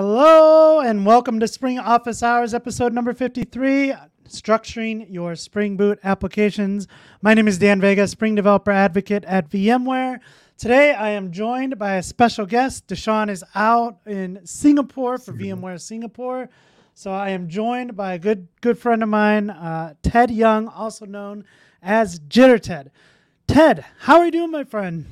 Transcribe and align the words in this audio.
Hello 0.00 0.78
and 0.78 1.04
welcome 1.04 1.40
to 1.40 1.48
Spring 1.48 1.76
Office 1.76 2.22
Hours, 2.22 2.54
episode 2.54 2.92
number 2.92 3.12
53 3.12 3.94
Structuring 4.28 5.12
Your 5.12 5.34
Spring 5.34 5.76
Boot 5.76 5.98
Applications. 6.04 6.86
My 7.20 7.34
name 7.34 7.48
is 7.48 7.58
Dan 7.58 7.80
Vega, 7.80 8.06
Spring 8.06 8.36
Developer 8.36 8.70
Advocate 8.70 9.24
at 9.24 9.50
VMware. 9.50 10.20
Today 10.56 10.92
I 10.92 11.08
am 11.08 11.32
joined 11.32 11.80
by 11.80 11.96
a 11.96 12.04
special 12.04 12.46
guest. 12.46 12.86
DaShaun 12.86 13.28
is 13.28 13.42
out 13.56 13.98
in 14.06 14.38
Singapore 14.46 15.18
for 15.18 15.32
VMware 15.32 15.80
Singapore. 15.80 16.48
So 16.94 17.10
I 17.10 17.30
am 17.30 17.48
joined 17.48 17.96
by 17.96 18.12
a 18.14 18.20
good 18.20 18.46
good 18.60 18.78
friend 18.78 19.02
of 19.02 19.08
mine, 19.08 19.50
uh, 19.50 19.94
Ted 20.04 20.30
Young, 20.30 20.68
also 20.68 21.06
known 21.06 21.44
as 21.82 22.20
Jitter 22.20 22.62
Ted. 22.62 22.92
Ted, 23.48 23.84
how 24.02 24.18
are 24.18 24.26
you 24.26 24.30
doing, 24.30 24.52
my 24.52 24.62
friend? 24.62 25.06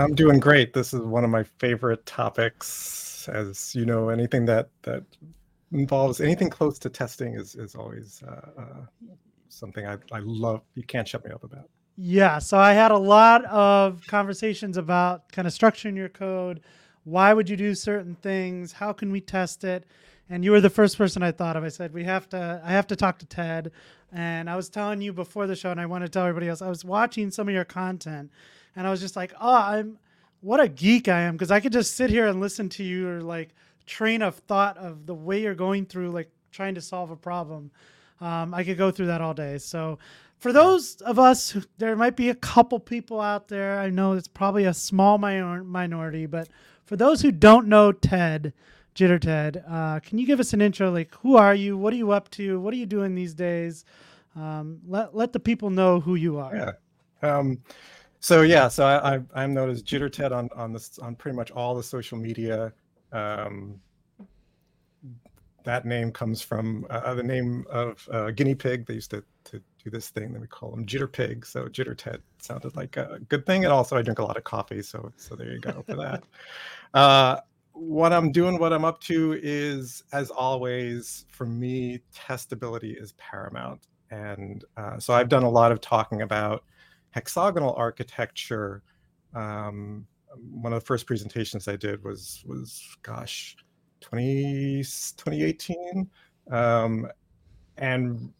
I'm 0.00 0.14
doing 0.14 0.40
great. 0.40 0.72
This 0.72 0.92
is 0.94 1.00
one 1.00 1.24
of 1.24 1.30
my 1.30 1.42
favorite 1.42 2.04
topics. 2.06 3.28
As 3.28 3.74
you 3.74 3.84
know, 3.84 4.08
anything 4.08 4.46
that 4.46 4.70
that 4.82 5.04
involves 5.72 6.20
anything 6.20 6.50
close 6.50 6.78
to 6.80 6.88
testing 6.88 7.34
is 7.34 7.54
is 7.54 7.74
always 7.74 8.22
uh, 8.26 8.50
uh, 8.58 9.06
something 9.48 9.86
I, 9.86 9.96
I 10.12 10.20
love. 10.20 10.62
You 10.74 10.82
can't 10.82 11.06
shut 11.06 11.24
me 11.24 11.30
up 11.30 11.44
about. 11.44 11.68
Yeah. 11.96 12.38
So 12.38 12.58
I 12.58 12.72
had 12.72 12.92
a 12.92 12.98
lot 12.98 13.44
of 13.44 14.06
conversations 14.06 14.76
about 14.76 15.30
kind 15.32 15.46
of 15.46 15.52
structuring 15.52 15.96
your 15.96 16.08
code. 16.08 16.60
Why 17.04 17.34
would 17.34 17.48
you 17.48 17.56
do 17.56 17.74
certain 17.74 18.14
things? 18.16 18.72
How 18.72 18.92
can 18.92 19.12
we 19.12 19.20
test 19.20 19.64
it? 19.64 19.84
And 20.30 20.44
you 20.44 20.52
were 20.52 20.60
the 20.60 20.70
first 20.70 20.96
person 20.96 21.22
I 21.22 21.32
thought 21.32 21.56
of. 21.56 21.64
I 21.64 21.68
said 21.68 21.92
we 21.92 22.04
have 22.04 22.28
to. 22.30 22.62
I 22.64 22.70
have 22.70 22.86
to 22.88 22.96
talk 22.96 23.18
to 23.18 23.26
Ted. 23.26 23.72
And 24.12 24.50
I 24.50 24.56
was 24.56 24.68
telling 24.68 25.00
you 25.00 25.12
before 25.12 25.46
the 25.46 25.54
show, 25.54 25.70
and 25.70 25.80
I 25.80 25.86
want 25.86 26.04
to 26.04 26.08
tell 26.08 26.26
everybody 26.26 26.48
else. 26.48 26.62
I 26.62 26.68
was 26.68 26.84
watching 26.84 27.30
some 27.30 27.48
of 27.48 27.54
your 27.54 27.64
content, 27.64 28.30
and 28.76 28.86
I 28.86 28.90
was 28.90 29.00
just 29.00 29.16
like, 29.16 29.32
oh, 29.40 29.54
I'm 29.54 29.98
what 30.40 30.60
a 30.60 30.68
geek 30.68 31.08
I 31.08 31.20
am 31.20 31.34
because 31.34 31.50
I 31.50 31.60
could 31.60 31.72
just 31.72 31.96
sit 31.96 32.10
here 32.10 32.26
and 32.26 32.40
listen 32.40 32.68
to 32.70 32.82
you 32.82 33.08
or 33.08 33.20
like 33.20 33.50
train 33.86 34.22
of 34.22 34.36
thought 34.36 34.78
of 34.78 35.06
the 35.06 35.14
way 35.14 35.42
you're 35.42 35.54
going 35.54 35.84
through 35.84 36.10
like 36.10 36.30
trying 36.50 36.74
to 36.74 36.80
solve 36.80 37.10
a 37.10 37.16
problem. 37.16 37.70
Um, 38.20 38.54
I 38.54 38.64
could 38.64 38.78
go 38.78 38.90
through 38.90 39.06
that 39.06 39.20
all 39.20 39.34
day. 39.34 39.58
So 39.58 39.98
for 40.38 40.52
those 40.52 40.96
of 41.02 41.18
us, 41.18 41.50
who, 41.50 41.62
there 41.78 41.94
might 41.96 42.16
be 42.16 42.30
a 42.30 42.34
couple 42.34 42.78
people 42.80 43.20
out 43.20 43.48
there. 43.48 43.78
I 43.78 43.90
know 43.90 44.12
it's 44.12 44.28
probably 44.28 44.64
a 44.64 44.74
small 44.74 45.18
minor- 45.18 45.64
minority, 45.64 46.26
but 46.26 46.48
for 46.84 46.96
those 46.96 47.20
who 47.20 47.30
don't 47.30 47.68
know 47.68 47.92
Ted, 47.92 48.52
Jitter 48.94 49.20
Ted, 49.20 49.62
uh, 49.68 50.00
can 50.00 50.18
you 50.18 50.26
give 50.26 50.40
us 50.40 50.52
an 50.52 50.60
intro? 50.60 50.90
Like, 50.90 51.14
who 51.16 51.36
are 51.36 51.54
you? 51.54 51.76
What 51.76 51.92
are 51.92 51.96
you 51.96 52.10
up 52.10 52.30
to? 52.32 52.58
What 52.60 52.74
are 52.74 52.78
you 52.78 52.86
doing 52.86 53.14
these 53.14 53.34
days? 53.34 53.84
Um, 54.34 54.80
let 54.86 55.14
let 55.14 55.32
the 55.32 55.40
people 55.40 55.70
know 55.70 56.00
who 56.00 56.14
you 56.14 56.38
are. 56.38 56.76
Yeah. 57.22 57.38
Um, 57.38 57.58
so 58.20 58.42
yeah, 58.42 58.68
so 58.68 58.86
I, 58.86 59.20
I 59.34 59.44
am 59.44 59.52
known 59.54 59.70
as 59.70 59.82
Jitter 59.82 60.12
Ted 60.12 60.32
on 60.32 60.48
on 60.54 60.72
this 60.72 60.98
on 60.98 61.14
pretty 61.16 61.36
much 61.36 61.50
all 61.50 61.74
the 61.74 61.82
social 61.82 62.18
media. 62.18 62.72
Um, 63.12 63.80
that 65.64 65.84
name 65.84 66.10
comes 66.10 66.40
from 66.42 66.86
uh, 66.90 67.14
the 67.14 67.22
name 67.22 67.66
of 67.70 68.08
uh, 68.12 68.30
guinea 68.30 68.54
pig. 68.54 68.86
They 68.86 68.94
used 68.94 69.10
to, 69.10 69.22
to 69.44 69.60
do 69.82 69.90
this 69.90 70.08
thing 70.08 70.32
that 70.32 70.40
we 70.40 70.46
call 70.46 70.70
them 70.70 70.86
jitter 70.86 71.10
pig. 71.10 71.44
So 71.46 71.66
jitter 71.66 71.96
ted 71.96 72.22
sounded 72.38 72.76
like 72.76 72.96
a 72.96 73.20
good 73.28 73.46
thing. 73.46 73.64
And 73.64 73.72
also 73.72 73.96
I 73.96 74.02
drink 74.02 74.18
a 74.18 74.24
lot 74.24 74.36
of 74.36 74.44
coffee. 74.44 74.82
So, 74.82 75.12
so 75.16 75.34
there 75.34 75.52
you 75.52 75.60
go 75.60 75.82
for 75.86 75.96
that. 75.96 76.22
Uh, 76.92 77.38
what 77.70 78.12
I'm 78.12 78.32
doing, 78.32 78.58
what 78.58 78.72
I'm 78.72 78.84
up 78.84 79.00
to 79.02 79.38
is, 79.40 80.02
as 80.12 80.28
always, 80.28 81.24
for 81.30 81.46
me, 81.46 82.00
testability 82.12 83.00
is 83.00 83.12
paramount. 83.12 83.86
And 84.10 84.64
uh, 84.76 84.98
so 84.98 85.14
I've 85.14 85.28
done 85.28 85.44
a 85.44 85.48
lot 85.48 85.70
of 85.70 85.80
talking 85.80 86.22
about 86.22 86.64
hexagonal 87.10 87.74
architecture. 87.74 88.82
Um, 89.34 90.06
one 90.52 90.72
of 90.72 90.80
the 90.80 90.86
first 90.86 91.06
presentations 91.06 91.68
I 91.68 91.76
did 91.76 92.02
was 92.04 92.42
was 92.46 92.96
gosh, 93.02 93.56
20, 94.00 94.82
2018. 94.82 96.08
Um, 96.50 97.06
and 97.76 98.32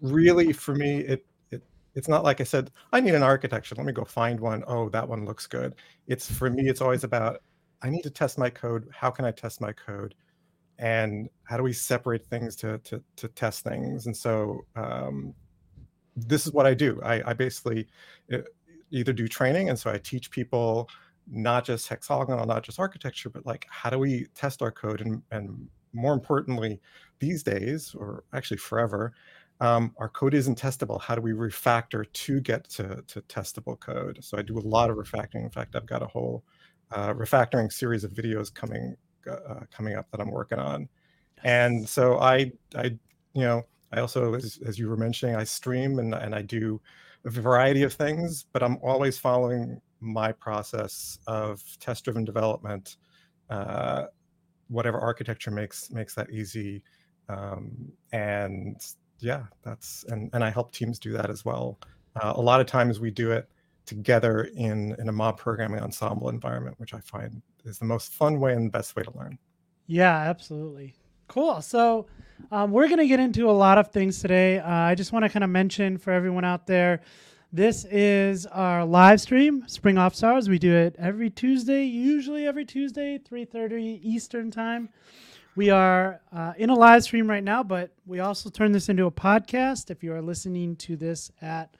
really 0.00 0.52
for 0.52 0.74
me, 0.74 1.00
it, 1.00 1.26
it 1.50 1.62
it's 1.94 2.08
not 2.08 2.24
like 2.24 2.40
I 2.40 2.44
said, 2.44 2.70
I 2.92 3.00
need 3.00 3.14
an 3.14 3.22
architecture. 3.22 3.74
Let 3.74 3.86
me 3.86 3.92
go 3.92 4.04
find 4.04 4.38
one. 4.38 4.64
Oh, 4.66 4.88
that 4.90 5.08
one 5.08 5.24
looks 5.24 5.46
good. 5.46 5.74
It's 6.06 6.30
for 6.30 6.50
me, 6.50 6.68
it's 6.68 6.80
always 6.80 7.04
about 7.04 7.42
I 7.82 7.90
need 7.90 8.02
to 8.02 8.10
test 8.10 8.38
my 8.38 8.50
code. 8.50 8.88
How 8.92 9.10
can 9.10 9.24
I 9.24 9.30
test 9.30 9.60
my 9.60 9.72
code? 9.72 10.14
And 10.78 11.28
how 11.44 11.56
do 11.56 11.62
we 11.62 11.72
separate 11.72 12.26
things 12.26 12.56
to 12.56 12.78
to, 12.78 13.02
to 13.16 13.28
test 13.28 13.64
things? 13.64 14.06
And 14.06 14.16
so 14.16 14.60
um, 14.76 15.34
this 16.28 16.46
is 16.46 16.52
what 16.52 16.66
I 16.66 16.74
do. 16.74 17.00
I, 17.02 17.30
I 17.30 17.32
basically 17.32 17.86
uh, 18.32 18.38
either 18.90 19.12
do 19.12 19.28
training, 19.28 19.68
and 19.68 19.78
so 19.78 19.90
I 19.90 19.98
teach 19.98 20.30
people 20.30 20.88
not 21.30 21.64
just 21.64 21.88
hexagonal, 21.88 22.44
not 22.46 22.62
just 22.62 22.80
architecture, 22.80 23.30
but 23.30 23.46
like 23.46 23.66
how 23.70 23.90
do 23.90 23.98
we 23.98 24.26
test 24.34 24.62
our 24.62 24.72
code? 24.72 25.00
And, 25.00 25.22
and 25.30 25.68
more 25.92 26.12
importantly, 26.12 26.80
these 27.18 27.42
days, 27.42 27.94
or 27.96 28.24
actually 28.32 28.56
forever, 28.56 29.12
um, 29.60 29.94
our 29.98 30.08
code 30.08 30.34
isn't 30.34 30.60
testable. 30.60 31.00
How 31.00 31.14
do 31.14 31.20
we 31.20 31.32
refactor 31.32 32.10
to 32.10 32.40
get 32.40 32.68
to, 32.70 33.02
to 33.06 33.20
testable 33.22 33.78
code? 33.78 34.18
So 34.22 34.38
I 34.38 34.42
do 34.42 34.58
a 34.58 34.60
lot 34.60 34.90
of 34.90 34.96
refactoring. 34.96 35.44
In 35.44 35.50
fact, 35.50 35.76
I've 35.76 35.86
got 35.86 36.02
a 36.02 36.06
whole 36.06 36.44
uh, 36.90 37.12
refactoring 37.12 37.72
series 37.72 38.02
of 38.02 38.12
videos 38.12 38.52
coming 38.52 38.96
uh, 39.30 39.60
coming 39.70 39.94
up 39.94 40.10
that 40.10 40.20
I'm 40.20 40.30
working 40.30 40.58
on. 40.58 40.88
And 41.44 41.88
so 41.88 42.18
I, 42.18 42.52
I, 42.74 42.96
you 43.34 43.42
know, 43.42 43.66
I 43.92 44.00
also, 44.00 44.34
as, 44.34 44.58
as 44.66 44.78
you 44.78 44.88
were 44.88 44.96
mentioning, 44.96 45.34
I 45.36 45.44
stream 45.44 45.98
and, 45.98 46.14
and 46.14 46.34
I 46.34 46.42
do 46.42 46.80
a 47.24 47.30
variety 47.30 47.82
of 47.82 47.92
things, 47.92 48.46
but 48.52 48.62
I'm 48.62 48.78
always 48.82 49.18
following 49.18 49.80
my 50.00 50.32
process 50.32 51.18
of 51.26 51.62
test 51.78 52.04
driven 52.04 52.24
development 52.24 52.96
uh, 53.50 54.06
whatever 54.68 54.98
architecture 54.98 55.50
makes 55.50 55.90
makes 55.90 56.14
that 56.14 56.30
easy 56.30 56.82
um, 57.28 57.92
and 58.12 58.76
yeah 59.18 59.42
that's 59.62 60.04
and 60.08 60.30
and 60.32 60.42
i 60.42 60.48
help 60.48 60.72
teams 60.72 60.98
do 60.98 61.12
that 61.12 61.28
as 61.28 61.44
well. 61.44 61.78
Uh, 62.16 62.32
a 62.34 62.40
lot 62.40 62.60
of 62.60 62.66
times 62.66 62.98
we 62.98 63.10
do 63.10 63.32
it 63.32 63.48
together 63.86 64.48
in 64.56 64.94
in 64.98 65.08
a 65.08 65.12
mob 65.12 65.36
programming 65.36 65.80
ensemble 65.80 66.28
environment 66.28 66.78
which 66.78 66.94
i 66.94 67.00
find 67.00 67.42
is 67.64 67.78
the 67.78 67.84
most 67.84 68.12
fun 68.12 68.40
way 68.40 68.54
and 68.54 68.66
the 68.66 68.70
best 68.70 68.96
way 68.96 69.02
to 69.02 69.16
learn. 69.18 69.38
Yeah 69.86 70.16
absolutely. 70.16 70.94
Cool 71.28 71.60
so 71.60 72.06
um, 72.50 72.70
we're 72.70 72.88
going 72.88 72.98
to 72.98 73.06
get 73.06 73.20
into 73.20 73.48
a 73.48 73.52
lot 73.52 73.78
of 73.78 73.88
things 73.88 74.20
today 74.20 74.58
uh, 74.58 74.70
i 74.70 74.94
just 74.94 75.12
want 75.12 75.24
to 75.24 75.28
kind 75.28 75.44
of 75.44 75.50
mention 75.50 75.98
for 75.98 76.12
everyone 76.12 76.44
out 76.44 76.66
there 76.66 77.00
this 77.52 77.84
is 77.86 78.46
our 78.46 78.84
live 78.84 79.20
stream, 79.20 79.64
Spring 79.66 79.98
Office 79.98 80.22
Hours. 80.22 80.48
We 80.48 80.60
do 80.60 80.72
it 80.72 80.94
every 80.96 81.30
Tuesday, 81.30 81.82
usually 81.82 82.46
every 82.46 82.64
Tuesday, 82.64 83.18
3.30 83.18 83.98
Eastern 84.04 84.52
Time. 84.52 84.88
We 85.56 85.68
are 85.68 86.20
uh, 86.32 86.52
in 86.56 86.70
a 86.70 86.74
live 86.76 87.02
stream 87.02 87.28
right 87.28 87.42
now, 87.42 87.64
but 87.64 87.90
we 88.06 88.20
also 88.20 88.50
turn 88.50 88.70
this 88.70 88.88
into 88.88 89.06
a 89.06 89.10
podcast. 89.10 89.90
If 89.90 90.04
you 90.04 90.12
are 90.12 90.22
listening 90.22 90.76
to 90.76 90.94
this 90.94 91.32
at 91.42 91.74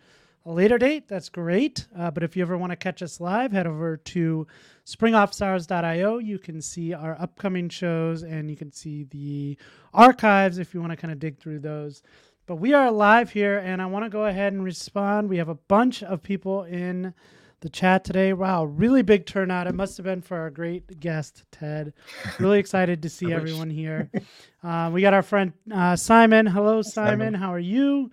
a 0.47 0.53
later 0.53 0.79
date, 0.79 1.07
that's 1.07 1.29
great. 1.29 1.87
Uh, 1.97 2.11
but 2.11 2.23
if 2.23 2.37
you 2.37 2.43
ever 2.43 2.57
want 2.57 2.71
to 2.71 2.77
catch 2.77 3.03
us 3.03 3.21
live, 3.21 3.53
head 3.53 3.67
over 3.67 3.97
to 3.99 4.47
springofficehours.io. 4.87 6.19
You 6.19 6.39
can 6.39 6.63
see 6.63 6.95
our 6.95 7.17
upcoming 7.21 7.69
shows 7.69 8.23
and 8.23 8.51
you 8.51 8.57
can 8.57 8.73
see 8.73 9.05
the 9.05 9.59
archives 9.93 10.59
if 10.59 10.73
you 10.73 10.81
want 10.81 10.93
to 10.93 10.97
kind 10.97 11.13
of 11.13 11.19
dig 11.19 11.39
through 11.39 11.61
those. 11.61 12.03
But 12.47 12.57
we 12.57 12.73
are 12.73 12.91
live 12.91 13.31
here, 13.31 13.59
and 13.59 13.81
I 13.81 13.87
want 13.87 14.07
to 14.07 14.09
go 14.09 14.25
ahead 14.25 14.53
and 14.53 14.65
respond. 14.65 15.29
We 15.29 15.37
have 15.37 15.49
a 15.49 15.55
bunch 15.55 16.03
of 16.03 16.21
people 16.21 16.65
in 16.65 17.15
the 17.61 17.69
chat 17.69 18.03
today. 18.03 18.33
Wow, 18.33 18.65
really 18.65 19.03
big 19.03 19.25
turnout. 19.25 19.69
It 19.69 19.75
must 19.75 19.97
have 19.99 20.05
been 20.05 20.21
for 20.21 20.37
our 20.37 20.51
great 20.51 20.99
guest, 20.99 21.45
Ted. 21.53 21.93
Really 22.41 22.59
excited 22.59 23.03
to 23.03 23.09
see 23.09 23.33
everyone 23.33 23.71
here. 23.71 24.11
Uh, 24.65 24.91
we 24.93 25.01
got 25.01 25.15
our 25.15 25.23
friend 25.23 25.53
uh, 25.73 25.95
Simon. 25.95 26.47
Hello, 26.47 26.83
Simon. 26.83 27.11
Simon. 27.11 27.35
How 27.35 27.53
are 27.53 27.61
you? 27.61 28.11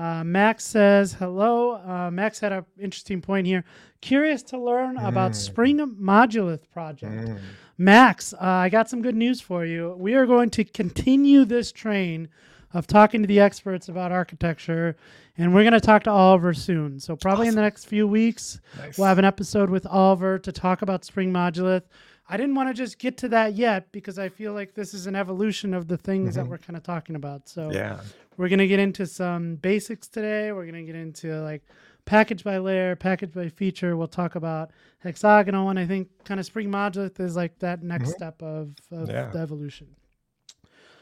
Uh, 0.00 0.24
Max 0.24 0.64
says 0.64 1.12
hello. 1.12 1.72
Uh, 1.72 2.10
Max 2.10 2.40
had 2.40 2.52
an 2.52 2.64
interesting 2.80 3.20
point 3.20 3.46
here. 3.46 3.64
Curious 4.00 4.42
to 4.44 4.58
learn 4.58 4.96
mm. 4.96 5.06
about 5.06 5.36
Spring 5.36 5.76
Modulith 6.00 6.70
project. 6.72 7.28
Mm. 7.28 7.38
Max, 7.76 8.32
uh, 8.32 8.38
I 8.40 8.70
got 8.70 8.88
some 8.88 9.02
good 9.02 9.14
news 9.14 9.42
for 9.42 9.66
you. 9.66 9.94
We 9.98 10.14
are 10.14 10.24
going 10.24 10.48
to 10.50 10.64
continue 10.64 11.44
this 11.44 11.70
train 11.70 12.30
of 12.72 12.86
talking 12.86 13.20
to 13.20 13.26
the 13.26 13.40
experts 13.40 13.90
about 13.90 14.10
architecture. 14.10 14.96
And 15.36 15.54
we're 15.54 15.64
going 15.64 15.74
to 15.74 15.80
talk 15.80 16.04
to 16.04 16.10
Oliver 16.10 16.54
soon. 16.54 16.98
So, 16.98 17.14
probably 17.14 17.48
awesome. 17.48 17.50
in 17.50 17.54
the 17.56 17.62
next 17.62 17.84
few 17.84 18.08
weeks, 18.08 18.58
nice. 18.78 18.96
we'll 18.96 19.06
have 19.06 19.18
an 19.18 19.26
episode 19.26 19.68
with 19.68 19.86
Oliver 19.86 20.38
to 20.38 20.50
talk 20.50 20.80
about 20.80 21.04
Spring 21.04 21.30
Modulith. 21.30 21.82
I 22.30 22.36
didn't 22.36 22.54
want 22.54 22.68
to 22.68 22.74
just 22.74 22.98
get 22.98 23.16
to 23.18 23.28
that 23.28 23.54
yet 23.54 23.90
because 23.92 24.18
I 24.18 24.28
feel 24.28 24.52
like 24.52 24.74
this 24.74 24.94
is 24.94 25.06
an 25.06 25.16
evolution 25.16 25.74
of 25.74 25.88
the 25.88 25.96
things 25.96 26.30
mm-hmm. 26.30 26.44
that 26.44 26.50
we're 26.50 26.58
kind 26.58 26.76
of 26.76 26.82
talking 26.82 27.16
about. 27.16 27.48
So, 27.48 27.70
yeah. 27.72 28.00
we're 28.36 28.48
going 28.48 28.60
to 28.60 28.68
get 28.68 28.78
into 28.78 29.06
some 29.06 29.56
basics 29.56 30.06
today. 30.06 30.52
We're 30.52 30.64
going 30.64 30.86
to 30.86 30.92
get 30.92 30.94
into 30.94 31.40
like 31.42 31.62
package 32.04 32.44
by 32.44 32.58
layer, 32.58 32.96
package 32.96 33.32
by 33.32 33.48
feature. 33.48 33.96
We'll 33.96 34.08
talk 34.08 34.36
about 34.36 34.70
hexagonal. 35.00 35.70
And 35.70 35.78
I 35.78 35.86
think 35.86 36.08
kind 36.24 36.38
of 36.38 36.46
Spring 36.46 36.70
Modulith 36.70 37.18
is 37.20 37.36
like 37.36 37.58
that 37.58 37.82
next 37.82 38.04
mm-hmm. 38.04 38.12
step 38.12 38.42
of, 38.42 38.74
of 38.92 39.08
yeah. 39.08 39.30
the 39.30 39.40
evolution. 39.40 39.88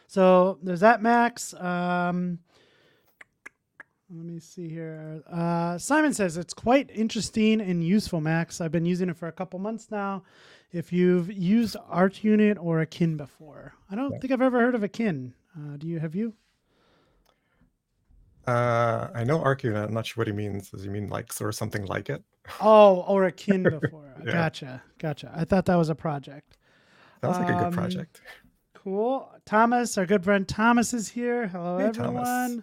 So 0.06 0.58
there's 0.62 0.80
that, 0.80 1.02
Max. 1.02 1.52
Um, 1.54 2.38
let 4.10 4.24
me 4.24 4.38
see 4.40 4.68
here. 4.68 5.22
Uh, 5.30 5.76
Simon 5.78 6.14
says 6.14 6.36
it's 6.36 6.54
quite 6.54 6.90
interesting 6.94 7.60
and 7.60 7.84
useful, 7.84 8.20
Max. 8.20 8.60
I've 8.60 8.72
been 8.72 8.86
using 8.86 9.08
it 9.10 9.16
for 9.16 9.28
a 9.28 9.32
couple 9.32 9.58
months 9.58 9.90
now. 9.90 10.22
if 10.70 10.92
you've 10.92 11.32
used 11.32 11.76
ArchUnit 11.90 12.58
or 12.60 12.80
Akin 12.82 13.16
before. 13.16 13.72
I 13.90 13.94
don't 13.94 14.12
Yeah. 14.12 14.18
think 14.18 14.32
I've 14.34 14.42
ever 14.42 14.60
heard 14.60 14.74
of 14.74 14.82
Akin. 14.82 15.32
Uh, 15.56 15.78
do 15.78 15.86
you? 15.86 15.98
Have 15.98 16.14
you? 16.14 16.34
Uh, 18.46 19.08
I 19.14 19.24
know 19.24 19.38
ArchUnit. 19.40 19.86
I'm 19.88 19.94
not 19.94 20.04
sure 20.06 20.20
what 20.20 20.26
he 20.26 20.32
means. 20.32 20.70
Does 20.70 20.82
he 20.82 20.88
mean 20.90 21.08
like 21.08 21.32
sort 21.32 21.48
of 21.48 21.54
something 21.54 21.84
like 21.86 22.08
it? 22.10 22.22
Oh, 22.60 23.02
or 23.08 23.24
Akin 23.24 23.62
before. 23.80 24.14
Yeah. 24.24 24.32
Gotcha, 24.32 24.82
gotcha. 24.98 25.32
I 25.34 25.44
thought 25.44 25.64
that 25.66 25.76
was 25.76 25.88
a 25.90 25.94
project. 25.94 26.56
That 27.20 27.34
sounds 27.34 27.46
like 27.48 27.50
a 27.50 27.64
Um, 27.64 27.70
good 27.70 27.78
project. 27.78 28.20
Cool. 28.74 29.30
Thomas, 29.46 29.96
our 29.98 30.06
good 30.06 30.22
friend 30.24 30.46
Thomas 30.46 30.92
is 30.94 31.08
here. 31.08 31.48
Hello, 31.48 31.78
Hey, 31.78 31.92
Thomas. 31.92 32.58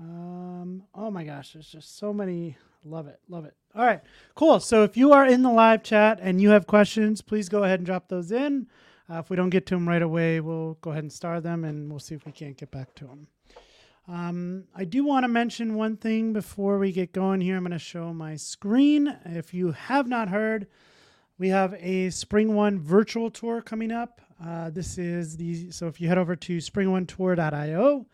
Um, 0.00 0.82
oh 0.94 1.10
my 1.10 1.24
gosh, 1.24 1.52
there's 1.52 1.68
just 1.68 1.98
so 1.98 2.12
many. 2.12 2.56
Love 2.84 3.06
it. 3.06 3.20
Love 3.28 3.44
it. 3.44 3.54
All 3.74 3.84
right, 3.84 4.00
cool. 4.34 4.58
So 4.58 4.82
if 4.82 4.96
you 4.96 5.12
are 5.12 5.26
in 5.26 5.42
the 5.42 5.50
live 5.50 5.82
chat 5.82 6.18
and 6.22 6.40
you 6.40 6.50
have 6.50 6.66
questions, 6.66 7.20
please 7.20 7.48
go 7.48 7.64
ahead 7.64 7.80
and 7.80 7.86
drop 7.86 8.08
those 8.08 8.32
in. 8.32 8.66
Uh, 9.08 9.18
if 9.18 9.28
we 9.28 9.36
don't 9.36 9.50
get 9.50 9.66
to 9.66 9.74
them 9.74 9.88
right 9.88 10.02
away, 10.02 10.40
we'll 10.40 10.74
go 10.80 10.90
ahead 10.90 11.02
and 11.04 11.12
star 11.12 11.40
them 11.40 11.64
and 11.64 11.90
we'll 11.90 11.98
see 11.98 12.14
if 12.14 12.24
we 12.24 12.32
can't 12.32 12.56
get 12.56 12.70
back 12.70 12.94
to 12.94 13.04
them. 13.04 13.26
Um, 14.08 14.64
I 14.74 14.84
do 14.84 15.04
want 15.04 15.24
to 15.24 15.28
mention 15.28 15.74
one 15.74 15.96
thing 15.96 16.32
before 16.32 16.78
we 16.78 16.90
get 16.90 17.12
going 17.12 17.40
here. 17.40 17.56
I'm 17.56 17.62
going 17.62 17.72
to 17.72 17.78
show 17.78 18.12
my 18.12 18.36
screen. 18.36 19.16
If 19.24 19.52
you 19.52 19.72
have 19.72 20.08
not 20.08 20.28
heard, 20.28 20.66
we 21.38 21.48
have 21.50 21.74
a 21.78 22.10
Spring 22.10 22.54
One 22.54 22.80
virtual 22.80 23.30
tour 23.30 23.62
coming 23.62 23.92
up. 23.92 24.20
Uh, 24.44 24.70
this 24.70 24.98
is 24.98 25.36
the 25.36 25.70
so 25.70 25.86
if 25.86 26.00
you 26.00 26.08
head 26.08 26.18
over 26.18 26.34
to 26.34 26.58
springonetour.io, 26.58 28.06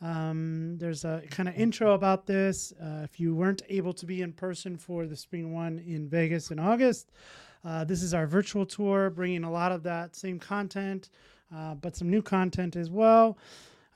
um, 0.00 0.76
there's 0.78 1.04
a 1.04 1.22
kind 1.30 1.48
of 1.48 1.54
intro 1.54 1.94
about 1.94 2.26
this. 2.26 2.72
Uh, 2.72 3.00
if 3.04 3.18
you 3.18 3.34
weren't 3.34 3.62
able 3.68 3.92
to 3.94 4.06
be 4.06 4.22
in 4.22 4.32
person 4.32 4.76
for 4.76 5.06
the 5.06 5.16
Spring 5.16 5.52
One 5.52 5.78
in 5.78 6.08
Vegas 6.08 6.50
in 6.50 6.58
August, 6.58 7.10
uh, 7.64 7.84
this 7.84 8.02
is 8.02 8.14
our 8.14 8.26
virtual 8.26 8.66
tour, 8.66 9.10
bringing 9.10 9.44
a 9.44 9.50
lot 9.50 9.72
of 9.72 9.82
that 9.84 10.14
same 10.14 10.38
content, 10.38 11.10
uh, 11.54 11.74
but 11.74 11.96
some 11.96 12.10
new 12.10 12.22
content 12.22 12.76
as 12.76 12.90
well. 12.90 13.38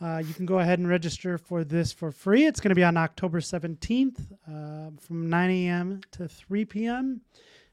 Uh, 0.01 0.23
you 0.25 0.33
can 0.33 0.47
go 0.47 0.61
ahead 0.61 0.79
and 0.79 0.89
register 0.89 1.37
for 1.37 1.63
this 1.63 1.93
for 1.93 2.11
free. 2.11 2.47
It's 2.47 2.61
going 2.61 2.71
to 2.71 2.75
be 2.75 2.85
on 2.85 2.97
October 2.97 3.41
17th 3.41 4.19
uh, 4.49 4.91
from 4.99 5.29
9 5.29 5.51
a.m. 5.51 6.01
to 6.13 6.27
3 6.27 6.65
p.m. 6.65 7.21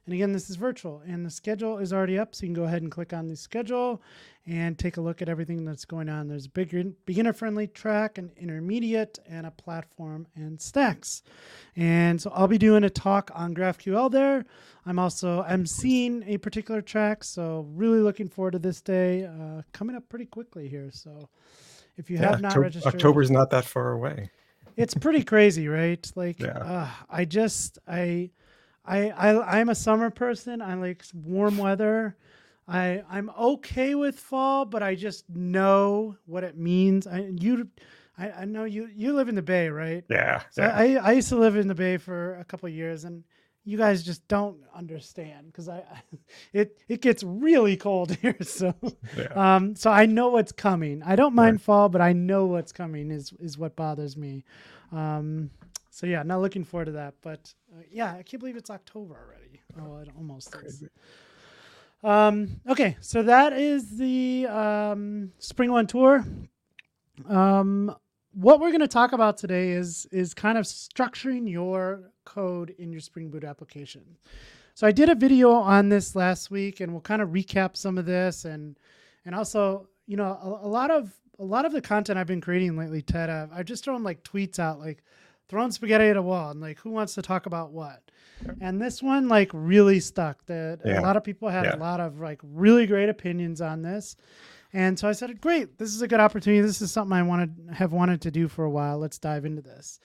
And 0.07 0.13
again, 0.13 0.31
this 0.31 0.49
is 0.49 0.55
virtual, 0.55 1.01
and 1.05 1.25
the 1.25 1.29
schedule 1.29 1.79
is 1.79 1.91
already 1.91 2.17
up, 2.17 2.33
so 2.33 2.43
you 2.43 2.47
can 2.47 2.53
go 2.53 2.63
ahead 2.63 2.81
and 2.81 2.89
click 2.89 3.11
on 3.11 3.27
the 3.27 3.35
schedule 3.35 4.01
and 4.45 4.79
take 4.79 4.95
a 4.95 5.01
look 5.01 5.21
at 5.21 5.27
everything 5.27 5.65
that's 5.65 5.83
going 5.83 6.07
on. 6.07 6.29
There's 6.29 6.45
a 6.45 6.49
big 6.49 6.95
beginner-friendly 7.05 7.67
track, 7.67 8.17
an 8.17 8.31
intermediate, 8.37 9.19
and 9.27 9.45
a 9.45 9.51
platform 9.51 10.25
and 10.33 10.61
stacks. 10.61 11.23
And 11.75 12.21
so 12.21 12.31
I'll 12.33 12.47
be 12.47 12.57
doing 12.57 12.85
a 12.85 12.89
talk 12.89 13.31
on 13.35 13.53
GraphQL 13.53 14.09
there. 14.09 14.45
I'm 14.85 14.97
also 14.97 15.43
emceeing 15.43 16.23
a 16.25 16.37
particular 16.37 16.81
track, 16.81 17.25
so 17.25 17.67
really 17.73 17.99
looking 17.99 18.29
forward 18.29 18.51
to 18.51 18.59
this 18.59 18.79
day 18.79 19.25
uh, 19.25 19.63
coming 19.73 19.97
up 19.97 20.07
pretty 20.07 20.27
quickly 20.27 20.69
here. 20.69 20.89
So 20.93 21.27
if 21.97 22.09
you 22.09 22.17
have 22.19 22.39
not 22.39 22.51
Octo- 22.53 22.61
registered, 22.61 22.93
October's 22.95 23.29
not 23.29 23.49
that 23.49 23.65
far 23.65 23.91
away. 23.91 24.31
it's 24.77 24.93
pretty 24.93 25.25
crazy, 25.25 25.67
right? 25.67 26.09
Like, 26.15 26.39
Yeah. 26.39 26.59
uh, 26.59 26.87
I 27.09 27.25
just 27.25 27.77
I, 27.85 28.29
I 28.87 29.09
I 29.09 29.59
I'm 29.59 29.69
a 29.69 29.75
summer 29.75 30.09
person. 30.09 30.61
I 30.61 30.75
like 30.75 31.03
warm 31.13 31.57
weather. 31.57 32.15
I 32.67 33.03
I'm 33.09 33.29
okay 33.37 33.95
with 33.95 34.19
fall, 34.19 34.65
but 34.65 34.83
I 34.83 34.95
just 34.95 35.29
know 35.29 36.17
what 36.25 36.43
it 36.43 36.57
means. 36.57 37.07
I 37.07 37.29
you, 37.39 37.69
I, 38.17 38.31
I 38.31 38.45
know 38.45 38.63
you 38.65 38.89
you 38.93 39.13
live 39.13 39.29
in 39.29 39.35
the 39.35 39.41
Bay, 39.41 39.69
right? 39.69 40.03
Yeah. 40.09 40.41
So 40.51 40.63
yeah. 40.63 40.75
I 40.75 40.95
I 40.95 41.11
used 41.13 41.29
to 41.29 41.37
live 41.37 41.55
in 41.55 41.67
the 41.67 41.75
Bay 41.75 41.97
for 41.97 42.35
a 42.39 42.45
couple 42.45 42.67
of 42.67 42.73
years, 42.73 43.03
and 43.03 43.23
you 43.63 43.77
guys 43.77 44.01
just 44.03 44.25
don't 44.29 44.57
understand 44.73 45.47
because 45.47 45.67
I, 45.67 45.83
it 46.53 46.77
it 46.87 47.01
gets 47.01 47.23
really 47.23 47.75
cold 47.77 48.15
here. 48.21 48.37
So 48.41 48.73
yeah. 49.17 49.55
um, 49.55 49.75
so 49.75 49.91
I 49.91 50.05
know 50.05 50.29
what's 50.29 50.51
coming. 50.51 51.03
I 51.03 51.15
don't 51.15 51.35
mind 51.35 51.61
fall, 51.61 51.89
but 51.89 52.01
I 52.01 52.13
know 52.13 52.45
what's 52.45 52.71
coming 52.71 53.11
is 53.11 53.33
is 53.39 53.57
what 53.57 53.75
bothers 53.75 54.17
me. 54.17 54.43
Um, 54.91 55.51
so 55.97 56.05
yeah, 56.05 56.21
not 56.21 56.41
looking 56.41 56.63
forward 56.63 56.85
to 56.85 56.91
that. 56.91 57.15
But 57.23 57.51
uh, 57.75 57.81
yeah, 57.89 58.13
I 58.13 58.21
can't 58.21 58.39
believe 58.39 58.55
it's 58.55 58.69
October 58.69 59.15
already. 59.15 59.61
Oh, 59.81 59.97
it 59.97 60.09
almost 60.15 60.55
is. 60.63 60.83
Um, 62.03 62.61
okay, 62.69 62.97
so 63.01 63.23
that 63.23 63.53
is 63.53 63.97
the 63.97 64.45
um, 64.45 65.31
Spring 65.39 65.71
One 65.71 65.87
tour. 65.87 66.23
Um, 67.27 67.95
what 68.33 68.59
we're 68.59 68.69
going 68.69 68.81
to 68.81 68.87
talk 68.87 69.11
about 69.11 69.39
today 69.39 69.71
is 69.71 70.05
is 70.11 70.35
kind 70.35 70.59
of 70.59 70.65
structuring 70.65 71.49
your 71.49 72.11
code 72.25 72.75
in 72.77 72.91
your 72.91 73.01
Spring 73.01 73.31
Boot 73.31 73.43
application. 73.43 74.03
So 74.75 74.85
I 74.85 74.91
did 74.91 75.09
a 75.09 75.15
video 75.15 75.49
on 75.49 75.89
this 75.89 76.15
last 76.15 76.51
week, 76.51 76.79
and 76.79 76.91
we'll 76.91 77.01
kind 77.01 77.23
of 77.23 77.29
recap 77.29 77.75
some 77.75 77.97
of 77.97 78.05
this, 78.05 78.45
and 78.45 78.77
and 79.25 79.33
also, 79.33 79.87
you 80.05 80.15
know, 80.15 80.25
a, 80.43 80.67
a 80.67 80.69
lot 80.69 80.91
of 80.91 81.11
a 81.39 81.43
lot 81.43 81.65
of 81.65 81.71
the 81.71 81.81
content 81.81 82.19
I've 82.19 82.27
been 82.27 82.41
creating 82.41 82.77
lately, 82.77 83.01
Ted, 83.01 83.31
I've, 83.31 83.51
I've 83.51 83.65
just 83.65 83.83
thrown 83.83 84.03
like 84.03 84.23
tweets 84.23 84.59
out, 84.59 84.79
like 84.79 85.03
throwing 85.49 85.71
spaghetti 85.71 86.05
at 86.05 86.17
a 86.17 86.21
wall, 86.21 86.51
and 86.51 86.61
like 86.61 86.79
who 86.79 86.89
wants 86.91 87.15
to 87.15 87.21
talk 87.21 87.45
about 87.45 87.71
what. 87.71 88.01
And 88.61 88.81
this 88.81 89.01
one 89.01 89.27
like 89.27 89.49
really 89.53 89.99
stuck. 89.99 90.45
That 90.45 90.81
a 90.85 91.01
lot 91.01 91.17
of 91.17 91.23
people 91.23 91.49
had 91.49 91.65
Yeah. 91.65 91.75
a 91.75 91.79
lot 91.79 91.99
of 91.99 92.19
like 92.19 92.39
really 92.43 92.85
great 92.85 93.09
opinions 93.09 93.61
on 93.61 93.81
this. 93.81 94.15
And 94.73 94.99
so 94.99 95.07
I 95.07 95.13
said, 95.13 95.39
great, 95.39 95.77
this 95.79 95.95
is 95.95 96.01
a 96.01 96.07
good 96.07 96.19
opportunity. 96.19 96.61
This 96.61 96.81
is 96.81 96.91
something 96.91 97.17
I 97.17 97.23
wanted 97.23 97.55
have 97.73 97.93
wanted 97.93 98.21
to 98.21 98.31
do 98.31 98.47
for 98.47 98.65
a 98.65 98.69
while. 98.69 98.97
Let's 98.99 99.17
dive 99.17 99.45
into 99.45 99.61
this. 99.61 99.99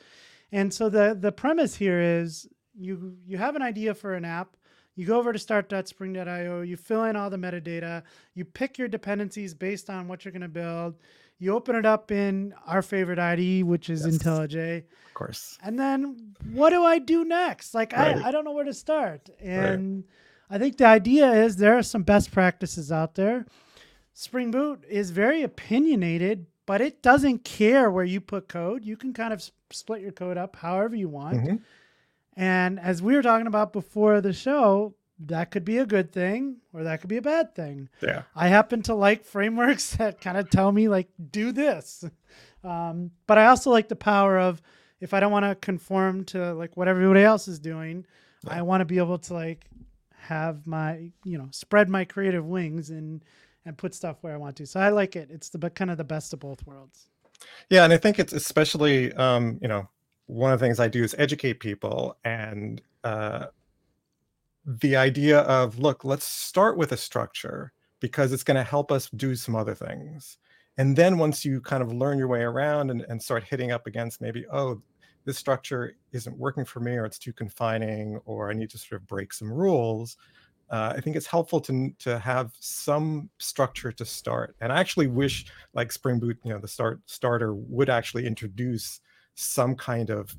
And 0.52 0.72
so 0.72 0.88
the 0.88 1.16
the 1.18 1.32
premise 1.32 1.74
here 1.74 2.00
is 2.00 2.48
you 2.74 3.16
you 3.26 3.36
have 3.38 3.56
an 3.56 3.62
idea 3.62 3.94
for 3.94 4.14
an 4.14 4.24
app. 4.24 4.56
You 4.94 5.06
go 5.06 5.18
over 5.18 5.32
to 5.32 5.38
start.spring.io, 5.38 6.60
you 6.60 6.76
fill 6.76 7.04
in 7.04 7.16
all 7.16 7.30
the 7.30 7.38
metadata, 7.38 8.02
you 8.34 8.44
pick 8.44 8.76
your 8.76 8.88
dependencies 8.88 9.54
based 9.54 9.88
on 9.88 10.06
what 10.06 10.24
you're 10.24 10.32
going 10.32 10.42
to 10.42 10.48
build. 10.48 10.96
You 11.42 11.54
open 11.56 11.74
it 11.74 11.84
up 11.84 12.12
in 12.12 12.54
our 12.66 12.82
favorite 12.82 13.18
IDE, 13.18 13.64
which 13.64 13.90
is 13.90 14.06
Yes. 14.06 14.18
IntelliJ. 14.18 14.78
Of 15.06 15.14
course. 15.14 15.58
And 15.62 15.76
then 15.78 16.34
what 16.52 16.70
do 16.70 16.84
I 16.84 17.00
do 17.00 17.24
next? 17.24 17.74
Like 17.74 17.92
Right. 17.92 18.16
I, 18.16 18.28
I 18.28 18.30
don't 18.30 18.44
know 18.44 18.52
where 18.52 18.64
to 18.64 18.72
start. 18.72 19.28
And 19.40 20.04
I 20.48 20.58
think 20.58 20.76
the 20.76 20.86
idea 20.86 21.32
is 21.32 21.56
there 21.56 21.76
are 21.76 21.82
some 21.82 22.04
best 22.04 22.30
practices 22.30 22.92
out 22.92 23.16
there. 23.16 23.46
Spring 24.14 24.52
Boot 24.52 24.84
is 24.88 25.10
very 25.10 25.42
opinionated, 25.42 26.46
but 26.64 26.80
it 26.80 27.02
doesn't 27.02 27.42
care 27.44 27.90
where 27.90 28.04
you 28.04 28.20
put 28.20 28.46
code. 28.48 28.84
You 28.84 28.96
can 28.96 29.12
kind 29.12 29.32
of 29.32 29.42
split 29.70 30.00
your 30.00 30.12
code 30.12 30.36
up 30.38 30.54
however 30.56 30.94
you 30.94 31.08
want. 31.08 31.38
Mhm. 31.38 31.60
And 32.36 32.78
as 32.78 33.02
we 33.02 33.14
were 33.16 33.22
talking 33.22 33.48
about 33.48 33.72
before 33.72 34.20
the 34.20 34.32
show, 34.32 34.94
that 35.26 35.50
could 35.50 35.64
be 35.64 35.78
a 35.78 35.86
good 35.86 36.12
thing 36.12 36.56
or 36.72 36.84
that 36.84 37.00
could 37.00 37.08
be 37.08 37.16
a 37.16 37.22
bad 37.22 37.54
thing. 37.54 37.88
Yeah. 38.00 38.22
I 38.34 38.48
happen 38.48 38.82
to 38.82 38.94
like 38.94 39.24
frameworks 39.24 39.90
that 39.96 40.20
kind 40.20 40.36
of 40.36 40.50
tell 40.50 40.72
me 40.72 40.88
like 40.88 41.08
do 41.30 41.52
this, 41.52 42.04
um, 42.64 43.10
but 43.26 43.38
I 43.38 43.46
also 43.46 43.70
like 43.70 43.88
the 43.88 43.96
power 43.96 44.38
of 44.38 44.60
if 45.00 45.12
I 45.14 45.20
don't 45.20 45.32
want 45.32 45.44
to 45.44 45.54
conform 45.56 46.24
to 46.26 46.54
like 46.54 46.76
what 46.76 46.88
everybody 46.88 47.22
else 47.22 47.48
is 47.48 47.58
doing, 47.58 48.06
I 48.46 48.62
want 48.62 48.80
to 48.80 48.84
be 48.84 48.98
able 48.98 49.18
to 49.18 49.34
like 49.34 49.66
have 50.16 50.66
my 50.66 51.10
you 51.24 51.36
know 51.36 51.48
spread 51.50 51.88
my 51.88 52.04
creative 52.04 52.46
wings 52.46 52.90
and 52.90 53.24
and 53.64 53.76
put 53.76 53.94
stuff 53.94 54.18
where 54.20 54.34
I 54.34 54.36
want 54.36 54.56
to. 54.56 54.66
So 54.66 54.80
I 54.80 54.88
like 54.88 55.16
it. 55.16 55.28
It's 55.30 55.48
the 55.48 55.58
but 55.58 55.74
kind 55.74 55.90
of 55.90 55.98
the 55.98 56.04
best 56.04 56.32
of 56.32 56.40
both 56.40 56.64
worlds. 56.66 57.08
Yeah, 57.70 57.84
and 57.84 57.92
I 57.92 57.96
think 57.96 58.18
it's 58.18 58.32
especially 58.32 59.12
um, 59.14 59.58
you 59.60 59.68
know 59.68 59.88
one 60.26 60.52
of 60.52 60.60
the 60.60 60.66
things 60.66 60.80
I 60.80 60.88
do 60.88 61.02
is 61.02 61.14
educate 61.18 61.60
people, 61.60 62.16
and 62.24 62.80
uh, 63.04 63.46
the 64.64 64.96
idea 64.96 65.40
of 65.40 65.78
look, 65.78 66.04
let's 66.04 66.24
start 66.24 66.76
with 66.76 66.92
a 66.92 66.96
structure 66.96 67.72
because 68.00 68.32
it's 68.32 68.44
going 68.44 68.56
to 68.56 68.62
help 68.62 68.90
us 68.90 69.08
do 69.10 69.34
some 69.34 69.54
other 69.56 69.74
things, 69.74 70.38
and 70.78 70.96
then 70.96 71.18
once 71.18 71.44
you 71.44 71.60
kind 71.60 71.82
of 71.82 71.92
learn 71.92 72.18
your 72.18 72.28
way 72.28 72.42
around 72.42 72.90
and, 72.90 73.04
and 73.08 73.22
start 73.22 73.44
hitting 73.44 73.72
up 73.72 73.86
against 73.86 74.20
maybe 74.20 74.46
oh 74.52 74.80
this 75.24 75.38
structure 75.38 75.94
isn't 76.12 76.36
working 76.36 76.64
for 76.64 76.80
me 76.80 76.92
or 76.92 77.04
it's 77.04 77.18
too 77.18 77.32
confining 77.32 78.18
or 78.24 78.50
I 78.50 78.54
need 78.54 78.70
to 78.70 78.78
sort 78.78 79.00
of 79.00 79.06
break 79.06 79.32
some 79.32 79.52
rules. 79.52 80.16
Uh, 80.70 80.94
I 80.96 81.00
think 81.00 81.16
it's 81.16 81.26
helpful 81.26 81.60
to 81.60 81.90
to 82.00 82.18
have 82.18 82.52
some 82.58 83.28
structure 83.38 83.92
to 83.92 84.04
start. 84.04 84.56
And 84.60 84.72
I 84.72 84.80
actually 84.80 85.06
wish 85.06 85.46
like 85.74 85.92
Spring 85.92 86.18
Boot, 86.18 86.38
you 86.44 86.52
know, 86.52 86.58
the 86.58 86.68
start 86.68 87.00
starter 87.06 87.54
would 87.54 87.90
actually 87.90 88.26
introduce 88.26 89.00
some 89.34 89.74
kind 89.74 90.10
of 90.10 90.34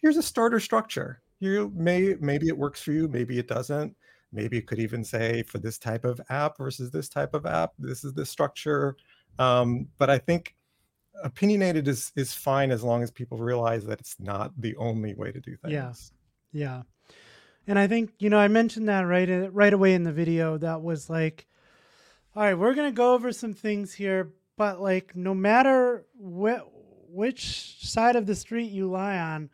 here's 0.00 0.16
a 0.16 0.22
starter 0.22 0.60
structure. 0.60 1.22
You 1.44 1.72
may 1.74 2.16
maybe 2.20 2.48
it 2.48 2.56
works 2.56 2.82
for 2.82 2.92
you, 2.92 3.08
maybe 3.08 3.38
it 3.38 3.48
doesn't. 3.48 3.94
Maybe 4.32 4.58
it 4.58 4.66
could 4.66 4.80
even 4.80 5.04
say 5.04 5.42
for 5.44 5.58
this 5.58 5.78
type 5.78 6.04
of 6.04 6.20
app 6.28 6.58
versus 6.58 6.90
this 6.90 7.08
type 7.08 7.34
of 7.34 7.46
app, 7.46 7.72
this 7.78 8.02
is 8.02 8.12
the 8.14 8.26
structure. 8.26 8.96
Um, 9.38 9.86
but 9.98 10.10
I 10.10 10.18
think 10.18 10.56
opinionated 11.22 11.86
is 11.86 12.12
is 12.16 12.34
fine 12.34 12.70
as 12.70 12.82
long 12.82 13.02
as 13.02 13.10
people 13.10 13.38
realize 13.38 13.84
that 13.86 14.00
it's 14.00 14.16
not 14.18 14.52
the 14.60 14.76
only 14.76 15.14
way 15.14 15.30
to 15.30 15.40
do 15.40 15.56
things. 15.56 15.72
Yeah. 15.72 15.92
Yeah. 16.52 16.82
And 17.66 17.78
I 17.78 17.86
think, 17.86 18.12
you 18.18 18.28
know, 18.28 18.38
I 18.38 18.48
mentioned 18.48 18.88
that 18.88 19.02
right 19.02 19.30
uh, 19.30 19.50
right 19.50 19.72
away 19.72 19.94
in 19.94 20.02
the 20.02 20.12
video 20.12 20.58
that 20.58 20.82
was 20.82 21.08
like 21.08 21.46
all 22.36 22.42
right, 22.42 22.58
we're 22.58 22.74
going 22.74 22.90
to 22.90 22.96
go 22.96 23.14
over 23.14 23.32
some 23.32 23.52
things 23.52 23.92
here, 23.92 24.32
but 24.56 24.80
like 24.80 25.14
no 25.14 25.34
matter 25.34 26.04
wh- 26.18 26.66
which 27.08 27.76
side 27.86 28.16
of 28.16 28.26
the 28.26 28.34
street 28.34 28.72
you 28.72 28.90
lie 28.90 29.18
on, 29.18 29.50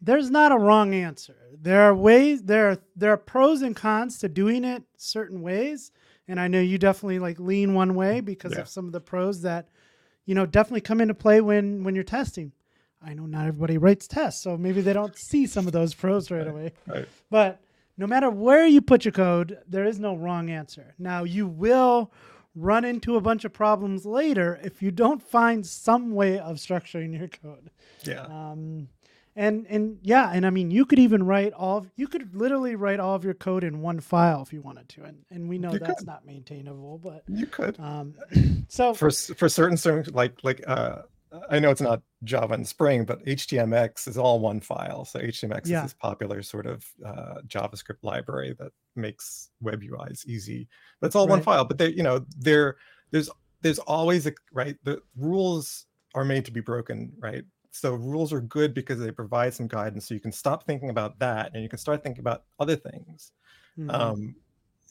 there's 0.00 0.30
not 0.30 0.52
a 0.52 0.58
wrong 0.58 0.94
answer. 0.94 1.36
There 1.60 1.82
are 1.82 1.94
ways 1.94 2.42
there 2.44 2.70
are 2.70 2.78
there 2.94 3.12
are 3.12 3.16
pros 3.16 3.62
and 3.62 3.74
cons 3.74 4.18
to 4.18 4.28
doing 4.28 4.64
it 4.64 4.82
certain 4.96 5.42
ways. 5.42 5.90
And 6.28 6.40
I 6.40 6.48
know 6.48 6.60
you 6.60 6.76
definitely 6.78 7.18
like 7.20 7.38
lean 7.38 7.74
one 7.74 7.94
way 7.94 8.20
because 8.20 8.52
Yeah. 8.52 8.60
of 8.60 8.68
some 8.68 8.86
of 8.86 8.92
the 8.92 9.00
pros 9.00 9.42
that, 9.42 9.68
you 10.24 10.34
know, 10.34 10.44
definitely 10.44 10.80
come 10.80 11.00
into 11.00 11.14
play 11.14 11.40
when 11.40 11.82
when 11.84 11.94
you're 11.94 12.04
testing. 12.04 12.52
I 13.02 13.14
know 13.14 13.26
not 13.26 13.46
everybody 13.46 13.78
writes 13.78 14.06
tests, 14.08 14.42
so 14.42 14.56
maybe 14.56 14.80
they 14.80 14.92
don't 14.92 15.16
see 15.16 15.46
some 15.46 15.66
of 15.66 15.72
those 15.72 15.94
pros 15.94 16.30
right 16.30 16.46
away. 16.46 16.72
Right. 16.86 17.08
But 17.30 17.60
no 17.96 18.06
matter 18.06 18.28
where 18.30 18.66
you 18.66 18.80
put 18.82 19.04
your 19.04 19.12
code, 19.12 19.58
there 19.68 19.84
is 19.84 19.98
no 20.00 20.14
wrong 20.14 20.50
answer. 20.50 20.94
Now, 20.98 21.24
you 21.24 21.46
will 21.46 22.12
run 22.54 22.84
into 22.84 23.16
a 23.16 23.20
bunch 23.20 23.44
of 23.44 23.52
problems 23.52 24.04
later 24.06 24.58
if 24.64 24.82
you 24.82 24.90
don't 24.90 25.22
find 25.22 25.64
some 25.66 26.12
way 26.14 26.38
of 26.38 26.56
structuring 26.56 27.16
your 27.16 27.28
code. 27.28 27.70
Yeah. 28.02 28.22
Um, 28.22 28.88
and 29.36 29.66
and 29.68 29.98
yeah, 30.02 30.30
and 30.32 30.46
I 30.46 30.50
mean, 30.50 30.70
you 30.70 30.84
could 30.86 30.98
even 30.98 31.22
write 31.24 31.52
all. 31.52 31.78
Of, 31.78 31.90
you 31.96 32.08
could 32.08 32.34
literally 32.34 32.74
write 32.74 32.98
all 32.98 33.14
of 33.14 33.24
your 33.24 33.34
code 33.34 33.62
in 33.64 33.80
one 33.82 34.00
file 34.00 34.42
if 34.42 34.52
you 34.52 34.62
wanted 34.62 34.88
to, 34.90 35.04
and 35.04 35.24
and 35.30 35.48
we 35.48 35.58
know 35.58 35.72
You 35.72 35.78
that's 35.78 36.00
could. 36.00 36.06
not 36.06 36.26
maintainable. 36.26 36.98
But 36.98 37.22
You 37.28 37.46
could. 37.46 37.78
um, 37.78 38.14
so 38.68 38.94
for 38.94 39.10
for 39.10 39.48
certain 39.48 39.76
certain 39.76 40.12
like 40.14 40.38
like 40.42 40.62
uh 40.66 41.02
I 41.50 41.58
know 41.58 41.70
it's 41.70 41.80
not 41.80 42.02
Java 42.24 42.54
and 42.54 42.66
Spring, 42.66 43.04
but 43.04 43.22
HTMX 43.26 44.08
is 44.08 44.16
all 44.16 44.40
one 44.40 44.60
file. 44.60 45.04
So 45.04 45.18
HTMX 45.18 45.66
Yeah. 45.66 45.78
is 45.78 45.82
this 45.90 45.94
popular 45.94 46.42
sort 46.42 46.66
of 46.66 46.86
uh, 47.04 47.40
JavaScript 47.46 48.02
library 48.02 48.54
that 48.58 48.72
makes 48.94 49.50
web 49.60 49.82
UIs 49.82 50.24
easy. 50.26 50.68
But 51.00 51.08
it's 51.08 51.16
all 51.16 51.28
one 51.28 51.42
file. 51.42 51.64
But 51.64 51.78
they, 51.78 51.88
you 51.88 52.02
know, 52.02 52.24
there 52.38 52.76
there's 53.10 53.28
there's 53.60 53.78
always 53.80 54.26
a 54.26 54.32
right. 54.52 54.76
The 54.84 55.00
rules 55.16 55.86
are 56.14 56.24
made 56.24 56.44
to 56.46 56.52
be 56.52 56.60
broken, 56.60 57.12
right? 57.18 57.44
So 57.80 57.94
rules 57.94 58.32
are 58.32 58.40
good 58.40 58.74
because 58.74 58.98
they 59.00 59.10
provide 59.12 59.54
some 59.54 59.68
guidance. 59.68 60.06
So 60.06 60.14
you 60.14 60.20
can 60.20 60.32
stop 60.32 60.64
thinking 60.66 60.90
about 60.90 61.18
that 61.20 61.52
and 61.54 61.62
you 61.62 61.68
can 61.68 61.78
start 61.78 62.02
thinking 62.02 62.20
about 62.20 62.44
other 62.58 62.76
things 62.76 63.32
mhm, 63.76 64.12
um, 64.12 64.36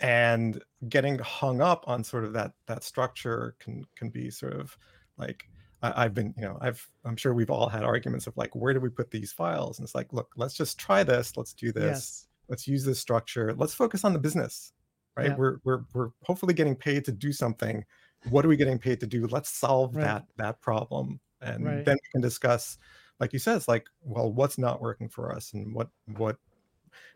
and 0.01 0.63
getting 0.89 1.19
hung 1.19 1.61
up 1.61 1.87
on 1.87 2.03
sort 2.03 2.25
of 2.25 2.33
that 2.33 2.53
that 2.67 2.83
structure 2.83 3.55
can 3.59 3.83
can 3.95 4.09
be 4.09 4.29
sort 4.29 4.53
of 4.53 4.77
like 5.17 5.49
I, 5.81 6.05
I've 6.05 6.13
been 6.13 6.33
you 6.37 6.43
know 6.43 6.57
I've 6.61 6.89
I'm 7.05 7.15
sure 7.17 7.33
we've 7.33 7.49
all 7.49 7.69
had 7.69 7.83
arguments 7.83 8.27
of 8.27 8.35
like 8.37 8.55
where 8.55 8.73
do 8.73 8.79
we 8.81 8.89
put 8.89 9.11
these 9.11 9.31
files 9.33 9.79
and 9.79 9.85
it's 9.85 9.95
like 9.95 10.11
look 10.13 10.33
let's 10.37 10.53
just 10.55 10.79
try 10.79 11.03
this 11.03 11.37
let's 11.37 11.53
do 11.53 11.71
this 11.71 12.09
yes, 12.09 12.27
let's 12.49 12.67
use 12.67 12.83
this 12.85 12.99
structure 12.99 13.53
let's 13.55 13.73
focus 13.73 14.03
on 14.03 14.13
the 14.13 14.19
business 14.19 14.73
right 15.17 15.33
Yeah. 15.33 15.37
we're 15.37 15.59
we're 15.63 15.85
we're 15.93 16.09
hopefully 16.23 16.53
getting 16.53 16.75
paid 16.75 17.05
to 17.05 17.11
do 17.11 17.31
something 17.31 17.85
what 18.23 18.45
are 18.45 18.49
we 18.49 18.57
getting 18.57 18.79
paid 18.79 18.99
to 18.99 19.07
do 19.07 19.27
let's 19.27 19.49
solve 19.49 19.97
Right. 19.97 19.99
that 19.99 20.25
that 20.37 20.61
problem 20.61 21.19
and 21.45 21.65
Right. 21.65 21.85
then 21.85 21.95
we 21.95 22.09
can 22.11 22.21
discuss 22.21 22.77
like 23.19 23.33
you 23.33 23.39
said 23.39 23.55
it's 23.57 23.67
like 23.67 23.87
well 24.01 24.31
what's 24.31 24.57
not 24.57 24.81
working 24.81 25.09
for 25.09 25.33
us 25.33 25.53
and 25.53 25.73
what 25.73 25.89
what 26.17 26.37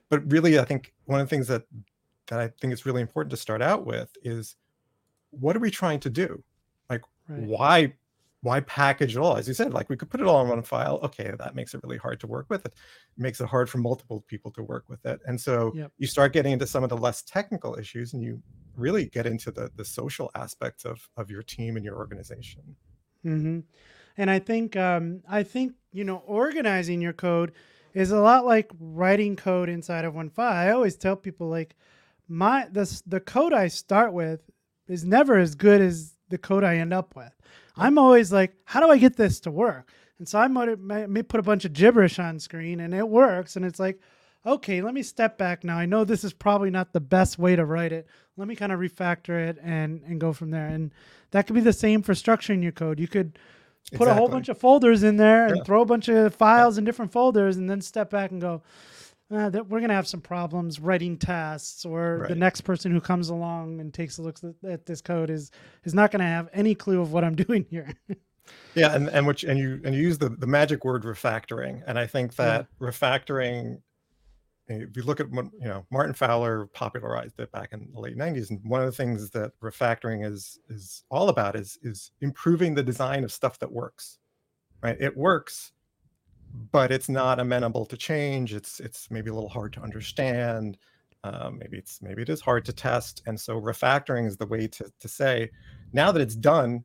but 0.09 0.31
really 0.31 0.59
i 0.59 0.65
think 0.65 0.93
one 1.05 1.19
of 1.19 1.27
the 1.27 1.35
things 1.35 1.47
that 1.47 1.63
that 2.27 2.39
i 2.39 2.47
think 2.61 2.73
is 2.73 2.85
really 2.85 3.01
important 3.01 3.31
to 3.31 3.37
start 3.37 3.61
out 3.61 3.85
with 3.85 4.11
is 4.23 4.55
what 5.31 5.55
are 5.55 5.59
we 5.59 5.71
trying 5.71 5.99
to 6.01 6.09
do? 6.09 6.43
Right, 7.27 7.47
why 7.47 7.93
why 8.41 8.61
package 8.61 9.15
it 9.15 9.19
all? 9.19 9.35
As 9.37 9.47
you 9.47 9.53
said 9.53 9.73
like 9.73 9.89
we 9.89 9.97
could 9.97 10.09
put 10.09 10.21
it 10.21 10.27
all 10.27 10.41
in 10.41 10.47
one 10.49 10.63
file. 10.63 10.99
Okay 11.03 11.33
that 11.37 11.55
makes 11.55 11.73
it 11.73 11.81
really 11.83 11.97
hard 11.97 12.19
to 12.21 12.27
work 12.27 12.47
with 12.49 12.65
it. 12.65 12.73
Makes 13.17 13.41
it 13.41 13.47
hard 13.47 13.69
for 13.69 13.79
multiple 13.79 14.21
people 14.27 14.51
to 14.51 14.63
work 14.63 14.89
with 14.89 15.05
it. 15.05 15.19
And 15.27 15.39
so 15.39 15.75
Yep. 15.75 15.91
you 15.97 16.07
start 16.07 16.33
getting 16.33 16.53
into 16.53 16.67
some 16.67 16.83
of 16.83 16.89
the 16.89 16.97
less 16.97 17.21
technical 17.23 17.77
issues 17.77 18.13
and 18.13 18.23
you 18.23 18.41
really 18.75 19.07
get 19.07 19.25
into 19.27 19.51
the 19.51 19.71
the 19.75 19.85
social 19.85 20.31
aspects 20.35 20.85
of 20.85 21.07
of 21.17 21.29
your 21.29 21.43
team 21.43 21.75
and 21.75 21.85
your 21.85 21.97
organization. 21.97 22.75
Hmm 23.23 23.59
And 24.19 24.29
I 24.29 24.39
think 24.39 24.75
um, 24.75 25.21
I 25.29 25.43
think 25.43 25.75
you 25.93 26.03
know 26.03 26.17
organizing 26.27 26.99
your 26.99 27.13
code 27.13 27.53
is 27.93 28.11
a 28.11 28.19
lot 28.19 28.45
like 28.45 28.69
writing 28.77 29.37
code 29.37 29.69
inside 29.69 30.03
of 30.03 30.13
one 30.13 30.29
file. 30.29 30.53
I 30.53 30.71
always 30.71 30.97
tell 30.97 31.15
people 31.15 31.47
like 31.47 31.77
my 32.27 32.67
this 32.69 33.01
the 33.07 33.21
code 33.21 33.53
I 33.53 33.69
start 33.69 34.11
with 34.11 34.41
is 34.89 35.05
never 35.05 35.37
as 35.37 35.55
good 35.55 35.79
as 35.79 36.15
the 36.27 36.37
code 36.37 36.65
I 36.65 36.75
end 36.75 36.93
up 36.93 37.15
with. 37.15 37.31
I'm 37.77 37.97
always 37.97 38.29
like, 38.33 38.55
how 38.65 38.81
do 38.81 38.91
I 38.91 38.97
get 38.97 39.15
this 39.15 39.39
to 39.41 39.51
work? 39.51 39.89
And 40.17 40.27
so 40.27 40.37
I 40.37 40.49
might, 40.49 40.77
might 40.79 41.09
may 41.09 41.23
put 41.23 41.39
a 41.39 41.43
bunch 41.43 41.63
of 41.63 41.71
gibberish 41.71 42.19
on 42.19 42.39
screen 42.39 42.81
and 42.81 42.93
it 42.93 43.07
works. 43.07 43.55
And 43.55 43.63
it's 43.63 43.79
like, 43.79 44.01
okay, 44.45 44.81
let 44.81 44.93
me 44.93 45.01
step 45.01 45.37
back 45.37 45.63
now. 45.63 45.77
I 45.77 45.85
know 45.85 46.03
this 46.03 46.25
is 46.25 46.33
probably 46.33 46.71
not 46.71 46.91
the 46.91 46.99
best 46.99 47.39
way 47.39 47.55
to 47.55 47.63
write 47.63 47.93
it. 47.93 48.05
Let 48.35 48.49
me 48.49 48.57
kind 48.57 48.73
of 48.73 48.81
refactor 48.81 49.47
it 49.47 49.57
and 49.63 50.03
and 50.03 50.19
go 50.19 50.33
from 50.33 50.51
there. 50.51 50.67
And 50.67 50.91
that 51.31 51.47
could 51.47 51.55
be 51.55 51.61
the 51.61 51.71
same 51.71 52.01
for 52.01 52.13
structuring 52.13 52.61
your 52.61 52.73
code. 52.73 52.99
You 52.99 53.07
could 53.07 53.39
put 53.93 54.07
a 54.07 54.13
whole 54.13 54.27
bunch 54.27 54.49
of 54.49 54.57
folders 54.57 55.03
in 55.03 55.17
there 55.17 55.47
and 55.47 55.57
Yeah. 55.57 55.63
throw 55.63 55.81
a 55.81 55.85
bunch 55.85 56.07
of 56.09 56.33
files 56.35 56.77
in 56.77 56.83
different 56.85 57.11
folders 57.11 57.57
and 57.57 57.69
then 57.69 57.81
step 57.81 58.09
back 58.09 58.31
and 58.31 58.39
go 58.41 58.61
uh, 59.31 59.49
that 59.49 59.67
we're 59.67 59.79
going 59.79 59.89
to 59.89 59.95
have 59.95 60.07
some 60.07 60.21
problems 60.21 60.79
writing 60.79 61.15
tests 61.17 61.85
or 61.85 62.25
the 62.27 62.35
next 62.35 62.61
person 62.61 62.91
who 62.91 62.99
comes 63.01 63.29
along 63.29 63.79
and 63.79 63.93
takes 63.93 64.17
a 64.17 64.21
look 64.23 64.39
at, 64.67 64.85
this 64.85 65.01
code 65.01 65.29
is 65.29 65.51
is 65.83 65.93
not 65.93 66.11
going 66.11 66.19
to 66.19 66.25
have 66.25 66.49
any 66.53 66.73
clue 66.75 66.99
of 67.01 67.11
what 67.13 67.23
i'm 67.23 67.35
doing 67.47 67.65
here 67.69 67.93
yeah 68.73 68.95
and 68.95 69.07
and 69.09 69.27
which 69.27 69.43
and 69.43 69.59
you 69.59 69.79
and 69.85 69.93
you 69.95 70.01
use 70.01 70.17
the 70.17 70.29
the 70.29 70.47
magic 70.47 70.83
word 70.83 71.03
refactoring 71.03 71.81
and 71.87 71.99
i 71.99 72.07
think 72.07 72.31
Yeah. 72.39 72.45
that 72.45 72.67
refactoring 72.79 73.81
if 74.69 74.95
you 74.95 75.03
look 75.03 75.19
at 75.19 75.29
what 75.31 75.45
you 75.59 75.67
know 75.67 75.85
martin 75.91 76.13
fowler 76.13 76.67
popularized 76.67 77.39
it 77.39 77.51
back 77.51 77.73
in 77.73 77.89
the 77.93 77.99
late 77.99 78.17
90s 78.17 78.49
and 78.49 78.59
one 78.63 78.81
of 78.81 78.85
the 78.85 78.91
things 78.91 79.29
that 79.31 79.51
refactoring 79.61 80.25
is 80.25 80.59
is 80.69 81.03
all 81.09 81.29
about 81.29 81.55
is 81.55 81.77
is 81.81 82.11
improving 82.21 82.73
the 82.73 82.83
design 82.83 83.23
of 83.23 83.31
stuff 83.31 83.59
that 83.59 83.71
works 83.71 84.19
right 84.81 84.97
it 84.99 85.15
works 85.15 85.71
but 86.71 86.91
it's 86.91 87.09
not 87.09 87.39
amenable 87.39 87.85
to 87.85 87.97
change 87.97 88.53
it's 88.53 88.79
it's 88.79 89.09
maybe 89.11 89.29
a 89.29 89.33
little 89.33 89.49
hard 89.49 89.73
to 89.73 89.81
understand 89.81 90.77
um, 91.25 91.59
maybe 91.59 91.77
it's 91.77 92.01
maybe 92.01 92.21
it 92.21 92.29
is 92.29 92.39
hard 92.39 92.63
to 92.63 92.71
test 92.71 93.21
and 93.25 93.39
so 93.39 93.59
refactoring 93.59 94.25
is 94.25 94.37
the 94.37 94.45
way 94.45 94.67
to 94.67 94.89
to 94.99 95.07
say 95.07 95.49
now 95.91 96.11
that 96.11 96.21
it's 96.21 96.35
done 96.35 96.83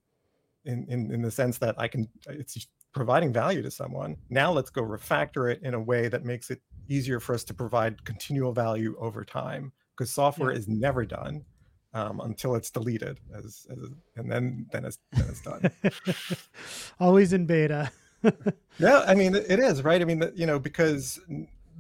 in, 0.65 0.87
in 0.89 1.13
in 1.13 1.23
the 1.23 1.31
sense 1.31 1.59
that 1.59 1.75
I 1.79 1.87
can 1.87 2.09
it's 2.27 2.67
providing 2.95 3.33
value 3.33 3.61
to 3.61 3.71
someone. 3.71 4.17
Now 4.31 4.53
let's 4.53 4.71
go 4.71 4.83
refactor 4.83 5.53
it 5.53 5.61
in 5.63 5.75
a 5.75 5.81
way 5.81 6.09
that 6.09 6.25
makes 6.25 6.51
it 6.51 6.63
easier 6.89 7.21
for 7.21 7.35
us 7.35 7.45
to 7.45 7.55
provide 7.55 8.05
continual 8.05 8.53
value 8.53 8.97
over 8.99 9.25
time 9.25 9.73
because 9.97 10.11
software 10.13 10.51
Yeah. 10.53 10.59
is 10.59 10.69
never 10.69 11.05
done 11.05 11.45
um, 11.93 12.21
until 12.21 12.55
it's 12.57 12.71
deleted 12.71 13.21
as, 13.35 13.67
as 13.71 13.79
and 14.17 14.31
then 14.31 14.67
then 14.73 14.85
it's 14.85 14.99
then 15.13 15.27
it's 15.29 15.41
done. 15.43 15.71
always 17.01 17.33
in 17.33 17.47
beta 17.47 17.91
yeah, 18.79 19.05
I 19.07 19.15
mean 19.15 19.35
it 19.35 19.45
it 19.51 19.59
is 19.59 19.83
right. 19.83 20.01
I 20.01 20.05
mean 20.07 20.23
you 20.35 20.47
know 20.47 20.59
because 20.59 21.21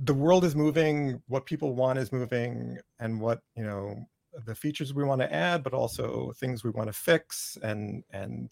the 0.04 0.12
world 0.12 0.44
is 0.44 0.54
moving, 0.54 1.22
what 1.26 1.46
people 1.46 1.74
want 1.74 1.98
is 1.98 2.12
moving, 2.12 2.76
and 2.98 3.18
what 3.18 3.40
you 3.56 3.64
know 3.64 3.96
the 4.44 4.54
features 4.54 4.92
we 4.92 5.04
want 5.04 5.22
to 5.22 5.32
add, 5.32 5.62
but 5.62 5.72
also 5.72 6.32
things 6.38 6.62
we 6.62 6.68
want 6.70 6.88
to 6.88 6.92
fix 6.92 7.56
and 7.62 8.04
and 8.10 8.50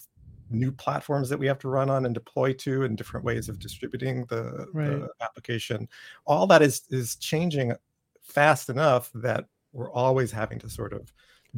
new 0.52 0.72
platforms 0.72 1.28
that 1.28 1.38
we 1.38 1.46
have 1.46 1.58
to 1.60 1.68
run 1.68 1.90
on 1.90 2.04
and 2.06 2.14
deploy 2.14 2.52
to 2.54 2.84
and 2.84 2.96
different 2.96 3.24
ways 3.24 3.48
of 3.48 3.58
distributing 3.58 4.24
the, 4.26 4.66
Right. 4.72 4.88
the 4.88 5.08
application. 5.20 5.88
All 6.26 6.46
that 6.48 6.62
is 6.62 6.82
is 6.90 7.16
changing 7.16 7.72
fast 8.22 8.68
enough 8.68 9.10
that 9.14 9.46
we're 9.72 9.90
always 9.90 10.30
having 10.30 10.58
to 10.60 10.68
sort 10.70 10.92
of 10.92 11.12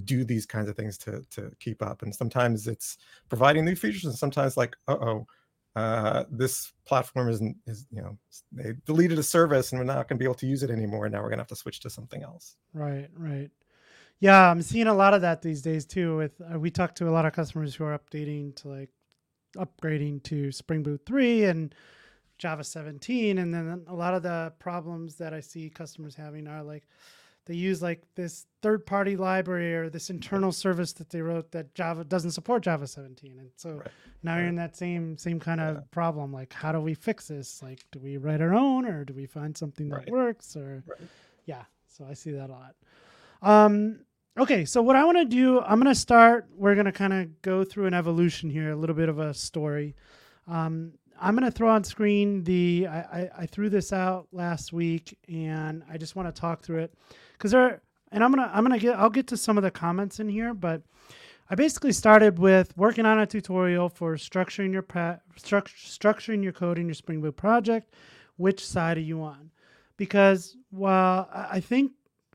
do 0.04 0.24
these 0.24 0.46
kinds 0.46 0.68
of 0.68 0.76
things 0.76 0.98
to 0.98 1.22
to 1.30 1.52
keep 1.60 1.82
up. 1.82 2.02
And 2.02 2.14
sometimes 2.14 2.66
it's 2.66 2.98
providing 3.28 3.64
new 3.64 3.76
features, 3.76 4.04
and 4.04 4.14
sometimes 4.14 4.56
like, 4.56 4.76
uh 4.88 4.96
oh, 5.00 5.26
uh, 5.76 6.24
this 6.30 6.72
platform 6.84 7.28
isn't 7.28 7.56
is 7.66 7.86
you 7.90 8.00
know 8.00 8.16
they 8.52 8.74
deleted 8.86 9.18
a 9.18 9.22
service 9.22 9.72
and 9.72 9.78
we're 9.80 9.84
not 9.84 10.08
going 10.08 10.16
to 10.16 10.22
be 10.22 10.24
able 10.24 10.34
to 10.36 10.46
use 10.46 10.62
it 10.62 10.70
anymore. 10.70 11.08
Now 11.08 11.18
we're 11.18 11.28
going 11.28 11.38
to 11.38 11.42
have 11.42 11.48
to 11.48 11.56
switch 11.56 11.80
to 11.80 11.90
something 11.90 12.22
else. 12.22 12.56
Right, 12.72 13.08
right. 13.16 13.50
Yeah, 14.20 14.50
I'm 14.50 14.62
seeing 14.62 14.86
a 14.86 14.94
lot 14.94 15.14
of 15.14 15.22
that 15.22 15.42
these 15.42 15.62
days 15.62 15.84
too. 15.84 16.16
With 16.16 16.40
uh, 16.40 16.58
we 16.58 16.70
talk 16.70 16.94
to 16.96 17.08
a 17.08 17.10
lot 17.12 17.26
of 17.26 17.32
customers 17.32 17.74
who 17.74 17.84
are 17.84 17.98
updating 17.98 18.54
to 18.56 18.68
like 18.68 18.90
upgrading 19.56 20.22
to 20.24 20.50
Spring 20.52 20.82
Boot 20.82 21.02
3 21.06 21.44
and 21.44 21.74
Java 22.38 22.64
17, 22.64 23.38
and 23.38 23.52
then 23.54 23.84
a 23.86 23.94
lot 23.94 24.14
of 24.14 24.22
the 24.22 24.52
problems 24.58 25.16
that 25.16 25.32
I 25.34 25.40
see 25.40 25.70
customers 25.70 26.14
having 26.14 26.46
are 26.48 26.62
like 26.62 26.84
they 27.46 27.54
use 27.54 27.82
like 27.82 28.02
this 28.14 28.46
third-party 28.62 29.16
library 29.16 29.74
or 29.74 29.90
this 29.90 30.08
internal 30.10 30.50
service 30.50 30.92
that 30.94 31.10
they 31.10 31.20
wrote 31.20 31.52
that 31.52 31.74
Java 31.74 32.02
doesn't 32.04 32.30
support 32.30 32.62
Java 32.62 32.86
17, 32.86 33.38
and 33.38 33.50
so 33.56 33.74
Right, 33.78 33.88
now 34.22 34.38
you're 34.38 34.46
in 34.46 34.56
that 34.56 34.76
same 34.76 35.18
same 35.18 35.38
kind 35.40 35.60
of 35.60 35.74
Yeah. 35.76 35.80
problem. 35.90 36.32
Like, 36.32 36.52
how 36.52 36.72
do 36.72 36.80
we 36.80 36.94
fix 36.94 37.28
this? 37.28 37.62
Like, 37.62 37.80
do 37.92 37.98
we 37.98 38.16
write 38.16 38.40
our 38.40 38.54
own, 38.54 38.86
or 38.86 39.04
do 39.04 39.12
we 39.12 39.26
find 39.26 39.56
something 39.56 39.88
that 39.90 39.96
Right. 39.98 40.08
works, 40.10 40.56
or 40.56 40.82
Right. 40.86 41.08
yeah 41.46 41.64
so 41.86 42.04
i 42.06 42.14
see 42.14 42.30
that 42.32 42.48
a 42.48 42.52
lot 42.52 42.74
um 43.44 44.00
okay 44.38 44.64
so 44.64 44.82
what 44.82 44.96
i 44.96 45.04
want 45.04 45.18
to 45.18 45.24
do 45.24 45.60
i'm 45.60 45.80
going 45.80 45.92
to 45.92 45.98
start 45.98 46.48
we're 46.56 46.74
going 46.74 46.86
to 46.86 46.92
kind 46.92 47.12
of 47.12 47.42
go 47.42 47.62
through 47.62 47.86
an 47.86 47.94
evolution 47.94 48.50
here 48.50 48.70
a 48.70 48.76
little 48.76 48.96
bit 48.96 49.08
of 49.08 49.18
a 49.18 49.32
story 49.34 49.94
um 50.48 50.92
i'm 51.20 51.36
going 51.36 51.44
to 51.44 51.56
throw 51.56 51.70
on 51.70 51.84
screen 51.84 52.42
the 52.44 52.86
I, 52.88 52.98
I 52.98 53.30
i 53.40 53.46
threw 53.46 53.68
this 53.68 53.92
out 53.92 54.26
last 54.32 54.72
week 54.72 55.16
and 55.28 55.84
i 55.90 55.98
just 55.98 56.16
want 56.16 56.34
to 56.34 56.40
talk 56.40 56.62
through 56.62 56.78
it 56.78 56.94
because 57.34 57.50
there 57.50 57.82
and 58.10 58.24
i'm 58.24 58.32
gonna 58.32 58.50
i'm 58.52 58.64
gonna 58.64 58.78
get 58.78 58.96
i'll 58.98 59.10
get 59.10 59.26
to 59.28 59.36
some 59.36 59.58
of 59.58 59.62
the 59.62 59.70
comments 59.70 60.20
in 60.20 60.28
here 60.28 60.54
but 60.54 60.82
I 61.50 61.56
basically 61.56 61.92
started 61.92 62.38
with 62.38 62.74
working 62.76 63.04
on 63.04 63.18
a 63.18 63.26
tutorial 63.26 63.90
for 63.90 64.14
structuring 64.16 64.72
your 64.72 64.82
pa- 64.82 65.18
struct- 65.38 65.76
structuring 65.76 66.42
your 66.42 66.52
code 66.52 66.78
in 66.78 66.86
your 66.86 66.94
Spring 66.94 67.20
Boot 67.20 67.36
project, 67.36 67.92
which 68.36 68.66
side 68.66 68.96
are 68.96 69.02
you 69.02 69.20
on? 69.20 69.50
Because 69.98 70.56
while 70.70 71.28
I 71.32 71.60
think 71.60 71.92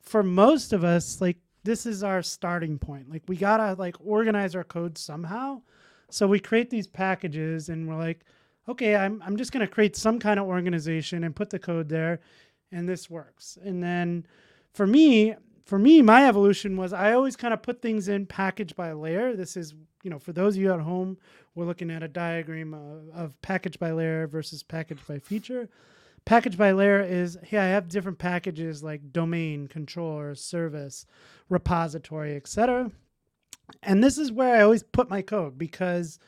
for 0.10 0.24
most 0.24 0.74
of 0.74 0.84
us, 0.84 1.22
like 1.22 1.38
this 1.64 1.86
is 1.86 2.04
our 2.04 2.24
starting 2.24 2.80
point. 2.80 3.12
Like 3.12 3.22
we 3.28 3.36
gotta 3.36 3.80
like 3.80 3.96
organize 4.04 4.56
our 4.56 4.64
code 4.64 4.98
somehow. 4.98 5.62
So 6.10 6.28
we 6.28 6.40
create 6.40 6.72
these 6.72 6.88
packages 6.88 7.70
and 7.70 7.88
we're 7.88 7.96
like, 7.96 8.26
okay, 8.68 8.96
I'm 8.96 9.22
I'm 9.24 9.38
just 9.38 9.52
gonna 9.52 9.68
create 9.68 9.96
some 9.96 10.18
kind 10.18 10.40
of 10.40 10.48
organization 10.48 11.24
and 11.24 11.36
put 11.36 11.52
the 11.52 11.60
code 11.60 11.90
there, 11.90 12.22
and 12.72 12.90
this 12.90 13.08
works. 13.08 13.60
And 13.64 13.84
then 13.84 14.26
for 14.74 14.88
me, 14.88 15.36
for 15.64 15.78
me, 15.78 16.02
my 16.02 16.28
evolution 16.28 16.76
was 16.76 16.92
I 16.92 17.14
always 17.14 17.36
kind 17.36 17.54
of 17.54 17.62
put 17.62 17.80
things 17.80 18.08
in 18.08 18.26
package 18.26 18.76
by 18.76 18.92
layer. 18.94 19.36
This 19.36 19.56
is, 19.56 19.76
you 20.02 20.10
know, 20.10 20.18
for 20.18 20.34
those 20.34 20.56
of 20.56 20.62
you 20.64 20.74
at 20.74 20.80
home, 20.80 21.20
we're 21.54 21.66
looking 21.66 21.92
at 21.92 22.02
a 22.02 22.08
diagram 22.08 22.74
of, 22.74 23.10
of 23.16 23.42
package 23.44 23.78
by 23.78 23.92
layer 23.92 24.26
versus 24.26 24.64
package 24.64 25.06
by 25.08 25.20
feature. 25.20 25.70
Package 26.30 26.60
by 26.60 26.74
layer 26.74 27.02
is, 27.02 27.40
yeah, 27.50 27.64
I 27.64 27.70
have 27.70 27.88
different 27.88 28.20
packages 28.20 28.84
like 28.84 29.12
domain, 29.12 29.68
controller, 29.68 30.36
service, 30.36 31.08
repository, 31.50 32.36
etc. 32.36 32.92
And 33.82 34.04
this 34.04 34.20
is 34.20 34.32
where 34.32 34.56
I 34.56 34.62
always 34.62 34.84
put 34.84 35.10
my 35.10 35.24
code 35.24 35.58
because, 35.58 36.20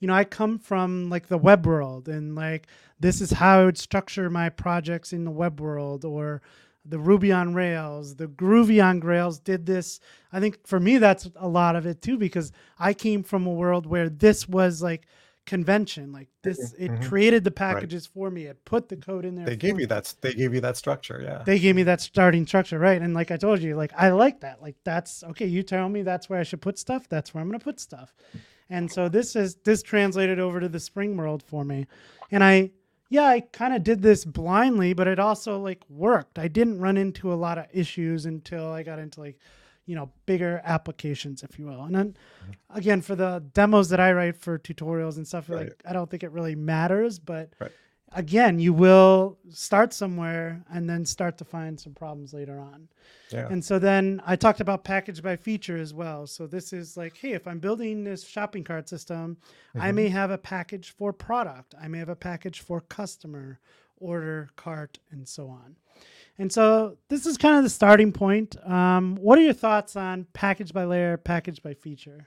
you 0.00 0.08
know, 0.08 0.14
I 0.14 0.24
come 0.24 0.58
from 0.58 1.10
like 1.10 1.26
the 1.26 1.36
web 1.36 1.66
world 1.66 2.08
and 2.08 2.34
like 2.34 2.66
this 2.98 3.20
is 3.20 3.30
how 3.30 3.60
I 3.60 3.64
would 3.66 3.76
structure 3.76 4.30
my 4.30 4.48
projects 4.48 5.12
in 5.12 5.26
the 5.26 5.30
web 5.30 5.60
world 5.60 6.06
or 6.06 6.40
the 6.86 6.98
Ruby 6.98 7.30
on 7.30 7.52
Rails, 7.52 8.16
the 8.16 8.28
Groovy 8.28 8.82
on 8.82 9.00
Rails 9.00 9.38
did 9.38 9.66
this. 9.66 10.00
I 10.32 10.40
think 10.40 10.66
for 10.66 10.80
me, 10.80 10.96
that's 10.96 11.28
a 11.36 11.46
lot 11.46 11.76
of 11.76 11.84
it 11.84 12.00
too, 12.00 12.16
because 12.16 12.52
I 12.78 12.94
came 12.94 13.22
from 13.22 13.46
a 13.46 13.52
world 13.52 13.84
where 13.84 14.08
this 14.08 14.48
was 14.48 14.82
like 14.82 15.06
convention. 15.46 16.12
Like 16.12 16.28
this, 16.42 16.74
it 16.78 16.90
Mhm. 16.90 17.08
created 17.08 17.44
the 17.44 17.50
packages 17.50 18.06
for 18.06 18.30
me. 18.30 18.44
It 18.46 18.64
put 18.64 18.88
the 18.88 18.96
code 18.96 19.24
in 19.24 19.34
there. 19.34 19.44
They 19.46 19.56
gave 19.56 19.76
me. 19.76 19.82
you 19.82 19.86
that. 19.88 20.14
They 20.20 20.34
gave 20.34 20.54
you 20.54 20.60
that 20.60 20.76
structure. 20.76 21.20
Yeah. 21.22 21.42
They 21.44 21.58
gave 21.58 21.74
me 21.76 21.82
that 21.84 22.00
starting 22.00 22.46
structure, 22.46 22.78
right? 22.78 23.00
And 23.00 23.14
like 23.14 23.30
I 23.30 23.36
told 23.36 23.60
you, 23.60 23.74
like 23.76 23.92
I 23.96 24.10
like 24.10 24.40
that. 24.40 24.62
Like 24.62 24.76
that's 24.84 25.24
okay. 25.24 25.46
You 25.46 25.62
tell 25.62 25.88
me 25.88 26.02
that's 26.02 26.28
where 26.30 26.38
I 26.38 26.42
should 26.44 26.60
put 26.60 26.78
stuff. 26.78 27.08
That's 27.08 27.34
where 27.34 27.40
I'm 27.42 27.48
going 27.48 27.58
to 27.58 27.64
put 27.64 27.80
stuff. 27.80 28.14
And 28.70 28.90
so 28.90 29.08
this 29.08 29.36
is 29.36 29.56
this 29.64 29.82
translated 29.82 30.38
over 30.38 30.60
to 30.60 30.68
the 30.68 30.80
Spring 30.80 31.16
world 31.16 31.42
for 31.42 31.64
me, 31.64 31.86
and 32.30 32.42
I 32.42 32.70
yeah 33.10 33.24
I 33.26 33.40
kind 33.40 33.74
of 33.74 33.82
did 33.82 34.00
this 34.00 34.24
blindly, 34.24 34.94
but 34.94 35.06
it 35.06 35.18
also 35.18 35.58
like 35.58 35.82
worked. 35.90 36.38
I 36.38 36.48
didn't 36.48 36.80
run 36.80 36.96
into 36.96 37.32
a 37.32 37.34
lot 37.34 37.58
of 37.58 37.66
issues 37.72 38.24
until 38.24 38.72
I 38.72 38.82
got 38.82 38.98
into 38.98 39.20
like 39.20 39.38
you 39.86 39.94
know 39.96 40.10
bigger 40.26 40.60
applications, 40.64 41.42
if 41.42 41.58
you 41.58 41.66
will. 41.66 41.82
And 41.84 41.94
then 41.94 42.16
again 42.70 43.00
for 43.02 43.16
the 43.16 43.42
demos 43.54 43.88
that 43.90 44.00
I 44.00 44.12
write 44.12 44.36
for 44.36 44.58
tutorials 44.58 45.16
and 45.16 45.26
stuff, 45.26 45.48
Right. 45.48 45.68
like 45.68 45.82
I 45.84 45.92
don't 45.92 46.10
think 46.10 46.22
it 46.22 46.30
really 46.32 46.54
matters, 46.54 47.18
but 47.18 47.50
Right. 47.60 47.72
again, 48.12 48.58
you 48.58 48.72
will 48.72 49.38
start 49.50 49.92
somewhere 49.92 50.64
and 50.72 50.88
then 50.88 51.04
start 51.04 51.38
to 51.38 51.44
find 51.44 51.80
some 51.80 51.94
problems 51.94 52.32
later 52.32 52.58
on. 52.60 52.88
Yeah. 53.30 53.48
And 53.50 53.64
so 53.64 53.78
then 53.78 54.20
I 54.26 54.36
talked 54.36 54.60
about 54.60 54.84
package 54.84 55.22
by 55.22 55.36
feature 55.36 55.78
as 55.78 55.92
well. 55.94 56.26
So 56.26 56.46
this 56.46 56.72
is 56.72 56.96
like, 56.96 57.16
hey, 57.16 57.32
if 57.32 57.48
I'm 57.48 57.58
building 57.58 58.04
this 58.04 58.24
shopping 58.24 58.62
cart 58.64 58.88
system, 58.88 59.38
I 59.74 59.90
Mhm. 59.90 59.94
may 59.94 60.08
have 60.10 60.30
a 60.30 60.38
package 60.38 60.90
for 60.90 61.12
product, 61.12 61.74
I 61.80 61.88
may 61.88 61.98
have 61.98 62.10
a 62.10 62.16
package 62.16 62.60
for 62.60 62.80
customer, 62.82 63.58
order, 63.96 64.50
cart, 64.56 64.98
and 65.10 65.26
so 65.28 65.48
on. 65.48 65.76
And 66.42 66.52
so 66.52 66.98
this 67.08 67.24
is 67.24 67.38
kind 67.38 67.56
of 67.56 67.62
the 67.62 67.70
starting 67.70 68.10
point. 68.10 68.56
Um, 68.68 69.14
what 69.14 69.38
are 69.38 69.42
your 69.42 69.52
thoughts 69.52 69.94
on 69.94 70.26
package 70.32 70.72
by 70.72 70.84
layer, 70.84 71.16
package 71.16 71.62
by 71.62 71.72
feature? 71.72 72.26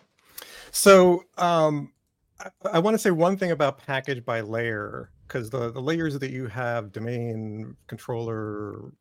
So 0.71 1.25
um, 1.37 1.91
I, 2.39 2.47
I 2.75 2.79
want 2.79 2.93
to 2.93 2.97
say 2.97 3.11
one 3.11 3.35
thing 3.35 3.51
about 3.51 3.77
package 3.77 4.23
by 4.23 4.39
layer 4.39 5.11
because 5.27 5.49
the, 5.49 5.69
the 5.69 5.81
layers 5.81 6.17
that 6.17 6.31
you 6.31 6.47
have 6.47 6.93
domain, 6.93 7.75
controller, 7.87 8.93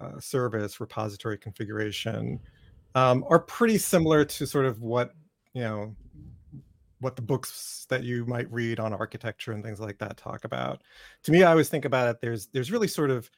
uh, 0.00 0.18
service, 0.18 0.80
repository 0.80 1.36
configuration 1.36 2.40
um, 2.94 3.22
are 3.28 3.40
pretty 3.40 3.76
similar 3.76 4.24
to 4.24 4.46
sort 4.46 4.64
of 4.64 4.80
what 4.80 5.12
you 5.52 5.60
know 5.60 5.94
what 7.00 7.16
the 7.16 7.22
books 7.22 7.86
that 7.90 8.02
you 8.02 8.24
might 8.24 8.50
read 8.50 8.80
on 8.80 8.94
architecture 8.94 9.52
and 9.52 9.62
things 9.62 9.78
like 9.78 9.98
that 9.98 10.16
talk 10.16 10.44
about. 10.44 10.80
To 11.24 11.32
me, 11.32 11.42
I 11.42 11.50
always 11.50 11.68
think 11.68 11.84
about 11.84 12.08
it. 12.08 12.22
There's 12.22 12.46
there's 12.46 12.72
really 12.72 12.88
sort 12.88 13.10
of 13.10 13.30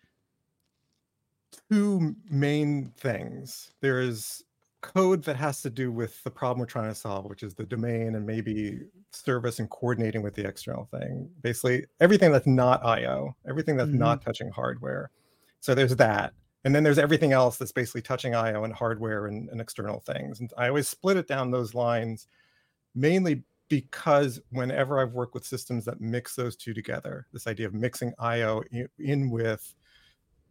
two 1.71 2.15
main 2.31 2.93
things. 2.97 3.73
There's 3.81 4.43
code 4.83 5.25
that 5.25 5.37
has 5.37 5.63
to 5.63 5.71
do 5.71 5.91
with 5.91 6.23
the 6.23 6.31
problem 6.31 6.61
we're 6.61 6.67
trying 6.67 6.89
to 6.89 6.95
solve, 6.95 7.25
which 7.25 7.43
is 7.43 7.55
the 7.55 7.65
domain 7.65 8.15
and 8.15 8.25
maybe 8.25 8.81
service 9.11 9.59
and 9.59 9.69
coordinating 9.71 10.23
with 10.23 10.35
the 10.35 10.47
external 10.47 10.85
thing. 10.85 11.29
Basically, 11.43 11.87
everything 12.01 12.31
that's 12.31 12.47
not 12.47 12.85
IO, 12.85 13.35
everything 13.49 13.77
that's 13.77 13.91
not 13.91 14.21
mm-hmm. 14.21 14.29
touching 14.29 14.51
hardware. 14.51 15.11
So 15.61 15.75
there's 15.75 15.97
that. 15.97 16.33
And 16.65 16.75
then 16.75 16.83
there's 16.83 16.99
everything 16.99 17.33
else 17.33 17.59
that's 17.59 17.73
basically 17.73 18.03
touching 18.03 18.35
IO 18.35 18.65
and 18.65 18.73
hardware 18.73 19.27
and, 19.27 19.49
and 19.51 19.61
external 19.61 20.01
things. 20.01 20.41
And 20.41 20.53
I 20.59 20.69
always 20.69 20.89
split 20.89 21.17
it 21.17 21.29
down 21.29 21.51
those 21.51 21.75
lines 21.75 22.27
mainly 22.95 23.45
because 23.69 24.41
whenever 24.51 24.99
I've 24.99 25.13
worked 25.13 25.35
with 25.35 25.45
systems 25.45 25.85
that 25.85 26.01
mix 26.01 26.35
those 26.35 26.57
two 26.57 26.75
together, 26.75 27.27
this 27.33 27.47
idea 27.47 27.67
of 27.67 27.75
mixing 27.75 28.13
IO 28.19 28.63
in 28.99 29.31
with 29.31 29.75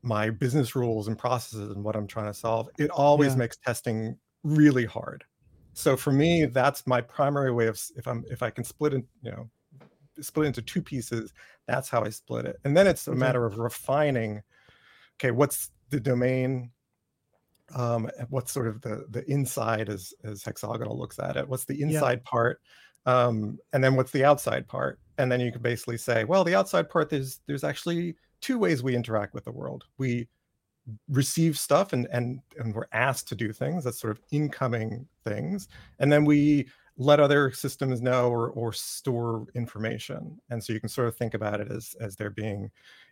my 0.06 0.30
business 0.30 0.76
rules 0.76 1.08
and 1.08 1.18
processes 1.18 1.72
and 1.72 1.84
what 1.84 1.96
I'm 1.96 2.08
trying 2.08 2.28
to 2.28 2.34
solve, 2.34 2.70
it 2.78 2.90
always 2.92 3.36
Yeah. 3.36 3.38
makes 3.38 3.58
testing 3.58 4.20
really 4.44 4.86
hard. 4.86 5.26
So 5.74 5.98
for 5.98 6.14
me, 6.14 6.46
that's 6.46 6.88
my 6.88 7.02
primary 7.02 7.52
way 7.52 7.68
of 7.68 7.80
if 7.98 8.08
I'm 8.08 8.24
if 8.30 8.42
I 8.44 8.50
can 8.52 8.64
split 8.64 8.94
it, 8.94 9.06
you 9.22 9.32
know, 9.32 9.52
split 10.22 10.46
it 10.46 10.48
into 10.50 10.62
two 10.64 10.82
pieces, 10.84 11.34
that's 11.68 11.90
how 11.90 12.04
I 12.04 12.10
split 12.10 12.46
it. 12.46 12.58
And 12.66 12.78
then 12.78 12.88
it's 12.88 13.08
a 13.08 13.14
Okay. 13.14 13.16
matter 13.16 13.46
of 13.46 13.58
refining, 13.60 14.44
okay, 15.20 15.32
what's 15.32 15.72
the 15.90 16.00
domain? 16.00 16.74
Um, 17.74 18.10
what's 18.30 18.52
sort 18.52 18.68
of 18.68 18.82
the 18.82 19.06
the 19.10 19.30
inside 19.30 19.90
as 19.90 20.14
as 20.24 20.44
hexagonal 20.44 20.98
looks 20.98 21.18
at 21.20 21.36
it? 21.36 21.48
What's 21.50 21.66
the 21.66 21.82
Yeah. 21.88 22.06
inside 22.06 22.24
part? 22.24 22.62
Um, 23.08 23.58
and 23.74 23.84
then 23.84 23.96
what's 23.96 24.12
the 24.12 24.24
outside 24.24 24.68
part? 24.68 25.00
And 25.18 25.32
then 25.32 25.40
you 25.40 25.52
can 25.52 25.62
basically 25.62 25.98
say, 25.98 26.24
well, 26.26 26.44
the 26.44 26.56
outside 26.56 26.90
part, 26.90 27.10
there's 27.10 27.40
there's 27.48 27.64
actually 27.64 28.18
two 28.46 28.58
ways 28.60 28.84
we 28.84 28.96
interact 28.96 29.34
with 29.34 29.46
the 29.46 29.52
world. 29.52 29.82
We 29.98 30.28
receive 31.10 31.58
stuff 31.58 31.94
and 31.94 32.08
and 32.12 32.40
and 32.60 32.76
we're 32.76 32.86
asked 32.94 33.28
to 33.30 33.36
do 33.36 33.52
things 33.52 33.84
that's 33.84 34.00
sort 34.00 34.12
of 34.16 34.22
incoming 34.32 35.08
things 35.24 35.68
and 36.00 36.14
then 36.14 36.24
we 36.26 36.68
let 36.98 37.20
other 37.20 37.52
systems 37.52 38.04
know 38.04 38.30
or 38.30 38.50
or 38.52 38.72
store 38.72 39.48
information 39.56 40.40
and 40.52 40.64
so 40.64 40.72
you 40.74 40.80
can 40.80 40.88
sort 40.88 41.08
of 41.08 41.16
think 41.16 41.34
about 41.34 41.60
it 41.60 41.72
as 41.72 41.96
as 42.00 42.16
there 42.16 42.30
being 42.30 42.70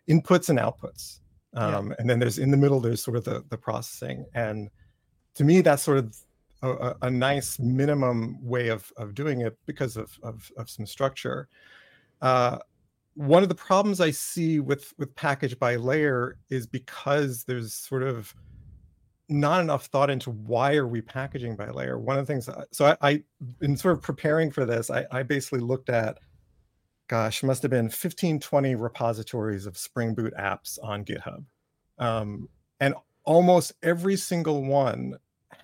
inputs 0.08 0.50
and 0.50 0.58
outputs 0.60 1.18
Yeah. 1.52 1.76
um, 1.78 1.92
and 1.98 2.08
then 2.08 2.20
there's 2.20 2.38
in 2.38 2.52
the 2.52 2.56
middle 2.56 2.78
there's 2.78 3.02
sort 3.02 3.16
of 3.16 3.24
the 3.24 3.42
the 3.48 3.58
processing 3.58 4.24
and 4.34 4.70
to 5.34 5.42
me 5.42 5.60
that's 5.60 5.82
sort 5.82 5.98
of 5.98 6.16
a, 6.62 6.70
a- 6.70 6.96
a 7.08 7.10
nice 7.10 7.58
minimum 7.58 8.38
way 8.40 8.68
of 8.68 8.82
of 8.96 9.14
doing 9.14 9.40
it 9.40 9.58
because 9.66 9.96
of 9.96 10.16
of, 10.22 10.48
of 10.56 10.70
some 10.70 10.86
structure 10.86 11.48
uh, 12.22 12.58
one 13.14 13.42
of 13.42 13.48
the 13.48 13.54
problems 13.54 14.00
I 14.00 14.10
see 14.10 14.60
with 14.60 14.92
with 14.98 15.14
package 15.14 15.58
by 15.58 15.76
layer 15.76 16.38
is 16.50 16.66
because 16.66 17.44
there's 17.44 17.72
sort 17.72 18.02
of 18.02 18.34
not 19.28 19.60
enough 19.60 19.86
thought 19.86 20.10
into 20.10 20.30
why 20.30 20.74
are 20.74 20.86
we 20.86 21.00
packaging 21.00 21.56
by 21.56 21.70
layer. 21.70 21.98
One 21.98 22.18
of 22.18 22.26
the 22.26 22.32
things, 22.32 22.48
so 22.72 22.86
I, 22.86 22.96
I 23.00 23.22
in 23.60 23.76
sort 23.76 23.96
of 23.96 24.02
preparing 24.02 24.50
for 24.50 24.66
this, 24.66 24.90
I, 24.90 25.06
I 25.10 25.22
basically 25.22 25.60
looked 25.60 25.88
at, 25.88 26.18
gosh, 27.08 27.42
must 27.42 27.62
have 27.62 27.70
been 27.70 27.88
15, 27.88 28.40
20 28.40 28.74
repositories 28.74 29.66
of 29.66 29.78
Spring 29.78 30.14
Boot 30.14 30.34
apps 30.38 30.78
on 30.82 31.04
GitHub, 31.04 31.44
um, 31.98 32.48
and 32.80 32.94
almost 33.24 33.72
every 33.82 34.16
single 34.16 34.62
one 34.64 35.14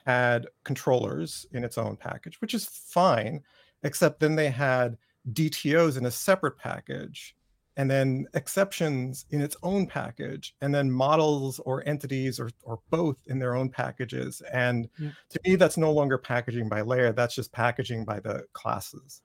had 0.06 0.46
controllers 0.64 1.46
in 1.52 1.64
its 1.64 1.76
own 1.76 1.96
package, 1.96 2.40
which 2.40 2.54
is 2.54 2.64
fine, 2.64 3.42
except 3.82 4.20
then 4.20 4.36
they 4.36 4.48
had 4.50 4.96
DTOs 5.32 5.98
in 5.98 6.06
a 6.06 6.10
separate 6.10 6.56
package 6.56 7.36
and 7.76 7.90
then 7.90 8.26
exceptions 8.34 9.26
in 9.30 9.40
its 9.40 9.56
own 9.62 9.86
package 9.86 10.54
and 10.60 10.74
then 10.74 10.90
models 10.90 11.60
or 11.60 11.86
entities 11.88 12.40
or, 12.40 12.50
or 12.64 12.80
both 12.90 13.16
in 13.26 13.38
their 13.38 13.54
own 13.54 13.68
packages 13.68 14.42
and 14.52 14.88
Yeah. 14.98 15.10
to 15.30 15.40
me 15.44 15.56
that's 15.56 15.76
no 15.76 15.92
longer 15.92 16.18
packaging 16.18 16.68
by 16.68 16.80
layer 16.82 17.12
that's 17.12 17.34
just 17.34 17.52
packaging 17.52 18.04
by 18.04 18.20
the 18.20 18.44
classes 18.52 19.22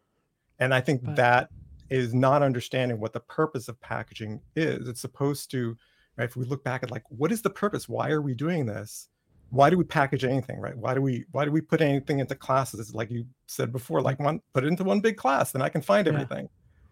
and 0.60 0.73
i 0.73 0.79
think 0.81 1.01
Right. 1.05 1.15
that 1.15 1.49
is 1.89 2.13
not 2.13 2.43
understanding 2.43 2.99
what 2.99 3.13
the 3.13 3.19
purpose 3.19 3.67
of 3.67 3.79
packaging 3.81 4.41
is 4.55 4.88
it's 4.88 5.01
supposed 5.01 5.49
to 5.51 5.75
right 6.17 6.25
if 6.29 6.36
we 6.36 6.45
look 6.45 6.63
back 6.63 6.84
at 6.84 6.91
like 6.91 7.03
what 7.10 7.31
is 7.31 7.41
the 7.41 7.49
purpose 7.49 7.89
why 7.89 8.10
are 8.12 8.21
we 8.21 8.34
doing 8.36 8.65
this 8.65 9.10
why 9.49 9.69
do 9.69 9.77
we 9.77 9.84
package 9.84 10.23
anything 10.23 10.60
right 10.60 10.77
why 10.77 10.93
do 10.93 11.01
we 11.01 11.25
why 11.31 11.45
do 11.45 11.51
we 11.51 11.62
put 11.62 11.81
anything 11.81 12.19
into 12.19 12.36
classes 12.36 12.93
like 12.95 13.10
you 13.12 13.25
said 13.47 13.71
before 13.71 14.01
like 14.01 14.19
one 14.19 14.39
put 14.53 14.63
it 14.63 14.67
into 14.67 14.84
one 14.84 14.99
big 14.99 15.17
class 15.17 15.51
then 15.51 15.62
i 15.63 15.69
can 15.69 15.81
find 15.81 16.05
Yeah. 16.08 16.13
everything 16.13 16.47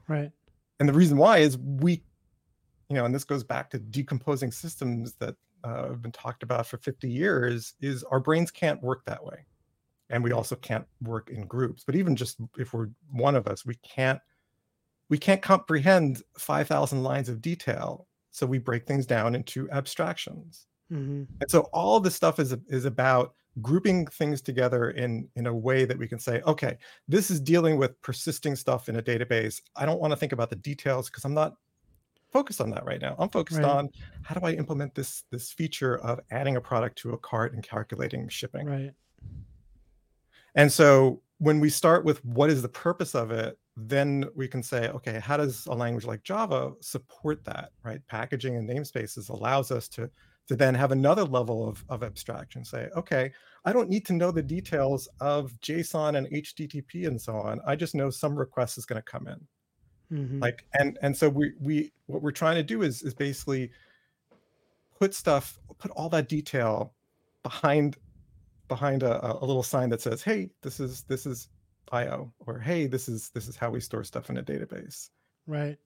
Right. 0.07 0.31
And 0.83 0.89
the 0.89 0.93
reason 0.93 1.17
why 1.17 1.37
is 1.37 1.57
we 1.57 2.03
you 2.89 2.97
know 2.97 3.05
and 3.05 3.15
this 3.15 3.23
goes 3.23 3.41
back 3.41 3.69
to 3.69 3.79
decomposing 3.79 4.51
systems 4.51 5.13
that 5.13 5.37
uh, 5.63 5.87
have 5.87 6.01
been 6.01 6.11
talked 6.11 6.43
about 6.43 6.67
for 6.67 6.77
50 6.77 7.09
years 7.09 7.73
is 7.79 8.03
our 8.03 8.19
brains 8.19 8.51
can't 8.51 8.83
work 8.83 9.05
that 9.05 9.23
way. 9.23 9.45
And 10.09 10.21
we 10.21 10.33
also 10.33 10.57
can't 10.57 10.85
work 11.01 11.29
in 11.29 11.47
groups. 11.47 11.85
But 11.85 11.95
even 11.95 12.17
just 12.17 12.35
if 12.57 12.73
we're 12.73 12.89
one 13.09 13.37
of 13.37 13.47
us 13.47 13.65
we 13.65 13.75
can't 13.75 14.19
we 15.07 15.17
can't 15.17 15.41
comprehend 15.41 16.21
5000 16.37 17.01
lines 17.01 17.29
of 17.29 17.41
detail. 17.41 18.07
So 18.31 18.45
we 18.45 18.57
break 18.57 18.85
things 18.85 19.05
down 19.05 19.35
into 19.35 19.71
abstractions. 19.71 20.67
hmm 20.89 21.23
And 21.39 21.49
so 21.49 21.61
all 21.71 22.01
this 22.01 22.15
stuff 22.15 22.39
is 22.39 22.53
is 22.67 22.83
about 22.83 23.35
grouping 23.61 24.07
things 24.07 24.41
together 24.41 24.91
in 24.91 25.27
in 25.35 25.47
a 25.47 25.53
way 25.53 25.85
that 25.85 25.97
we 25.97 26.07
can 26.07 26.19
say, 26.19 26.41
okay, 26.41 26.77
this 27.07 27.29
is 27.29 27.39
dealing 27.39 27.77
with 27.77 27.99
persisting 28.01 28.55
stuff 28.55 28.89
in 28.89 28.95
a 28.97 29.01
database. 29.01 29.61
I 29.75 29.85
don't 29.85 29.99
want 29.99 30.11
to 30.11 30.17
think 30.17 30.31
about 30.31 30.49
the 30.49 30.55
details 30.55 31.09
because 31.09 31.23
I'm 31.25 31.33
not 31.33 31.55
focused 32.31 32.61
on 32.61 32.71
that 32.71 32.83
right 32.83 32.99
now. 32.99 33.15
I'm 33.19 33.29
focused 33.29 33.59
Right. 33.59 33.69
on 33.69 33.89
how 34.23 34.33
do 34.35 34.45
I 34.45 34.53
implement 34.53 34.95
this 34.95 35.23
this 35.29 35.51
feature 35.51 35.99
of 35.99 36.19
adding 36.31 36.55
a 36.55 36.61
product 36.61 36.97
to 36.99 37.11
a 37.11 37.17
cart 37.17 37.53
and 37.53 37.61
calculating 37.63 38.27
shipping. 38.27 38.65
Right. 38.65 38.91
And 40.55 40.71
so 40.71 41.21
when 41.37 41.59
we 41.59 41.69
start 41.69 42.05
with 42.05 42.23
what 42.25 42.49
is 42.49 42.61
the 42.61 42.69
purpose 42.69 43.15
of 43.15 43.31
it, 43.31 43.57
then 43.75 44.25
we 44.35 44.47
can 44.47 44.61
say, 44.61 44.89
okay, 44.89 45.19
how 45.19 45.35
does 45.35 45.65
a 45.65 45.73
language 45.73 46.05
like 46.05 46.23
Java 46.23 46.73
support 46.79 47.43
that, 47.45 47.71
right? 47.83 47.99
Packaging 48.07 48.55
and 48.55 48.69
namespaces 48.69 49.29
allows 49.29 49.71
us 49.71 49.87
to 49.89 50.09
to 50.47 50.55
then 50.55 50.75
have 50.75 50.91
another 50.91 51.23
level 51.23 51.67
of, 51.67 51.83
of 51.89 52.03
abstraction. 52.03 52.65
Say, 52.65 52.89
okay, 52.95 53.31
I 53.65 53.73
don't 53.73 53.89
need 53.89 54.05
to 54.07 54.13
know 54.13 54.31
the 54.31 54.43
details 54.43 55.07
of 55.21 55.53
JSON 55.61 56.17
and 56.17 56.27
HTTP 56.27 57.07
and 57.07 57.21
so 57.21 57.35
on. 57.35 57.61
I 57.65 57.75
just 57.75 57.95
know 57.95 58.09
some 58.09 58.35
request 58.35 58.77
is 58.77 58.85
going 58.85 59.01
to 59.01 59.03
come 59.11 59.27
in. 59.27 59.47
hmm 60.09 60.41
Like, 60.41 60.65
and 60.73 60.97
and 61.01 61.15
so 61.15 61.29
we 61.29 61.53
we 61.61 61.93
what 62.07 62.21
we're 62.21 62.31
trying 62.31 62.55
to 62.55 62.63
do 62.63 62.81
is 62.81 63.01
is 63.03 63.13
basically 63.13 63.71
put 64.99 65.13
stuff, 65.13 65.59
put 65.79 65.91
all 65.91 66.09
that 66.09 66.29
detail 66.29 66.95
behind 67.43 67.97
behind 68.69 69.03
a, 69.03 69.37
a 69.39 69.45
little 69.45 69.63
sign 69.63 69.89
that 69.89 70.01
says, 70.01 70.23
"Hey, 70.23 70.51
this 70.63 70.79
is 70.79 71.03
this 71.05 71.25
is 71.25 71.49
IO," 71.91 72.33
or 72.39 72.59
"Hey, 72.59 72.87
this 72.87 73.09
is 73.09 73.31
this 73.31 73.47
is 73.47 73.57
how 73.57 73.71
we 73.71 73.79
store 73.81 74.03
stuff 74.03 74.29
in 74.29 74.37
a 74.37 74.43
database." 74.43 75.09
right. 75.47 75.77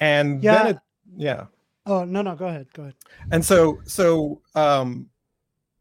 And 0.00 0.42
Yeah. 0.42 0.50
then 0.50 0.66
it, 0.66 0.76
yeah, 1.16 1.46
Oh 1.86 2.04
no 2.04 2.22
no 2.22 2.34
go 2.34 2.46
ahead 2.46 2.66
go 2.74 2.82
ahead. 2.82 2.94
and 3.30 3.44
so 3.44 3.80
so 3.84 4.42
um, 4.54 5.08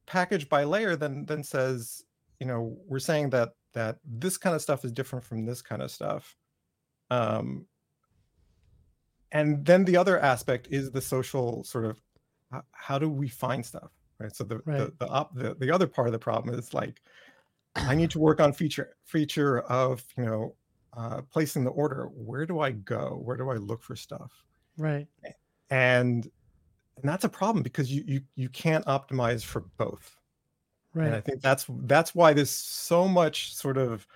package 0.06 0.48
by 0.50 0.63
layer 0.63 0.96
then 0.96 1.26
then 1.26 1.44
says, 1.44 2.04
you 2.39 2.46
know, 2.46 2.78
we're 2.88 3.00
saying 3.00 3.32
that 3.32 3.50
that 3.74 3.98
this 4.06 4.38
kind 4.38 4.56
of 4.56 4.62
stuff 4.62 4.86
is 4.86 4.91
different 4.91 5.26
from 5.26 5.46
this 5.46 5.62
kind 5.62 5.82
of 5.82 5.91
stuff. 5.91 6.36
Um, 7.12 7.65
and 9.32 9.65
then 9.65 9.84
the 9.84 9.98
other 9.98 10.20
aspect 10.20 10.68
is 10.72 10.91
the 10.91 11.02
social 11.02 11.63
sort 11.63 11.86
of 11.86 12.00
how 12.72 12.98
do 12.98 13.10
we 13.10 13.28
find 13.28 13.65
stuff 13.65 13.91
right 14.20 14.36
so 14.36 14.44
the 14.44 14.56
the 14.56 14.62
Right. 14.65 15.00
the, 15.00 15.08
op, 15.08 15.36
the 15.36 15.56
the 15.56 15.72
other 15.72 15.88
part 15.88 16.08
of 16.08 16.13
the 16.13 16.20
problem 16.20 16.58
is 16.58 16.74
like 16.74 17.02
i 17.76 17.94
need 17.94 18.10
to 18.12 18.20
work 18.20 18.39
on 18.39 18.54
feature 18.54 18.96
feature 19.04 19.60
of 19.62 20.04
you 20.18 20.24
know 20.26 20.56
uh, 20.96 21.22
placing 21.30 21.65
the 21.65 21.72
order 21.72 22.06
where 22.13 22.46
do 22.46 22.60
i 22.60 22.72
go 22.72 23.20
where 23.24 23.36
do 23.36 23.50
i 23.50 23.56
look 23.56 23.84
for 23.84 23.96
stuff 23.96 24.32
Right. 24.78 25.08
And 25.69 26.30
and 26.97 27.10
that's 27.10 27.23
a 27.25 27.30
problem 27.30 27.63
because 27.63 27.91
you 27.91 28.04
you 28.08 28.21
you 28.36 28.49
can't 28.49 28.86
optimize 28.86 29.43
for 29.43 29.62
both 29.78 30.15
Right. 30.93 31.08
and 31.08 31.15
i 31.15 31.21
think 31.21 31.41
that's 31.41 31.65
that's 31.84 32.15
why 32.15 32.34
there's 32.34 32.49
so 32.49 33.08
much 33.08 33.54
sort 33.56 33.78
of 33.78 34.08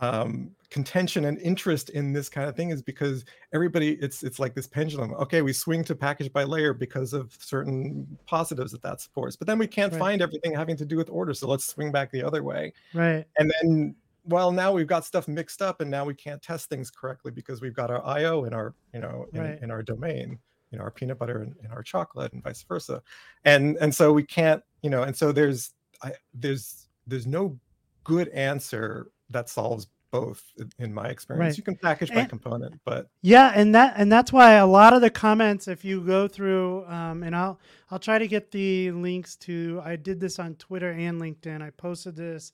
um 0.00 0.50
contention 0.70 1.26
and 1.26 1.38
interest 1.38 1.90
in 1.90 2.12
this 2.12 2.28
kind 2.28 2.48
of 2.48 2.56
thing 2.56 2.70
is 2.70 2.82
because 2.82 3.24
everybody 3.52 3.92
it's 4.00 4.22
it's 4.24 4.38
like 4.40 4.54
this 4.54 4.66
pendulum 4.66 5.14
okay 5.14 5.42
we 5.42 5.52
swing 5.52 5.84
to 5.84 5.94
package 5.94 6.32
by 6.32 6.42
layer 6.44 6.74
because 6.74 7.12
of 7.12 7.36
certain 7.40 8.18
positives 8.26 8.72
that 8.72 8.82
that 8.82 9.00
supports 9.00 9.36
but 9.36 9.46
then 9.46 9.58
we 9.58 9.66
can't 9.68 9.92
Right. 9.92 9.98
find 10.00 10.22
everything 10.22 10.54
having 10.54 10.76
to 10.78 10.84
do 10.86 10.96
with 10.96 11.10
order 11.10 11.32
so 11.34 11.46
let's 11.48 11.66
swing 11.66 11.92
back 11.92 12.10
the 12.10 12.22
other 12.24 12.42
way 12.42 12.72
Right. 12.92 13.24
and 13.38 13.52
then 13.62 13.94
well 14.24 14.50
now 14.50 14.72
we've 14.72 14.86
got 14.88 15.04
stuff 15.04 15.28
mixed 15.28 15.62
up 15.62 15.80
and 15.80 15.90
now 15.90 16.04
we 16.04 16.14
can't 16.14 16.42
test 16.42 16.68
things 16.70 16.90
correctly 16.90 17.30
because 17.30 17.60
we've 17.60 17.74
got 17.74 17.90
our 17.90 18.04
io 18.04 18.44
in 18.44 18.54
our 18.54 18.74
you 18.94 19.00
know 19.00 19.26
in, 19.34 19.42
Right. 19.42 19.58
in 19.62 19.70
our 19.70 19.82
domain 19.82 20.38
you 20.74 20.78
know 20.78 20.84
our 20.84 20.90
peanut 20.90 21.18
butter 21.20 21.38
and, 21.42 21.54
and 21.62 21.72
our 21.72 21.82
chocolate 21.84 22.32
and 22.32 22.42
vice 22.42 22.62
versa 22.64 23.00
and 23.44 23.76
and 23.80 23.94
so 23.94 24.12
we 24.12 24.24
can't 24.24 24.60
you 24.82 24.90
know 24.90 25.04
and 25.04 25.16
so 25.16 25.30
there's 25.30 25.70
I, 26.02 26.12
there's 26.34 26.88
there's 27.06 27.26
no 27.28 27.56
good 28.02 28.26
answer 28.30 29.12
that 29.30 29.48
solves 29.48 29.86
both 30.10 30.42
in- 30.80 30.92
my 30.92 31.06
experience 31.06 31.52
Right. 31.52 31.56
you 31.58 31.62
can 31.62 31.76
package 31.76 32.08
by 32.10 32.20
And- 32.22 32.28
component 32.28 32.80
but 32.84 33.08
Yeah, 33.22 33.52
and 33.54 33.72
that 33.76 33.94
and 33.96 34.10
that's 34.10 34.32
why 34.32 34.54
a 34.54 34.66
lot 34.66 34.92
of 34.94 35.00
the 35.00 35.10
comments, 35.10 35.68
if 35.68 35.84
you 35.84 36.00
go 36.00 36.26
through, 36.28 36.84
um, 36.86 37.22
and 37.22 37.34
I'll 37.36 37.58
I'll 37.90 37.98
try 38.00 38.18
to 38.18 38.26
get 38.28 38.50
the 38.50 38.90
links 38.92 39.36
to. 39.46 39.80
I 39.84 39.94
did 39.96 40.18
this 40.20 40.38
on 40.40 40.54
Twitter 40.56 40.90
and 40.90 41.20
LinkedIn. 41.20 41.62
I 41.62 41.70
posted 41.70 42.16
this, 42.16 42.52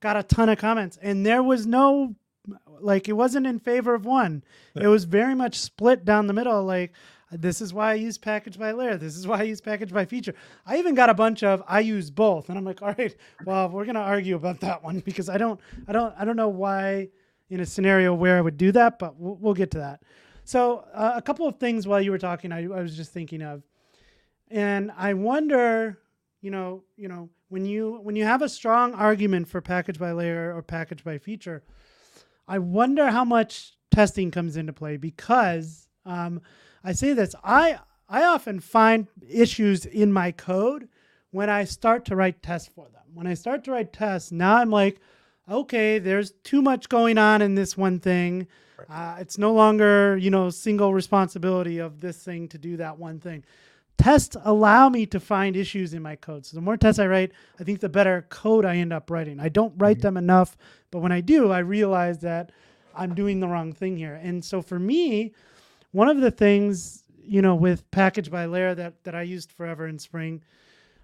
got 0.00 0.16
a 0.18 0.22
ton 0.22 0.48
of 0.50 0.58
comments, 0.58 0.98
and 1.02 1.24
there 1.26 1.42
was 1.42 1.66
no, 1.66 2.14
like, 2.80 3.06
it 3.08 3.12
wasn't 3.14 3.46
in 3.46 3.58
favor 3.58 3.94
of 3.94 4.04
one. 4.06 4.42
It 4.74 4.86
was 4.88 5.04
very 5.04 5.34
much 5.34 5.58
split 5.58 6.04
down 6.04 6.26
the 6.26 6.32
middle. 6.40 6.64
Like, 6.64 6.92
this 7.40 7.60
is 7.60 7.72
why 7.72 7.92
I 7.92 7.94
use 7.94 8.18
package 8.18 8.58
by 8.58 8.72
layer. 8.72 8.96
This 8.96 9.16
is 9.16 9.26
why 9.26 9.40
I 9.40 9.42
use 9.44 9.60
package 9.60 9.92
by 9.92 10.04
feature. 10.04 10.34
I 10.66 10.78
even 10.78 10.94
got 10.94 11.10
a 11.10 11.14
bunch 11.14 11.42
of 11.42 11.62
I 11.66 11.80
use 11.80 12.10
both, 12.10 12.48
and 12.48 12.58
I'm 12.58 12.64
like, 12.64 12.82
all 12.82 12.94
right, 12.98 13.14
well, 13.44 13.68
we're 13.68 13.84
gonna 13.84 14.00
argue 14.00 14.36
about 14.36 14.60
that 14.60 14.82
one 14.82 15.00
because 15.00 15.28
I 15.28 15.38
don't, 15.38 15.60
I 15.88 15.92
don't, 15.92 16.14
I 16.18 16.24
don't 16.24 16.36
know 16.36 16.48
why 16.48 17.08
in 17.50 17.60
a 17.60 17.66
scenario 17.66 18.14
where 18.14 18.36
I 18.36 18.40
would 18.40 18.56
do 18.56 18.72
that, 18.72 18.98
but 18.98 19.16
we'll, 19.18 19.36
we'll 19.36 19.54
get 19.54 19.70
to 19.72 19.78
that. 19.78 20.02
So 20.44 20.84
uh, 20.92 21.12
a 21.14 21.22
couple 21.22 21.46
of 21.46 21.56
things 21.56 21.86
while 21.86 22.00
you 22.00 22.10
were 22.10 22.18
talking, 22.18 22.52
I, 22.52 22.64
I 22.64 22.80
was 22.80 22.96
just 22.96 23.12
thinking 23.12 23.42
of, 23.42 23.62
and 24.50 24.90
I 24.96 25.14
wonder, 25.14 25.98
you 26.42 26.50
know, 26.50 26.84
you 26.96 27.08
know, 27.08 27.30
when 27.48 27.64
you 27.64 28.00
when 28.02 28.16
you 28.16 28.24
have 28.24 28.42
a 28.42 28.48
strong 28.48 28.94
argument 28.94 29.48
for 29.48 29.60
package 29.60 29.98
by 29.98 30.12
layer 30.12 30.54
or 30.54 30.62
package 30.62 31.04
by 31.04 31.18
feature, 31.18 31.62
I 32.46 32.58
wonder 32.58 33.10
how 33.10 33.24
much 33.24 33.74
testing 33.90 34.30
comes 34.30 34.56
into 34.56 34.72
play 34.72 34.96
because 34.96 35.88
um, 36.04 36.42
I 36.84 36.92
say 36.92 37.14
this, 37.14 37.34
I 37.42 37.78
I 38.08 38.24
often 38.24 38.60
find 38.60 39.08
issues 39.26 39.86
in 39.86 40.12
my 40.12 40.30
code 40.30 40.88
when 41.30 41.48
I 41.48 41.64
start 41.64 42.04
to 42.06 42.16
write 42.16 42.42
tests 42.42 42.68
for 42.72 42.86
them. 42.90 43.02
When 43.14 43.26
I 43.26 43.34
start 43.34 43.64
to 43.64 43.72
write 43.72 43.92
tests, 43.92 44.30
now 44.30 44.56
I'm 44.56 44.70
like, 44.70 45.00
okay, 45.50 45.98
there's 45.98 46.32
too 46.42 46.60
much 46.60 46.88
going 46.88 47.16
on 47.16 47.40
in 47.40 47.54
this 47.54 47.76
one 47.76 47.98
thing. 47.98 48.46
Uh, 48.88 49.16
it's 49.18 49.38
no 49.38 49.52
longer, 49.52 50.16
you 50.18 50.30
know, 50.30 50.50
single 50.50 50.92
responsibility 50.92 51.78
of 51.78 52.00
this 52.00 52.18
thing 52.22 52.48
to 52.48 52.58
do 52.58 52.76
that 52.76 52.98
one 52.98 53.18
thing. 53.18 53.44
Tests 53.96 54.36
allow 54.44 54.88
me 54.88 55.06
to 55.06 55.20
find 55.20 55.56
issues 55.56 55.94
in 55.94 56.02
my 56.02 56.16
code. 56.16 56.44
So 56.44 56.56
the 56.56 56.60
more 56.60 56.76
tests 56.76 56.98
I 56.98 57.06
write, 57.06 57.32
I 57.58 57.64
think 57.64 57.80
the 57.80 57.88
better 57.88 58.26
code 58.28 58.64
I 58.64 58.76
end 58.76 58.92
up 58.92 59.10
writing. 59.10 59.40
I 59.40 59.48
don't 59.48 59.72
write 59.78 60.02
them 60.02 60.16
enough, 60.16 60.56
but 60.90 60.98
when 60.98 61.12
I 61.12 61.20
do, 61.20 61.50
I 61.52 61.60
realize 61.60 62.18
that 62.18 62.52
I'm 62.94 63.14
doing 63.14 63.40
the 63.40 63.48
wrong 63.48 63.72
thing 63.72 63.96
here. 63.96 64.20
And 64.22 64.44
so 64.44 64.60
for 64.60 64.78
me, 64.78 65.32
one 65.94 66.08
of 66.08 66.20
the 66.20 66.30
things, 66.30 67.04
you 67.22 67.40
know, 67.40 67.54
with 67.54 67.88
package 67.92 68.28
by 68.30 68.46
layer 68.46 68.74
that 68.74 69.02
that 69.04 69.14
I 69.14 69.22
used 69.22 69.52
forever 69.52 69.86
in 69.86 69.98
Spring, 69.98 70.42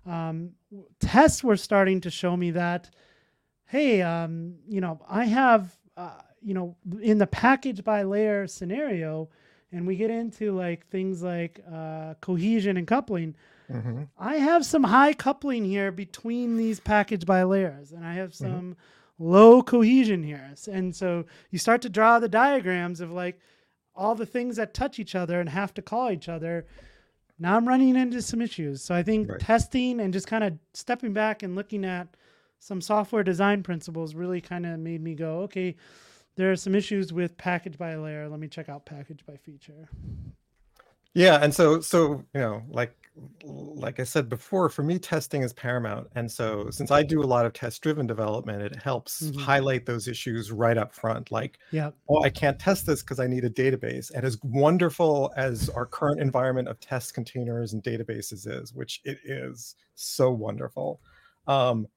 um, 0.05 0.51
tests 0.99 1.45
were 1.45 1.57
starting 1.57 2.01
to 2.03 2.11
show 2.11 2.37
me 2.37 2.51
that, 2.51 2.91
hey, 3.67 4.03
um, 4.03 4.57
you 4.69 4.81
know, 4.81 5.01
I 5.09 5.25
have, 5.27 5.77
uh, 5.97 6.21
you 6.43 6.55
know, 6.55 6.77
in 7.01 7.19
the 7.19 7.27
package 7.27 7.85
by 7.85 8.03
layer 8.03 8.49
scenario, 8.49 9.29
and 9.71 9.87
we 9.87 9.95
get 9.95 10.11
into 10.11 10.53
like 10.53 10.87
things 10.89 11.23
like 11.23 11.61
uh, 11.73 12.15
cohesion 12.21 12.77
and 12.77 12.87
coupling. 12.87 13.37
Mhm. 13.71 14.09
I 14.19 14.37
have 14.37 14.67
some 14.67 14.83
high 14.83 15.13
coupling 15.13 15.65
here 15.65 15.93
between 15.93 16.57
these 16.57 16.81
package 16.81 17.25
by 17.25 17.45
layers, 17.45 17.93
and 17.93 18.05
I 18.05 18.15
have 18.15 18.35
some 18.35 18.77
low 19.21 19.63
cohesion 19.63 20.25
here. 20.25 20.53
And 20.69 20.97
so 20.97 21.27
you 21.53 21.59
start 21.61 21.81
to 21.83 21.89
draw 21.89 22.19
the 22.19 22.29
diagrams 22.29 23.01
of 23.01 23.13
like 23.13 23.39
all 24.01 24.15
the 24.15 24.25
things 24.27 24.57
that 24.57 24.73
touch 24.73 24.99
each 24.99 25.15
other 25.15 25.39
and 25.41 25.51
have 25.51 25.75
to 25.75 25.83
call 25.83 26.11
each 26.11 26.29
other. 26.29 26.67
Now 27.39 27.57
I'm 27.57 27.69
running 27.69 27.97
into 27.97 28.23
some 28.23 28.41
issues. 28.41 28.83
So 28.83 28.95
I 28.95 29.03
think 29.03 29.31
Right. 29.31 29.39
testing 29.41 30.01
and 30.01 30.13
just 30.13 30.27
kind 30.27 30.43
of 30.43 30.59
stepping 30.73 31.13
back 31.13 31.43
and 31.43 31.55
looking 31.55 31.85
at 31.85 32.09
some 32.59 32.81
software 32.81 33.23
design 33.23 33.63
principles 33.63 34.15
really 34.15 34.41
kind 34.41 34.65
of 34.65 34.79
made 34.81 35.03
me 35.03 35.15
go, 35.15 35.41
okay, 35.41 35.77
there 36.37 36.51
are 36.51 36.57
some 36.57 36.75
issues 36.75 37.13
with 37.13 37.37
package 37.37 37.77
by 37.77 37.95
layer. 37.97 38.27
Let 38.29 38.41
me 38.41 38.49
check 38.49 38.71
out 38.71 38.87
package 38.87 39.25
by 39.27 39.37
feature. 39.37 39.89
Yeah, 41.15 41.39
and 41.43 41.53
so 41.55 41.81
so 41.81 42.25
you 42.35 42.41
know, 42.41 42.63
like 42.69 42.97
like 43.43 43.99
I 44.01 44.05
said 44.05 44.29
before, 44.29 44.69
for 44.69 44.83
me 44.83 44.99
testing 44.99 45.43
is 45.43 45.53
paramount. 45.53 46.09
And 46.15 46.31
so 46.31 46.71
since 46.71 46.91
I 46.91 47.03
do 47.03 47.21
a 47.21 47.27
lot 47.27 47.45
of 47.45 47.53
test-driven 47.53 48.07
development, 48.07 48.63
it 48.63 48.77
helps 48.81 49.31
Mhm. 49.31 49.37
highlight 49.37 49.85
those 49.87 50.07
issues 50.09 50.53
right 50.53 50.79
up 50.79 50.95
front. 50.95 51.31
Like, 51.33 51.59
Yeah. 51.71 51.93
oh, 52.09 52.23
I 52.23 52.31
can't 52.31 52.59
test 52.59 52.87
this 52.87 53.03
because 53.03 53.19
I 53.21 53.27
need 53.27 53.45
a 53.45 53.51
database. 53.51 54.11
And 54.15 54.25
as 54.25 54.39
wonderful 54.45 55.33
as 55.37 55.69
our 55.71 55.85
current 55.87 56.21
environment 56.21 56.69
of 56.69 56.79
test 56.81 57.13
containers 57.15 57.73
and 57.73 57.83
databases 57.83 58.47
is, 58.47 58.73
which 58.73 59.01
it 59.05 59.19
is 59.25 59.75
so 59.97 60.31
wonderful, 60.31 61.01
um, 61.47 61.89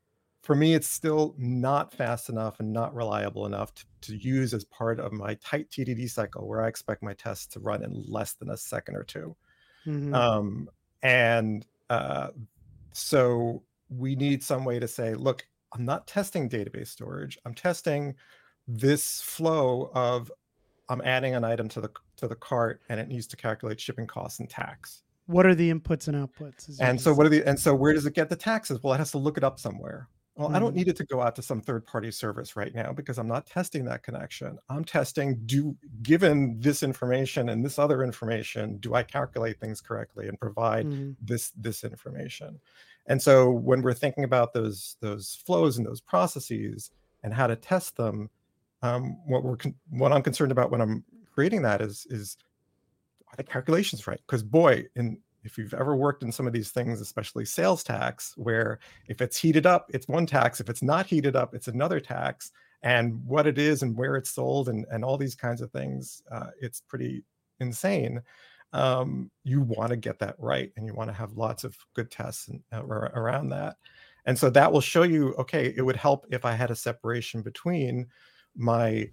for 0.44 0.56
me, 0.56 0.74
it's 0.74 0.88
still 0.88 1.34
not 1.38 1.94
fast 1.94 2.28
enough 2.28 2.60
and 2.60 2.72
not 2.72 2.94
reliable 2.94 3.46
enough 3.46 3.74
to, 3.76 3.86
to 4.02 4.18
use 4.18 4.54
as 4.54 4.66
part 4.66 5.00
of 5.00 5.14
my 5.14 5.36
tight 5.36 5.70
TDD 5.70 6.10
cycle 6.10 6.46
where 6.48 6.62
I 6.62 6.68
expect 6.68 7.02
my 7.02 7.14
tests 7.14 7.48
to 7.54 7.62
run 7.62 7.82
in 7.82 8.04
less 8.08 8.34
than 8.34 8.50
a 8.50 8.58
second 8.58 8.98
or 8.98 9.04
two. 9.06 9.36
Mhm. 9.88 10.14
Um, 10.14 10.70
and 11.02 11.66
uh, 11.90 12.30
so 12.92 13.64
we 13.90 14.16
need 14.16 14.44
some 14.44 14.66
way 14.66 14.80
to 14.80 14.88
say, 14.88 15.16
look, 15.16 15.48
I'm 15.74 15.86
not 15.86 16.08
testing 16.08 16.50
database 16.50 16.88
storage. 16.90 17.38
I'm 17.46 17.54
testing 17.54 18.14
this 18.68 19.22
flow 19.22 19.92
of 19.96 20.30
I'm 20.90 21.02
adding 21.02 21.36
an 21.36 21.46
item 21.46 21.70
to 21.70 21.82
the 21.82 21.90
to 22.18 22.28
the 22.28 22.36
cart 22.36 22.82
and 22.90 23.00
it 23.00 23.08
needs 23.08 23.28
to 23.28 23.38
calculate 23.38 23.80
shipping 23.80 24.08
costs 24.08 24.40
and 24.40 24.50
tax. 24.50 25.04
what 25.28 25.46
are 25.46 25.56
the 25.56 25.72
inputs 25.74 26.10
and 26.10 26.18
outputs? 26.18 26.70
And 26.82 27.00
so 27.00 27.14
what 27.14 27.26
are 27.26 27.30
the 27.30 27.44
and 27.48 27.58
so 27.58 27.74
where 27.74 27.94
does 27.94 28.06
it 28.06 28.14
get 28.14 28.28
the 28.30 28.36
taxes? 28.36 28.84
Well, 28.84 28.94
it 28.94 28.98
has 28.98 29.12
to 29.12 29.18
look 29.18 29.38
it 29.38 29.44
up 29.46 29.58
somewhere. 29.58 30.10
Well, 30.36 30.50
I 30.52 30.58
don't 30.58 30.74
Mhm. 30.74 30.76
need 30.76 30.88
it 30.88 30.96
to 30.98 31.06
go 31.06 31.22
out 31.22 31.36
to 31.36 31.44
some 31.44 31.62
third-party 31.62 32.10
service 32.10 32.56
right 32.56 32.74
now 32.74 32.92
because 32.92 33.20
I'm 33.20 33.28
not 33.28 33.46
testing 33.46 33.86
that 33.86 34.02
connection. 34.02 34.58
I'm 34.68 34.84
testing 34.84 35.46
do 35.46 35.78
given 36.02 36.60
this 36.60 36.82
information 36.82 37.50
and 37.50 37.64
this 37.64 37.78
other 37.78 38.04
information, 38.04 38.78
do 38.78 38.96
I 38.96 39.04
calculate 39.04 39.60
things 39.60 39.80
correctly 39.80 40.28
and 40.28 40.40
provide 40.40 40.88
Mhm. 40.88 41.18
this 41.22 41.52
this 41.52 41.84
information? 41.84 42.60
And 43.06 43.22
so 43.22 43.52
when 43.52 43.84
we're 43.84 43.94
thinking 43.94 44.24
about 44.24 44.54
those 44.54 44.98
those 45.02 45.36
flows 45.36 45.78
and 45.78 45.86
those 45.86 46.02
processes 46.02 46.90
and 47.22 47.32
how 47.34 47.46
to 47.46 47.56
test 47.56 47.96
them, 47.98 48.32
um, 48.82 49.24
what 49.28 49.44
we're 49.44 49.58
con- 49.58 49.76
what 49.90 50.12
I'm 50.12 50.24
concerned 50.24 50.52
about 50.52 50.72
when 50.72 50.82
I'm 50.82 51.06
creating 51.32 51.62
that 51.62 51.80
is 51.80 52.08
is 52.10 52.38
are 53.28 53.38
the 53.38 53.44
calculations 53.44 54.08
right? 54.08 54.22
Because 54.28 54.44
boy, 54.44 54.88
in 54.96 55.22
if 55.44 55.58
you've 55.58 55.74
ever 55.74 55.96
worked 55.96 56.24
in 56.24 56.32
some 56.32 56.48
of 56.48 56.54
these 56.54 56.72
things, 56.72 57.02
especially 57.02 57.46
sales 57.46 57.84
tax, 57.84 58.34
where 58.38 58.80
if 59.08 59.22
it's 59.22 59.38
heated 59.38 59.66
up, 59.66 59.90
it's 59.94 60.08
one 60.08 60.26
tax. 60.26 60.60
If 60.60 60.70
it's 60.70 60.84
not 60.84 61.06
heated 61.06 61.36
up, 61.36 61.54
it's 61.54 61.68
another 61.68 62.00
tax. 62.00 62.52
And 62.82 63.26
what 63.26 63.48
it 63.48 63.58
is 63.58 63.82
and 63.82 63.96
where 63.96 64.16
it's 64.16 64.32
sold 64.32 64.70
and, 64.70 64.86
and 64.92 65.04
all 65.06 65.18
these 65.18 65.36
kinds 65.36 65.62
of 65.62 65.72
things, 65.72 66.22
uh, 66.32 66.48
it's 66.60 66.82
pretty 66.82 67.24
insane. 67.60 68.22
Um, 68.74 69.30
you 69.44 69.62
want 69.62 69.92
to 69.92 69.98
get 69.98 70.20
that 70.20 70.36
right 70.40 70.72
and 70.76 70.86
you 70.86 70.94
want 70.94 71.10
to 71.10 71.16
have 71.16 71.34
lots 71.34 71.64
of 71.64 71.78
good 71.94 72.10
tests 72.10 72.48
and, 72.48 72.62
uh, 72.74 72.84
around 72.84 73.50
that. 73.50 73.78
And 74.26 74.38
so 74.38 74.50
that 74.50 74.72
will 74.72 74.82
show 74.82 75.04
you, 75.04 75.34
okay, 75.36 75.74
it 75.76 75.82
would 75.82 75.96
help 75.96 76.26
if 76.32 76.46
I 76.46 76.54
had 76.54 76.72
a 76.72 76.76
separation 76.76 77.42
between 77.42 78.08
my 78.56 79.10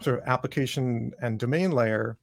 sort 0.00 0.18
of 0.18 0.24
application 0.26 1.12
and 1.20 1.38
domain 1.38 1.72
layer 1.72 2.18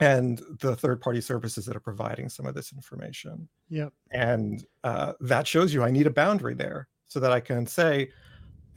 and 0.00 0.42
the 0.60 0.74
third 0.74 1.00
party 1.00 1.20
services 1.20 1.64
that 1.66 1.76
are 1.76 1.80
providing 1.80 2.28
some 2.28 2.46
of 2.46 2.54
this 2.54 2.72
information. 2.72 3.48
Yep. 3.68 3.92
And 4.10 4.64
uh, 4.84 5.12
that 5.20 5.46
shows 5.46 5.72
you 5.72 5.82
I 5.82 5.90
need 5.90 6.06
a 6.06 6.10
boundary 6.10 6.54
there 6.54 6.88
so 7.08 7.20
that 7.20 7.32
I 7.32 7.40
can 7.40 7.66
say 7.66 8.10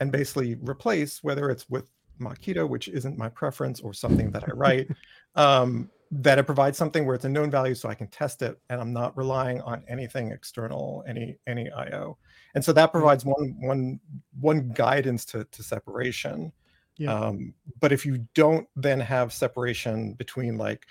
and 0.00 0.12
basically 0.12 0.56
replace 0.56 1.22
whether 1.24 1.50
it's 1.50 1.68
with 1.68 1.90
Mockito, 2.20 2.68
which 2.68 2.88
isn't 2.88 3.18
my 3.18 3.28
preference, 3.28 3.80
or 3.80 3.92
something 3.92 4.30
that 4.30 4.44
I 4.44 4.52
write, 4.54 4.88
um, 5.34 5.90
that 6.10 6.38
it 6.38 6.44
provides 6.44 6.78
something 6.78 7.04
where 7.04 7.14
it's 7.14 7.24
a 7.24 7.28
known 7.28 7.50
value 7.50 7.74
so 7.74 7.88
I 7.88 7.94
can 7.94 8.06
test 8.08 8.42
it 8.42 8.58
and 8.70 8.80
I'm 8.80 8.92
not 8.92 9.16
relying 9.16 9.60
on 9.62 9.82
anything 9.88 10.30
external, 10.30 11.04
any 11.06 11.36
any 11.46 11.70
IO. 11.70 12.16
And 12.54 12.64
so 12.64 12.72
that 12.72 12.92
provides 12.92 13.24
one 13.24 13.56
one 13.60 14.00
one 14.40 14.70
guidance 14.70 15.24
to, 15.26 15.44
to 15.44 15.62
separation. 15.62 16.52
Yeah. 16.96 17.12
Um, 17.12 17.52
but 17.80 17.92
if 17.92 18.06
you 18.06 18.26
don't 18.34 18.66
then 18.76 19.00
have 19.00 19.32
separation 19.32 20.14
between 20.14 20.56
like 20.56 20.86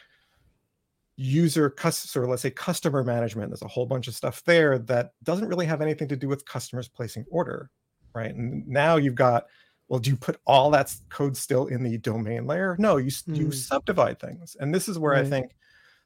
user 1.17 1.69
cus 1.69 2.15
or 2.15 2.27
let's 2.27 2.41
say 2.41 2.51
customer 2.51 3.03
management, 3.03 3.49
there's 3.49 3.61
a 3.61 3.67
whole 3.67 3.85
bunch 3.85 4.07
of 4.07 4.15
stuff 4.15 4.43
there 4.45 4.77
that 4.79 5.11
doesn't 5.23 5.47
really 5.47 5.65
have 5.65 5.81
anything 5.81 6.07
to 6.09 6.15
do 6.15 6.27
with 6.27 6.45
customers 6.45 6.87
placing 6.87 7.25
order, 7.31 7.69
right? 8.13 8.33
And 8.35 8.67
now 8.67 8.97
you've 8.97 9.15
got, 9.15 9.45
well, 9.87 9.99
do 9.99 10.09
you 10.09 10.17
put 10.17 10.39
all 10.45 10.69
that 10.71 10.93
code 11.09 11.37
still 11.37 11.67
in 11.67 11.83
the 11.83 11.97
domain 11.99 12.45
layer? 12.47 12.75
No, 12.79 12.97
you 12.97 13.07
s- 13.07 13.23
you 13.27 13.47
Mm. 13.47 13.53
subdivide 13.53 14.19
things, 14.19 14.55
and 14.59 14.73
this 14.73 14.89
is 14.89 14.99
where 14.99 15.13
I 15.13 15.23
think 15.23 15.55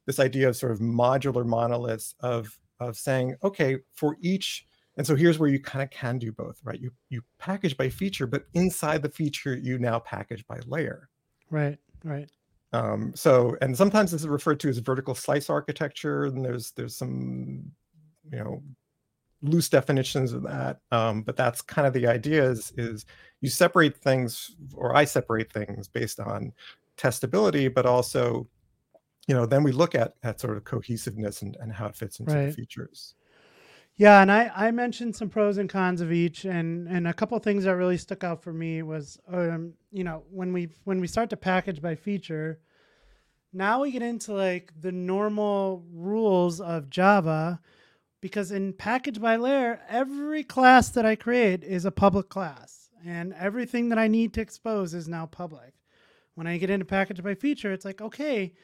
this 0.06 0.18
idea 0.20 0.48
of 0.48 0.56
sort 0.56 0.72
of 0.72 0.78
modular 0.80 1.44
monoliths 1.46 2.14
of 2.20 2.58
of 2.78 2.96
saying, 2.96 3.36
okay, 3.42 3.78
for 3.92 4.16
each 4.20 4.66
and 4.96 5.06
so 5.06 5.14
here's 5.14 5.38
where 5.38 5.48
you 5.48 5.60
kind 5.60 5.82
of 5.82 5.90
can 5.90 6.18
do 6.18 6.30
both, 6.32 6.60
right? 6.64 6.80
You 6.80 6.90
you 7.08 7.22
package 7.38 7.76
by 7.76 7.88
feature, 7.88 8.26
but 8.26 8.44
inside 8.54 9.02
the 9.02 9.08
feature, 9.10 9.54
you 9.56 9.78
now 9.78 9.98
package 9.98 10.46
by 10.46 10.58
layer. 10.66 11.08
Right. 11.50 11.78
Right. 12.04 12.30
Um, 12.72 13.12
so 13.14 13.56
and 13.60 13.76
sometimes 13.76 14.12
this 14.12 14.20
is 14.20 14.28
referred 14.28 14.60
to 14.60 14.68
as 14.68 14.78
vertical 14.78 15.14
slice 15.14 15.50
architecture, 15.50 16.26
and 16.26 16.44
there's 16.44 16.70
there's 16.72 16.96
some 16.96 17.72
you 18.30 18.38
know 18.38 18.62
loose 19.42 19.68
definitions 19.68 20.32
of 20.32 20.42
that. 20.44 20.80
Um, 20.92 21.22
but 21.22 21.36
that's 21.36 21.62
kind 21.62 21.86
of 21.86 21.92
the 21.92 22.06
idea 22.06 22.44
is 22.44 22.72
is 22.76 23.06
you 23.40 23.48
separate 23.48 23.96
things, 23.96 24.52
or 24.74 24.94
I 24.94 25.04
separate 25.04 25.52
things 25.52 25.88
based 25.88 26.20
on 26.20 26.52
testability, 26.96 27.72
but 27.72 27.86
also 27.86 28.46
you 29.26 29.34
know 29.34 29.46
then 29.46 29.62
we 29.62 29.72
look 29.72 29.94
at 29.94 30.14
at 30.22 30.40
sort 30.40 30.56
of 30.56 30.64
cohesiveness 30.64 31.42
and, 31.42 31.56
and 31.60 31.72
how 31.72 31.86
it 31.86 31.96
fits 31.96 32.20
into 32.20 32.32
the 32.46 32.52
features. 32.52 33.14
Yeah, 34.00 34.22
and 34.22 34.32
I, 34.32 34.50
I 34.56 34.70
mentioned 34.70 35.14
some 35.14 35.28
pros 35.28 35.58
and 35.58 35.68
cons 35.68 36.00
of 36.00 36.10
each, 36.10 36.46
and 36.46 36.88
and 36.88 37.06
a 37.06 37.12
couple 37.12 37.38
things 37.38 37.64
that 37.64 37.76
really 37.76 37.98
stuck 37.98 38.24
out 38.24 38.42
for 38.42 38.50
me 38.50 38.80
was, 38.80 39.18
um, 39.30 39.74
you 39.92 40.04
know, 40.04 40.22
when 40.30 40.54
we 40.54 40.70
when 40.84 41.02
we 41.02 41.06
start 41.06 41.28
to 41.30 41.36
package 41.36 41.82
by 41.82 41.96
feature, 41.96 42.60
now 43.52 43.82
we 43.82 43.90
get 43.90 44.00
into 44.00 44.32
like 44.32 44.72
the 44.80 44.90
normal 44.90 45.84
rules 45.92 46.62
of 46.62 46.88
Java, 46.88 47.60
because 48.22 48.50
in 48.50 48.72
package 48.72 49.20
by 49.20 49.36
layer, 49.36 49.82
every 49.86 50.44
class 50.44 50.88
that 50.88 51.04
I 51.04 51.14
create 51.14 51.62
is 51.62 51.84
a 51.84 51.90
public 51.90 52.30
class, 52.30 52.88
and 53.04 53.34
everything 53.34 53.90
that 53.90 53.98
I 53.98 54.08
need 54.08 54.32
to 54.32 54.40
expose 54.40 54.94
is 54.94 55.08
now 55.08 55.26
public. 55.26 55.74
When 56.36 56.46
I 56.46 56.56
get 56.56 56.70
into 56.70 56.86
package 56.86 57.22
by 57.22 57.34
feature, 57.34 57.70
it's 57.70 57.84
like 57.84 58.00
okay, 58.00 58.54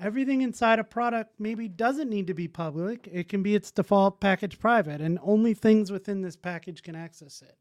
everything 0.00 0.42
inside 0.42 0.78
a 0.78 0.84
product 0.84 1.32
maybe 1.38 1.68
doesn't 1.68 2.08
need 2.08 2.26
to 2.28 2.34
be 2.34 2.48
public. 2.48 3.08
It 3.10 3.28
can 3.28 3.42
be 3.42 3.54
its 3.54 3.70
default 3.70 4.20
package 4.20 4.58
private, 4.58 5.00
and 5.00 5.18
only 5.22 5.54
things 5.54 5.90
within 5.90 6.22
this 6.22 6.36
package 6.36 6.82
can 6.82 6.94
access 6.94 7.42
it. 7.42 7.56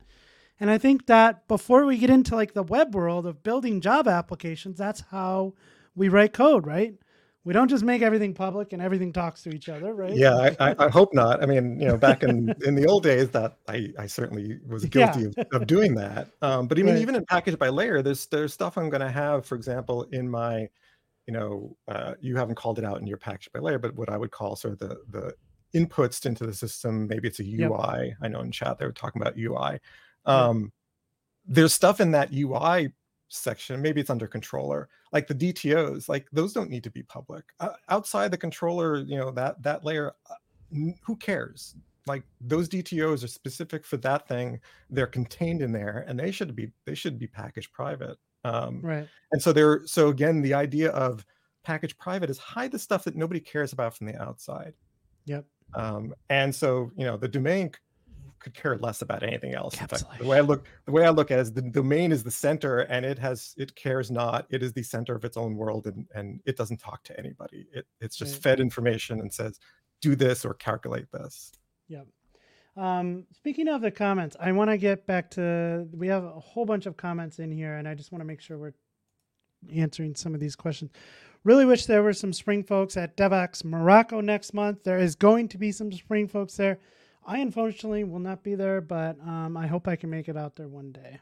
And 0.59 0.69
I 0.71 0.77
think 0.77 1.05
that 1.05 1.47
before 1.47 1.85
we 1.85 1.97
get 1.97 2.09
into 2.09 2.35
like 2.35 2.53
the 2.53 2.63
web 2.63 2.95
world 2.95 3.25
of 3.27 3.43
building 3.43 3.79
Java 3.81 4.09
applications, 4.09 4.77
that's 4.77 5.01
how 5.11 5.53
we 5.95 6.09
write 6.09 6.33
code, 6.33 6.65
right? 6.65 6.95
We 7.43 7.53
don't 7.53 7.69
just 7.69 7.83
make 7.83 8.01
everything 8.01 8.33
public 8.33 8.73
and 8.73 8.81
everything 8.81 9.13
talks 9.13 9.41
to 9.43 9.51
each 9.51 9.69
other, 9.69 9.93
right? 9.93 10.13
Yeah, 10.15 10.33
I, 10.59 10.71
I, 10.71 10.75
I 10.79 10.89
hope 10.89 11.13
not. 11.13 11.41
I 11.41 11.45
mean, 11.45 11.79
you 11.79 11.87
know, 11.87 11.97
back 11.97 12.23
in 12.23 12.53
in 12.65 12.75
the 12.75 12.85
old 12.87 13.03
days, 13.03 13.29
that 13.29 13.57
I, 13.69 13.93
I 13.97 14.07
certainly 14.07 14.59
was 14.67 14.83
Yeah. 14.93 15.13
guilty 15.13 15.25
of, 15.25 15.35
of 15.53 15.67
doing 15.67 15.95
that. 15.95 16.27
Um, 16.41 16.67
but 16.67 16.77
I 16.77 16.81
mean, 16.81 16.95
Right. 16.95 17.01
even 17.01 17.15
in 17.15 17.23
package 17.25 17.57
by 17.57 17.69
layer, 17.69 18.01
there's 18.01 18.25
there's 18.25 18.53
stuff 18.53 18.77
I'm 18.77 18.89
going 18.89 19.01
to 19.01 19.09
have, 19.11 19.45
for 19.45 19.55
example, 19.55 20.03
in 20.11 20.27
my, 20.29 20.67
you 21.27 21.33
know, 21.33 21.75
uh, 21.87 22.13
you 22.21 22.37
haven't 22.37 22.55
called 22.55 22.79
it 22.79 22.85
out 22.85 22.99
in 22.99 23.05
your 23.07 23.17
package 23.17 23.51
by 23.53 23.59
layer, 23.59 23.77
but 23.77 23.95
what 23.95 24.09
I 24.09 24.17
would 24.17 24.31
call 24.31 24.55
sort 24.55 24.73
of 24.73 24.79
the 24.79 24.97
the 25.09 25.33
inputs 25.75 26.25
into 26.25 26.45
the 26.45 26.53
system. 26.53 27.07
Maybe 27.07 27.27
it's 27.27 27.39
a 27.39 27.43
Yep. 27.43 27.69
UI. 27.71 28.15
I 28.21 28.27
know 28.29 28.39
in 28.41 28.51
chat 28.51 28.79
they 28.79 28.85
were 28.85 28.93
talking 28.93 29.21
about 29.21 29.37
UI. 29.37 29.73
Yep. 29.73 29.81
Um, 30.25 30.71
there's 31.45 31.73
stuff 31.73 31.99
in 31.99 32.11
that 32.11 32.33
UI 32.33 32.93
section. 33.27 33.81
Maybe 33.81 33.99
it's 33.99 34.09
under 34.09 34.27
controller, 34.27 34.87
like 35.11 35.27
the 35.27 35.35
DTOs. 35.35 36.07
Like 36.07 36.27
those 36.31 36.53
don't 36.53 36.69
need 36.69 36.83
to 36.85 36.89
be 36.89 37.03
public. 37.03 37.43
Uh, 37.59 37.73
outside 37.89 38.31
the 38.31 38.37
controller, 38.37 38.97
you 38.99 39.17
know 39.17 39.31
that 39.31 39.61
that 39.63 39.83
layer 39.83 40.13
uh, 40.29 40.35
n- 40.73 40.95
who 41.03 41.15
cares 41.17 41.75
like 42.07 42.23
those 42.39 42.69
dtos 42.69 43.23
are 43.23 43.27
specific 43.27 43.85
for 43.85 43.97
that 43.97 44.27
thing 44.29 44.59
they're 44.89 45.05
contained 45.05 45.61
in 45.61 45.73
there 45.73 46.05
and 46.07 46.17
they 46.17 46.31
should 46.31 46.55
be 46.55 46.71
they 46.85 46.95
should 46.95 47.19
be 47.19 47.27
packaged 47.27 47.71
private 47.73 48.17
um, 48.47 48.81
Right. 48.81 49.07
and 49.31 49.41
so 49.41 49.51
they're 49.53 49.85
so 49.85 50.09
again 50.09 50.41
the 50.41 50.53
idea 50.53 50.89
of 50.91 51.25
package 51.63 51.97
private 51.97 52.29
is 52.29 52.37
hide 52.37 52.71
the 52.71 52.79
stuff 52.79 53.03
that 53.05 53.15
nobody 53.15 53.39
cares 53.39 53.73
about 53.73 53.95
from 53.95 54.07
the 54.07 54.21
outside 54.21 54.73
Yep. 55.25 55.45
um, 55.73 56.13
and 56.29 56.53
so 56.55 56.91
you 56.95 57.05
know 57.05 57.17
the 57.17 57.27
domain 57.27 57.71
could 58.39 58.53
care 58.53 58.77
less 58.77 59.01
about 59.01 59.23
anything 59.23 59.53
else 59.55 59.73
in 59.81 59.87
fact 59.87 60.03
the 60.19 60.25
way 60.25 60.37
i 60.37 60.41
look 60.41 60.67
the 60.85 60.91
way 60.91 61.03
i 61.05 61.09
look 61.09 61.31
at 61.31 61.39
it 61.39 61.41
is 61.41 61.51
the 61.53 61.61
domain 61.63 62.11
is 62.11 62.23
the 62.23 62.31
center 62.31 62.81
and 62.81 63.03
it 63.05 63.17
has 63.19 63.53
it 63.57 63.75
cares 63.75 64.09
not 64.11 64.45
it 64.49 64.61
is 64.63 64.71
the 64.73 64.83
center 64.83 65.15
of 65.15 65.25
its 65.25 65.35
own 65.37 65.55
world 65.55 65.87
and 65.87 66.05
and 66.13 66.39
it 66.45 66.55
doesn't 66.55 66.77
talk 66.79 67.03
to 67.03 67.17
anybody 67.19 67.65
it, 67.73 67.85
it's 67.99 68.15
just 68.15 68.35
Right. 68.35 68.43
fed 68.43 68.59
information 68.59 69.19
and 69.19 69.33
says 69.33 69.59
do 70.01 70.15
this 70.15 70.45
or 70.45 70.53
calculate 70.53 71.11
this 71.11 71.51
Yep. 71.89 72.07
Um, 72.77 73.25
speaking 73.33 73.67
of 73.67 73.81
the 73.81 73.89
comments, 73.89 74.35
I 74.39 74.51
want 74.51 74.69
to 74.69 74.77
get 74.77 75.07
back 75.07 75.31
to 75.31 75.87
we 75.91 76.07
have 76.07 76.23
a 76.23 76.39
whole 76.39 76.65
bunch 76.65 76.85
of 76.85 76.95
comments 76.95 77.39
in 77.39 77.51
here, 77.51 77.75
and 77.75 77.87
I 77.87 77.95
just 77.95 78.11
want 78.11 78.21
to 78.21 78.25
make 78.25 78.39
sure 78.39 78.57
we're 78.57 78.73
answering 79.73 80.15
some 80.15 80.35
of 80.35 80.39
these 80.39 80.55
questions. 80.55 80.91
Really 81.43 81.65
wish 81.65 81.87
there 81.87 82.03
were 82.03 82.13
some 82.13 82.33
spring 82.33 82.63
folks 82.63 82.95
at 82.95 83.17
Devoxx 83.17 83.63
Morocco 83.63 84.21
next 84.21 84.53
month. 84.53 84.83
There 84.83 84.99
is 84.99 85.15
going 85.15 85.47
to 85.49 85.57
be 85.57 85.71
some 85.71 85.91
spring 85.91 86.27
folks 86.27 86.55
there. 86.55 86.77
I 87.25 87.39
unfortunately 87.39 88.03
will 88.03 88.19
not 88.19 88.43
be 88.43 88.53
there, 88.53 88.79
but 88.79 89.17
um, 89.21 89.57
I 89.57 89.65
hope 89.65 89.87
I 89.87 89.95
can 89.95 90.09
make 90.09 90.29
it 90.29 90.37
out 90.37 90.55
there 90.55 90.67
one 90.67 90.91
day. 90.91 91.19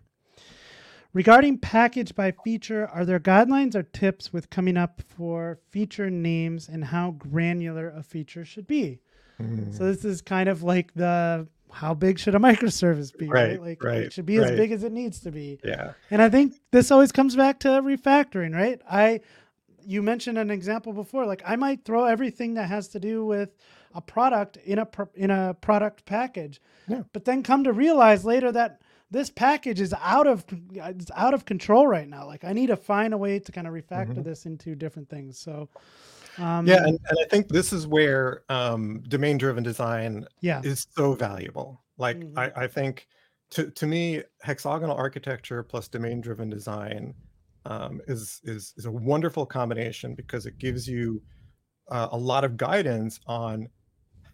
Regarding 1.13 1.57
package 1.57 2.13
by 2.13 2.33
feature, 2.43 2.87
are 2.87 3.05
there 3.05 3.19
guidelines 3.19 3.73
or 3.73 3.83
tips 3.83 4.33
with 4.33 4.49
coming 4.49 4.75
up 4.75 5.01
for 5.07 5.59
feature 5.69 6.09
names 6.09 6.67
and 6.67 6.83
how 6.83 7.11
granular 7.11 7.89
a 7.89 8.03
feature 8.03 8.43
should 8.43 8.67
be? 8.67 8.99
Mm. 9.41 9.77
So 9.77 9.85
this 9.85 10.05
is 10.05 10.21
kind 10.21 10.49
of 10.49 10.63
like 10.63 10.93
the 10.93 11.47
how 11.71 11.93
big 11.93 12.17
should 12.19 12.35
a 12.35 12.39
microservice 12.39 13.15
be, 13.17 13.27
right? 13.27 13.49
Right, 13.51 13.61
Like 13.61 13.83
right, 13.83 13.97
it 14.03 14.13
should 14.13 14.25
be 14.25 14.37
as 14.37 14.49
big 14.51 14.71
as 14.71 14.83
it 14.83 14.93
needs 14.93 15.19
to 15.21 15.31
be. 15.31 15.59
yeah 15.63 15.91
And 16.09 16.21
I 16.21 16.29
think 16.29 16.55
this 16.71 16.89
always 16.89 17.11
comes 17.11 17.35
back 17.35 17.59
to 17.61 17.67
refactoring, 17.81 18.53
right? 18.55 18.81
I 18.89 19.19
you 19.87 20.01
mentioned 20.01 20.37
an 20.39 20.49
example 20.49 20.93
before, 20.93 21.25
like 21.27 21.43
I 21.45 21.55
might 21.57 21.83
throw 21.85 22.05
everything 22.05 22.53
that 22.55 22.69
has 22.69 22.87
to 22.89 22.99
do 22.99 23.25
with 23.25 23.49
a 23.93 24.01
product 24.01 24.57
in 24.65 24.79
a 24.79 24.87
in 25.15 25.31
a 25.31 25.53
product 25.61 26.05
package, 26.05 26.61
Yeah. 26.87 27.03
but 27.13 27.25
then 27.25 27.43
come 27.43 27.63
to 27.65 27.73
realize 27.73 28.23
later 28.25 28.51
that 28.53 28.81
this 29.11 29.29
package 29.29 29.79
is 29.79 29.93
out 30.01 30.27
of 30.27 30.43
it's 30.73 31.11
out 31.15 31.33
of 31.33 31.45
control 31.45 31.87
right 31.87 32.07
now. 32.07 32.25
Like 32.25 32.43
I 32.43 32.53
need 32.53 32.67
to 32.67 32.75
find 32.77 33.13
a 33.13 33.17
way 33.17 33.37
to 33.39 33.51
kind 33.51 33.67
of 33.67 33.73
refactor 33.73 34.15
Mhm. 34.15 34.23
this 34.23 34.45
into 34.45 34.75
different 34.75 35.09
things. 35.09 35.37
So 35.37 35.69
um, 36.39 36.67
Yeah, 36.67 36.77
and, 36.83 36.99
and 37.09 37.17
I 37.21 37.25
think 37.29 37.47
this 37.47 37.71
is 37.73 37.87
where 37.87 38.43
um, 38.49 39.01
domain-driven 39.07 39.63
design 39.63 40.25
yeah, 40.41 40.61
is 40.63 40.87
so 40.91 41.13
valuable. 41.13 41.83
Like 41.97 42.17
Mhm. 42.17 42.37
I, 42.37 42.63
I 42.63 42.67
think 42.67 43.07
to 43.51 43.69
to 43.71 43.85
me, 43.85 44.23
hexagonal 44.41 44.95
architecture 44.95 45.63
plus 45.63 45.87
domain-driven 45.87 46.49
design 46.49 47.13
um, 47.65 48.01
is 48.07 48.41
is 48.43 48.73
is 48.77 48.85
a 48.85 48.91
wonderful 48.91 49.45
combination 49.45 50.15
because 50.15 50.45
it 50.45 50.57
gives 50.57 50.87
you 50.87 51.21
uh, 51.89 52.09
a 52.11 52.17
lot 52.17 52.43
of 52.43 52.57
guidance 52.57 53.19
on 53.27 53.69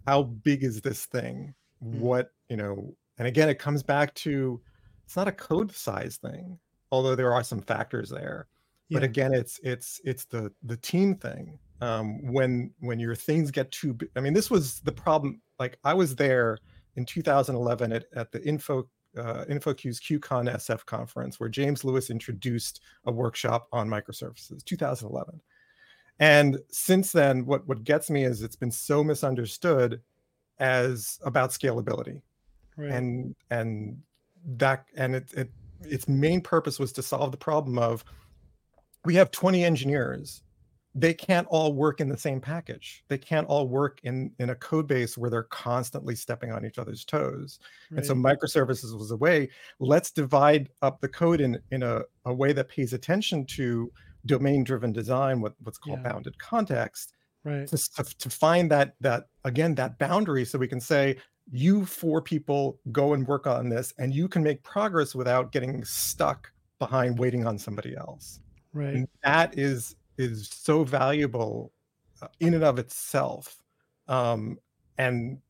how 0.07 0.23
big 0.23 0.63
is 0.63 0.81
this 0.81 1.05
thing, 1.05 1.53
Mm. 1.83 1.99
what 1.99 2.31
you 2.49 2.57
know, 2.57 2.95
and 3.17 3.27
again, 3.27 3.49
it 3.49 3.59
comes 3.59 3.83
back 3.83 4.13
to 4.15 4.61
it's 5.05 5.15
not 5.15 5.27
a 5.27 5.31
code 5.31 5.71
size 5.71 6.17
thing, 6.17 6.59
although 6.91 7.15
there 7.15 7.33
are 7.33 7.43
some 7.43 7.61
factors 7.61 8.09
there 8.09 8.47
but 8.93 9.03
again 9.03 9.33
it's 9.33 9.57
it's 9.63 10.01
it's 10.03 10.25
the 10.25 10.51
the 10.63 10.75
team 10.75 11.15
thing 11.15 11.57
um 11.81 12.19
when 12.31 12.71
when 12.79 12.99
your 12.99 13.15
things 13.15 13.51
get 13.51 13.71
too 13.71 13.93
big 13.93 14.09
i 14.15 14.19
mean 14.19 14.33
this 14.33 14.49
was 14.49 14.79
the 14.81 14.91
problem 14.91 15.41
like 15.59 15.77
i 15.83 15.93
was 15.93 16.15
there 16.15 16.57
in 16.95 17.05
2011 17.05 17.91
at, 17.91 18.05
at 18.15 18.31
the 18.31 18.43
info 18.43 18.87
uh, 19.17 19.43
InfoQ's 19.49 19.99
QCon 19.99 20.49
SF 20.55 20.85
conference 20.85 21.37
where 21.37 21.49
James 21.49 21.83
Lewis 21.83 22.09
introduced 22.09 22.79
a 23.05 23.11
workshop 23.11 23.67
on 23.73 23.89
microservices, 23.89 24.63
2011. 24.63 25.41
And 26.19 26.59
since 26.69 27.11
then, 27.11 27.45
what, 27.45 27.67
what 27.67 27.83
gets 27.83 28.09
me 28.09 28.23
is 28.23 28.41
it's 28.41 28.55
been 28.55 28.71
so 28.71 29.03
misunderstood 29.03 29.99
as 30.61 31.19
about 31.25 31.49
scalability 31.49 32.21
right. 32.77 32.91
and 32.91 33.35
and 33.49 33.97
that 34.45 34.85
and 34.95 35.15
it, 35.15 35.33
it 35.33 35.51
its 35.81 36.07
main 36.07 36.39
purpose 36.39 36.79
was 36.79 36.91
to 36.93 37.01
solve 37.01 37.31
the 37.31 37.37
problem 37.37 37.79
of 37.79 38.05
we 39.03 39.15
have 39.15 39.31
20 39.31 39.63
engineers 39.63 40.43
they 40.93 41.13
can't 41.13 41.47
all 41.49 41.73
work 41.73 42.01
in 42.01 42.09
the 42.09 42.17
same 42.17 42.41
package 42.41 43.03
they 43.07 43.17
can't 43.17 43.47
all 43.47 43.67
work 43.67 43.99
in 44.03 44.29
in 44.39 44.49
a 44.49 44.55
code 44.55 44.87
base 44.87 45.17
where 45.17 45.29
they're 45.29 45.43
constantly 45.43 46.15
stepping 46.15 46.51
on 46.51 46.65
each 46.65 46.77
other's 46.77 47.05
toes 47.05 47.59
and 47.91 48.05
so 48.05 48.13
microservices 48.13 48.97
was 48.97 49.11
a 49.11 49.15
way 49.15 49.47
let's 49.79 50.11
divide 50.11 50.69
up 50.81 50.99
the 50.99 51.07
code 51.07 51.39
in 51.39 51.57
in 51.71 51.83
a, 51.83 52.01
a 52.25 52.33
way 52.33 52.51
that 52.51 52.67
pays 52.67 52.91
attention 52.93 53.45
to 53.45 53.91
domain 54.25 54.63
driven 54.63 54.91
design 54.91 55.39
what, 55.39 55.53
what's 55.63 55.77
called 55.77 55.99
Yeah. 56.03 56.11
bounded 56.11 56.37
context 56.39 57.13
right. 57.45 57.65
to, 57.67 57.77
to, 57.77 58.03
to 58.17 58.29
find 58.29 58.69
that 58.71 58.95
that 58.99 59.27
again 59.45 59.73
that 59.75 59.97
boundary 59.97 60.43
so 60.43 60.59
we 60.59 60.67
can 60.67 60.81
say 60.81 61.15
you 61.51 61.85
four 61.85 62.21
people 62.21 62.79
go 62.91 63.13
and 63.13 63.25
work 63.27 63.47
on 63.47 63.69
this 63.69 63.93
and 63.97 64.13
you 64.13 64.27
can 64.27 64.43
make 64.43 64.61
progress 64.63 65.15
without 65.15 65.51
getting 65.53 65.83
stuck 65.85 66.51
behind 66.79 67.17
waiting 67.17 67.47
on 67.47 67.57
somebody 67.57 67.95
else 67.95 68.41
Right. 68.73 68.93
and 68.93 69.07
that 69.23 69.57
is 69.57 69.95
is 70.21 70.49
so 70.49 70.83
valuable 70.83 71.73
uh, 72.21 72.27
in 72.39 72.53
and 72.53 72.63
of 72.63 72.79
itself 72.79 73.61
um 74.07 74.57
and 74.97 75.41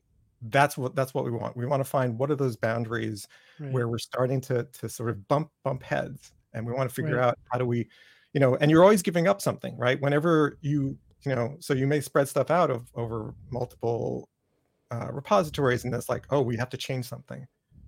that's 0.46 0.78
what 0.78 0.96
that's 0.96 1.14
what 1.14 1.24
we 1.26 1.32
want. 1.32 1.56
We 1.56 1.66
want 1.68 1.82
to 1.82 1.90
find 1.90 2.18
what 2.18 2.32
are 2.32 2.36
those 2.36 2.58
boundaries 2.58 3.28
Right. 3.60 3.70
where 3.70 3.88
we're 3.88 4.00
starting 4.00 4.42
to 4.42 4.64
to 4.66 4.90
sort 4.90 5.10
of 5.12 5.28
bump 5.28 5.52
bump 5.64 5.84
heads 5.84 6.34
and 6.54 6.66
we 6.66 6.74
want 6.74 6.90
to 6.90 6.94
figure 6.96 7.18
Right. 7.18 7.20
out 7.20 7.36
how 7.52 7.60
do 7.60 7.66
we 7.66 7.88
you 8.34 8.40
know 8.40 8.56
and 8.58 8.72
you're 8.72 8.84
always 8.84 9.02
giving 9.04 9.28
up 9.28 9.42
something 9.42 9.78
right? 9.78 10.02
Whenever 10.02 10.58
you 10.62 10.98
you 11.26 11.36
know 11.36 11.58
so 11.60 11.74
you 11.74 11.88
may 11.88 12.02
spread 12.02 12.28
stuff 12.30 12.50
out 12.52 12.72
of 12.72 12.90
over 12.96 13.36
multiple 13.52 14.30
uh, 14.92 15.10
repositories 15.14 15.86
and 15.86 15.94
it's 15.96 16.10
like 16.10 16.26
oh 16.32 16.42
we 16.42 16.58
have 16.58 16.70
to 16.70 16.78
change 16.78 17.06
something. 17.06 17.46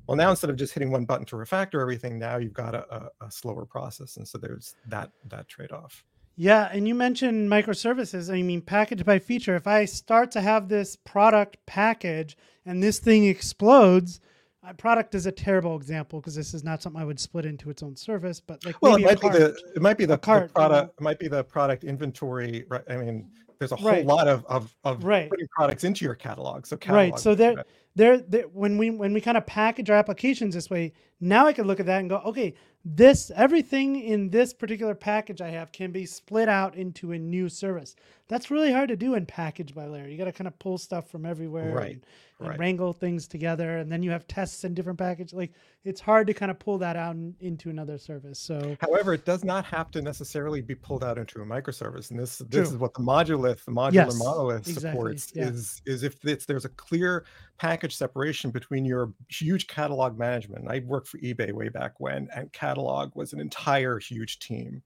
Well 0.07 0.17
now 0.17 0.29
instead 0.31 0.49
of 0.49 0.55
just 0.57 0.73
hitting 0.73 0.91
one 0.91 1.05
button 1.05 1.25
to 1.27 1.35
refactor 1.37 1.81
everything 1.81 2.19
now 2.19 2.37
you've 2.37 2.53
got 2.53 2.75
a, 2.75 2.95
a, 2.95 3.09
a 3.27 3.31
slower 3.31 3.65
process 3.65 4.17
and 4.17 4.27
so 4.27 4.37
there's 4.37 4.75
that 4.85 5.11
that 5.25 5.47
trade-off 5.47 6.03
Yeah, 6.35 6.69
and 6.71 6.87
you 6.87 6.95
mentioned 6.95 7.49
microservices. 7.49 8.33
I 8.33 8.41
mean, 8.41 8.61
package 8.61 9.05
by 9.05 9.19
feature. 9.19 9.55
If 9.55 9.67
I 9.67 9.85
start 9.85 10.31
to 10.31 10.41
have 10.41 10.67
this 10.67 10.95
product 10.95 11.57
package 11.67 12.35
and 12.65 12.81
this 12.81 12.97
thing 12.99 13.25
explodes, 13.25 14.19
uh, 14.67 14.73
product 14.73 15.13
is 15.13 15.25
a 15.27 15.31
terrible 15.31 15.75
example 15.75 16.19
because 16.19 16.33
this 16.35 16.53
is 16.55 16.63
not 16.63 16.81
something 16.81 16.99
I 17.01 17.05
would 17.05 17.19
split 17.19 17.45
into 17.45 17.69
its 17.69 17.83
own 17.83 17.95
service. 17.95 18.39
But 18.39 18.65
like 18.65 18.81
well 18.81 18.95
it 18.95 19.01
might 19.03 19.21
be 19.21 19.29
cart. 19.29 19.33
the 19.33 19.71
it 19.75 19.81
might 19.81 19.97
be 19.97 20.05
the, 20.05 20.13
the 20.15 20.17
cart, 20.17 20.41
you 20.43 20.47
know. 20.47 20.53
product 20.53 20.93
it 20.99 21.03
might 21.03 21.19
be 21.19 21.27
the 21.27 21.43
product 21.43 21.83
inventory 21.83 22.63
right 22.69 22.81
i 22.89 22.95
mean 22.95 23.29
there's 23.59 23.73
a 23.73 23.75
whole 23.75 23.91
Right. 23.91 24.05
lot 24.05 24.27
of 24.29 24.45
of, 24.45 24.73
of 24.85 25.03
Right. 25.03 25.29
putting 25.29 25.47
products 25.55 25.83
into 25.83 26.05
your 26.05 26.15
catalog 26.15 26.65
so 26.65 26.77
catalog 26.77 27.11
Right, 27.11 27.19
so 27.19 27.35
there- 27.35 27.63
there, 27.95 28.17
there 28.19 28.43
when 28.47 28.77
we 28.79 28.89
when 28.89 29.13
we 29.13 29.19
kind 29.21 29.37
of 29.37 29.45
package 29.45 29.89
our 29.89 29.97
applications 29.97 30.55
this 30.55 30.69
way 30.69 30.93
now 31.19 31.45
i 31.45 31.51
can 31.53 31.67
look 31.67 31.79
at 31.81 31.85
that 31.87 31.99
and 31.99 32.09
go 32.09 32.17
okay 32.19 32.53
this 32.85 33.31
everything 33.35 33.99
in 33.99 34.29
this 34.29 34.53
particular 34.53 34.93
package 34.93 35.39
i 35.41 35.49
have 35.49 35.71
can 35.71 35.91
be 35.91 36.05
split 36.05 36.49
out 36.49 36.75
into 36.75 37.11
a 37.11 37.17
new 37.17 37.47
service. 37.47 37.95
That's 38.27 38.49
really 38.51 38.71
hard 38.71 38.89
to 38.89 38.95
do 38.95 39.15
in 39.15 39.25
package 39.25 39.75
by 39.75 39.85
layer. 39.85 40.07
You 40.07 40.17
got 40.17 40.25
to 40.25 40.31
kind 40.31 40.47
of 40.47 40.57
pull 40.59 40.77
stuff 40.77 41.09
from 41.09 41.25
everywhere 41.25 41.73
Right, 41.73 41.91
and, 41.93 42.05
and 42.43 42.51
right. 42.51 42.59
wrangle 42.59 42.93
things 42.93 43.27
together 43.27 43.77
and 43.77 43.91
then 43.91 44.03
you 44.03 44.11
have 44.11 44.27
tests 44.27 44.63
and 44.63 44.75
different 44.75 44.99
packages 44.99 45.33
like 45.33 45.51
it's 45.83 45.99
hard 45.99 46.27
to 46.27 46.33
kind 46.33 46.51
of 46.51 46.59
pull 46.59 46.77
that 46.77 46.95
out 46.95 47.15
in, 47.15 47.35
into 47.39 47.69
another 47.69 47.97
service 47.97 48.39
so 48.39 48.77
However, 48.81 49.13
it 49.13 49.25
does 49.25 49.43
not 49.43 49.65
have 49.65 49.91
to 49.91 50.01
necessarily 50.01 50.61
be 50.61 50.75
pulled 50.75 51.03
out 51.03 51.17
into 51.17 51.41
a 51.41 51.45
microservice, 51.45 52.11
and 52.11 52.19
this 52.19 52.37
True. 52.37 52.47
this 52.49 52.69
is 52.69 52.77
what 52.77 52.93
the 52.93 52.99
modulith, 52.99 53.63
the 53.65 53.71
modular 53.71 53.93
Yes, 53.93 54.19
monolith 54.19 54.67
exactly, 54.67 54.91
supports. 54.91 55.31
yeah. 55.35 55.47
Is 55.47 55.81
is 55.85 56.03
if 56.03 56.23
it's, 56.25 56.45
there's 56.45 56.65
a 56.65 56.69
clear 56.69 57.25
package 57.57 57.95
separation 57.95 58.51
between 58.51 58.85
your 58.85 59.13
huge 59.29 59.67
catalog 59.67 60.17
management. 60.17 60.67
I 60.67 60.83
worked 60.85 61.07
for 61.07 61.17
eBay 61.19 61.51
way 61.51 61.69
back 61.69 61.99
when, 61.99 62.27
and 62.35 62.51
catalog 62.51 63.15
was 63.15 63.33
an 63.33 63.39
entire 63.39 63.99
huge 63.99 64.39
team 64.39 64.81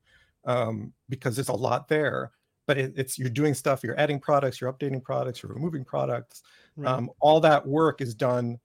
um, 0.45 0.93
because 1.09 1.35
there's 1.35 1.49
a 1.49 1.53
lot 1.53 1.87
there. 1.87 2.31
But 2.65 2.77
it, 2.77 2.93
it's 2.97 3.17
you're 3.17 3.29
doing 3.29 3.53
stuff, 3.53 3.83
you're 3.83 3.97
adding 3.97 4.19
products, 4.19 4.59
you're 4.59 4.71
updating 4.71 5.01
products, 5.01 5.41
you're 5.41 5.53
removing 5.53 5.85
products. 5.85 6.43
Right, 6.77 6.91
Um, 6.91 7.09
all 7.19 7.39
that 7.41 7.65
work 7.65 8.01
is 8.01 8.15
done 8.15 8.59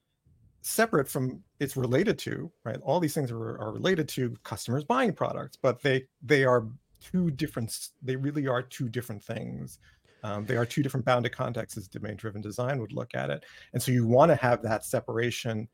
separate 0.61 1.09
from 1.09 1.43
it's 1.59 1.77
related 1.77 2.19
to 2.21 2.51
right? 2.65 2.79
All 2.83 3.01
these 3.01 3.15
things 3.15 3.31
are, 3.31 3.59
are 3.61 3.73
related 3.73 4.09
to 4.11 4.37
customers 4.45 4.85
buying 4.85 5.13
products 5.13 5.59
but 5.61 5.83
they 5.83 6.05
they 6.23 6.45
are 6.45 6.67
two 7.01 7.31
different 7.33 7.89
they 8.03 8.17
really 8.17 8.47
are 8.47 8.63
two 8.63 8.89
different 8.89 9.23
things. 9.23 9.79
Um, 10.25 10.47
they 10.47 10.57
are 10.57 10.65
two 10.65 10.85
different 10.85 11.05
bounded 11.05 11.33
contexts 11.33 11.77
as 11.77 11.89
domain 11.89 12.15
driven 12.15 12.41
design 12.41 12.81
would 12.81 12.93
look 12.93 13.13
at 13.17 13.29
it. 13.29 13.45
And 13.73 13.83
so 13.83 13.91
you 13.91 14.07
want 14.07 14.31
to 14.31 14.37
have 14.37 14.63
that 14.63 14.85
separation 14.85 15.69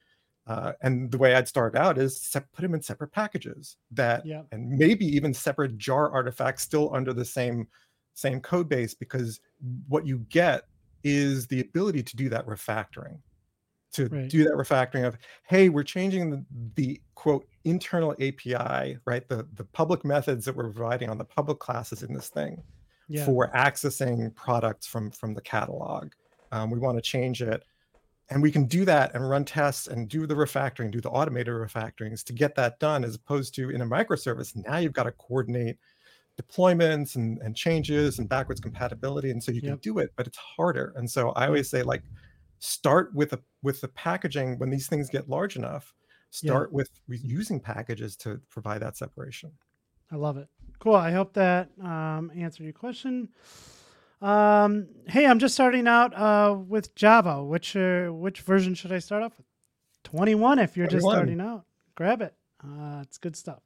uh, 0.48 0.72
and 0.81 1.11
the 1.11 1.18
way 1.18 1.35
i'd 1.35 1.46
start 1.46 1.77
out 1.77 1.98
is 1.98 2.20
sep- 2.20 2.51
put 2.53 2.62
them 2.62 2.74
in 2.74 2.83
separate 2.83 3.12
packages 3.12 3.77
that 3.90 4.24
yeah. 4.24 4.42
and 4.51 4.70
maybe 4.70 5.05
even 5.05 5.33
separate 5.33 5.77
jar 5.77 6.11
artifacts 6.11 6.62
still 6.62 6.92
under 6.94 7.12
the 7.12 7.24
same 7.24 7.68
same 8.14 8.40
code 8.40 8.68
base 8.68 8.94
because 8.94 9.40
what 9.88 10.07
you 10.07 10.18
get 10.31 10.64
is 11.08 11.46
the 11.46 11.60
ability 11.60 12.02
to 12.02 12.16
do 12.16 12.28
that 12.28 12.46
refactoring 12.46 13.18
to 13.92 14.06
Right. 14.08 14.28
do 14.28 14.44
that 14.44 14.52
refactoring 14.52 15.06
of 15.06 15.16
hey 15.46 15.68
we're 15.70 15.82
changing 15.82 16.30
the, 16.30 16.44
the 16.76 17.00
quote 17.14 17.46
internal 17.64 18.12
api 18.12 18.98
right? 19.04 19.28
The 19.28 19.46
the 19.54 19.64
public 19.64 20.04
methods 20.04 20.44
that 20.44 20.54
we're 20.54 20.70
providing 20.70 21.10
on 21.10 21.18
the 21.18 21.24
public 21.24 21.58
classes 21.58 22.02
in 22.02 22.12
this 22.12 22.28
thing 22.28 22.62
yeah. 23.08 23.24
for 23.24 23.50
accessing 23.54 24.34
products 24.34 24.86
from 24.86 25.10
from 25.10 25.34
the 25.34 25.40
catalog. 25.40 26.12
Um, 26.52 26.70
we 26.70 26.78
want 26.78 26.96
to 26.98 27.02
change 27.02 27.42
it. 27.42 27.62
And 28.30 28.42
we 28.42 28.52
can 28.52 28.66
do 28.66 28.84
that 28.84 29.14
and 29.14 29.28
run 29.28 29.46
tests 29.46 29.86
and 29.86 30.06
do 30.06 30.26
the 30.26 30.34
refactoring 30.34 30.90
do 30.90 31.00
the 31.00 31.08
automated 31.08 31.54
refactorings 31.54 32.22
to 32.24 32.34
get 32.34 32.54
that 32.56 32.78
done 32.78 33.04
as 33.04 33.14
opposed 33.14 33.54
to 33.54 33.70
in 33.70 33.80
a 33.80 33.86
microservice. 33.86 34.54
Now 34.54 34.76
you've 34.76 34.92
got 34.92 35.04
to 35.04 35.12
coordinate 35.12 35.78
deployments 36.40 37.16
and, 37.16 37.38
and 37.38 37.57
changes 37.57 38.18
and 38.18 38.29
backwards 38.29 38.61
compatibility 38.61 39.31
and 39.31 39.42
so 39.42 39.51
you 39.51 39.61
can 39.61 39.77
do 39.79 39.98
it 39.98 40.12
but 40.16 40.27
it's 40.27 40.38
harder 40.38 40.92
and 40.96 41.11
so 41.11 41.31
i 41.31 41.46
always 41.46 41.68
say 41.68 41.83
like 41.83 42.03
start 42.61 43.12
with 43.14 43.33
a 43.33 43.40
with 43.62 43.81
the 43.81 43.88
packaging 43.88 44.59
when 44.59 44.70
these 44.70 44.87
things 44.87 45.11
get 45.11 45.29
large 45.29 45.57
enough 45.57 45.94
start 46.31 46.72
with, 46.72 46.90
with 47.09 47.24
using 47.24 47.59
packages 47.59 48.14
to 48.14 48.40
provide 48.51 48.81
that 48.83 48.96
separation 48.96 49.51
I 50.11 50.16
love 50.16 50.38
it. 50.38 50.48
Cool. 50.79 50.94
I 50.94 51.11
hope 51.11 51.35
that 51.35 51.70
um, 51.83 52.31
answered 52.37 52.64
your 52.64 52.72
question. 52.72 53.29
Um, 54.22 54.88
hey, 55.07 55.27
I'm 55.27 55.38
just 55.38 55.55
starting 55.55 55.87
out 55.87 56.14
uh, 56.16 56.57
with 56.57 56.94
Java. 56.94 57.44
Which 57.44 57.77
uh, 57.77 58.07
which 58.07 58.40
version 58.40 58.74
should 58.74 58.92
I 58.92 58.98
start 58.98 59.22
off 59.22 59.37
with? 59.37 59.46
21. 60.05 60.59
If 60.59 60.76
you're 60.76 60.86
just 60.86 61.05
starting 61.05 61.41
out, 61.41 61.64
grab 61.95 62.22
it. 62.22 62.34
Uh, 62.64 63.01
it's 63.03 63.18
good 63.18 63.36
stuff. 63.36 63.62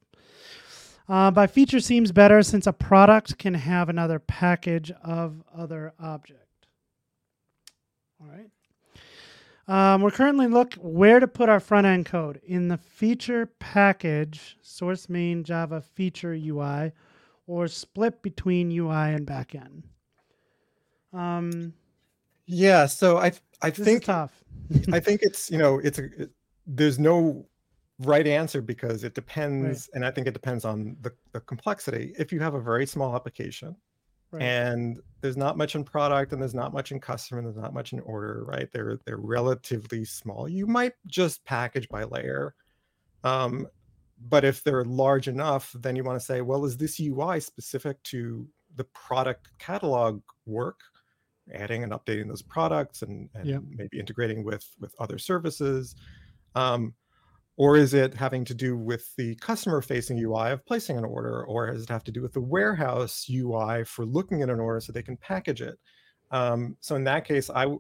Uh, 1.09 1.31
by 1.31 1.47
feature 1.47 1.81
seems 1.81 2.13
better 2.13 2.43
since 2.43 2.67
a 2.67 2.73
product 2.73 3.39
can 3.39 3.55
have 3.55 3.89
another 3.89 4.19
package 4.19 4.91
of 5.03 5.43
other 5.55 5.93
object. 5.99 6.67
All 8.21 8.29
right. 8.29 8.51
Um, 9.69 10.03
we're 10.03 10.11
currently 10.11 10.47
look 10.47 10.75
where 10.75 11.21
to 11.21 11.29
put 11.29 11.49
our 11.49 11.61
front 11.61 11.87
end 11.87 12.07
code 12.07 12.41
in 12.45 12.69
the 12.69 12.77
feature 12.79 13.47
package, 13.47 14.57
source 14.63 15.09
main 15.09 15.45
Java 15.45 15.81
feature 15.81 16.33
UI, 16.33 16.93
or 17.47 17.69
split 17.69 18.23
between 18.23 18.71
UI 18.71 19.15
and 19.15 19.27
backend. 19.27 19.85
Um, 21.13 21.75
yeah 22.47 22.87
so 22.87 23.19
i 23.19 23.33
i 23.61 23.71
think 23.71 24.05
tough. 24.05 24.43
I 24.93 25.01
think 25.01 25.23
it's 25.23 25.51
you 25.51 25.59
know 25.59 25.79
it's 25.79 25.99
a 25.99 26.05
it, 26.23 26.31
there's 26.67 26.99
no 26.99 27.47
right 28.05 28.27
answer 28.27 28.63
because 28.63 29.05
it 29.05 29.15
depends, 29.15 29.89
and 29.95 30.05
I 30.05 30.11
think 30.11 30.27
it 30.27 30.33
depends 30.35 30.65
on 30.65 30.97
the, 31.01 31.13
the 31.33 31.41
complexity. 31.41 32.13
If 32.19 32.33
you 32.33 32.41
have 32.41 32.55
a 32.55 32.61
very 32.61 32.87
small 32.87 33.15
application 33.15 33.77
Right. 34.31 34.43
and 34.45 34.99
there's 35.21 35.37
not 35.37 35.59
much 35.59 35.75
in 35.75 35.85
product 35.85 36.33
and 36.33 36.41
there's 36.41 36.55
not 36.55 36.73
much 36.73 36.91
in 36.91 36.99
customer 37.01 37.39
and 37.41 37.47
there's 37.47 37.63
not 37.63 37.75
much 37.75 37.93
in 37.93 38.01
order, 38.01 38.45
right? 38.47 38.67
They're 38.73 38.99
they're 39.05 39.19
relatively 39.19 40.07
small. 40.07 40.49
You 40.49 40.67
might 40.67 40.95
just 41.07 41.45
package 41.45 41.87
by 41.91 42.05
layer. 42.05 42.55
Um, 43.25 43.67
but 44.19 44.45
if 44.45 44.65
they're 44.65 44.85
large 44.87 45.29
enough, 45.29 45.73
then 45.79 45.97
you 45.97 46.05
want 46.05 46.19
to 46.19 46.25
say, 46.25 46.41
well, 46.41 46.65
is 46.65 46.79
this 46.79 46.99
UI 46.99 47.41
specific 47.41 48.03
to 48.05 48.49
the 48.77 48.85
product 48.85 49.49
catalog 49.59 50.23
work? 50.47 50.81
Adding 51.53 51.83
and 51.83 51.93
updating 51.93 52.29
those 52.29 52.41
products 52.41 53.03
and, 53.03 53.29
and 53.35 53.47
Yep. 53.47 53.63
maybe 53.69 53.99
integrating 54.01 54.45
with 54.45 54.65
with 54.81 54.95
other 54.99 55.19
services. 55.19 55.95
Um, 56.55 56.95
or 57.57 57.77
is 57.77 57.95
it 57.95 58.15
having 58.15 58.45
to 58.47 58.55
do 58.55 58.77
with 58.77 59.15
the 59.17 59.35
customer 59.37 59.83
facing 59.83 60.19
UI 60.19 60.53
of 60.53 60.65
placing 60.65 60.97
an 60.97 61.05
order? 61.05 61.45
Or 61.45 61.71
does 61.71 61.83
it 61.83 61.91
have 61.91 62.05
to 62.05 62.13
do 62.13 62.23
with 62.23 62.33
the 62.33 62.41
warehouse 62.41 63.27
UI 63.31 63.85
for 63.85 64.07
looking 64.07 64.43
at 64.43 64.51
an 64.51 64.61
order 64.61 64.81
so 64.81 64.93
they 64.93 65.03
can 65.03 65.17
package 65.19 65.61
it? 65.61 65.79
Um, 66.31 66.79
so 66.81 66.97
in 66.97 67.05
that 67.05 67.27
case, 67.27 67.51
I 67.51 67.67
uh, 67.67 67.77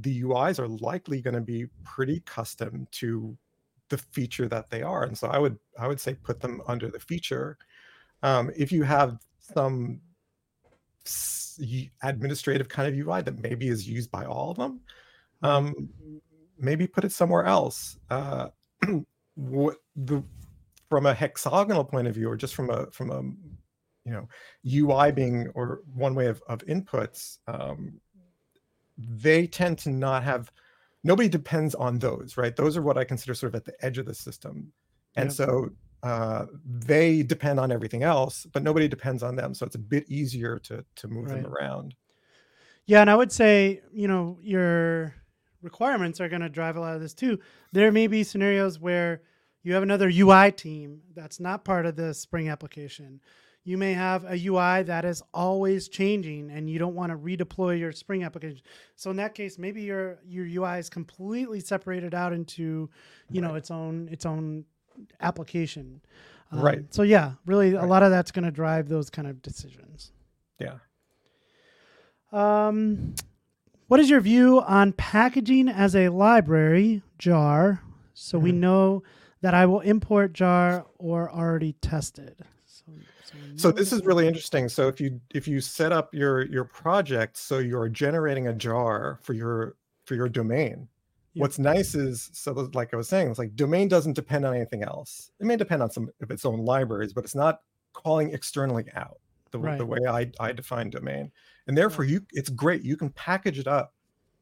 the 0.00 0.22
UIs 0.22 0.58
are 0.58 0.68
likely 0.68 1.20
going 1.20 1.34
to 1.34 1.42
be 1.42 1.66
pretty 1.84 2.20
custom 2.20 2.88
to 2.92 3.36
the 3.90 3.98
feature 3.98 4.48
that 4.48 4.70
they 4.70 4.82
are, 4.82 5.04
and 5.04 5.16
so 5.16 5.28
I 5.28 5.38
would 5.38 5.58
I 5.78 5.86
would 5.86 6.00
say 6.00 6.14
put 6.14 6.40
them 6.40 6.62
under 6.66 6.88
the 6.88 6.98
feature. 6.98 7.58
Um, 8.22 8.50
if 8.56 8.72
you 8.72 8.84
have 8.84 9.18
some 9.38 10.00
administrative 12.02 12.68
kind 12.68 12.88
of 12.88 12.94
UI 12.94 13.22
that 13.22 13.42
maybe 13.42 13.68
is 13.68 13.86
used 13.86 14.10
by 14.10 14.24
all 14.24 14.52
of 14.52 14.56
them, 14.56 14.80
um, 15.42 15.90
maybe 16.58 16.86
put 16.86 17.04
it 17.04 17.12
somewhere 17.12 17.44
else. 17.44 17.98
Uh, 18.08 18.48
what 19.34 19.76
the 19.96 20.22
from 20.88 21.06
a 21.06 21.14
hexagonal 21.14 21.84
point 21.84 22.08
of 22.08 22.14
view, 22.14 22.28
or 22.28 22.36
just 22.36 22.54
from 22.54 22.70
a 22.70 22.86
from 22.90 23.10
a 23.10 23.22
you 24.04 24.12
know 24.12 24.28
UI 24.66 25.12
being 25.12 25.48
or 25.54 25.80
one 25.94 26.14
way 26.14 26.26
of, 26.26 26.42
of 26.48 26.64
inputs, 26.66 27.38
um, 27.46 28.00
they 28.98 29.46
tend 29.46 29.78
to 29.78 29.90
not 29.90 30.22
have 30.24 30.50
nobody 31.04 31.28
depends 31.28 31.74
on 31.74 31.98
those, 31.98 32.36
right? 32.36 32.54
Those 32.56 32.76
are 32.76 32.82
what 32.82 32.98
I 32.98 33.04
consider 33.04 33.34
sort 33.34 33.54
of 33.54 33.56
at 33.56 33.64
the 33.64 33.84
edge 33.84 33.98
of 33.98 34.06
the 34.06 34.14
system. 34.14 34.72
And 35.16 35.30
Yep. 35.30 35.32
so 35.32 35.70
uh, 36.02 36.46
they 36.64 37.22
depend 37.22 37.60
on 37.60 37.72
everything 37.72 38.02
else, 38.02 38.46
but 38.52 38.62
nobody 38.62 38.88
depends 38.88 39.22
on 39.22 39.36
them. 39.36 39.54
So 39.54 39.66
it's 39.66 39.74
a 39.74 39.78
bit 39.78 40.08
easier 40.10 40.58
to 40.60 40.84
to 40.96 41.08
move 41.08 41.28
them 41.28 41.46
around. 41.46 41.94
Yeah, 42.86 43.00
and 43.02 43.10
I 43.10 43.16
would 43.16 43.30
say, 43.30 43.82
you 43.92 44.08
know, 44.08 44.38
your 44.42 45.14
requirements 45.62 46.20
are 46.20 46.28
going 46.28 46.42
to 46.42 46.48
drive 46.48 46.76
a 46.76 46.80
lot 46.80 46.94
of 46.94 47.00
this 47.00 47.14
too. 47.14 47.38
There 47.72 47.92
may 47.92 48.06
be 48.06 48.24
scenarios 48.24 48.78
where 48.78 49.22
you 49.62 49.74
have 49.74 49.82
another 49.82 50.10
UI 50.12 50.52
team 50.52 51.02
that's 51.14 51.40
not 51.40 51.64
part 51.64 51.86
of 51.86 51.96
the 51.96 52.14
Spring 52.14 52.48
application. 52.48 53.20
You 53.62 53.76
may 53.76 53.92
have 53.92 54.24
a 54.24 54.46
UI 54.46 54.82
that 54.84 55.04
is 55.04 55.22
always 55.34 55.88
changing 55.88 56.50
and 56.50 56.68
you 56.70 56.78
don't 56.78 56.94
want 56.94 57.12
to 57.12 57.18
redeploy 57.18 57.78
your 57.78 57.92
Spring 57.92 58.24
application. 58.24 58.60
So 58.96 59.10
in 59.10 59.16
that 59.16 59.34
case, 59.34 59.58
maybe 59.58 59.82
your 59.82 60.18
your 60.26 60.46
UI 60.46 60.78
is 60.78 60.88
completely 60.88 61.60
separated 61.60 62.14
out 62.14 62.32
into, 62.32 62.88
you 63.30 63.42
know, 63.42 63.54
its 63.56 63.70
own 63.70 64.08
its 64.10 64.24
own 64.24 64.64
application. 65.20 66.00
Um, 66.52 66.60
Right. 66.60 66.94
So 66.94 67.02
yeah, 67.02 67.32
really 67.44 67.74
a 67.74 67.84
lot 67.84 68.02
of 68.02 68.10
that's 68.10 68.30
going 68.30 68.44
to 68.44 68.50
drive 68.50 68.88
those 68.88 69.10
kind 69.10 69.28
of 69.28 69.42
decisions. 69.42 70.12
Yeah. 70.58 70.78
Um, 72.32 73.14
what 73.90 73.98
is 73.98 74.08
your 74.08 74.20
view 74.20 74.60
on 74.60 74.92
packaging 74.92 75.68
as 75.68 75.96
a 75.96 76.08
library 76.10 77.02
jar 77.18 77.82
so 78.14 78.38
we 78.38 78.52
Mhm. 78.52 78.58
know 78.58 79.02
that 79.40 79.52
I 79.52 79.66
will 79.66 79.80
import 79.80 80.32
jar 80.32 80.86
or 80.98 81.28
already 81.28 81.72
tested? 81.80 82.36
So, 82.66 82.84
so, 83.24 83.34
So 83.56 83.72
this 83.72 83.92
is 83.92 84.04
really 84.04 84.28
interesting. 84.28 84.68
So 84.68 84.86
if 84.86 85.00
you 85.00 85.20
if 85.34 85.48
you 85.48 85.60
set 85.60 85.90
up 85.90 86.14
your 86.14 86.42
your 86.46 86.62
project 86.64 87.36
so 87.36 87.58
you're 87.58 87.88
generating 87.88 88.46
a 88.46 88.52
jar 88.52 89.18
for 89.22 89.32
your 89.32 89.74
for 90.04 90.14
your 90.14 90.28
domain, 90.28 90.86
Yeah. 91.34 91.40
what's 91.42 91.58
nice 91.58 91.96
is 91.96 92.30
so 92.32 92.52
like 92.74 92.94
I 92.94 92.96
was 92.96 93.08
saying, 93.08 93.28
it's 93.28 93.40
like 93.40 93.56
domain 93.56 93.88
doesn't 93.88 94.12
depend 94.12 94.44
on 94.44 94.54
anything 94.54 94.84
else. 94.84 95.32
It 95.40 95.46
may 95.46 95.56
depend 95.56 95.82
on 95.82 95.90
some 95.90 96.10
of 96.22 96.30
its 96.30 96.44
own 96.44 96.60
libraries, 96.64 97.12
but 97.12 97.24
it's 97.24 97.34
not 97.34 97.62
calling 97.92 98.30
externally 98.30 98.86
out 98.94 99.18
the, 99.50 99.58
w- 99.58 99.76
the 99.78 99.84
way 99.86 99.98
I, 100.08 100.30
I 100.38 100.52
define 100.52 100.90
domain. 100.90 101.32
And 101.66 101.76
therefore 101.78 102.04
you 102.04 102.26
it's 102.32 102.50
great. 102.50 102.82
You 102.84 102.96
can 102.96 103.10
package 103.10 103.58
it 103.58 103.66
up. 103.68 103.94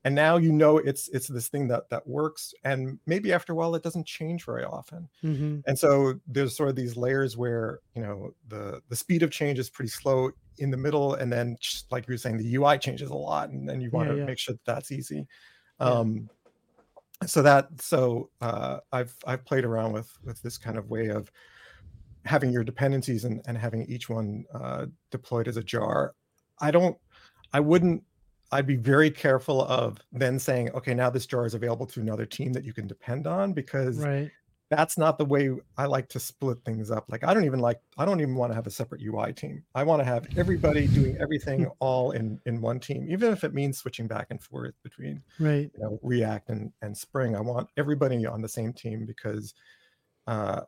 And 0.04 0.14
now 0.14 0.36
you 0.36 0.52
know 0.52 0.78
it's 0.78 1.08
it's 1.08 1.28
this 1.28 1.48
thing 1.48 1.68
that 1.68 1.90
that 1.90 2.06
works. 2.06 2.54
And 2.64 3.00
maybe 3.06 3.32
after 3.32 3.52
a 3.52 3.56
while 3.56 3.74
it 3.74 3.82
doesn't 3.82 4.06
change 4.06 4.44
very 4.46 4.64
often 4.64 5.08
Mhm. 5.24 5.64
and 5.66 5.78
so 5.78 6.20
there's 6.26 6.56
sort 6.56 6.70
of 6.70 6.76
these 6.76 6.96
layers 6.96 7.36
where 7.36 7.80
you 7.94 8.02
know 8.02 8.32
the 8.48 8.82
the 8.88 8.96
speed 8.96 9.22
of 9.22 9.30
change 9.32 9.58
is 9.58 9.70
pretty 9.70 9.90
slow 9.90 10.30
in 10.58 10.70
the 10.70 10.76
middle 10.76 11.14
and 11.14 11.32
then 11.32 11.56
just 11.60 11.90
like 11.92 12.06
you 12.08 12.14
were 12.14 12.18
saying 12.18 12.38
the 12.38 12.54
ui 12.56 12.78
changes 12.78 13.10
a 13.10 13.14
lot 13.14 13.50
and 13.50 13.68
then 13.68 13.80
you 13.80 13.90
want 13.90 14.08
Yeah, 14.08 14.10
to 14.10 14.18
yeah. 14.18 14.24
make 14.24 14.38
sure 14.38 14.54
that 14.54 14.64
that's 14.66 14.92
easy 14.92 15.26
Yeah. 15.80 15.98
um 16.02 16.30
so 17.26 17.42
that 17.42 17.68
so 17.80 18.30
uh 18.40 18.80
i've 18.92 19.16
i've 19.26 19.44
played 19.44 19.64
around 19.64 19.92
with 19.92 20.12
with 20.22 20.40
this 20.42 20.58
kind 20.58 20.78
of 20.78 20.88
way 20.90 21.08
of 21.08 21.30
having 22.24 22.50
your 22.52 22.64
dependencies 22.64 23.24
and, 23.24 23.42
and 23.46 23.58
having 23.58 23.84
each 23.86 24.08
one 24.08 24.44
uh 24.54 24.86
deployed 25.10 25.48
as 25.48 25.56
a 25.56 25.62
jar 25.64 26.14
i 26.60 26.70
don't 26.70 26.98
i 27.53 27.61
wouldn't 27.61 28.03
i'd 28.53 28.66
be 28.66 28.76
very 28.76 29.11
careful 29.11 29.62
of 29.62 29.99
then 30.12 30.38
saying 30.38 30.70
okay 30.72 30.94
now 30.94 31.11
this 31.11 31.26
jar 31.26 31.46
is 31.46 31.55
available 31.55 31.86
to 31.86 32.01
another 32.01 32.26
team 32.26 32.53
that 32.53 32.64
you 32.64 32.72
can 32.72 32.86
depend 32.86 33.26
on 33.26 33.53
because 33.53 33.99
Right. 33.99 34.30
that's 34.70 34.99
not 34.99 35.16
the 35.16 35.24
way 35.24 35.51
I 35.78 35.86
like 35.86 36.11
to 36.11 36.20
split 36.20 36.59
things 36.62 36.90
up. 36.90 37.07
Like 37.09 37.24
I 37.24 37.32
don't 37.32 37.46
even 37.46 37.61
like 37.61 37.80
I 37.96 38.05
don't 38.05 38.20
even 38.20 38.34
want 38.34 38.51
to 38.51 38.55
have 38.55 38.66
a 38.66 38.70
separate 38.70 39.01
UI 39.03 39.32
team. 39.32 39.64
I 39.74 39.82
want 39.82 40.01
to 40.01 40.05
have 40.05 40.26
everybody 40.36 40.86
doing 40.88 41.16
everything 41.18 41.66
all 41.80 42.11
in 42.11 42.38
in 42.44 42.61
one 42.61 42.78
team, 42.78 43.07
even 43.11 43.32
if 43.32 43.44
it 43.44 43.55
means 43.55 43.78
switching 43.78 44.07
back 44.07 44.26
and 44.28 44.42
forth 44.42 44.74
between 44.82 45.22
Right. 45.38 45.70
you 45.74 45.80
know 45.80 45.99
React 46.03 46.51
and 46.51 46.72
and 46.82 46.94
Spring. 46.94 47.34
I 47.34 47.40
want 47.40 47.70
everybody 47.78 48.26
on 48.26 48.42
the 48.42 48.49
same 48.49 48.74
team 48.74 49.07
because 49.07 49.55
uh, 50.26 50.61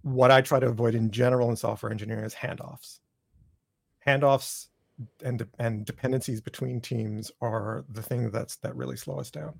what 0.00 0.30
I 0.30 0.40
try 0.40 0.58
to 0.58 0.68
avoid 0.68 0.94
in 0.94 1.10
general 1.10 1.50
in 1.50 1.56
software 1.56 1.92
engineering 1.92 2.24
is 2.24 2.34
handoffs. 2.34 3.00
Handoffs 4.06 4.68
and 5.24 5.46
and 5.58 5.84
dependencies 5.84 6.40
between 6.40 6.80
teams 6.80 7.30
are 7.40 7.84
the 7.88 8.02
thing 8.02 8.30
that's 8.30 8.56
that 8.56 8.74
really 8.76 8.96
slow 8.96 9.18
us 9.18 9.30
down. 9.30 9.58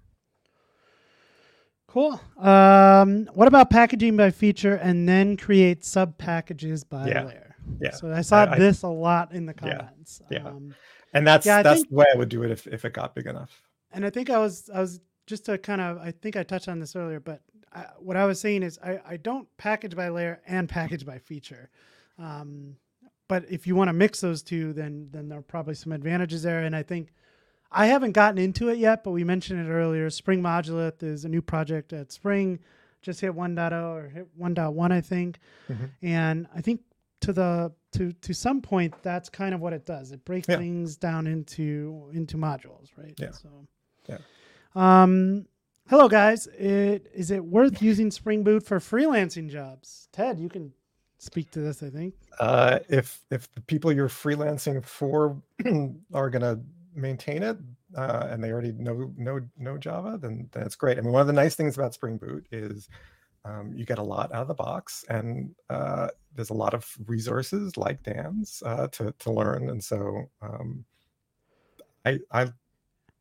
Cool. 1.87 2.21
Um, 2.39 3.29
what 3.35 3.47
about 3.47 3.71
packaging 3.71 4.17
by 4.17 4.31
feature 4.31 4.75
and 4.75 5.09
then 5.09 5.37
create 5.37 5.85
sub 5.85 6.19
packages 6.19 6.83
by 6.83 7.09
Yeah. 7.09 7.25
layer? 7.25 7.57
Yeah. 7.81 7.91
So 7.93 8.13
I 8.13 8.23
saw 8.23 8.45
I- 8.51 8.59
this 8.59 8.83
a 8.83 8.89
lot 8.89 9.33
in 9.33 9.47
the 9.47 9.55
comments. 9.55 10.21
Yeah. 10.31 10.45
Um, 10.49 10.75
And 11.13 11.25
that's 11.25 11.47
Yeah, 11.47 11.63
that's 11.63 11.81
think- 11.83 11.91
the 11.91 11.95
way 11.95 12.07
I 12.13 12.19
would 12.19 12.29
do 12.29 12.43
it 12.43 12.51
if 12.51 12.67
if 12.67 12.85
it 12.85 12.93
got 12.93 13.15
big 13.15 13.27
enough. 13.27 13.63
and 13.93 14.05
I 14.05 14.11
think 14.11 14.31
I 14.31 14.39
was 14.39 14.69
I 14.75 14.81
was 14.81 15.01
just 15.27 15.45
to 15.47 15.57
kind 15.59 15.81
of 15.81 15.99
I 15.99 16.11
think 16.11 16.35
I 16.37 16.43
touched 16.43 16.69
on 16.69 16.81
this 16.81 16.97
earlier, 16.97 17.21
but 17.21 17.41
I, 17.73 17.87
what 18.01 18.17
I 18.17 18.25
was 18.25 18.41
saying 18.41 18.65
is 18.65 18.79
I, 18.83 19.01
I 19.07 19.17
don't 19.17 19.49
package 19.57 19.95
by 19.95 20.09
layer 20.09 20.41
and 20.47 20.69
package 20.69 21.07
by 21.07 21.19
feature. 21.19 21.71
Um, 22.19 22.77
but 23.29 23.45
if 23.51 23.67
you 23.67 23.75
want 23.77 23.89
to 23.89 23.93
mix 23.93 24.21
those 24.21 24.43
two, 24.43 24.73
then 24.73 25.09
then 25.13 25.29
there 25.29 25.39
are 25.39 25.43
probably 25.43 25.75
some 25.75 25.93
advantages 25.93 26.43
there. 26.43 26.61
And 26.63 26.75
I 26.77 26.83
think 26.83 27.13
I 27.71 27.87
haven't 27.87 28.13
gotten 28.13 28.39
into 28.39 28.69
it 28.69 28.79
yet, 28.79 29.03
but 29.05 29.11
we 29.13 29.25
mentioned 29.25 29.67
it 29.67 29.71
earlier. 29.71 30.09
Spring 30.11 30.41
Modulith 30.43 31.03
is 31.03 31.25
a 31.25 31.29
new 31.29 31.43
project 31.43 31.93
at 31.93 32.13
Spring, 32.13 32.61
just 33.03 33.21
hit 33.21 33.33
1.0 33.35 33.73
or 33.97 34.09
hit 34.09 34.29
1.1, 34.39 34.93
I 34.93 35.01
think. 35.01 35.39
Mhm. 35.69 35.91
And 36.03 36.47
I 36.55 36.61
think 36.61 36.83
to 37.21 37.33
the 37.33 37.73
to 37.93 38.13
to 38.13 38.35
some 38.35 38.61
point 38.61 38.95
that's 39.03 39.29
kind 39.29 39.55
of 39.55 39.61
what 39.61 39.73
it 39.73 39.87
does. 39.87 40.13
It 40.13 40.25
breaks 40.25 40.49
Yeah. 40.49 40.59
things 40.59 40.97
down 40.97 41.27
into 41.27 42.11
into 42.13 42.37
modules, 42.37 42.91
right? 42.99 43.15
Yeah. 43.19 43.31
So 43.31 43.67
Yeah. 44.07 44.19
um 44.75 45.47
hello 45.89 46.09
guys. 46.09 46.47
It 46.49 47.11
is 47.15 47.31
it 47.31 47.45
worth 47.45 47.81
using 47.83 48.11
Spring 48.11 48.45
Boot 48.45 48.63
for 48.65 48.79
freelancing 48.79 49.49
jobs? 49.49 50.09
Ted, 50.13 50.39
you 50.39 50.49
can 50.49 50.73
speak 51.25 51.51
to 51.53 51.61
this, 51.61 51.83
I 51.83 51.91
think. 51.91 52.15
Uh, 52.41 52.79
if 52.89 53.23
if 53.31 53.53
the 53.55 53.61
people 53.63 53.93
you're 53.93 54.09
freelancing 54.09 54.85
for 54.85 55.41
are 56.15 56.31
gonna 56.31 56.61
maintain 56.95 57.43
it 57.43 57.59
uh, 57.97 58.29
and 58.31 58.43
they 58.43 58.53
already 58.53 58.73
know 58.73 59.13
know 59.17 59.41
know 59.57 59.79
Java, 59.79 60.19
then 60.21 60.49
that's 60.53 60.77
great. 60.77 60.99
I 60.99 61.01
mean, 61.01 61.13
one 61.13 61.21
of 61.23 61.27
the 61.27 61.33
nice 61.33 61.55
things 61.55 61.77
about 61.77 61.95
Spring 61.95 62.17
Boot 62.19 62.47
is 62.53 62.89
um, 63.45 63.73
you 63.75 63.85
get 63.85 63.99
a 63.99 64.03
lot 64.03 64.33
out 64.33 64.43
of 64.43 64.49
the 64.49 64.55
box, 64.55 65.05
and 65.09 65.55
uh, 65.71 66.09
there's 66.35 66.51
a 66.51 66.55
lot 66.55 66.75
of 66.75 66.87
resources 67.07 67.77
like 67.77 68.03
Dan's 68.03 68.63
uh, 68.65 68.89
to 68.89 69.13
to 69.19 69.31
learn, 69.31 69.71
and 69.71 69.83
so 69.83 70.31
um, 70.43 70.85
I 72.05 72.19
I 72.33 72.47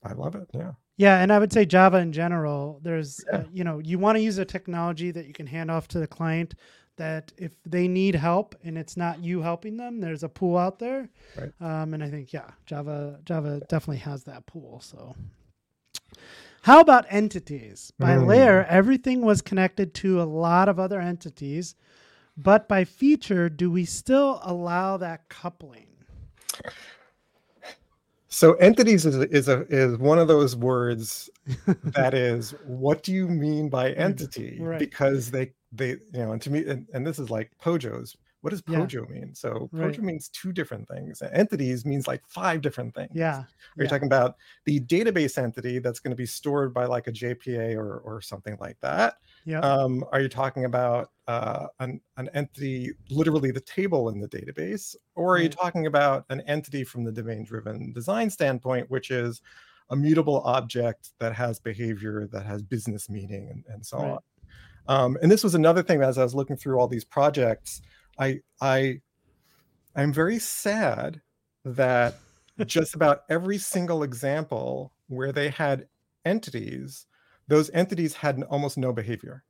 I 0.03 0.13
love 0.13 0.35
it. 0.35 0.49
Yeah. 0.53 0.71
Yeah, 0.97 1.21
and 1.23 1.33
I 1.33 1.39
would 1.39 1.51
say 1.51 1.65
Java 1.65 1.97
in 1.97 2.11
general. 2.11 2.79
There's, 2.83 3.19
Yeah. 3.31 3.39
uh, 3.39 3.43
you 3.51 3.63
know, 3.63 3.79
you 3.79 3.97
want 3.97 4.15
to 4.15 4.21
use 4.21 4.37
a 4.37 4.45
technology 4.45 5.09
that 5.09 5.25
you 5.25 5.33
can 5.33 5.47
hand 5.47 5.71
off 5.71 5.87
to 5.89 5.99
the 5.99 6.05
client. 6.05 6.53
That 6.97 7.31
if 7.37 7.51
they 7.63 7.87
need 7.87 8.13
help 8.15 8.55
and 8.63 8.77
it's 8.77 8.95
not 8.95 9.19
you 9.23 9.41
helping 9.41 9.77
them, 9.77 9.99
there's 9.99 10.23
a 10.23 10.29
pool 10.29 10.57
out 10.57 10.77
there. 10.77 11.09
Right. 11.35 11.51
Um, 11.59 11.93
and 11.95 12.03
I 12.03 12.09
think 12.09 12.31
yeah, 12.33 12.51
Java 12.65 13.19
Java 13.25 13.61
definitely 13.67 13.97
has 13.97 14.23
that 14.25 14.45
pool. 14.45 14.79
So, 14.81 15.15
How 16.61 16.79
about 16.79 17.05
entities? 17.09 17.91
By 17.99 18.15
Mm. 18.15 18.27
layer, 18.27 18.63
everything 18.69 19.21
was 19.21 19.41
connected 19.41 19.93
to 19.95 20.21
a 20.21 20.23
lot 20.23 20.69
of 20.69 20.79
other 20.79 21.01
entities, 21.01 21.75
but 22.37 22.69
by 22.69 22.85
feature, 22.85 23.49
do 23.49 23.69
we 23.71 23.85
still 23.85 24.39
allow 24.43 24.95
that 24.97 25.27
coupling? 25.29 25.87
So 28.29 28.53
entities 28.53 29.05
is 29.05 29.15
is 29.15 29.47
a 29.47 29.61
is 29.69 29.97
one 29.97 30.17
of 30.17 30.27
those 30.27 30.55
words 30.55 31.29
that 31.83 32.13
is 32.15 32.51
what 32.65 33.03
do 33.03 33.11
you 33.13 33.27
mean 33.27 33.69
by 33.69 33.91
entity? 33.91 34.57
right. 34.59 34.79
Because 34.79 35.29
they 35.31 35.51
they 35.73 35.89
you 35.89 35.99
know 36.13 36.31
and 36.31 36.41
to 36.41 36.51
me 36.51 36.65
and, 36.65 36.87
and 36.93 37.05
this 37.05 37.19
is 37.19 37.29
like 37.29 37.51
Pojos. 37.61 38.15
What 38.41 38.49
does 38.49 38.61
Yeah. 38.67 38.79
Pojo 38.79 39.09
mean? 39.09 39.33
So 39.33 39.69
Right. 39.71 39.93
Pojo 39.93 39.99
means 40.01 40.27
two 40.27 40.51
different 40.51 40.85
things. 40.89 41.21
Entities 41.31 41.85
means 41.85 42.07
like 42.09 42.21
five 42.27 42.61
different 42.61 42.93
things. 42.93 43.11
Yeah. 43.15 43.43
Are 43.77 43.83
you 43.83 43.87
talking 43.87 44.05
about 44.05 44.35
the 44.65 44.81
database 44.81 45.37
entity 45.37 45.79
that's 45.79 46.01
going 46.01 46.11
to 46.11 46.17
be 46.17 46.25
stored 46.25 46.73
by 46.73 46.83
like 46.83 47.07
a 47.07 47.13
JPA 47.13 47.77
or 47.77 47.99
or 47.99 48.19
something 48.19 48.57
like 48.59 48.77
that? 48.81 49.15
Yeah. 49.45 49.59
Um, 49.61 50.03
are 50.11 50.19
you 50.19 50.27
talking 50.27 50.65
about 50.65 51.11
uh, 51.29 51.67
an, 51.79 52.01
an 52.17 52.29
entity, 52.33 52.91
literally 53.09 53.51
the 53.51 53.61
table 53.61 54.09
in 54.09 54.19
the 54.19 54.27
database? 54.27 54.93
Or 55.15 55.37
are 55.37 55.39
you 55.39 55.47
talking 55.47 55.87
about 55.87 56.25
an 56.29 56.41
entity 56.41 56.83
from 56.83 57.05
the 57.05 57.13
domain 57.13 57.45
driven 57.45 57.93
design 57.93 58.29
standpoint, 58.29 58.89
which 58.91 59.09
is 59.09 59.41
a 59.89 59.95
mutable 59.95 60.41
object 60.41 61.11
that 61.19 61.33
has 61.33 61.59
behavior, 61.59 62.27
that 62.33 62.45
has 62.45 62.61
business 62.61 63.09
meaning, 63.09 63.47
and, 63.49 63.63
and 63.69 63.85
so 63.85 63.97
Right. 63.99 64.11
on? 64.11 64.19
Um, 64.87 65.17
and 65.21 65.31
this 65.31 65.43
was 65.43 65.55
another 65.55 65.83
thing 65.83 66.01
as 66.01 66.17
I 66.17 66.23
was 66.23 66.35
looking 66.35 66.57
through 66.57 66.79
all 66.79 66.87
these 66.87 67.05
projects, 67.05 67.81
I, 68.19 68.41
I, 68.61 69.01
I'm 69.95 70.13
very 70.13 70.39
sad 70.39 71.21
that 71.65 72.21
just 72.65 72.95
about 72.95 73.21
every 73.29 73.57
single 73.57 74.03
example 74.03 74.93
where 75.07 75.31
they 75.31 75.49
had 75.49 75.87
entities 76.25 77.05
those 77.49 77.69
entities 77.71 78.13
had 78.13 78.41
almost 78.43 78.77
no 78.77 78.93
behavior 78.93 79.43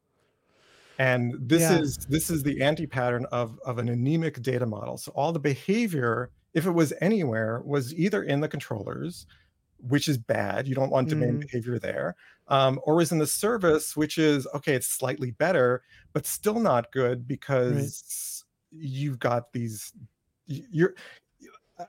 and 1.00 1.34
this 1.40 1.70
Yeah. 1.70 1.80
is 1.80 1.98
this 2.08 2.30
is 2.30 2.44
the 2.44 2.62
anti-pattern 2.62 3.26
of 3.32 3.60
of 3.66 3.78
an 3.80 3.90
anemic 3.90 4.42
data 4.42 4.66
model 4.66 4.98
so 4.98 5.12
all 5.16 5.32
the 5.32 5.40
behavior 5.40 6.32
if 6.54 6.66
it 6.66 6.72
was 6.72 6.94
anywhere 7.02 7.62
was 7.66 7.94
either 7.96 8.24
in 8.24 8.42
the 8.42 8.48
controllers 8.48 9.26
which 9.80 10.08
is 10.08 10.18
bad 10.18 10.68
you 10.68 10.76
don't 10.76 10.92
want 10.92 11.10
domain 11.10 11.38
Mhm. 11.38 11.42
behavior 11.42 11.80
there 11.80 12.16
um, 12.48 12.80
or 12.84 13.02
is 13.02 13.12
in 13.12 13.18
the 13.18 13.28
service 13.28 13.96
which 13.96 14.18
is 14.18 14.48
okay 14.54 14.74
it's 14.74 14.88
slightly 14.88 15.32
better 15.32 15.84
but 16.14 16.26
still 16.26 16.60
not 16.60 16.92
good 16.92 17.28
because 17.28 18.44
you've 18.72 19.20
got 19.20 19.52
these 19.54 19.94
you're 20.48 20.94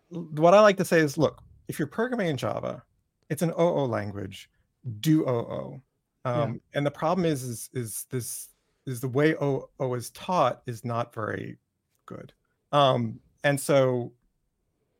what 0.09 0.55
i 0.55 0.61
like 0.61 0.77
to 0.77 0.85
say 0.85 0.99
is 0.99 1.19
look 1.19 1.43
if 1.69 1.79
you're 1.79 1.89
programming 1.89 2.29
in 2.29 2.37
java 2.37 2.83
it's 3.31 3.43
an 3.43 3.51
oo 3.59 3.85
language 3.85 4.49
do 5.01 5.23
oo 5.29 5.81
um, 6.27 6.61
and 6.73 6.87
the 6.87 6.91
problem 6.91 7.27
is 7.27 7.43
is 7.43 7.71
is 7.75 8.07
this 8.11 8.49
is 8.87 9.01
the 9.01 9.09
way 9.09 9.35
oo 9.43 9.95
is 9.95 10.11
taught 10.11 10.63
is 10.67 10.85
not 10.85 11.15
very 11.15 11.59
good. 12.07 12.33
Um, 12.73 13.21
and 13.45 13.61
so 13.61 14.13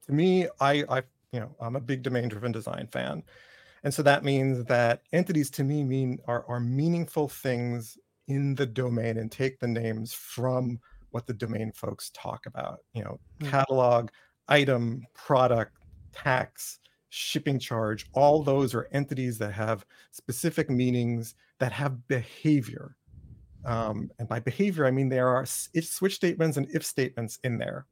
to 0.07 0.13
me 0.13 0.47
i 0.61 0.85
i 0.89 1.03
you 1.33 1.41
know 1.41 1.57
i'm 1.61 1.77
a 1.77 1.81
big 1.81 2.03
domain 2.03 2.29
driven 2.29 2.53
design 2.53 2.87
fan 2.93 3.23
and 3.85 3.93
so 3.95 4.03
that 4.03 4.25
means 4.25 4.65
that 4.65 5.03
entities 5.13 5.51
to 5.51 5.63
me 5.65 5.85
mean 5.85 6.19
are, 6.27 6.45
are 6.49 6.61
meaningful 6.61 7.29
things 7.29 7.97
in 8.27 8.55
the 8.55 8.67
domain 8.67 9.19
and 9.19 9.31
take 9.31 9.61
the 9.61 9.69
names 9.69 10.13
from 10.13 10.81
what 11.11 11.27
the 11.27 11.35
domain 11.35 11.71
folks 11.73 12.11
talk 12.15 12.47
about 12.47 12.81
you 12.95 13.05
know 13.05 13.21
Mm. 13.41 13.51
catalog 13.51 14.11
item 14.49 15.05
product 15.15 15.77
tax 16.13 16.79
shipping 17.11 17.59
charge 17.59 18.07
all 18.13 18.43
those 18.43 18.75
are 18.75 18.89
entities 18.93 19.39
that 19.39 19.53
have 19.53 19.85
specific 20.11 20.69
meanings 20.71 21.35
that 21.59 21.73
have 21.73 22.07
behavior 22.09 22.97
um, 23.65 24.11
and 24.19 24.29
by 24.29 24.41
behavior 24.41 24.87
i 24.87 24.91
mean 24.91 25.09
there 25.09 25.29
are 25.29 25.45
if 25.75 25.85
switch 25.87 26.15
statements 26.17 26.57
and 26.57 26.67
if 26.75 26.85
statements 26.85 27.39
in 27.45 27.59
there 27.59 27.87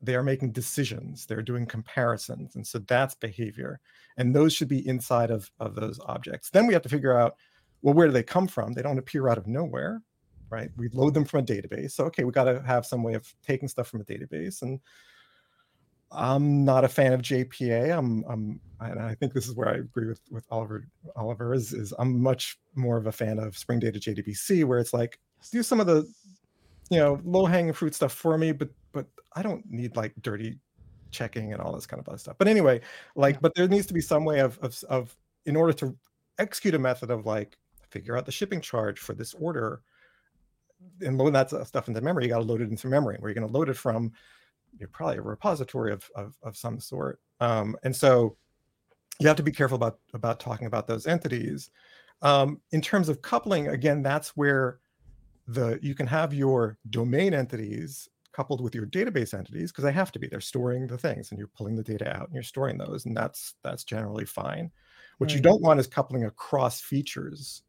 they 0.00 0.14
are 0.14 0.22
making 0.22 0.52
decisions 0.52 1.26
they're 1.26 1.42
doing 1.42 1.66
comparisons 1.66 2.54
and 2.56 2.66
so 2.66 2.78
that's 2.80 3.14
behavior 3.14 3.80
and 4.16 4.34
those 4.34 4.52
should 4.52 4.68
be 4.68 4.86
inside 4.86 5.30
of, 5.30 5.50
of 5.60 5.74
those 5.74 6.00
objects. 6.06 6.50
Then 6.50 6.66
we 6.66 6.72
have 6.72 6.82
to 6.82 6.88
figure 6.88 7.18
out 7.18 7.36
well 7.82 7.94
where 7.94 8.06
do 8.06 8.12
they 8.12 8.22
come 8.22 8.48
from? 8.48 8.72
They 8.72 8.82
don't 8.82 8.98
appear 8.98 9.28
out 9.28 9.38
of 9.38 9.46
nowhere 9.46 10.02
right? 10.50 10.70
We 10.76 10.88
load 10.88 11.12
them 11.14 11.24
from 11.24 11.40
a 11.40 11.42
database 11.42 11.92
so 11.92 12.04
okay 12.04 12.24
we 12.24 12.32
got 12.32 12.44
to 12.44 12.62
have 12.62 12.86
some 12.86 13.02
way 13.02 13.14
of 13.14 13.32
taking 13.46 13.68
stuff 13.68 13.88
from 13.88 14.00
a 14.00 14.04
database 14.04 14.62
and 14.62 14.80
i'm 16.10 16.64
not 16.64 16.84
a 16.84 16.88
fan 16.88 17.12
of 17.12 17.20
jpa 17.20 17.96
i'm 17.96 18.24
i'm 18.28 18.60
and 18.80 18.98
i 18.98 19.14
think 19.14 19.34
this 19.34 19.46
is 19.46 19.54
where 19.54 19.68
i 19.68 19.74
agree 19.74 20.06
with 20.06 20.20
with 20.30 20.46
oliver 20.50 20.86
oliver 21.16 21.52
is 21.52 21.74
is 21.74 21.92
i'm 21.98 22.20
much 22.20 22.58
more 22.74 22.96
of 22.96 23.06
a 23.06 23.12
fan 23.12 23.38
of 23.38 23.56
spring 23.58 23.78
data 23.78 23.98
jdbc 23.98 24.64
where 24.64 24.78
it's 24.78 24.94
like 24.94 25.18
do 25.52 25.62
some 25.62 25.80
of 25.80 25.86
the 25.86 26.10
you 26.90 26.98
know 26.98 27.20
low 27.24 27.44
hanging 27.44 27.72
fruit 27.72 27.94
stuff 27.94 28.12
for 28.12 28.38
me 28.38 28.52
but 28.52 28.70
but 28.92 29.06
i 29.34 29.42
don't 29.42 29.64
need 29.70 29.96
like 29.96 30.12
dirty 30.22 30.58
checking 31.10 31.52
and 31.52 31.62
all 31.62 31.72
this 31.72 31.86
kind 31.86 32.00
of 32.00 32.08
other 32.08 32.18
stuff. 32.18 32.36
But 32.38 32.48
anyway 32.48 32.80
like 33.16 33.36
Yeah. 33.36 33.40
but 33.40 33.54
there 33.54 33.66
needs 33.68 33.86
to 33.86 33.94
be 33.94 34.00
some 34.00 34.24
way 34.24 34.40
of, 34.40 34.58
of 34.58 34.78
of 34.90 35.16
in 35.46 35.56
order 35.56 35.72
to 35.74 35.96
execute 36.38 36.74
a 36.74 36.78
method 36.78 37.10
of 37.10 37.24
like 37.24 37.56
figure 37.90 38.16
out 38.16 38.26
the 38.26 38.32
shipping 38.32 38.60
charge 38.60 38.98
for 38.98 39.14
this 39.14 39.32
order 39.34 39.80
and 41.00 41.16
load 41.16 41.32
that 41.32 41.48
stuff 41.66 41.88
into 41.88 42.00
memory 42.02 42.24
you 42.24 42.30
got 42.30 42.38
to 42.38 42.44
load 42.44 42.60
it 42.60 42.68
into 42.70 42.86
memory 42.88 43.16
where 43.18 43.30
you're 43.30 43.34
going 43.34 43.46
to 43.46 43.52
load 43.58 43.68
it 43.70 43.76
from 43.76 44.12
you're 44.78 44.88
probably 44.88 45.16
a 45.16 45.22
repository 45.22 45.92
of 45.92 46.10
of, 46.14 46.36
of 46.42 46.56
some 46.56 46.78
sort. 46.78 47.20
Um, 47.40 47.76
and 47.82 47.94
so 47.94 48.36
you 49.18 49.26
have 49.26 49.36
to 49.36 49.42
be 49.42 49.52
careful 49.52 49.76
about 49.76 49.98
about 50.14 50.40
talking 50.40 50.66
about 50.66 50.86
those 50.86 51.06
entities. 51.06 51.70
Um, 52.20 52.60
in 52.72 52.80
terms 52.80 53.08
of 53.08 53.22
coupling 53.22 53.68
again 53.68 54.02
that's 54.02 54.36
where 54.36 54.80
the 55.46 55.78
you 55.80 55.94
can 55.94 56.06
have 56.06 56.34
your 56.34 56.76
domain 56.90 57.32
entities 57.32 58.08
coupled 58.38 58.60
with 58.60 58.72
your 58.72 58.86
database 58.86 59.36
entities 59.36 59.72
because 59.72 59.82
they 59.82 59.90
have 59.90 60.12
to 60.12 60.18
be 60.20 60.28
they're 60.28 60.40
storing 60.40 60.86
the 60.86 60.96
things 60.96 61.32
and 61.32 61.38
you're 61.40 61.48
pulling 61.48 61.74
the 61.74 61.82
data 61.82 62.08
out 62.16 62.26
and 62.26 62.34
you're 62.34 62.42
storing 62.44 62.78
those 62.78 63.04
and 63.04 63.16
that's 63.16 63.54
that's 63.64 63.82
generally 63.82 64.24
fine. 64.24 64.70
What 65.18 65.34
you 65.34 65.40
don't 65.40 65.60
want 65.60 65.80
is 65.80 65.88
coupling 65.88 66.24
across 66.24 66.80
features 66.80 67.62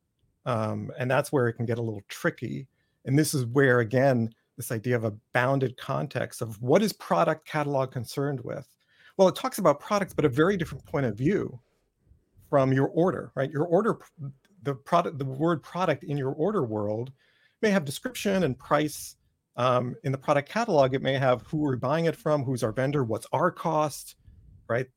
um, 0.45 0.91
and 0.99 1.09
that's 1.09 1.31
where 1.31 1.47
it 1.47 1.53
can 1.53 1.65
get 1.65 1.79
a 1.79 1.81
little 1.81 2.03
tricky 2.07 2.67
and 3.05 3.17
this 3.17 3.33
is 3.33 3.47
where 3.47 3.79
again 3.79 4.31
this 4.57 4.71
idea 4.71 4.95
of 4.95 5.05
a 5.05 5.13
bounded 5.33 5.75
context 5.75 6.43
of 6.43 6.61
what 6.61 6.83
is 6.83 6.93
product 6.93 7.47
catalog 7.47 7.91
concerned 7.91 8.39
with? 8.43 8.67
Well 9.17 9.27
it 9.27 9.35
talks 9.35 9.57
about 9.57 9.79
products 9.79 10.13
but 10.13 10.23
a 10.23 10.29
very 10.29 10.55
different 10.55 10.85
point 10.85 11.07
of 11.07 11.17
view 11.17 11.59
from 12.47 12.73
your 12.73 12.89
order 12.89 13.31
right? 13.33 13.49
Your 13.49 13.65
order 13.65 13.97
the 14.61 14.75
product 14.75 15.17
the 15.17 15.25
word 15.25 15.63
product 15.63 16.03
in 16.03 16.15
your 16.15 16.33
order 16.33 16.63
world 16.63 17.11
may 17.63 17.71
have 17.71 17.85
description 17.85 18.43
and 18.43 18.55
price 18.55 19.15
um, 19.59 19.95
in 20.03 20.11
the 20.11 20.17
product 20.17 20.49
catalog 20.49 20.93
it 20.95 21.01
may 21.01 21.13
have 21.17 21.41
who 21.43 21.57
we're 21.57 21.75
buying 21.75 22.05
it 22.05 22.15
from 22.15 22.43
who's 22.43 22.63
our 22.63 22.71
vendor 22.71 23.03
what's 23.03 23.27
our 23.33 23.51
cost 23.51 24.15
right 24.67 24.87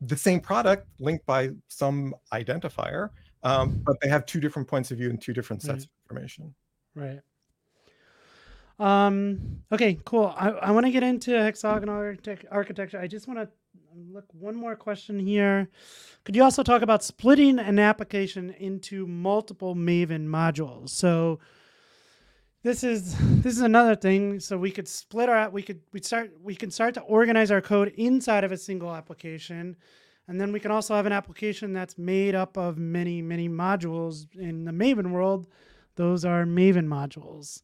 the 0.00 0.16
same 0.16 0.40
product 0.40 0.86
linked 0.98 1.24
by 1.26 1.50
some 1.68 2.14
identifier 2.32 3.10
um, 3.44 3.80
but 3.84 3.96
they 4.00 4.08
have 4.08 4.24
two 4.26 4.40
different 4.40 4.66
points 4.66 4.90
of 4.90 4.98
view 4.98 5.10
and 5.10 5.20
two 5.20 5.32
different 5.32 5.62
sets 5.62 5.70
Right. 5.70 5.82
of 5.84 5.88
information 6.16 6.54
Right. 6.94 7.20
Um. 8.78 9.62
Okay. 9.70 9.98
Cool. 10.04 10.34
I, 10.36 10.48
I 10.50 10.70
want 10.72 10.86
to 10.86 10.92
get 10.92 11.02
into 11.02 11.30
hexagonal 11.30 11.94
architect- 11.94 12.46
architecture. 12.50 12.98
I 12.98 13.06
just 13.06 13.28
want 13.28 13.38
to 13.40 13.48
look 14.12 14.24
one 14.32 14.56
more 14.56 14.74
question 14.76 15.18
here. 15.18 15.68
Could 16.24 16.34
you 16.34 16.42
also 16.42 16.62
talk 16.62 16.82
about 16.82 17.04
splitting 17.04 17.58
an 17.58 17.78
application 17.78 18.50
into 18.50 19.06
multiple 19.06 19.74
Maven 19.76 20.26
modules? 20.26 20.88
So 20.90 21.38
this 22.62 22.84
is 22.84 23.16
this 23.42 23.54
is 23.54 23.62
another 23.62 23.94
thing. 23.94 24.40
So 24.40 24.56
we 24.58 24.70
could 24.70 24.88
split 24.88 25.28
our 25.28 25.50
we 25.50 25.62
could 25.62 25.80
we 25.92 26.00
start 26.00 26.32
we 26.42 26.54
can 26.54 26.70
start 26.70 26.94
to 26.94 27.00
organize 27.02 27.50
our 27.50 27.60
code 27.60 27.92
inside 27.96 28.44
of 28.44 28.52
a 28.52 28.58
single 28.58 28.94
application. 28.94 29.76
And 30.28 30.40
then 30.40 30.52
we 30.52 30.60
can 30.60 30.70
also 30.70 30.94
have 30.94 31.06
an 31.06 31.12
application 31.12 31.72
that's 31.72 31.98
made 31.98 32.34
up 32.34 32.56
of 32.56 32.78
many, 32.78 33.20
many 33.20 33.48
modules 33.48 34.26
in 34.36 34.64
the 34.64 34.70
Maven 34.70 35.10
world. 35.10 35.48
Those 35.96 36.24
are 36.24 36.44
Maven 36.44 36.86
modules 36.86 37.62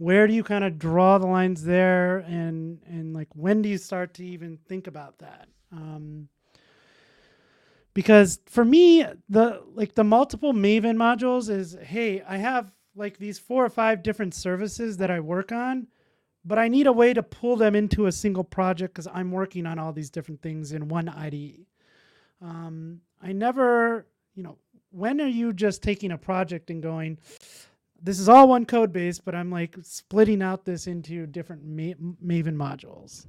where 0.00 0.26
do 0.26 0.32
you 0.32 0.42
kind 0.42 0.64
of 0.64 0.78
draw 0.78 1.18
the 1.18 1.26
lines 1.26 1.62
there 1.62 2.18
and 2.20 2.80
and 2.86 3.12
like 3.12 3.28
when 3.34 3.60
do 3.60 3.68
you 3.68 3.76
start 3.76 4.14
to 4.14 4.24
even 4.24 4.58
think 4.66 4.86
about 4.86 5.18
that 5.18 5.46
um 5.72 6.26
because 7.92 8.40
for 8.46 8.64
me 8.64 9.04
the 9.28 9.62
like 9.74 9.94
the 9.94 10.02
multiple 10.02 10.54
maven 10.54 10.96
modules 10.96 11.50
is 11.50 11.76
hey 11.82 12.22
i 12.22 12.38
have 12.38 12.72
like 13.00 13.18
these 13.18 13.38
four 13.38 13.64
or 13.64 13.70
five 13.70 14.02
different 14.02 14.34
services 14.34 14.96
that 14.96 15.10
i 15.10 15.18
work 15.18 15.50
on 15.50 15.86
but 16.44 16.58
i 16.58 16.68
need 16.68 16.86
a 16.86 16.92
way 16.92 17.12
to 17.12 17.22
pull 17.22 17.56
them 17.56 17.74
into 17.74 18.06
a 18.06 18.12
single 18.12 18.44
project 18.44 18.94
because 18.94 19.08
i'm 19.12 19.32
working 19.32 19.66
on 19.66 19.78
all 19.78 19.92
these 19.92 20.10
different 20.10 20.40
things 20.40 20.72
in 20.72 20.86
one 20.88 21.08
ide 21.08 21.66
um, 22.40 23.00
i 23.22 23.32
never 23.32 24.06
you 24.34 24.42
know 24.42 24.56
when 24.92 25.20
are 25.20 25.26
you 25.26 25.52
just 25.52 25.82
taking 25.82 26.12
a 26.12 26.18
project 26.18 26.70
and 26.70 26.82
going 26.82 27.18
this 28.02 28.18
is 28.18 28.28
all 28.28 28.48
one 28.48 28.64
code 28.64 28.92
base, 28.92 29.18
but 29.18 29.34
I'm 29.34 29.50
like 29.50 29.76
splitting 29.82 30.42
out 30.42 30.64
this 30.64 30.86
into 30.86 31.26
different 31.26 31.64
Ma- 31.64 32.12
Maven 32.24 32.56
modules. 32.56 33.26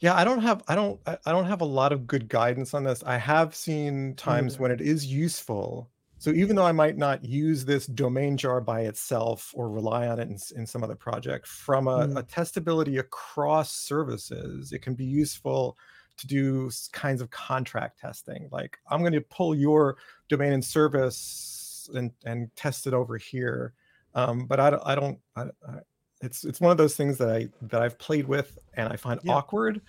Yeah, 0.00 0.16
I 0.16 0.24
don't 0.24 0.40
have 0.40 0.62
I 0.66 0.74
don't 0.74 1.00
I 1.06 1.30
don't 1.30 1.44
have 1.44 1.60
a 1.60 1.66
lot 1.66 1.92
of 1.92 2.06
good 2.06 2.28
guidance 2.28 2.74
on 2.74 2.82
this. 2.82 3.04
I 3.04 3.18
have 3.18 3.54
seen 3.54 4.14
times 4.14 4.54
Neither. 4.54 4.62
when 4.62 4.70
it 4.72 4.80
is 4.80 5.06
useful. 5.06 5.90
So 6.22 6.30
even 6.30 6.54
though 6.54 6.64
I 6.64 6.70
might 6.70 6.96
not 6.96 7.24
use 7.24 7.64
this 7.64 7.84
domain 7.84 8.36
jar 8.36 8.60
by 8.60 8.82
itself 8.82 9.52
or 9.56 9.68
rely 9.68 10.06
on 10.06 10.20
it 10.20 10.28
in, 10.28 10.38
in 10.54 10.64
some 10.68 10.84
other 10.84 10.94
project, 10.94 11.48
from 11.48 11.88
a, 11.88 12.06
Mm, 12.06 12.16
a 12.16 12.22
testability 12.22 13.00
across 13.00 13.72
services, 13.72 14.70
it 14.70 14.82
can 14.82 14.94
be 14.94 15.04
useful 15.04 15.76
to 16.18 16.28
do 16.28 16.70
kinds 16.92 17.22
of 17.22 17.30
contract 17.30 17.98
testing. 17.98 18.48
Like 18.52 18.78
I'm 18.88 19.00
going 19.00 19.14
to 19.14 19.20
pull 19.20 19.52
your 19.52 19.96
domain 20.28 20.52
and 20.52 20.64
service 20.64 21.90
and 21.92 22.12
and 22.24 22.54
test 22.54 22.86
it 22.86 22.94
over 22.94 23.16
here. 23.16 23.74
Um, 24.14 24.46
but 24.46 24.60
I 24.60 24.70
don't 24.70 24.82
I 24.86 24.94
don't 24.94 25.18
I, 25.34 25.42
I, 25.42 25.78
it's 26.20 26.44
it's 26.44 26.60
one 26.60 26.70
of 26.70 26.76
those 26.76 26.94
things 26.94 27.18
that 27.18 27.30
I 27.30 27.48
that 27.62 27.82
I've 27.82 27.98
played 27.98 28.28
with 28.28 28.60
and 28.74 28.92
I 28.92 28.94
find 28.94 29.18
yeah. 29.24 29.32
awkward. 29.32 29.80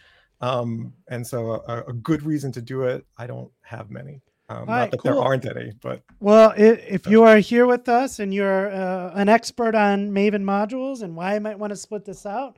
Um, 0.41 0.95
and 1.09 1.27
so 1.27 1.63
a, 1.67 1.83
a 1.89 1.93
good 1.93 2.23
reason 2.23 2.51
to 2.53 2.61
do 2.63 2.81
it, 2.85 3.05
I 3.19 3.27
don't 3.27 3.51
have 3.61 3.91
many. 3.91 4.23
Um, 4.53 4.67
not 4.67 4.73
right, 4.73 4.91
that 4.91 5.03
there 5.03 5.19
aren't 5.19 5.45
any, 5.45 5.71
but 5.81 6.03
Well, 6.19 6.51
i 6.51 6.61
if 6.61 7.07
you 7.07 7.23
are 7.23 7.37
here 7.37 7.65
with 7.65 7.89
us 7.89 8.19
and 8.19 8.33
you're 8.33 8.71
uh, 8.71 9.11
an 9.15 9.29
expert 9.29 9.75
on 9.75 10.11
Maven 10.11 10.43
modules 10.43 11.01
and 11.01 11.15
why 11.15 11.35
I 11.35 11.39
might 11.39 11.57
want 11.57 11.71
to 11.71 11.77
split 11.77 12.05
this 12.05 12.25
out, 12.25 12.57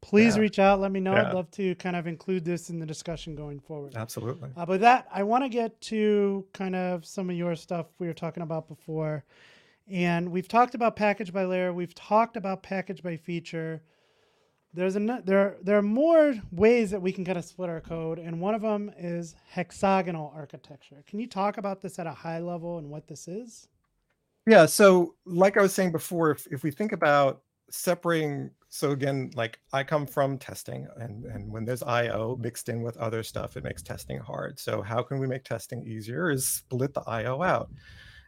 please 0.00 0.36
yeah, 0.36 0.42
reach 0.42 0.58
out. 0.58 0.80
Let 0.80 0.92
me 0.92 1.00
know. 1.00 1.14
I'd 1.14 1.34
love 1.34 1.50
to 1.52 1.74
kind 1.76 1.96
of 1.96 2.06
include 2.06 2.44
this 2.44 2.70
in 2.70 2.78
the 2.78 2.86
discussion 2.86 3.34
going 3.34 3.60
forward. 3.60 3.94
absolutely. 3.96 4.50
Uh, 4.56 4.66
but 4.66 4.68
with 4.68 4.80
that, 4.82 5.08
I 5.12 5.22
want 5.22 5.44
to 5.44 5.48
get 5.48 5.80
to 5.82 6.46
kind 6.52 6.76
of 6.76 7.04
some 7.06 7.30
of 7.30 7.36
your 7.36 7.56
stuff 7.56 7.86
we 7.98 8.06
were 8.06 8.14
talking 8.14 8.42
about 8.42 8.68
before. 8.68 9.24
And 9.88 10.30
we've 10.30 10.48
talked 10.48 10.74
about 10.74 10.96
package 10.96 11.32
by 11.32 11.44
layer. 11.44 11.72
We've 11.72 11.94
talked 11.94 12.36
about 12.36 12.62
package 12.62 13.02
by 13.02 13.16
feature. 13.16 13.82
There's 14.74 14.96
a 14.96 15.22
there 15.24 15.56
there 15.62 15.76
are 15.76 15.82
more 15.82 16.34
ways 16.50 16.90
that 16.92 17.02
we 17.02 17.12
can 17.12 17.24
kind 17.24 17.36
of 17.36 17.44
split 17.44 17.68
our 17.68 17.80
code, 17.80 18.18
and 18.18 18.40
one 18.40 18.54
of 18.54 18.62
them 18.62 18.90
is 18.96 19.34
hexagonal 19.48 20.32
architecture. 20.34 21.04
Can 21.06 21.18
you 21.18 21.26
talk 21.26 21.58
about 21.58 21.82
this 21.82 21.98
at 21.98 22.06
a 22.06 22.12
high 22.12 22.38
level 22.38 22.78
and 22.78 22.88
what 22.88 23.06
this 23.06 23.28
is? 23.28 23.68
Yeah, 24.46 24.66
so 24.66 25.14
like 25.24 25.56
I 25.56 25.62
was 25.62 25.72
saying 25.72 25.92
before, 25.92 26.30
if, 26.32 26.46
if 26.50 26.62
we 26.64 26.70
think 26.70 26.92
about 26.92 27.42
separating, 27.70 28.50
so 28.68 28.90
again, 28.90 29.30
like 29.34 29.60
I 29.72 29.84
come 29.84 30.06
from 30.06 30.36
testing, 30.36 30.86
and, 30.96 31.24
and 31.26 31.50
when 31.50 31.64
there's 31.64 31.82
IO 31.82 32.36
mixed 32.40 32.68
in 32.68 32.82
with 32.82 32.96
other 32.96 33.22
stuff, 33.22 33.56
it 33.56 33.64
makes 33.64 33.82
testing 33.82 34.18
hard. 34.18 34.58
So 34.58 34.82
how 34.82 35.02
can 35.02 35.20
we 35.20 35.26
make 35.26 35.44
testing 35.44 35.84
easier 35.86 36.30
is 36.30 36.46
split 36.46 36.92
the 36.92 37.02
IO 37.02 37.42
out. 37.42 37.70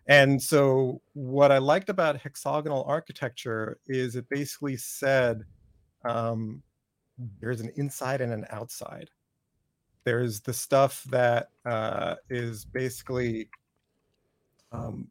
And 0.07 0.40
so 0.40 1.01
what 1.14 1.51
I 1.51 1.59
liked 1.59 1.88
about 1.88 2.20
hexagonal 2.20 2.84
architecture 2.84 3.78
is 3.86 4.16
it 4.16 4.28
basically 4.28 4.76
said 4.76 5.45
um, 6.05 6.62
there's 7.40 7.61
an 7.61 7.70
inside 7.76 8.20
and 8.20 8.32
an 8.32 8.46
outside. 8.50 9.11
There's 10.05 10.40
the 10.40 10.52
stuff 10.52 11.02
that 11.05 11.50
uh, 11.64 12.16
is 12.28 12.64
basically 12.64 13.48
um, 14.72 15.09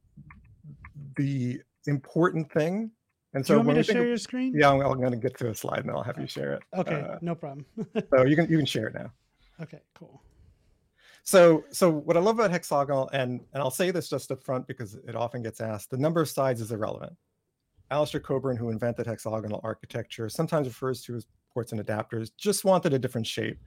the 1.15 1.61
important 1.87 2.51
thing. 2.51 2.91
And 3.33 3.43
Do 3.43 3.53
you 3.53 3.57
so 3.59 3.63
want 3.63 3.69
me 3.69 3.73
to 3.75 3.83
share 3.83 4.01
of, 4.01 4.07
your 4.07 4.17
screen? 4.17 4.53
yeah, 4.55 4.69
I'm, 4.69 4.81
I'm 4.81 4.99
going 4.99 5.11
to 5.11 5.17
get 5.17 5.37
to 5.39 5.49
a 5.49 5.55
slide 5.55 5.79
and 5.79 5.89
I'll 5.91 6.03
have 6.03 6.19
you 6.19 6.27
share 6.27 6.53
it. 6.53 6.63
Okay, 6.77 7.01
Uh, 7.01 7.17
no 7.21 7.33
problem. 7.33 7.65
so 8.11 8.25
you 8.25 8.35
can 8.35 8.47
you 8.49 8.57
can 8.57 8.65
share 8.65 8.87
it 8.87 8.93
now. 8.93 9.11
okay, 9.61 9.81
cool. 9.95 10.21
So 11.23 11.63
so 11.71 11.89
what 11.89 12.15
I 12.15 12.19
love 12.19 12.37
about 12.37 12.51
hexagonal, 12.51 13.09
and 13.13 13.41
and 13.53 13.63
I'll 13.63 13.71
say 13.71 13.89
this 13.89 14.07
just 14.09 14.31
up 14.31 14.43
front 14.43 14.67
because 14.67 14.93
it 15.07 15.15
often 15.15 15.41
gets 15.41 15.61
asked, 15.61 15.89
the 15.89 15.97
number 15.97 16.21
of 16.21 16.29
sides 16.29 16.61
is 16.61 16.71
irrelevant. 16.71 17.13
Alistair 17.93 18.19
Cockburn, 18.19 18.57
who 18.57 18.69
invented 18.69 19.05
hexagonal 19.05 19.61
architecture, 19.63 20.27
sometimes 20.27 20.67
refers 20.67 21.03
to 21.03 21.15
as 21.15 21.27
ports 21.53 21.71
and 21.71 21.85
adapters, 21.85 22.31
just 22.37 22.65
wanted 22.65 22.93
a 22.93 22.99
different 22.99 23.27
shape 23.27 23.59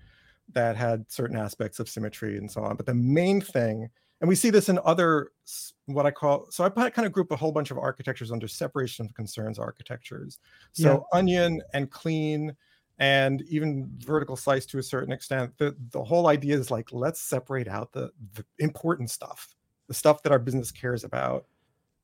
that 0.53 0.77
had 0.77 1.11
certain 1.11 1.37
aspects 1.37 1.79
of 1.79 1.89
symmetry 1.89 2.37
and 2.37 2.51
so 2.51 2.63
on. 2.63 2.77
But 2.77 2.87
the 2.87 2.95
main 2.95 3.41
thing, 3.41 3.89
and 4.21 4.29
we 4.29 4.35
see 4.35 4.51
this 4.51 4.69
in 4.69 4.81
other 4.85 5.31
what 5.87 6.07
I 6.07 6.11
call 6.11 6.47
so 6.51 6.65
I 6.65 6.91
kind 6.91 7.07
of 7.07 7.13
group 7.13 7.31
a 7.31 7.37
whole 7.37 7.53
bunch 7.53 7.71
of 7.71 7.79
architectures 7.79 8.33
under 8.33 8.49
separation 8.49 9.07
of 9.07 9.15
concerns 9.15 9.59
architectures. 9.59 10.39
Yeah. 10.75 10.85
So 10.85 11.07
onion 11.13 11.63
and 11.73 11.91
clean 11.91 12.57
and 12.99 13.43
even 13.43 13.89
vertical 13.99 14.37
slice 14.37 14.67
to 14.67 14.79
a 14.79 14.83
certain 14.83 15.13
extent. 15.13 15.53
The 15.59 15.77
the 15.91 16.03
whole 16.03 16.27
idea 16.27 16.57
is 16.57 16.71
like 16.71 16.93
let's 16.93 17.21
separate 17.21 17.69
out 17.69 17.93
the 17.93 18.11
the 18.35 18.45
important 18.59 19.11
stuff, 19.11 19.55
the 19.87 19.95
stuff 19.95 20.23
that 20.25 20.33
our 20.33 20.41
business 20.41 20.73
cares 20.73 21.05
about. 21.05 21.47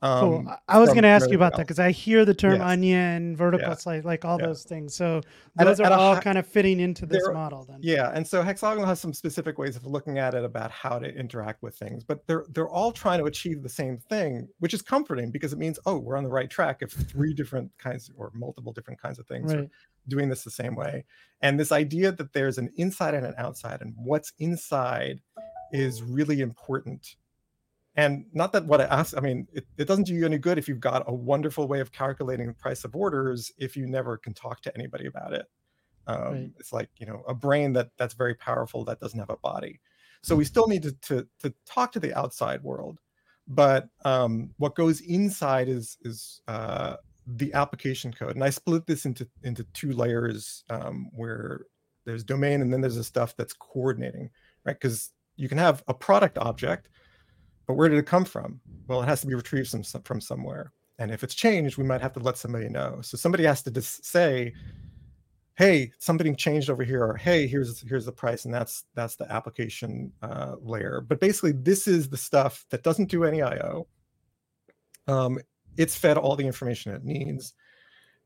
Cool. 0.02 0.38
Um, 0.38 0.48
I 0.48 0.58
I 0.76 0.78
was 0.80 0.90
going 0.90 1.02
to 1.02 1.08
ask 1.08 1.30
you 1.30 1.36
about 1.36 1.52
that 1.52 1.62
because 1.62 1.78
I 1.78 1.92
hear 1.92 2.24
the 2.24 2.34
term 2.34 2.54
Yes. 2.54 2.62
onion, 2.62 3.36
vertical 3.36 3.68
Yeah. 3.68 3.74
slice, 3.76 4.04
like 4.04 4.24
all 4.24 4.36
Yeah. 4.38 4.46
those 4.46 4.64
things. 4.64 4.96
So 4.96 5.20
a, 5.58 5.64
those 5.64 5.78
are 5.78 5.92
all 5.92 6.16
high, 6.16 6.20
kind 6.20 6.38
of 6.38 6.46
fitting 6.46 6.80
into 6.80 7.06
this 7.06 7.22
model 7.28 7.64
then. 7.64 7.78
Yeah, 7.82 8.10
and 8.12 8.26
so 8.26 8.42
hexagonal 8.42 8.84
has 8.86 8.98
some 8.98 9.12
specific 9.14 9.58
ways 9.58 9.76
of 9.76 9.86
looking 9.86 10.18
at 10.18 10.34
it 10.34 10.44
about 10.44 10.72
how 10.72 10.98
to 10.98 11.06
interact 11.14 11.62
with 11.62 11.76
things, 11.76 12.02
but 12.02 12.26
they're 12.26 12.44
they're 12.50 12.68
all 12.68 12.90
trying 12.90 13.20
to 13.20 13.26
achieve 13.26 13.62
the 13.62 13.68
same 13.68 13.98
thing, 13.98 14.48
which 14.58 14.74
is 14.74 14.82
comforting 14.82 15.30
because 15.30 15.52
it 15.52 15.58
means 15.60 15.78
oh, 15.86 15.98
we're 15.98 16.16
on 16.16 16.24
the 16.24 16.30
right 16.30 16.50
track 16.50 16.78
if 16.80 16.90
three 16.92 17.32
different 17.32 17.70
kinds 17.78 18.10
or 18.16 18.32
multiple 18.34 18.72
different 18.72 19.00
kinds 19.00 19.20
of 19.20 19.26
things 19.28 19.54
are 19.54 19.68
doing 20.08 20.28
this 20.28 20.42
the 20.42 20.50
same 20.50 20.74
way. 20.74 21.04
And 21.42 21.60
this 21.60 21.70
idea 21.70 22.10
that 22.10 22.32
there's 22.32 22.58
an 22.58 22.70
inside 22.76 23.14
and 23.14 23.24
an 23.24 23.34
outside, 23.38 23.80
and 23.80 23.94
what's 23.96 24.32
inside 24.40 25.20
is 25.72 26.02
really 26.02 26.40
important. 26.40 27.14
And 27.96 28.24
not 28.32 28.52
that 28.52 28.64
what 28.64 28.80
I 28.80 28.84
ask, 28.84 29.16
I 29.16 29.20
mean, 29.20 29.46
it, 29.52 29.66
it 29.76 29.86
doesn't 29.86 30.04
do 30.04 30.14
you 30.14 30.24
any 30.24 30.38
good 30.38 30.56
if 30.58 30.66
you've 30.66 30.80
got 30.80 31.04
a 31.06 31.14
wonderful 31.14 31.68
way 31.68 31.80
of 31.80 31.92
calculating 31.92 32.46
the 32.46 32.54
price 32.54 32.84
of 32.84 32.96
orders 32.96 33.52
if 33.58 33.76
you 33.76 33.86
never 33.86 34.16
can 34.16 34.32
talk 34.32 34.62
to 34.62 34.74
anybody 34.74 35.06
about 35.06 35.34
it. 35.34 35.46
Right. 36.08 36.16
um, 36.16 36.54
it's 36.58 36.72
like 36.72 36.88
you 36.96 37.06
know 37.06 37.22
a 37.28 37.34
brain 37.34 37.72
that 37.74 37.90
that's 37.96 38.14
very 38.14 38.34
powerful 38.34 38.84
that 38.86 38.98
doesn't 38.98 39.18
have 39.18 39.30
a 39.30 39.36
body. 39.36 39.80
So 40.22 40.34
we 40.34 40.44
still 40.44 40.66
need 40.66 40.82
to 40.82 40.92
to, 40.92 41.28
to 41.40 41.54
talk 41.66 41.92
to 41.92 42.00
the 42.00 42.16
outside 42.18 42.62
world 42.62 42.98
but 43.48 43.88
um, 44.04 44.50
what 44.58 44.74
goes 44.74 45.00
inside 45.00 45.68
is 45.68 45.98
is 46.02 46.40
uh, 46.48 46.96
the 47.26 47.52
application 47.54 48.12
code. 48.12 48.34
And 48.34 48.44
i 48.44 48.50
split 48.50 48.86
this 48.86 49.04
into 49.04 49.28
into 49.42 49.64
two 49.72 49.92
layers 49.92 50.64
um, 50.70 51.08
where 51.12 51.66
there's 52.04 52.24
domain 52.24 52.62
and 52.62 52.72
then 52.72 52.80
there's 52.80 52.96
the 52.96 53.04
stuff 53.04 53.36
that's 53.36 53.52
coordinating 53.52 54.30
right? 54.64 54.78
Because 54.80 55.12
you 55.36 55.48
can 55.48 55.58
have 55.58 55.82
a 55.88 55.94
product 55.94 56.38
object 56.38 56.88
but 57.66 57.74
where 57.74 57.88
did 57.88 57.98
it 57.98 58.06
come 58.06 58.24
from? 58.24 58.60
Well 58.88 59.02
it 59.02 59.06
has 59.06 59.20
to 59.22 59.26
be 59.26 59.34
retrieved 59.34 59.68
some- 59.68 60.02
from 60.02 60.20
somewhere. 60.20 60.72
And 60.98 61.10
if 61.10 61.24
it's 61.24 61.34
changed 61.34 61.78
we 61.78 61.84
might 61.84 62.00
have 62.00 62.12
to 62.14 62.20
let 62.20 62.36
somebody 62.36 62.68
know. 62.68 63.00
So 63.02 63.16
somebody 63.16 63.44
has 63.44 63.62
to 63.62 63.70
just 63.70 64.04
say 64.04 64.52
hey 65.54 65.92
something 65.98 66.34
changed 66.34 66.70
over 66.70 66.82
here 66.82 67.04
or 67.04 67.16
hey 67.16 67.46
here's 67.46 67.80
here's 67.82 68.06
the 68.06 68.12
price 68.12 68.46
and 68.46 68.54
that's 68.54 68.84
that's 68.94 69.16
the 69.16 69.30
application 69.30 70.12
uh, 70.22 70.56
layer. 70.60 71.00
But 71.00 71.20
basically 71.20 71.52
this 71.52 71.86
is 71.86 72.08
the 72.08 72.16
stuff 72.16 72.64
that 72.70 72.82
doesn't 72.82 73.10
do 73.10 73.24
any 73.24 73.42
io 73.42 73.86
um, 75.06 75.38
it's 75.76 75.96
fed 75.96 76.18
all 76.18 76.36
the 76.36 76.46
information 76.46 76.94
it 76.94 77.04
needs. 77.04 77.54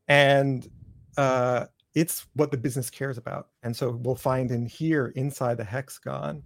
And 0.07 0.67
uh, 1.17 1.65
it's 1.95 2.27
what 2.33 2.51
the 2.51 2.57
business 2.57 2.89
cares 2.89 3.17
about. 3.17 3.49
And 3.63 3.75
so 3.75 3.91
we'll 3.91 4.15
find 4.15 4.51
in 4.51 4.65
here 4.65 5.07
inside 5.15 5.57
the 5.57 5.63
hexagon 5.63 6.43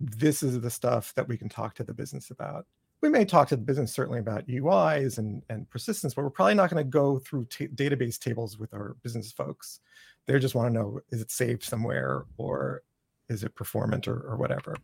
this 0.00 0.42
is 0.42 0.58
the 0.60 0.70
stuff 0.70 1.12
that 1.14 1.28
we 1.28 1.36
can 1.36 1.48
talk 1.48 1.74
to 1.74 1.84
the 1.84 1.92
business 1.92 2.30
about. 2.30 2.66
We 3.02 3.10
may 3.10 3.24
talk 3.24 3.48
to 3.48 3.56
the 3.56 3.62
business 3.62 3.92
certainly 3.92 4.18
about 4.18 4.46
uis 4.46 5.18
and, 5.18 5.42
and 5.48 5.68
persistence 5.70 6.14
but 6.14 6.22
we're 6.22 6.30
probably 6.30 6.54
not 6.54 6.70
going 6.70 6.84
to 6.84 6.90
go 6.90 7.18
through 7.18 7.46
ta 7.46 7.64
database 7.74 8.18
tables 8.18 8.58
with 8.58 8.72
our 8.74 8.96
business 9.02 9.30
folks. 9.30 9.80
They 10.26 10.38
just 10.38 10.54
want 10.54 10.72
to 10.72 10.78
know 10.78 11.00
is 11.10 11.20
it 11.20 11.30
saved 11.30 11.62
somewhere 11.62 12.24
or 12.36 12.82
is 13.28 13.44
it 13.44 13.54
performant 13.54 14.08
or, 14.08 14.20
or 14.20 14.36
whatever? 14.36 14.76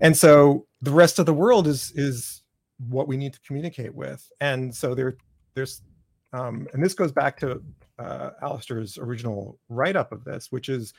And 0.00 0.16
so 0.16 0.66
the 0.82 0.92
rest 0.92 1.18
of 1.18 1.26
the 1.26 1.34
world 1.34 1.66
is 1.66 1.92
is 1.94 2.42
what 2.88 3.08
we 3.08 3.16
need 3.16 3.32
to 3.32 3.40
communicate 3.40 3.94
with. 3.94 4.30
And 4.40 4.74
so 4.74 4.94
there 4.94 5.16
there's 5.54 5.82
um, 6.32 6.68
and 6.72 6.84
this 6.84 6.94
goes 6.94 7.12
back 7.12 7.38
to 7.40 7.62
uh, 7.98 8.30
Alistair's 8.42 8.98
original 8.98 9.58
write-up 9.70 10.12
of 10.12 10.24
this 10.24 10.52
which 10.52 10.68
is 10.68 10.92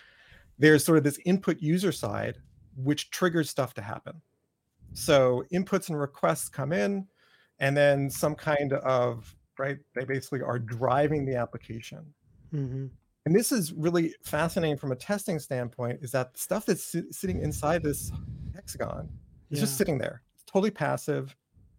there's 0.60 0.84
sort 0.84 0.98
of 0.98 1.04
this 1.04 1.20
input 1.26 1.62
user 1.62 1.92
side 1.92 2.38
which 2.84 3.10
triggers 3.12 3.50
stuff 3.50 3.74
to 3.76 3.82
happen. 3.82 4.22
So 4.94 5.44
inputs 5.52 5.90
and 5.90 6.00
requests 6.00 6.50
come 6.50 6.72
in 6.72 7.08
and 7.60 7.76
then 7.76 8.10
some 8.10 8.36
kind 8.36 8.74
of 8.74 9.36
right 9.60 9.78
they 9.96 10.06
basically 10.06 10.42
are 10.42 10.60
driving 10.60 11.26
the 11.26 11.36
application. 11.36 12.14
Hmm 12.52 12.88
and 13.26 13.36
this 13.36 13.52
is 13.52 13.74
really 13.74 14.16
fascinating 14.24 14.78
from 14.78 14.94
a 14.94 14.96
testing 14.96 15.38
standpoint 15.38 16.00
is 16.02 16.12
that 16.12 16.34
the 16.34 16.40
stuff 16.40 16.66
that's 16.66 16.82
sit- 16.82 17.14
sitting 17.14 17.42
inside 17.42 17.84
this 17.84 18.10
hexagon 18.56 19.10
is 19.50 19.58
Yeah. 19.60 19.66
just 19.66 19.78
sitting 19.78 19.98
there. 19.98 20.22
It's 20.36 20.46
totally 20.46 20.72
passive. 20.72 21.36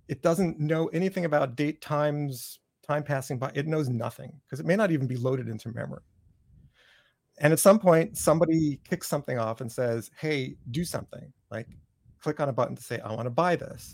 It 0.09 0.21
doesn't 0.21 0.61
know 0.61 0.89
anything 0.89 1.25
about 1.25 1.57
date 1.57 1.81
times 1.81 2.61
time 2.87 3.03
passing 3.03 3.39
by. 3.39 3.51
It 3.55 3.67
knows 3.67 3.89
nothing 3.89 4.39
because 4.45 4.61
it 4.61 4.67
may 4.67 4.77
not 4.77 4.91
even 4.91 5.07
be 5.07 5.17
loaded 5.17 5.49
into 5.49 5.73
memory 5.73 6.03
and 7.41 7.53
at 7.53 7.59
some 7.59 7.79
point 7.79 8.17
somebody 8.17 8.81
kicks 8.89 9.09
something 9.09 9.39
off 9.39 9.61
and 9.61 9.71
says 9.71 10.11
hey 10.19 10.57
do 10.71 10.85
something 10.85 11.33
like 11.51 11.69
click 12.21 12.41
on 12.41 12.49
a 12.49 12.53
button 12.53 12.77
to 12.77 12.83
say 12.83 12.99
i 13.01 13.13
want 13.13 13.27
to 13.27 13.31
buy 13.31 13.57
this 13.57 13.93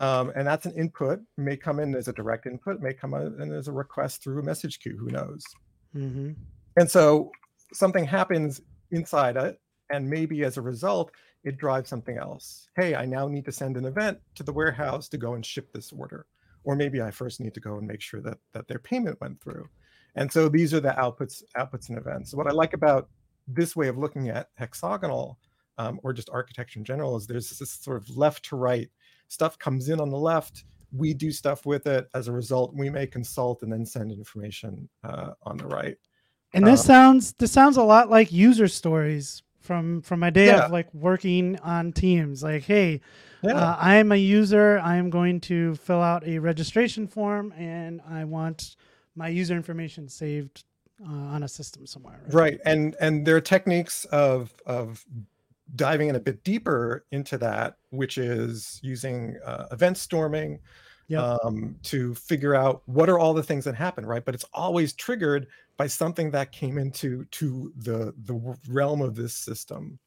um, 0.00 0.32
and 0.34 0.46
that's 0.46 0.66
an 0.66 0.72
input 0.72 1.20
may 1.36 1.56
come 1.56 1.78
in 1.78 1.94
as 1.94 2.08
a 2.08 2.12
direct 2.12 2.46
input 2.46 2.80
may 2.80 2.92
come 2.92 3.14
in 3.14 3.52
as 3.52 3.68
a 3.68 3.72
request 3.72 4.22
through 4.22 4.40
a 4.40 4.42
message 4.42 4.80
queue 4.80 4.96
who 4.98 5.10
knows 5.10 5.44
hmm 5.92 6.32
and 6.76 6.90
so 6.90 7.30
something 7.72 8.04
happens 8.04 8.60
inside 8.90 9.36
it. 9.36 9.58
And 9.90 10.08
maybe 10.08 10.44
as 10.44 10.56
a 10.56 10.62
result, 10.62 11.10
it 11.44 11.58
drives 11.58 11.90
something 11.90 12.16
else. 12.16 12.68
Hey, 12.76 12.94
I 12.94 13.04
now 13.04 13.28
need 13.28 13.44
to 13.46 13.52
send 13.52 13.76
an 13.76 13.84
event 13.84 14.18
to 14.36 14.42
the 14.42 14.52
warehouse 14.52 15.08
to 15.10 15.18
go 15.18 15.34
and 15.34 15.44
ship 15.44 15.72
this 15.72 15.92
order. 15.92 16.26
Or 16.64 16.76
maybe 16.76 17.02
I 17.02 17.10
first 17.10 17.40
need 17.40 17.54
to 17.54 17.60
go 17.60 17.76
and 17.76 17.86
make 17.86 18.00
sure 18.00 18.20
that, 18.20 18.38
that 18.52 18.68
their 18.68 18.78
payment 18.78 19.20
went 19.20 19.42
through. 19.42 19.68
And 20.14 20.30
so 20.30 20.48
these 20.48 20.74
are 20.74 20.80
the 20.80 20.90
outputs, 20.90 21.42
outputs 21.56 21.88
and 21.88 21.98
events. 21.98 22.34
what 22.34 22.46
I 22.46 22.50
like 22.50 22.74
about 22.74 23.08
this 23.48 23.74
way 23.74 23.88
of 23.88 23.98
looking 23.98 24.28
at 24.28 24.48
hexagonal 24.54 25.38
um, 25.78 26.00
or 26.02 26.12
just 26.12 26.30
architecture 26.30 26.78
in 26.78 26.84
general 26.84 27.16
is 27.16 27.26
there's 27.26 27.50
this 27.58 27.70
sort 27.70 27.96
of 27.96 28.16
left 28.16 28.44
to 28.46 28.56
right 28.56 28.90
stuff 29.28 29.58
comes 29.58 29.88
in 29.88 30.00
on 30.00 30.10
the 30.10 30.18
left 30.18 30.64
we 30.94 31.14
do 31.14 31.32
stuff 31.32 31.64
with 31.64 31.86
it 31.86 32.06
as 32.14 32.28
a 32.28 32.32
result 32.32 32.74
we 32.74 32.90
may 32.90 33.06
consult 33.06 33.62
and 33.62 33.72
then 33.72 33.84
send 33.84 34.12
information 34.12 34.88
uh, 35.04 35.30
on 35.44 35.56
the 35.56 35.66
right 35.66 35.96
and 36.54 36.66
this 36.66 36.80
uh, 36.80 36.84
sounds 36.84 37.32
this 37.34 37.50
sounds 37.50 37.76
a 37.76 37.82
lot 37.82 38.10
like 38.10 38.30
user 38.30 38.68
stories 38.68 39.42
from 39.60 40.02
from 40.02 40.20
my 40.20 40.30
day 40.30 40.46
yeah. 40.46 40.66
of 40.66 40.70
like 40.70 40.92
working 40.92 41.58
on 41.60 41.92
teams 41.92 42.42
like 42.42 42.64
hey 42.64 43.00
yeah. 43.42 43.52
uh, 43.52 43.76
i 43.80 43.94
am 43.94 44.12
a 44.12 44.16
user 44.16 44.78
i 44.80 44.96
am 44.96 45.08
going 45.08 45.40
to 45.40 45.74
fill 45.76 46.02
out 46.02 46.26
a 46.26 46.38
registration 46.38 47.06
form 47.06 47.52
and 47.56 48.00
i 48.08 48.24
want 48.24 48.76
my 49.14 49.28
user 49.28 49.54
information 49.54 50.08
saved 50.08 50.64
uh, 51.04 51.10
on 51.10 51.42
a 51.42 51.48
system 51.48 51.86
somewhere 51.86 52.20
right? 52.26 52.34
right 52.34 52.60
and 52.64 52.96
and 53.00 53.26
there 53.26 53.36
are 53.36 53.40
techniques 53.40 54.04
of 54.06 54.54
of 54.66 55.04
diving 55.74 56.08
in 56.08 56.16
a 56.16 56.20
bit 56.20 56.42
deeper 56.44 57.04
into 57.12 57.38
that 57.38 57.76
which 57.90 58.18
is 58.18 58.78
using 58.82 59.36
uh, 59.44 59.66
event 59.72 59.96
storming 59.96 60.58
yep. 61.08 61.22
um, 61.22 61.76
to 61.82 62.14
figure 62.14 62.54
out 62.54 62.82
what 62.86 63.08
are 63.08 63.18
all 63.18 63.34
the 63.34 63.42
things 63.42 63.64
that 63.64 63.74
happen 63.74 64.04
right 64.04 64.24
but 64.24 64.34
it's 64.34 64.44
always 64.52 64.92
triggered 64.92 65.46
by 65.76 65.86
something 65.86 66.30
that 66.30 66.52
came 66.52 66.78
into 66.78 67.24
to 67.26 67.72
the 67.76 68.14
the 68.24 68.56
realm 68.68 69.00
of 69.00 69.14
this 69.14 69.34
system 69.34 69.98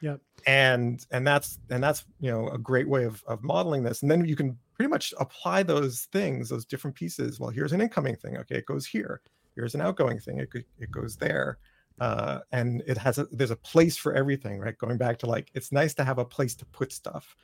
yep 0.00 0.20
and 0.46 1.06
and 1.10 1.26
that's 1.26 1.58
and 1.70 1.82
that's 1.82 2.04
you 2.20 2.30
know 2.30 2.48
a 2.50 2.58
great 2.58 2.88
way 2.88 3.04
of, 3.04 3.22
of 3.26 3.42
modeling 3.42 3.82
this 3.82 4.02
and 4.02 4.10
then 4.10 4.24
you 4.24 4.36
can 4.36 4.56
pretty 4.74 4.88
much 4.88 5.14
apply 5.18 5.62
those 5.62 6.08
things 6.12 6.48
those 6.48 6.64
different 6.64 6.96
pieces 6.96 7.38
well 7.38 7.50
here's 7.50 7.72
an 7.72 7.80
incoming 7.80 8.16
thing 8.16 8.36
okay 8.36 8.56
it 8.56 8.66
goes 8.66 8.86
here 8.86 9.20
here's 9.54 9.74
an 9.74 9.80
outgoing 9.80 10.18
thing 10.18 10.38
it, 10.38 10.48
it 10.78 10.90
goes 10.90 11.16
there 11.16 11.58
uh, 12.00 12.40
and 12.50 12.82
it 12.86 12.98
has 12.98 13.18
a 13.18 13.26
there's 13.30 13.52
a 13.52 13.56
place 13.56 13.96
for 13.96 14.14
everything 14.14 14.58
right? 14.58 14.76
Going 14.78 14.98
back 14.98 15.18
to 15.18 15.26
like 15.26 15.50
it's 15.54 15.72
nice 15.72 15.94
to 15.94 16.04
have 16.04 16.18
a 16.18 16.24
place 16.24 16.54
to 16.56 16.64
put 16.66 16.92
stuff 16.92 17.36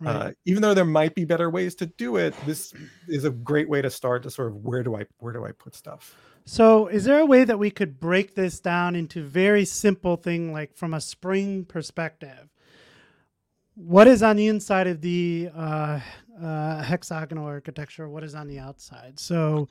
right. 0.00 0.10
uh, 0.10 0.30
even 0.44 0.62
though 0.62 0.74
there 0.74 0.84
might 0.84 1.14
be 1.14 1.24
better 1.24 1.50
ways 1.50 1.74
to 1.76 1.86
do 1.86 2.16
it 2.16 2.34
this 2.46 2.72
is 3.06 3.24
a 3.24 3.30
great 3.30 3.68
way 3.68 3.82
to 3.82 3.90
start 3.90 4.22
to 4.22 4.30
sort 4.30 4.48
of 4.48 4.56
where 4.56 4.82
do 4.82 4.96
i 4.96 5.04
where 5.18 5.32
do 5.32 5.44
i 5.44 5.52
put 5.52 5.74
stuff? 5.74 6.16
So 6.44 6.88
is 6.88 7.04
there 7.04 7.20
a 7.20 7.26
way 7.26 7.44
that 7.44 7.58
we 7.58 7.70
could 7.70 8.00
break 8.00 8.34
this 8.34 8.58
down 8.58 8.96
into 8.96 9.22
very 9.22 9.64
simple 9.64 10.16
thing 10.16 10.52
like 10.52 10.74
from 10.74 10.94
a 10.94 11.00
spring 11.00 11.64
perspective 11.64 12.48
what 13.74 14.06
is 14.06 14.22
on 14.22 14.36
the 14.36 14.48
inside 14.48 14.86
of 14.86 15.00
the 15.00 15.48
uh, 15.54 16.00
uh, 16.42 16.82
hexagonal 16.82 17.46
architecture? 17.46 18.08
What 18.08 18.24
is 18.24 18.34
on 18.34 18.48
the 18.48 18.58
outside? 18.58 19.18
So 19.18 19.68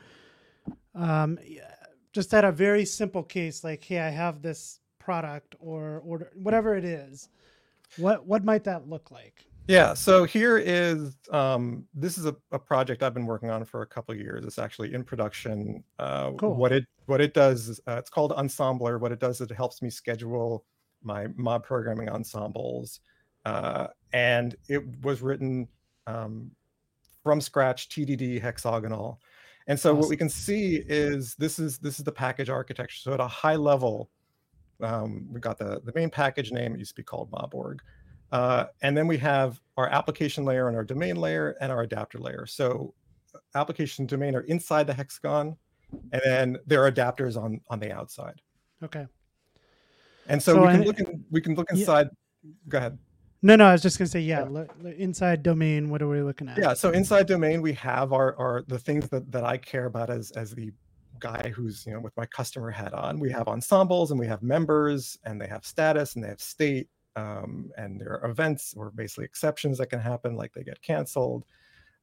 um, 0.96 1.38
just 2.14 2.34
at 2.34 2.44
a 2.44 2.52
very 2.52 2.86
simple 2.86 3.24
case 3.24 3.64
like 3.64 3.84
hey 3.84 4.00
i 4.00 4.10
have 4.10 4.42
this 4.42 4.80
product 5.00 5.56
or 5.60 6.02
order 6.06 6.32
whatever 6.36 6.76
it 6.76 6.86
is 6.86 7.30
what 7.98 8.26
what 8.26 8.46
might 8.46 8.64
that 8.64 8.88
look 8.88 9.12
like? 9.12 9.46
Yeah 9.68 9.94
so 9.94 10.24
here 10.24 10.58
is 10.58 11.16
um, 11.32 11.86
this 11.94 12.18
is 12.18 12.26
a, 12.26 12.36
a, 12.52 12.60
project 12.60 13.04
i've 13.04 13.14
been 13.14 13.26
working 13.26 13.50
on 13.50 13.66
for 13.66 13.82
a 13.82 13.86
couple 13.86 14.14
of 14.14 14.20
years. 14.20 14.46
It's 14.46 14.58
actually 14.58 14.94
in 14.94 15.04
production. 15.04 15.84
Uh, 16.00 16.32
cool. 16.32 16.56
what 16.56 16.72
it 16.72 16.86
what 17.06 17.22
it 17.22 17.34
does 17.34 17.68
is 17.70 17.82
uh, 17.88 17.98
it's 17.98 18.10
called 18.10 18.32
ensembler. 18.32 19.00
What 19.00 19.12
it 19.12 19.20
does 19.20 19.42
is 19.42 19.52
it 19.52 19.56
helps 19.56 19.82
me 19.82 19.90
schedule 19.90 20.66
my 21.04 21.28
mob 21.36 21.64
programming 21.64 22.10
ensembles 22.10 23.02
uh, 23.46 23.88
and 24.14 24.56
it 24.68 24.84
was 25.04 25.22
written 25.22 25.68
um, 26.08 26.52
from 27.24 27.40
scratch 27.40 27.90
tdd 27.90 28.42
hexagonal 28.42 29.20
and 29.68 29.80
so 29.80 29.92
awesome. 29.92 30.00
what 30.00 30.10
we 30.10 30.18
can 30.18 30.30
see 30.30 30.84
is 30.88 31.36
this 31.36 31.60
is 31.60 31.78
this 31.78 32.00
is 32.00 32.06
the 32.06 32.12
package 32.12 32.50
architecture. 32.50 32.98
So 32.98 33.14
at 33.14 33.20
a 33.20 33.28
high 33.28 33.56
level, 33.56 34.10
um, 34.82 35.28
we 35.32 35.40
got 35.40 35.58
the, 35.58 35.82
the 35.84 35.92
main 35.96 36.10
package 36.10 36.52
name, 36.52 36.74
it 36.74 36.80
used 36.80 36.92
to 36.92 36.96
be 36.96 37.04
called 37.04 37.32
MobOrg. 37.32 37.80
Uh, 38.32 38.66
and 38.82 38.98
then 38.98 39.08
we 39.08 39.18
have 39.18 39.62
our 39.78 39.88
application 39.90 40.46
layer 40.46 40.68
and 40.68 40.76
our 40.76 40.84
domain 40.84 41.16
layer 41.16 41.56
and 41.62 41.72
our 41.72 41.82
adapter 41.82 42.18
layer. 42.18 42.46
So 42.46 42.94
application 43.56 44.06
domain 44.06 44.36
are 44.36 44.42
inside 44.42 44.88
the 44.88 44.94
hexagon, 44.94 45.56
and 46.12 46.22
then 46.26 46.58
there 46.66 46.84
are 46.84 46.92
adapters 46.92 47.42
on 47.42 47.62
on 47.70 47.80
the 47.80 47.92
outside. 47.92 48.42
Okay. 48.84 49.06
And 50.28 50.42
so, 50.42 50.54
so 50.54 50.62
we 50.62 50.68
can 50.68 50.82
I, 50.82 50.86
look 50.86 51.00
in, 51.00 51.26
we 51.30 51.42
can 51.42 51.56
look 51.56 51.72
inside. 51.72 52.10
Yeah. 52.44 52.52
Go 52.70 52.78
ahead. 52.78 52.98
No, 53.44 53.56
no, 53.56 53.66
I 53.66 53.72
was 53.72 53.82
just 53.82 53.98
gonna 53.98 54.08
say, 54.08 54.20
yeah, 54.20 54.48
yeah. 54.54 54.92
inside 54.98 55.42
domain. 55.42 55.90
What 55.90 56.02
are 56.02 56.08
we 56.08 56.22
looking 56.22 56.48
at? 56.48 56.58
Yeah, 56.58 56.74
so 56.74 56.92
inside 56.92 57.26
domain, 57.26 57.62
we 57.62 57.74
have 57.74 58.14
our, 58.14 58.36
our 58.38 58.64
the 58.68 58.78
things 58.78 59.10
that 59.10 59.32
that 59.32 59.44
I 59.44 59.58
care 59.58 59.86
about 59.86 60.10
as 60.10 60.32
as 60.32 60.52
the 60.52 60.72
guy 61.20 61.52
who's 61.56 61.86
you 61.86 61.94
know 61.94 62.00
with 62.00 62.16
my 62.18 62.26
customer 62.26 62.70
hat 62.70 62.94
on. 62.94 63.20
We 63.20 63.32
have 63.32 63.48
ensembles 63.48 64.12
and 64.12 64.20
we 64.20 64.28
have 64.28 64.44
members 64.44 65.18
and 65.26 65.42
they 65.42 65.48
have 65.48 65.66
status 65.66 66.16
and 66.16 66.24
they 66.24 66.30
have 66.30 66.42
state 66.42 66.88
um, 67.16 67.72
and 67.78 68.00
there 68.00 68.14
are 68.14 68.30
events 68.30 68.74
or 68.76 68.92
basically 68.92 69.26
exceptions 69.26 69.78
that 69.78 69.88
can 69.88 70.00
happen, 70.00 70.36
like 70.36 70.54
they 70.54 70.64
get 70.64 70.82
canceled. 70.82 71.46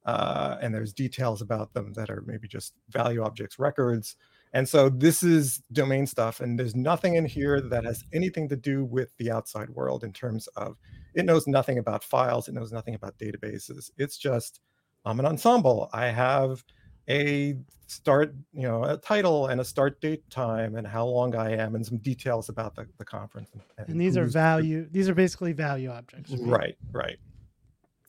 Uh, 0.07 0.57
and 0.63 0.75
there's 0.75 0.93
details 0.93 1.43
about 1.43 1.75
them 1.75 1.93
that 1.93 2.09
are 2.09 2.23
maybe 2.27 2.49
just 2.49 2.73
value 2.89 3.23
objects 3.23 3.59
records. 3.59 4.17
And 4.55 4.67
so 4.67 4.89
this 4.89 5.23
is 5.23 5.61
domain 5.73 6.07
stuff, 6.07 6.41
and 6.41 6.59
there's 6.59 6.75
nothing 6.75 7.17
in 7.17 7.27
here 7.27 7.61
that 7.61 7.85
has 7.85 8.03
anything 8.15 8.49
to 8.49 8.57
do 8.57 8.85
with 8.85 9.15
the 9.19 9.31
outside 9.31 9.69
world 9.69 10.05
in 10.05 10.13
terms 10.13 10.47
of 10.57 10.79
it 11.19 11.25
knows 11.25 11.47
nothing 11.47 11.79
about 11.79 12.05
files, 12.05 12.49
it 12.49 12.55
knows 12.55 12.73
nothing 12.73 12.95
about 12.95 13.19
databases. 13.19 13.91
It's 13.99 14.17
just 14.17 14.61
I'm 15.05 15.19
an 15.21 15.27
ensemble. 15.27 15.89
I 15.93 16.07
have 16.07 16.65
a 17.09 17.57
start, 17.87 18.35
you 18.53 18.69
know, 18.69 18.85
a 18.85 18.99
title 18.99 19.47
and 19.47 19.61
a 19.61 19.65
start 19.65 20.01
date 20.01 20.29
time 20.31 20.77
and 20.77 20.87
how 20.87 21.07
long 21.07 21.35
I 21.35 21.53
am 21.53 21.75
and 21.75 21.85
some 21.85 21.99
details 21.99 22.51
about 22.51 22.75
the, 22.75 22.87
the 22.99 23.05
conference. 23.05 23.51
And, 23.79 23.89
and 23.89 24.01
these 24.01 24.17
are 24.17 24.27
value, 24.27 24.87
these 24.91 25.09
are 25.09 25.15
basically 25.15 25.53
value 25.53 25.91
objects. 25.91 26.33
Right, 26.33 26.51
right. 26.51 26.77
right. 26.93 27.19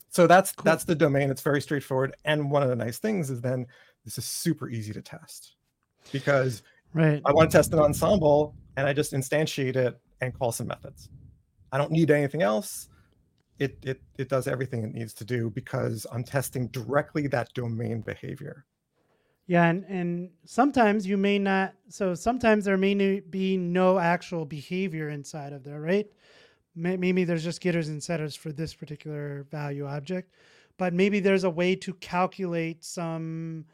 So 0.10 0.28
that's 0.28 0.52
cool. 0.52 0.64
that's 0.66 0.84
the 0.84 0.96
domain. 0.96 1.30
It's 1.30 1.42
very 1.42 1.62
straightforward. 1.62 2.16
And 2.26 2.52
one 2.52 2.64
of 2.64 2.70
the 2.70 2.76
nice 2.76 3.00
things 3.00 3.30
is 3.30 3.42
then 3.42 3.66
this 4.04 4.18
is 4.18 4.26
super 4.26 4.70
easy 4.70 4.92
to 4.94 5.02
test 5.02 5.56
because 6.12 6.64
right. 6.94 7.22
I 7.26 7.32
want 7.32 7.50
to 7.50 7.58
test 7.58 7.72
an 7.74 7.80
ensemble 7.80 8.56
and 8.76 8.88
I 8.88 8.94
just 8.94 9.14
instantiate 9.14 9.76
it 9.76 10.00
and 10.22 10.38
call 10.38 10.52
some 10.52 10.68
methods. 10.68 11.10
I 11.72 11.78
don't 11.78 11.92
need 11.92 12.12
anything 12.12 12.42
else. 12.42 12.90
It, 13.60 13.78
it, 13.84 14.02
it 14.18 14.30
does 14.30 14.48
everything 14.48 14.84
it 14.84 14.94
needs 14.94 15.14
to 15.16 15.26
do 15.26 15.50
because 15.50 16.08
I'm 16.12 16.24
testing 16.24 16.68
directly 16.68 17.28
that 17.28 17.54
domain 17.54 18.02
behavior. 18.02 18.66
Yeah, 19.48 19.66
and, 19.66 19.84
and 19.86 20.30
sometimes 20.46 21.08
you 21.08 21.18
may 21.18 21.40
not, 21.40 21.74
so 21.90 22.14
sometimes 22.14 22.66
there 22.66 22.78
may 22.78 23.20
be 23.20 23.58
no 23.58 23.98
actual 23.98 24.46
behavior 24.46 25.10
inside 25.10 25.54
of 25.54 25.64
there, 25.64 25.82
right? 25.82 26.08
Maybe 26.76 27.24
there's 27.24 27.44
just 27.44 27.60
getters 27.60 27.90
and 27.90 28.02
setters 28.02 28.36
for 28.36 28.52
this 28.52 28.74
particular 28.74 29.48
value 29.50 29.88
object, 29.88 30.34
but 30.78 30.94
maybe 30.94 31.20
there's 31.20 31.44
a 31.44 31.50
way 31.50 31.76
to 31.78 31.94
calculate 31.96 32.86
some 32.86 33.66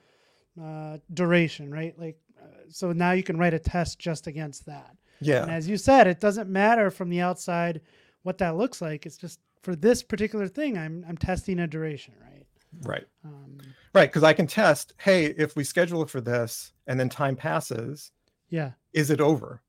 uh, 0.59 0.97
duration, 1.13 1.69
right? 1.69 1.93
Like, 1.99 2.17
uh, 2.41 2.47
so 2.69 2.93
now 2.93 3.11
you 3.11 3.21
can 3.21 3.37
write 3.37 3.53
a 3.53 3.59
test 3.59 3.99
just 3.99 4.27
against 4.27 4.65
that. 4.65 4.95
Yeah. 5.19 5.43
And 5.43 5.51
as 5.51 5.67
you 5.67 5.77
said, 5.77 6.07
it 6.07 6.19
doesn't 6.19 6.49
matter 6.49 6.89
from 6.89 7.09
the 7.09 7.21
outside 7.21 7.81
what 8.23 8.37
that 8.39 8.55
looks 8.55 8.81
like. 8.81 9.05
It's 9.05 9.17
just 9.17 9.39
for 9.65 9.75
this 9.75 10.03
particular 10.03 10.47
thing, 10.47 10.77
I'm 10.77 11.03
I'm 11.09 11.17
testing 11.17 11.59
a 11.59 11.67
duration, 11.67 12.13
right? 12.21 12.45
Right. 12.83 13.05
Um, 13.25 13.57
right. 13.95 14.07
Because 14.07 14.23
I 14.23 14.31
can 14.31 14.45
test, 14.45 14.93
hey, 14.99 15.25
if 15.25 15.55
we 15.55 15.63
schedule 15.63 16.03
it 16.03 16.09
for 16.09 16.21
this 16.21 16.71
and 16.85 16.99
then 16.99 17.09
time 17.09 17.35
passes, 17.35 18.11
yeah, 18.49 18.73
is 18.93 19.09
it 19.09 19.19
over? 19.19 19.63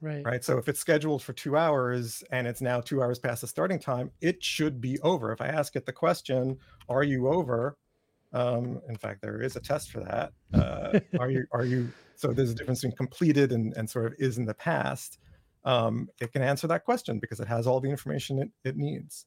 Right. 0.00 0.24
Right. 0.24 0.42
So 0.42 0.56
if 0.56 0.68
it's 0.68 0.80
scheduled 0.80 1.22
for 1.22 1.34
two 1.34 1.56
hours 1.56 2.24
and 2.32 2.46
it's 2.46 2.62
now 2.62 2.80
two 2.80 3.02
hours 3.02 3.18
past 3.18 3.42
the 3.42 3.46
starting 3.46 3.78
time, 3.78 4.10
it 4.22 4.42
should 4.42 4.80
be 4.80 4.98
over. 5.00 5.32
If 5.32 5.42
I 5.42 5.48
ask 5.48 5.76
it 5.76 5.84
the 5.84 5.92
question, 5.92 6.58
are 6.88 7.04
you 7.04 7.28
over? 7.28 7.76
Um, 8.32 8.80
in 8.88 8.96
fact, 8.96 9.20
there 9.20 9.42
is 9.42 9.54
a 9.56 9.60
test 9.60 9.92
for 9.92 10.00
that. 10.00 10.32
Uh, 10.54 10.98
are 11.20 11.30
you 11.30 11.44
are 11.52 11.66
you 11.66 11.92
so 12.16 12.32
there's 12.32 12.52
a 12.52 12.54
difference 12.54 12.80
between 12.80 12.96
completed 12.96 13.52
and, 13.52 13.76
and 13.76 13.88
sort 13.88 14.06
of 14.06 14.14
is 14.18 14.38
in 14.38 14.46
the 14.46 14.54
past. 14.54 15.18
Um, 15.64 16.08
it 16.20 16.32
can 16.32 16.40
answer 16.42 16.66
that 16.68 16.84
question 16.86 17.18
because 17.18 17.38
it 17.38 17.48
has 17.48 17.66
all 17.66 17.80
the 17.80 17.90
information 17.90 18.38
it, 18.38 18.50
it 18.64 18.76
needs. 18.78 19.26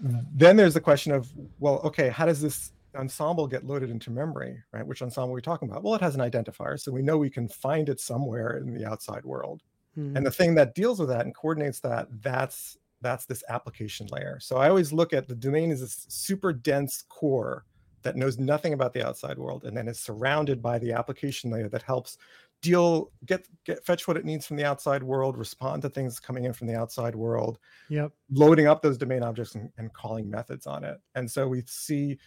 Then 0.00 0.56
there's 0.56 0.74
the 0.74 0.80
question 0.80 1.12
of, 1.12 1.30
well, 1.58 1.80
okay, 1.84 2.08
how 2.08 2.26
does 2.26 2.40
this 2.40 2.72
ensemble 2.94 3.46
get 3.46 3.66
loaded 3.66 3.90
into 3.90 4.10
memory, 4.10 4.62
right? 4.72 4.86
Which 4.86 5.02
ensemble 5.02 5.30
are 5.30 5.34
we 5.34 5.42
talking 5.42 5.68
about? 5.68 5.82
Well, 5.82 5.94
it 5.94 6.00
has 6.00 6.14
an 6.14 6.20
identifier, 6.20 6.80
so 6.80 6.90
we 6.90 7.02
know 7.02 7.18
we 7.18 7.30
can 7.30 7.48
find 7.48 7.88
it 7.88 8.00
somewhere 8.00 8.56
in 8.56 8.74
the 8.74 8.86
outside 8.86 9.24
world. 9.24 9.62
Mm-hmm. 9.98 10.16
And 10.16 10.26
the 10.26 10.30
thing 10.30 10.54
that 10.54 10.74
deals 10.74 10.98
with 10.98 11.08
that 11.08 11.24
and 11.24 11.34
coordinates 11.34 11.80
that, 11.80 12.08
that's 12.22 12.76
that's 13.02 13.24
this 13.24 13.42
application 13.48 14.06
layer. 14.10 14.38
So 14.40 14.58
I 14.58 14.68
always 14.68 14.92
look 14.92 15.14
at 15.14 15.26
the 15.26 15.34
domain 15.34 15.70
as 15.70 15.80
this 15.80 16.04
super 16.08 16.52
dense 16.52 17.02
core 17.08 17.64
that 18.02 18.16
knows 18.16 18.38
nothing 18.38 18.72
about 18.72 18.92
the 18.92 19.06
outside 19.06 19.38
world 19.38 19.64
and 19.64 19.76
then 19.76 19.88
is 19.88 19.98
surrounded 19.98 20.62
by 20.62 20.78
the 20.78 20.92
application 20.92 21.50
layer 21.50 21.68
that 21.68 21.82
helps 21.82 22.18
deal 22.62 23.10
get 23.24 23.46
get 23.64 23.84
fetch 23.84 24.06
what 24.06 24.16
it 24.16 24.24
needs 24.24 24.46
from 24.46 24.56
the 24.56 24.64
outside 24.64 25.02
world 25.02 25.36
respond 25.36 25.82
to 25.82 25.88
things 25.88 26.20
coming 26.20 26.44
in 26.44 26.52
from 26.52 26.66
the 26.66 26.74
outside 26.74 27.14
world. 27.14 27.58
Yep. 27.88 28.12
loading 28.32 28.66
up 28.66 28.82
those 28.82 28.98
domain 28.98 29.22
objects 29.22 29.54
and, 29.54 29.70
and 29.78 29.92
calling 29.92 30.28
methods 30.30 30.66
on 30.66 30.84
it. 30.84 30.98
And 31.14 31.30
so 31.30 31.48
we 31.48 31.62
see 31.66 32.18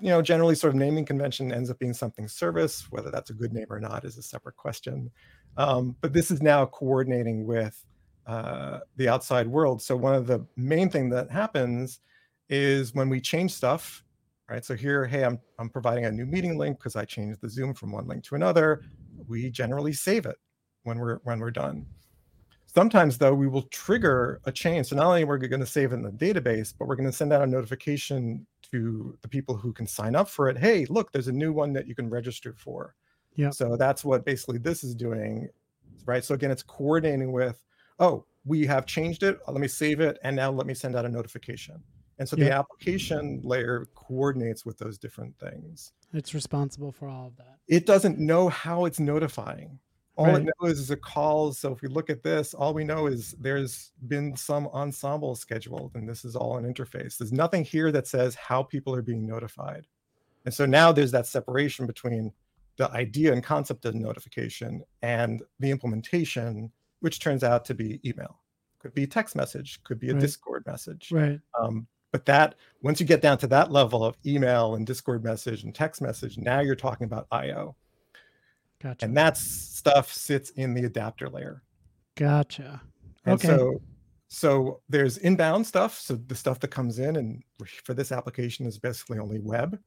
you 0.00 0.08
know 0.08 0.22
generally 0.22 0.54
sort 0.54 0.74
of 0.74 0.78
naming 0.78 1.04
convention 1.04 1.52
ends 1.52 1.70
up 1.70 1.78
being 1.78 1.92
something 1.92 2.26
service 2.26 2.86
whether 2.90 3.10
that's 3.10 3.30
a 3.30 3.34
good 3.34 3.52
name 3.52 3.66
or 3.68 3.80
not 3.80 4.04
is 4.04 4.18
a 4.18 4.22
separate 4.22 4.56
question. 4.56 5.10
Um, 5.56 5.96
but 6.00 6.12
this 6.12 6.30
is 6.30 6.42
now 6.42 6.66
coordinating 6.66 7.46
with 7.46 7.84
uh, 8.26 8.80
the 8.96 9.08
outside 9.08 9.46
world. 9.46 9.82
So 9.82 9.96
one 9.96 10.14
of 10.14 10.26
the 10.26 10.46
main 10.56 10.88
thing 10.88 11.10
that 11.10 11.30
happens 11.30 12.00
is 12.48 12.94
when 12.94 13.08
we 13.08 13.20
change 13.20 13.52
stuff 13.52 14.02
right? 14.52 14.64
So 14.64 14.74
here 14.74 15.06
hey 15.06 15.24
i'm, 15.24 15.40
I'm 15.58 15.70
providing 15.70 16.04
a 16.04 16.12
new 16.12 16.26
meeting 16.26 16.58
link 16.58 16.78
because 16.78 16.94
i 16.94 17.04
changed 17.04 17.40
the 17.40 17.48
zoom 17.48 17.72
from 17.72 17.92
one 17.92 18.06
link 18.06 18.22
to 18.24 18.34
another 18.34 18.82
we 19.28 19.50
generally 19.50 19.92
save 19.92 20.26
it 20.26 20.36
when 20.84 20.98
we're 20.98 21.18
when 21.24 21.38
we're 21.38 21.50
done. 21.50 21.86
Sometimes 22.66 23.18
though 23.18 23.34
we 23.34 23.48
will 23.48 23.62
trigger 23.64 24.40
a 24.44 24.52
change. 24.52 24.86
So 24.86 24.96
not 24.96 25.06
only 25.06 25.24
we're 25.24 25.38
going 25.38 25.60
to 25.60 25.66
save 25.66 25.92
it 25.92 25.96
in 25.96 26.02
the 26.02 26.10
database 26.10 26.72
but 26.76 26.88
we're 26.88 26.96
going 26.96 27.10
to 27.10 27.16
send 27.16 27.32
out 27.32 27.42
a 27.42 27.46
notification 27.46 28.46
to 28.70 29.16
the 29.20 29.28
people 29.28 29.56
who 29.56 29.72
can 29.72 29.86
sign 29.86 30.14
up 30.16 30.28
for 30.28 30.48
it 30.48 30.56
hey 30.56 30.86
look 30.88 31.12
there's 31.12 31.28
a 31.28 31.32
new 31.32 31.52
one 31.52 31.72
that 31.74 31.86
you 31.86 31.94
can 31.94 32.08
register 32.08 32.54
for. 32.56 32.94
Yeah. 33.34 33.50
so 33.50 33.76
that's 33.76 34.04
what 34.04 34.26
basically 34.26 34.58
this 34.58 34.84
is 34.84 34.94
doing 34.94 35.48
right? 36.06 36.24
So 36.24 36.34
again 36.34 36.50
it's 36.50 36.62
coordinating 36.62 37.32
with 37.32 37.62
oh 37.98 38.24
we 38.44 38.66
have 38.66 38.86
changed 38.86 39.22
it. 39.22 39.38
Let 39.46 39.60
me 39.60 39.68
save 39.68 40.00
it 40.00 40.18
and 40.24 40.34
now 40.34 40.50
let 40.50 40.66
me 40.66 40.74
send 40.74 40.96
out 40.96 41.04
a 41.04 41.08
notification 41.08 41.82
and 42.18 42.28
so 42.28 42.36
the 42.36 42.50
application 42.52 43.40
layer 43.42 43.86
coordinates 43.94 44.64
with 44.64 44.78
those 44.78 44.98
different 44.98 45.36
things 45.38 45.92
It's 46.12 46.34
responsible 46.34 46.92
for 46.92 47.08
all 47.08 47.28
of 47.28 47.36
that. 47.36 47.58
it 47.68 47.86
doesn't 47.86 48.18
know 48.18 48.48
how 48.48 48.84
it's 48.84 49.00
notifying. 49.00 49.78
All 50.16 50.26
Right. 50.26 50.42
it 50.46 50.48
knows 50.60 50.78
is 50.78 50.90
it 50.90 51.00
calls. 51.00 51.58
So 51.58 51.72
if 51.72 51.80
we 51.80 51.88
look 51.88 52.10
at 52.10 52.22
this, 52.22 52.52
all 52.52 52.74
we 52.74 52.84
know 52.84 53.06
is 53.06 53.34
there's 53.40 53.92
been 54.08 54.36
some 54.36 54.66
ensemble 54.68 55.34
scheduled, 55.34 55.92
and 55.94 56.06
this 56.06 56.22
is 56.26 56.36
all 56.36 56.58
an 56.58 56.70
interface. 56.70 57.16
There's 57.16 57.32
nothing 57.32 57.64
here 57.64 57.90
that 57.92 58.06
says 58.06 58.34
how 58.34 58.62
people 58.62 58.94
are 58.94 59.00
being 59.00 59.26
notified. 59.26 59.86
And 60.44 60.52
so 60.52 60.66
now 60.66 60.92
there's 60.92 61.12
that 61.12 61.26
separation 61.26 61.86
between 61.86 62.30
the 62.76 62.90
idea 62.90 63.32
and 63.32 63.42
concept 63.42 63.86
of 63.86 63.94
notification 63.94 64.82
and 65.00 65.42
the 65.60 65.70
implementation, 65.70 66.70
which 67.00 67.18
turns 67.20 67.42
out 67.42 67.64
to 67.66 67.74
be 67.74 67.98
email. 68.06 68.38
Could 68.80 68.92
be 68.92 69.06
text 69.06 69.34
message, 69.34 69.82
could 69.82 69.98
be 69.98 70.10
a 70.10 70.12
Right. 70.12 70.20
Discord 70.20 70.64
message. 70.66 71.10
Right. 71.10 71.40
Um, 71.58 71.86
but 72.12 72.24
that 72.26 72.54
once 72.82 73.00
you 73.00 73.06
get 73.06 73.20
down 73.22 73.38
to 73.38 73.46
that 73.48 73.72
level 73.72 74.04
of 74.04 74.16
email 74.24 74.74
and 74.76 74.86
Discord 74.86 75.24
message 75.24 75.64
and 75.64 75.74
text 75.74 76.00
message, 76.00 76.38
now 76.38 76.60
you're 76.60 76.76
talking 76.76 77.04
about 77.06 77.26
IO. 77.32 77.74
Gotcha. 78.80 79.04
And 79.04 79.16
that 79.16 79.36
stuff 79.36 80.12
sits 80.12 80.50
in 80.50 80.74
the 80.74 80.84
adapter 80.84 81.28
layer. 81.28 81.62
gotcha. 82.16 82.80
And 83.24 83.34
Okay. 83.34 83.48
so 83.48 83.80
so 84.28 84.80
there's 84.88 85.18
inbound 85.18 85.66
stuff. 85.66 85.98
So 86.00 86.14
the 86.16 86.34
stuff 86.34 86.58
that 86.60 86.68
comes 86.68 86.98
in 86.98 87.16
and 87.16 87.42
for 87.84 87.92
this 87.94 88.12
application 88.12 88.66
is 88.66 88.78
basically 88.78 89.18
only 89.18 89.38
web. 89.40 89.78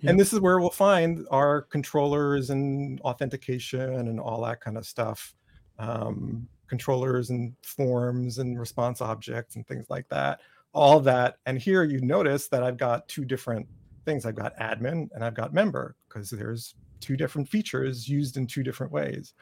Yep. 0.00 0.10
And 0.10 0.18
this 0.20 0.32
is 0.32 0.40
where 0.40 0.58
we'll 0.58 0.70
find 0.70 1.26
our 1.30 1.62
controllers 1.62 2.48
and 2.50 2.98
authentication 3.02 4.08
and 4.08 4.18
all 4.18 4.42
that 4.44 4.60
kind 4.62 4.78
of 4.78 4.86
stuff. 4.86 5.34
Um, 5.78 6.48
controllers 6.66 7.28
and 7.30 7.54
forms 7.62 8.38
and 8.38 8.58
response 8.58 9.00
objects 9.02 9.56
and 9.56 9.66
things 9.66 9.86
like 9.90 10.08
that. 10.08 10.40
All 10.72 11.00
that. 11.00 11.36
And 11.46 11.58
here 11.58 11.82
you 11.82 12.00
notice 12.00 12.48
that 12.48 12.62
I've 12.62 12.76
got 12.76 13.08
two 13.08 13.24
different 13.24 13.66
things. 14.04 14.24
I've 14.24 14.36
got 14.36 14.56
admin 14.58 15.08
and 15.14 15.24
I've 15.24 15.34
got 15.34 15.52
member 15.52 15.96
because 16.08 16.30
there's 16.30 16.74
two 17.00 17.16
different 17.16 17.48
features 17.48 18.08
used 18.08 18.36
in 18.36 18.46
two 18.46 18.62
different 18.62 18.92
ways. 18.92 19.34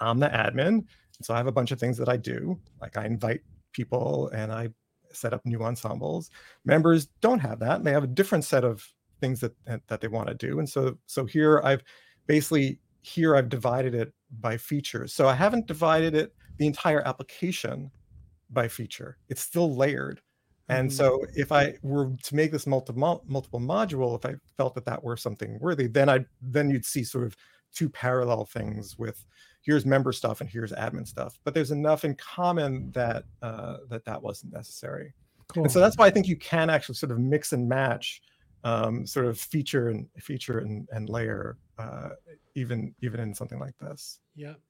I'm 0.00 0.18
the 0.18 0.28
admin. 0.28 0.84
So 1.22 1.34
I 1.34 1.36
have 1.36 1.46
a 1.46 1.52
bunch 1.52 1.70
of 1.70 1.78
things 1.78 1.96
that 1.98 2.08
I 2.08 2.16
do. 2.16 2.58
Like 2.80 2.96
I 2.96 3.04
invite 3.04 3.40
people 3.72 4.28
and 4.28 4.52
I 4.52 4.68
set 5.12 5.34
up 5.34 5.44
new 5.44 5.62
ensembles. 5.62 6.30
Members 6.64 7.06
don't 7.20 7.40
have 7.40 7.58
that. 7.60 7.84
They 7.84 7.92
have 7.92 8.04
a 8.04 8.08
different 8.08 8.44
set 8.44 8.64
of 8.64 8.86
things 9.20 9.40
that 9.40 9.52
that, 9.88 10.00
they 10.00 10.08
want 10.08 10.28
to 10.28 10.34
do. 10.34 10.58
And 10.58 10.68
so 10.68 10.96
so 11.06 11.26
here 11.26 11.60
I've 11.64 11.82
basically 12.26 12.78
here 13.02 13.36
I've 13.36 13.48
divided 13.48 13.94
it 13.94 14.12
by 14.40 14.56
features. 14.56 15.12
So 15.12 15.28
I 15.28 15.34
haven't 15.34 15.66
divided 15.66 16.14
it 16.14 16.34
the 16.58 16.66
entire 16.66 17.06
application 17.06 17.90
by 18.50 18.68
feature. 18.68 19.18
It's 19.28 19.42
still 19.42 19.74
layered. 19.74 20.20
And 20.70 20.88
Mhm. 20.88 20.92
so 20.92 21.24
if 21.34 21.52
I 21.52 21.74
were 21.82 22.12
to 22.22 22.34
make 22.34 22.52
this 22.52 22.66
multiple 22.66 23.22
multiple 23.26 23.60
module, 23.60 24.16
if 24.16 24.24
I 24.24 24.36
felt 24.56 24.74
that 24.74 24.84
that 24.86 25.02
were 25.02 25.16
something 25.16 25.58
worthy, 25.60 25.86
then 25.86 26.08
I 26.08 26.24
then 26.40 26.70
you'd 26.70 26.84
see 26.84 27.04
sort 27.04 27.26
of 27.26 27.36
two 27.74 27.88
parallel 27.88 28.44
things 28.46 28.98
with 28.98 29.24
here's 29.62 29.84
member 29.84 30.12
stuff 30.12 30.40
and 30.40 30.50
here's 30.50 30.72
admin 30.72 31.06
stuff. 31.06 31.38
But 31.44 31.54
there's 31.54 31.70
enough 31.70 32.04
in 32.04 32.14
common 32.16 32.90
that 32.92 33.24
uh, 33.42 33.78
that 33.88 34.04
that 34.04 34.22
wasn't 34.22 34.52
necessary. 34.52 35.14
Cool. 35.48 35.64
And 35.64 35.72
so 35.72 35.80
that's 35.80 35.96
why 35.98 36.06
I 36.06 36.10
think 36.10 36.28
you 36.28 36.36
can 36.36 36.70
actually 36.70 36.94
sort 36.94 37.12
of 37.12 37.18
mix 37.18 37.52
and 37.52 37.68
match 37.68 38.22
um, 38.64 39.06
sort 39.06 39.26
of 39.26 39.38
feature 39.38 39.88
and 39.88 40.06
feature 40.18 40.58
and, 40.58 40.88
and 40.92 41.08
layer 41.08 41.58
uh, 41.78 42.10
even 42.54 42.94
even 43.02 43.20
in 43.20 43.34
something 43.34 43.58
like 43.58 43.76
this. 43.78 44.20
Yep. 44.36 44.60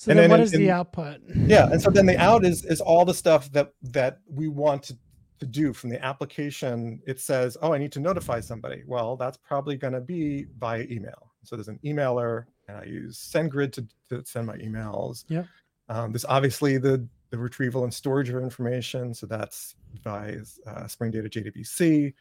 So 0.00 0.10
And 0.10 0.18
then, 0.18 0.30
then 0.30 0.38
what 0.38 0.40
is 0.40 0.50
the 0.50 0.70
output? 0.70 1.20
Yeah, 1.34 1.68
and 1.70 1.82
so 1.82 1.90
then 1.90 2.06
the 2.06 2.16
out 2.16 2.42
is 2.42 2.64
is 2.64 2.80
all 2.80 3.04
the 3.04 3.12
stuff 3.12 3.52
that 3.52 3.74
that 3.82 4.20
we 4.26 4.48
want 4.48 4.82
to, 4.84 4.96
to 5.40 5.46
do 5.46 5.74
from 5.74 5.90
the 5.90 6.02
application. 6.02 7.02
It 7.06 7.20
says, 7.20 7.58
oh, 7.60 7.74
I 7.74 7.78
need 7.78 7.92
to 7.92 8.00
notify 8.00 8.40
somebody. 8.40 8.82
Well, 8.86 9.18
that's 9.18 9.36
probably 9.36 9.76
going 9.76 9.92
to 9.92 10.00
be 10.00 10.46
via 10.58 10.86
email. 10.90 11.32
So 11.44 11.54
there's 11.54 11.68
an 11.68 11.78
emailer, 11.84 12.46
and 12.66 12.78
I 12.78 12.84
use 12.84 13.18
SendGrid 13.30 13.74
to, 13.74 13.86
to 14.08 14.24
send 14.24 14.46
my 14.46 14.56
emails. 14.56 15.24
Yeah. 15.28 15.42
Um, 15.90 16.12
there's 16.12 16.24
obviously 16.24 16.78
the 16.78 17.06
the 17.28 17.36
retrieval 17.36 17.84
and 17.84 17.92
storage 17.92 18.30
of 18.30 18.42
information. 18.42 19.12
So 19.12 19.26
that's 19.26 19.74
by 20.02 20.38
uh, 20.66 20.86
Spring 20.86 21.10
Data 21.10 21.28
JDBC. 21.28 22.14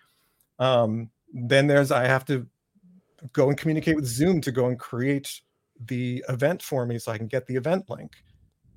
Um, 0.60 1.12
then 1.34 1.68
there's 1.68 1.94
I 1.94 2.08
have 2.08 2.26
to 2.26 2.46
go 3.32 3.48
and 3.48 3.58
communicate 3.58 3.96
with 3.96 4.06
Zoom 4.06 4.42
to 4.42 4.52
go 4.52 4.66
and 4.66 4.78
create 4.78 5.40
the 5.86 6.24
event 6.30 6.62
for 6.62 6.86
me 6.86 7.00
so 7.00 7.12
I 7.12 7.18
can 7.18 7.28
get 7.28 7.48
the 7.48 7.56
event 7.56 7.90
link. 7.90 8.14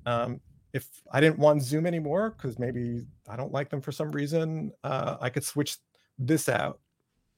Um, 0.05 0.39
if 0.73 0.87
I 1.11 1.21
didn't 1.21 1.39
want 1.39 1.61
Zoom 1.61 1.85
anymore, 1.85 2.31
because 2.31 2.57
maybe 2.57 3.05
I 3.29 3.35
don't 3.35 3.51
like 3.51 3.69
them 3.69 3.81
for 3.81 3.91
some 3.91 4.11
reason, 4.11 4.71
uh, 4.83 5.17
I 5.21 5.29
could 5.29 5.43
switch 5.43 5.77
this 6.17 6.49
out. 6.49 6.79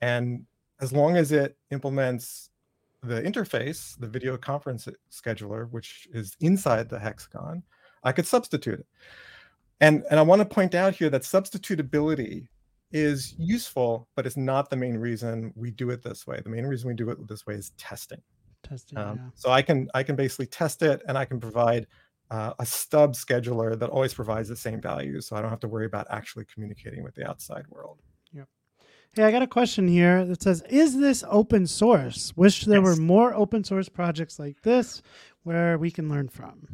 And 0.01 0.45
as 0.81 0.93
long 0.93 1.17
as 1.17 1.31
it 1.31 1.57
implements 1.71 2.49
the 3.03 3.21
interface, 3.21 3.99
the 3.99 4.07
video 4.07 4.37
conference 4.37 4.87
scheduler, 5.11 5.69
which 5.71 6.07
is 6.13 6.35
inside 6.39 6.89
the 6.89 6.99
hexagon, 6.99 7.63
I 8.03 8.11
could 8.11 8.25
substitute 8.25 8.79
it. 8.79 8.87
And, 9.81 10.03
and 10.09 10.19
I 10.19 10.23
want 10.23 10.39
to 10.39 10.45
point 10.45 10.73
out 10.73 10.95
here 10.95 11.09
that 11.09 11.23
substitutability 11.23 12.47
is 12.91 13.35
useful, 13.37 14.07
but 14.15 14.25
it's 14.25 14.37
not 14.37 14.69
the 14.69 14.77
main 14.77 14.97
reason 14.97 15.51
we 15.55 15.71
do 15.71 15.89
it 15.89 16.01
this 16.01 16.25
way. 16.25 16.39
The 16.41 16.49
main 16.49 16.65
reason 16.65 16.87
we 16.87 16.93
do 16.93 17.09
it 17.09 17.27
this 17.27 17.45
way 17.45 17.55
is 17.55 17.71
testing. 17.77 18.21
Testing. 18.67 18.97
Um, 18.97 19.17
yeah. 19.17 19.29
So 19.35 19.51
I 19.51 19.61
can 19.61 19.89
I 19.93 20.03
can 20.03 20.15
basically 20.15 20.47
test 20.47 20.81
it, 20.81 21.01
and 21.07 21.17
I 21.17 21.25
can 21.25 21.39
provide 21.39 21.87
uh, 22.31 22.53
a 22.59 22.65
stub 22.65 23.13
scheduler 23.13 23.77
that 23.77 23.89
always 23.89 24.13
provides 24.13 24.49
the 24.49 24.55
same 24.55 24.81
values, 24.81 25.27
so 25.27 25.35
I 25.35 25.41
don't 25.41 25.49
have 25.49 25.59
to 25.61 25.67
worry 25.67 25.85
about 25.85 26.07
actually 26.09 26.45
communicating 26.45 27.03
with 27.03 27.15
the 27.15 27.27
outside 27.27 27.65
world. 27.69 27.99
Hey, 29.15 29.23
I 29.23 29.31
got 29.31 29.41
a 29.41 29.47
question 29.47 29.87
here 29.87 30.25
that 30.25 30.43
says, 30.43 30.61
"Is 30.69 30.99
this 30.99 31.23
open 31.29 31.67
source? 31.67 32.33
Wish 32.35 32.65
there 32.65 32.81
were 32.81 32.97
more 32.97 33.33
open 33.33 33.63
source 33.63 33.87
projects 33.87 34.39
like 34.39 34.61
this 34.61 35.01
where 35.43 35.77
we 35.77 35.89
can 35.89 36.09
learn 36.09 36.27
from." 36.27 36.67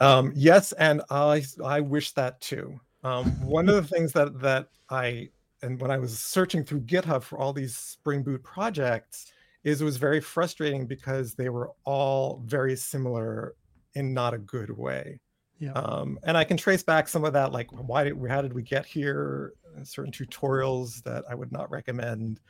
Um, 0.00 0.32
yes, 0.34 0.72
and 0.72 1.02
I 1.08 1.44
I 1.64 1.78
wish 1.80 2.10
that 2.12 2.40
too. 2.40 2.80
Um, 3.04 3.26
one 3.46 3.68
of 3.68 3.76
the 3.76 3.84
things 3.84 4.12
that 4.14 4.40
that 4.40 4.70
I 4.90 5.28
and 5.62 5.80
when 5.80 5.92
I 5.92 5.98
was 5.98 6.18
searching 6.18 6.64
through 6.64 6.80
GitHub 6.80 7.22
for 7.22 7.38
all 7.38 7.52
these 7.52 7.76
Spring 7.76 8.24
Boot 8.24 8.42
projects, 8.42 9.30
is 9.64 9.80
it 9.80 9.84
was 9.84 9.96
very 9.96 10.20
frustrating 10.20 10.86
because 10.86 11.34
they 11.34 11.48
were 11.48 11.72
all 11.84 12.42
very 12.44 12.76
similar 12.76 13.54
in 13.94 14.12
not 14.12 14.34
a 14.34 14.38
good 14.38 14.70
way. 14.70 15.20
Yeah. 15.58 15.72
Um, 15.72 16.18
and 16.24 16.36
I 16.36 16.44
can 16.44 16.56
trace 16.56 16.82
back 16.82 17.08
some 17.08 17.24
of 17.24 17.32
that, 17.32 17.52
like 17.52 17.70
why 17.70 18.04
did 18.04 18.16
how 18.28 18.42
did 18.42 18.52
we 18.52 18.62
get 18.62 18.84
here? 18.84 19.54
Uh, 19.76 19.84
Certain 19.84 20.12
tutorials 20.12 21.02
that 21.02 21.24
I 21.28 21.34
would 21.34 21.52
not 21.52 21.70
recommend 21.70 22.40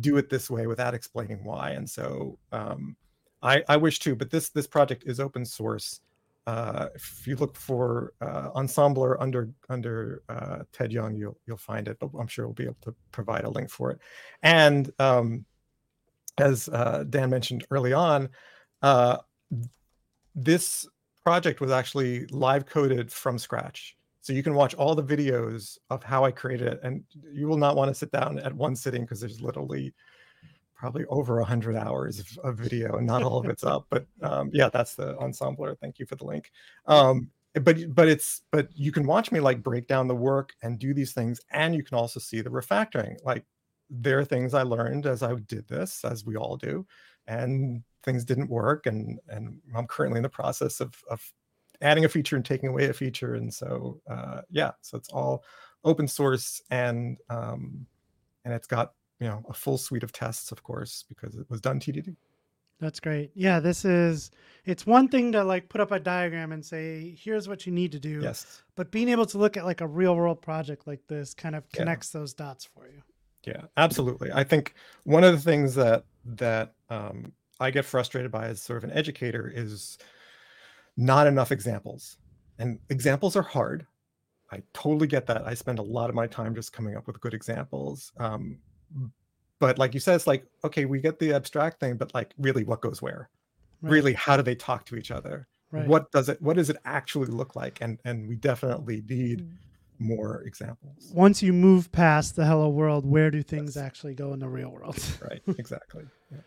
do 0.00 0.16
it 0.16 0.28
this 0.28 0.50
way 0.50 0.66
without 0.66 0.94
explaining 0.94 1.44
why. 1.44 1.70
And 1.70 1.88
so 1.88 2.38
um, 2.52 2.96
I, 3.42 3.62
I 3.68 3.76
wish 3.76 3.98
to, 4.00 4.16
but 4.16 4.30
this 4.30 4.48
this 4.50 4.66
project 4.66 5.04
is 5.06 5.20
open 5.20 5.44
source. 5.44 6.00
Uh, 6.46 6.88
if 6.94 7.26
you 7.26 7.36
look 7.36 7.56
for 7.56 8.12
uh, 8.20 8.50
Ensembler 8.52 9.16
under 9.20 9.50
under 9.68 10.22
uh, 10.28 10.60
Ted 10.72 10.92
Young, 10.92 11.16
you'll 11.16 11.38
you'll 11.46 11.56
find 11.56 11.88
it. 11.88 11.98
But 11.98 12.10
I'm 12.18 12.28
sure 12.28 12.46
we'll 12.46 12.54
be 12.54 12.64
able 12.64 12.76
to 12.82 12.94
provide 13.12 13.44
a 13.44 13.50
link 13.50 13.70
for 13.70 13.90
it. 13.90 13.98
And 14.42 14.90
um, 14.98 15.44
as 16.38 16.68
uh, 16.68 17.04
Dan 17.08 17.30
mentioned 17.30 17.66
early 17.70 17.92
on, 17.92 18.28
uh, 18.82 19.18
this 20.34 20.86
project 21.24 21.60
was 21.60 21.70
actually 21.70 22.26
live 22.26 22.66
coded 22.66 23.10
from 23.10 23.38
scratch. 23.38 23.96
So 24.20 24.32
you 24.32 24.42
can 24.42 24.54
watch 24.54 24.74
all 24.74 24.94
the 24.94 25.04
videos 25.04 25.78
of 25.88 26.02
how 26.02 26.24
I 26.24 26.30
created 26.32 26.68
it, 26.68 26.80
and 26.82 27.04
you 27.32 27.46
will 27.46 27.56
not 27.56 27.76
want 27.76 27.88
to 27.88 27.94
sit 27.94 28.10
down 28.10 28.38
at 28.40 28.52
one 28.52 28.74
sitting 28.74 29.02
because 29.02 29.20
there's 29.20 29.40
literally 29.40 29.94
probably 30.74 31.04
over 31.06 31.38
a 31.38 31.44
hundred 31.44 31.76
hours 31.76 32.18
of, 32.18 32.38
of, 32.44 32.58
video, 32.58 32.96
and 32.96 33.06
not 33.06 33.22
all 33.22 33.38
of 33.38 33.46
it's 33.46 33.64
up. 33.64 33.86
But 33.88 34.06
um, 34.22 34.50
yeah, 34.52 34.68
that's 34.68 34.94
the 34.94 35.14
ensembler. 35.16 35.78
Thank 35.80 35.98
you 35.98 36.06
for 36.06 36.16
the 36.16 36.24
link. 36.24 36.50
Um, 36.86 37.30
but 37.54 37.94
but 37.94 38.08
it's 38.08 38.42
but 38.50 38.68
you 38.74 38.92
can 38.92 39.06
watch 39.06 39.32
me 39.32 39.40
like 39.40 39.62
break 39.62 39.86
down 39.86 40.08
the 40.08 40.14
work 40.14 40.54
and 40.62 40.78
do 40.78 40.92
these 40.92 41.12
things, 41.12 41.40
and 41.50 41.74
you 41.74 41.82
can 41.82 41.96
also 41.96 42.20
see 42.20 42.40
the 42.40 42.50
refactoring. 42.50 43.16
Like 43.24 43.44
there 43.90 44.18
are 44.18 44.24
things 44.24 44.54
I 44.54 44.62
learned 44.62 45.06
as 45.06 45.22
I 45.22 45.34
did 45.34 45.68
this, 45.68 46.04
as 46.04 46.24
we 46.24 46.36
all 46.36 46.56
do, 46.56 46.86
and 47.26 47.82
things 48.02 48.24
didn't 48.24 48.50
work, 48.50 48.86
and 48.86 49.18
and 49.28 49.60
I'm 49.74 49.86
currently 49.86 50.18
in 50.18 50.22
the 50.22 50.28
process 50.28 50.80
of 50.80 50.94
of 51.10 51.22
adding 51.80 52.04
a 52.04 52.08
feature 52.08 52.36
and 52.36 52.44
taking 52.44 52.68
away 52.68 52.86
a 52.86 52.92
feature, 52.92 53.34
and 53.34 53.52
so 53.52 54.00
uh, 54.08 54.42
yeah, 54.50 54.72
so 54.80 54.96
it's 54.96 55.08
all 55.10 55.44
open 55.84 56.08
source 56.08 56.60
and 56.70 57.16
um, 57.30 57.86
and 58.44 58.52
it's 58.52 58.66
got 58.66 58.92
you 59.20 59.28
know 59.28 59.42
a 59.48 59.54
full 59.54 59.78
suite 59.78 60.02
of 60.02 60.12
tests, 60.12 60.52
of 60.52 60.62
course, 60.62 61.04
because 61.08 61.36
it 61.36 61.48
was 61.48 61.60
done 61.60 61.80
TDD. 61.80 62.16
That's 62.78 63.00
great. 63.00 63.30
Yeah, 63.34 63.60
this 63.60 63.84
is 63.84 64.30
it's 64.66 64.84
one 64.84 65.08
thing 65.08 65.32
to 65.32 65.42
like 65.42 65.68
put 65.68 65.80
up 65.80 65.92
a 65.92 65.98
diagram 65.98 66.52
and 66.52 66.64
say 66.64 67.16
here's 67.18 67.48
what 67.48 67.66
you 67.66 67.72
need 67.72 67.92
to 67.92 68.00
do. 68.00 68.20
Yes. 68.22 68.62
But 68.74 68.90
being 68.90 69.08
able 69.08 69.26
to 69.26 69.38
look 69.38 69.56
at 69.56 69.64
like 69.64 69.80
a 69.80 69.86
real 69.86 70.14
world 70.14 70.42
project 70.42 70.86
like 70.86 71.00
this 71.08 71.32
kind 71.32 71.54
of 71.54 71.70
connects 71.70 72.12
yeah. 72.12 72.20
those 72.20 72.34
dots 72.34 72.64
for 72.64 72.86
you. 72.86 73.02
Yeah, 73.46 73.62
absolutely. 73.76 74.30
I 74.32 74.44
think 74.44 74.74
one 75.04 75.24
of 75.24 75.32
the 75.32 75.40
things 75.40 75.74
that 75.76 76.04
that 76.24 76.74
um, 76.90 77.32
I 77.60 77.70
get 77.70 77.84
frustrated 77.84 78.30
by 78.32 78.48
as 78.48 78.60
sort 78.60 78.82
of 78.82 78.90
an 78.90 78.96
educator 78.96 79.50
is 79.54 79.98
not 80.96 81.26
enough 81.26 81.52
examples. 81.52 82.18
And 82.58 82.78
examples 82.90 83.36
are 83.36 83.42
hard. 83.42 83.86
I 84.50 84.62
totally 84.72 85.06
get 85.06 85.26
that. 85.26 85.46
I 85.46 85.54
spend 85.54 85.78
a 85.78 85.82
lot 85.82 86.08
of 86.08 86.16
my 86.16 86.26
time 86.26 86.54
just 86.54 86.72
coming 86.72 86.96
up 86.96 87.06
with 87.06 87.20
good 87.20 87.34
examples. 87.34 88.12
Um, 88.18 88.58
but 89.58 89.78
like 89.78 89.94
you 89.94 90.00
said, 90.00 90.14
it's 90.14 90.26
like, 90.26 90.44
okay, 90.64 90.84
we 90.84 91.00
get 91.00 91.18
the 91.18 91.32
abstract 91.32 91.80
thing, 91.80 91.96
but 91.96 92.14
like 92.14 92.32
really 92.38 92.64
what 92.64 92.80
goes 92.80 93.00
where? 93.00 93.28
Right. 93.82 93.92
Really, 93.92 94.12
how 94.14 94.36
do 94.36 94.42
they 94.42 94.54
talk 94.54 94.84
to 94.86 94.96
each 94.96 95.10
other? 95.10 95.48
Right. 95.70 95.86
What 95.86 96.10
does 96.12 96.28
it 96.28 96.40
what 96.40 96.56
does 96.56 96.70
it 96.70 96.76
actually 96.84 97.26
look 97.26 97.56
like? 97.56 97.78
And 97.80 97.98
and 98.04 98.28
we 98.28 98.36
definitely 98.36 99.02
need 99.08 99.42
mm. 99.42 99.52
More 99.98 100.42
examples. 100.42 101.10
Once 101.14 101.42
you 101.42 101.52
move 101.52 101.90
past 101.92 102.36
the 102.36 102.44
hello 102.44 102.68
world, 102.68 103.06
where 103.06 103.30
do 103.30 103.42
things 103.42 103.76
actually 103.76 104.14
go 104.14 104.32
in 104.32 104.40
the 104.40 104.48
real 104.48 104.70
world? 104.70 104.98
right, 105.22 105.42
exactly. 105.58 106.04
Yeah. 106.30 106.38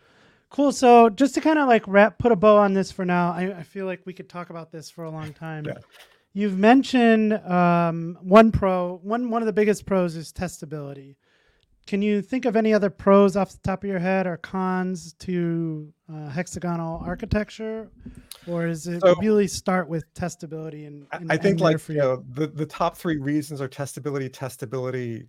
Cool. 0.50 0.72
So 0.72 1.08
just 1.08 1.34
to 1.34 1.40
kind 1.40 1.58
of 1.58 1.68
like 1.68 1.84
wrap, 1.86 2.18
put 2.18 2.32
a 2.32 2.36
bow 2.36 2.56
on 2.56 2.74
this 2.74 2.90
for 2.90 3.04
now. 3.04 3.32
I, 3.32 3.58
I, 3.58 3.62
feel 3.62 3.86
like 3.86 4.02
we 4.04 4.12
could 4.12 4.28
talk 4.28 4.50
about 4.50 4.72
this 4.72 4.90
for 4.90 5.04
a 5.04 5.10
long 5.10 5.32
time. 5.32 5.64
Yeah. 5.64 5.74
You've 6.32 6.58
mentioned 6.58 7.34
um, 7.34 8.18
one 8.20 8.50
pro. 8.52 8.98
One 9.02 9.30
one 9.30 9.42
of 9.42 9.46
the 9.46 9.52
biggest 9.52 9.86
pros 9.86 10.16
is 10.16 10.32
testability. 10.32 11.16
Can 11.90 12.02
you 12.02 12.22
think 12.22 12.44
of 12.44 12.54
any 12.54 12.72
other 12.72 12.88
pros 12.88 13.34
off 13.34 13.50
the 13.50 13.58
top 13.64 13.82
of 13.82 13.90
your 13.90 13.98
head 13.98 14.24
or 14.24 14.36
cons 14.36 15.14
to 15.14 15.92
uh, 16.08 16.28
hexagonal 16.28 17.02
architecture, 17.04 17.90
or 18.46 18.68
is 18.68 18.86
it 18.86 19.00
so, 19.00 19.16
really 19.16 19.48
start 19.48 19.88
with 19.88 20.04
testability? 20.14 20.86
And, 20.86 21.08
and 21.10 21.32
I 21.32 21.36
think 21.36 21.54
and 21.54 21.62
like 21.62 21.88
you 21.88 21.96
know 21.96 22.24
the 22.30 22.46
the 22.46 22.64
top 22.64 22.96
three 22.96 23.18
reasons 23.18 23.60
are 23.60 23.68
testability, 23.68 24.30
testability, 24.30 25.26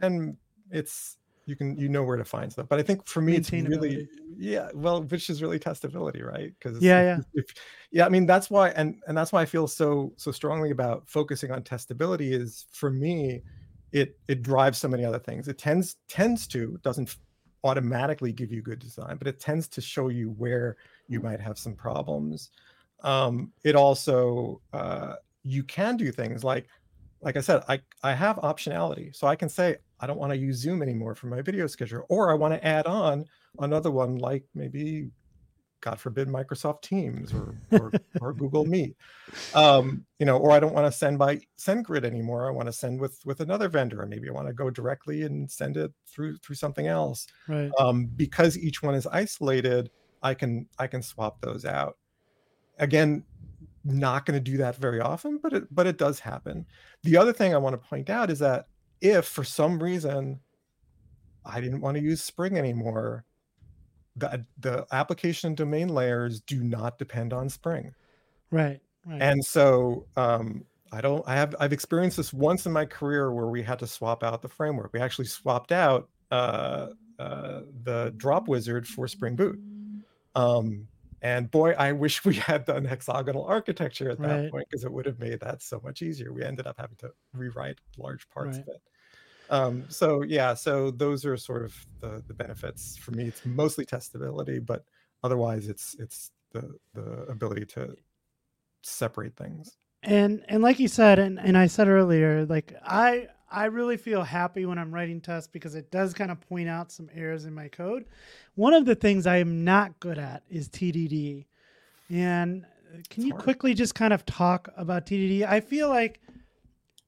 and 0.00 0.36
it's 0.72 1.18
you 1.46 1.54
can 1.54 1.78
you 1.78 1.88
know 1.88 2.02
where 2.02 2.16
to 2.16 2.24
find 2.24 2.50
stuff. 2.50 2.66
But 2.68 2.80
I 2.80 2.82
think 2.82 3.06
for 3.06 3.20
me, 3.20 3.36
it's 3.36 3.52
really 3.52 4.08
yeah, 4.36 4.70
well, 4.74 5.04
which 5.04 5.30
is 5.30 5.40
really 5.40 5.60
testability, 5.60 6.24
right? 6.24 6.52
Because 6.58 6.82
yeah, 6.82 7.00
yeah, 7.00 7.18
if, 7.32 7.44
yeah. 7.92 8.06
I 8.06 8.08
mean, 8.08 8.26
that's 8.26 8.50
why, 8.50 8.70
and 8.70 9.00
and 9.06 9.16
that's 9.16 9.30
why 9.30 9.42
I 9.42 9.46
feel 9.46 9.68
so 9.68 10.14
so 10.16 10.32
strongly 10.32 10.72
about 10.72 11.08
focusing 11.08 11.52
on 11.52 11.62
testability. 11.62 12.32
Is 12.32 12.66
for 12.72 12.90
me, 12.90 13.44
it 13.94 14.18
it 14.28 14.42
drives 14.42 14.78
so 14.78 14.88
many 14.88 15.04
other 15.04 15.20
things. 15.20 15.48
It 15.48 15.56
tends 15.56 15.96
tends 16.08 16.46
to 16.48 16.78
doesn't 16.82 17.16
automatically 17.62 18.32
give 18.32 18.52
you 18.52 18.60
good 18.60 18.80
design, 18.80 19.16
but 19.16 19.28
it 19.28 19.40
tends 19.40 19.68
to 19.68 19.80
show 19.80 20.08
you 20.08 20.30
where 20.32 20.76
you 21.08 21.20
might 21.20 21.40
have 21.40 21.56
some 21.56 21.74
problems. 21.74 22.50
Um, 23.02 23.52
it 23.62 23.76
also 23.76 24.60
uh, 24.72 25.14
you 25.44 25.62
can 25.62 25.96
do 25.96 26.10
things 26.10 26.42
like 26.42 26.66
like 27.22 27.36
I 27.36 27.40
said, 27.40 27.62
I 27.68 27.80
I 28.02 28.12
have 28.12 28.36
optionality, 28.36 29.14
so 29.14 29.28
I 29.28 29.36
can 29.36 29.48
say 29.48 29.76
I 30.00 30.06
don't 30.08 30.18
want 30.18 30.32
to 30.32 30.36
use 30.36 30.56
Zoom 30.56 30.82
anymore 30.82 31.14
for 31.14 31.28
my 31.28 31.40
video 31.40 31.66
schedule, 31.68 32.04
or 32.08 32.30
I 32.30 32.34
want 32.34 32.52
to 32.52 32.66
add 32.66 32.86
on 32.86 33.24
another 33.60 33.92
one 33.92 34.16
like 34.16 34.44
maybe, 34.54 35.08
God 35.84 36.00
forbid, 36.00 36.28
Microsoft 36.28 36.80
Teams 36.80 37.34
or 37.34 37.54
or, 37.70 37.92
or 38.22 38.32
Google 38.32 38.64
Meet, 38.64 38.96
um, 39.54 40.06
you 40.18 40.24
know, 40.24 40.38
or 40.38 40.50
I 40.50 40.58
don't 40.58 40.72
want 40.72 40.90
to 40.90 40.98
send 40.98 41.18
by 41.18 41.40
SendGrid 41.58 42.04
anymore. 42.04 42.48
I 42.48 42.52
want 42.52 42.66
to 42.66 42.72
send 42.72 42.98
with 42.98 43.20
with 43.26 43.40
another 43.40 43.68
vendor, 43.68 44.00
or 44.00 44.06
maybe 44.06 44.30
I 44.30 44.32
want 44.32 44.48
to 44.48 44.54
go 44.54 44.70
directly 44.70 45.24
and 45.24 45.50
send 45.50 45.76
it 45.76 45.92
through 46.06 46.38
through 46.38 46.56
something 46.56 46.86
else. 46.86 47.26
Right. 47.46 47.70
Um, 47.78 48.06
because 48.06 48.56
each 48.56 48.82
one 48.82 48.94
is 48.94 49.06
isolated, 49.06 49.90
I 50.22 50.32
can 50.32 50.66
I 50.78 50.86
can 50.86 51.02
swap 51.02 51.42
those 51.42 51.66
out. 51.66 51.98
Again, 52.78 53.22
not 53.84 54.24
going 54.24 54.42
to 54.42 54.50
do 54.50 54.56
that 54.56 54.76
very 54.76 55.00
often, 55.00 55.38
but 55.42 55.52
it 55.52 55.74
but 55.74 55.86
it 55.86 55.98
does 55.98 56.18
happen. 56.18 56.64
The 57.02 57.18
other 57.18 57.34
thing 57.34 57.54
I 57.54 57.58
want 57.58 57.74
to 57.74 57.88
point 57.88 58.08
out 58.08 58.30
is 58.30 58.38
that 58.38 58.68
if 59.02 59.26
for 59.26 59.44
some 59.44 59.82
reason 59.82 60.40
I 61.44 61.60
didn't 61.60 61.82
want 61.82 61.98
to 61.98 62.02
use 62.02 62.22
Spring 62.22 62.56
anymore, 62.56 63.26
the 64.16 64.44
the 64.58 64.86
application 64.92 65.54
domain 65.54 65.88
layers 65.88 66.40
do 66.40 66.62
not 66.62 66.98
depend 66.98 67.32
on 67.32 67.48
Spring. 67.48 67.94
Right. 68.50 68.80
Right. 69.06 69.20
And 69.20 69.44
so 69.44 70.06
um, 70.16 70.64
I 70.92 71.00
don't 71.00 71.24
I 71.26 71.34
have 71.34 71.54
I've 71.60 71.72
experienced 71.72 72.16
this 72.16 72.32
once 72.32 72.66
in 72.66 72.72
my 72.72 72.86
career 72.86 73.32
where 73.32 73.48
we 73.48 73.62
had 73.62 73.78
to 73.80 73.86
swap 73.86 74.22
out 74.22 74.42
the 74.42 74.48
framework. 74.48 74.92
We 74.92 75.00
actually 75.00 75.26
swapped 75.26 75.72
out 75.72 76.08
uh, 76.30 76.88
uh, 77.18 77.60
the 77.82 78.14
Dropwizard 78.16 78.86
for 78.86 79.08
Spring 79.08 79.36
Boot. 79.36 79.58
Um, 80.34 80.88
and 81.22 81.50
boy, 81.50 81.72
I 81.72 81.92
wish 81.92 82.24
we 82.24 82.34
had 82.34 82.66
done 82.66 82.84
hexagonal 82.84 83.44
architecture 83.44 84.10
at 84.10 84.20
that 84.20 84.42
right. 84.42 84.50
point 84.50 84.66
because 84.70 84.84
it 84.84 84.92
would 84.92 85.06
have 85.06 85.18
made 85.18 85.40
that 85.40 85.62
so 85.62 85.80
much 85.82 86.02
easier. 86.02 86.32
We 86.32 86.44
ended 86.44 86.66
up 86.66 86.76
having 86.78 86.96
to 86.98 87.12
rewrite 87.32 87.78
large 87.98 88.28
parts 88.28 88.58
right. 88.58 88.62
of 88.62 88.74
it. 88.74 88.82
Um, 89.50 89.84
so 89.88 90.22
yeah, 90.22 90.54
so 90.54 90.90
those 90.90 91.24
are 91.24 91.36
sort 91.36 91.64
of 91.64 91.74
the 92.00 92.22
the 92.26 92.34
benefits 92.34 92.96
for 92.96 93.10
me. 93.12 93.24
It's 93.26 93.44
mostly 93.44 93.84
testability, 93.84 94.64
but 94.64 94.84
otherwise, 95.22 95.68
it's 95.68 95.94
it's 95.98 96.30
the 96.52 96.74
the 96.94 97.24
ability 97.28 97.66
to 97.66 97.96
separate 98.82 99.36
things. 99.36 99.76
And 100.02 100.44
and 100.48 100.62
like 100.62 100.78
you 100.78 100.88
said, 100.88 101.18
and, 101.18 101.38
and 101.38 101.56
I 101.56 101.66
said 101.66 101.88
earlier, 101.88 102.46
like 102.46 102.74
I 102.84 103.28
I 103.50 103.66
really 103.66 103.96
feel 103.96 104.22
happy 104.22 104.66
when 104.66 104.78
I'm 104.78 104.92
writing 104.92 105.20
tests 105.20 105.48
because 105.50 105.74
it 105.74 105.90
does 105.90 106.12
kind 106.12 106.30
of 106.30 106.40
point 106.40 106.68
out 106.68 106.90
some 106.90 107.08
errors 107.14 107.44
in 107.44 107.54
my 107.54 107.68
code. 107.68 108.04
One 108.56 108.74
of 108.74 108.84
the 108.84 108.94
things 108.94 109.26
I 109.26 109.36
am 109.36 109.64
not 109.64 109.98
good 110.00 110.18
at 110.18 110.42
is 110.50 110.68
TDD. 110.68 111.46
And 112.10 112.66
can 113.08 113.22
it's 113.22 113.24
you 113.24 113.32
hard. 113.32 113.44
quickly 113.44 113.74
just 113.74 113.94
kind 113.94 114.12
of 114.12 114.26
talk 114.26 114.68
about 114.76 115.06
TDD? 115.06 115.46
I 115.46 115.60
feel 115.60 115.88
like 115.88 116.20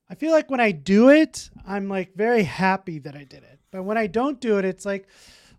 I 0.09 0.15
feel 0.15 0.33
like 0.33 0.51
when 0.51 0.61
I 0.61 0.71
do 0.71 1.09
it, 1.11 1.51
I'm 1.67 1.89
like 1.89 2.15
very 2.15 2.45
happy 2.45 2.99
that 3.01 3.17
I 3.17 3.25
did 3.25 3.43
it. 3.43 3.59
But 3.71 3.83
when 3.83 3.99
I 3.99 4.07
don't 4.07 4.41
do 4.41 4.59
it, 4.59 4.65
it's 4.65 4.87
like, 4.87 5.09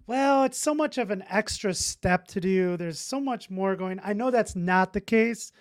well, 0.08 0.44
it's 0.44 0.58
so 0.58 0.74
much 0.74 0.98
of 0.98 1.12
an 1.12 1.24
extra 1.30 1.74
step 1.74 2.28
to 2.30 2.40
do. 2.40 2.78
There's 2.78 3.00
so 3.00 3.20
much 3.20 3.50
more 3.50 3.76
going. 3.76 4.00
I 4.04 4.14
know 4.14 4.32
that's 4.32 4.56
not 4.56 4.94
the 4.94 5.02
case, 5.02 5.52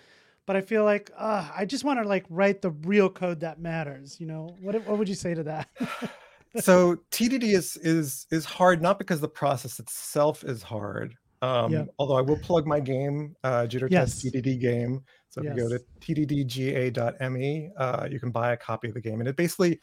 but 0.45 0.55
I 0.55 0.61
feel 0.61 0.85
like 0.85 1.11
uh, 1.17 1.49
I 1.55 1.65
just 1.65 1.83
want 1.83 2.01
to 2.01 2.07
like 2.07 2.25
write 2.29 2.61
the 2.61 2.71
real 2.71 3.09
code 3.09 3.41
that 3.41 3.59
matters. 3.59 4.19
You 4.19 4.27
know, 4.27 4.55
what 4.61 4.75
what 4.87 4.97
would 4.97 5.09
you 5.09 5.15
say 5.15 5.33
to 5.33 5.43
that? 5.43 5.67
so 6.61 6.95
TDD 7.11 7.43
is 7.43 7.75
is 7.77 8.25
is 8.31 8.45
hard 8.45 8.81
not 8.81 8.99
because 8.99 9.19
the 9.19 9.27
process 9.27 9.79
itself 9.79 10.45
is 10.45 10.63
hard. 10.63 11.15
Um, 11.41 11.71
yeah. 11.71 11.85
Although 11.99 12.17
I 12.17 12.21
will 12.21 12.39
plug 12.39 12.65
my 12.65 12.79
game, 12.79 13.35
uh, 13.43 13.67
Jitter 13.69 13.89
yes. 13.91 14.21
Test 14.21 14.33
TDD 14.33 14.59
game. 14.59 15.03
So 15.29 15.41
yes. 15.43 15.51
if 15.51 15.57
you 15.57 15.69
go 15.69 15.77
to 15.77 16.25
tddga.me, 16.25 17.71
uh, 17.77 18.07
you 18.09 18.19
can 18.19 18.31
buy 18.31 18.53
a 18.53 18.57
copy 18.57 18.87
of 18.87 18.93
the 18.93 19.01
game, 19.01 19.19
and 19.19 19.27
it 19.27 19.35
basically 19.35 19.79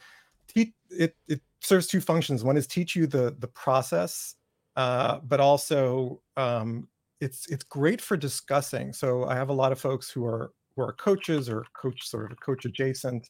te- 0.47 0.73
it 0.89 1.15
it 1.27 1.41
serves 1.61 1.87
two 1.87 2.01
functions. 2.01 2.43
One 2.43 2.57
is 2.57 2.67
teach 2.67 2.95
you 2.95 3.07
the 3.07 3.35
the 3.39 3.47
process, 3.47 4.35
uh, 4.75 5.19
but 5.19 5.39
also 5.39 6.21
um, 6.37 6.87
it's 7.21 7.47
it's 7.47 7.63
great 7.63 8.01
for 8.01 8.17
discussing. 8.17 8.93
So 8.93 9.25
I 9.25 9.35
have 9.35 9.49
a 9.49 9.53
lot 9.53 9.71
of 9.71 9.79
folks 9.79 10.09
who 10.09 10.25
are 10.25 10.51
who 10.75 10.81
are 10.81 10.93
coaches 10.93 11.49
or 11.49 11.65
coach 11.73 12.07
sort 12.07 12.31
of 12.31 12.39
coach 12.39 12.65
adjacent, 12.65 13.29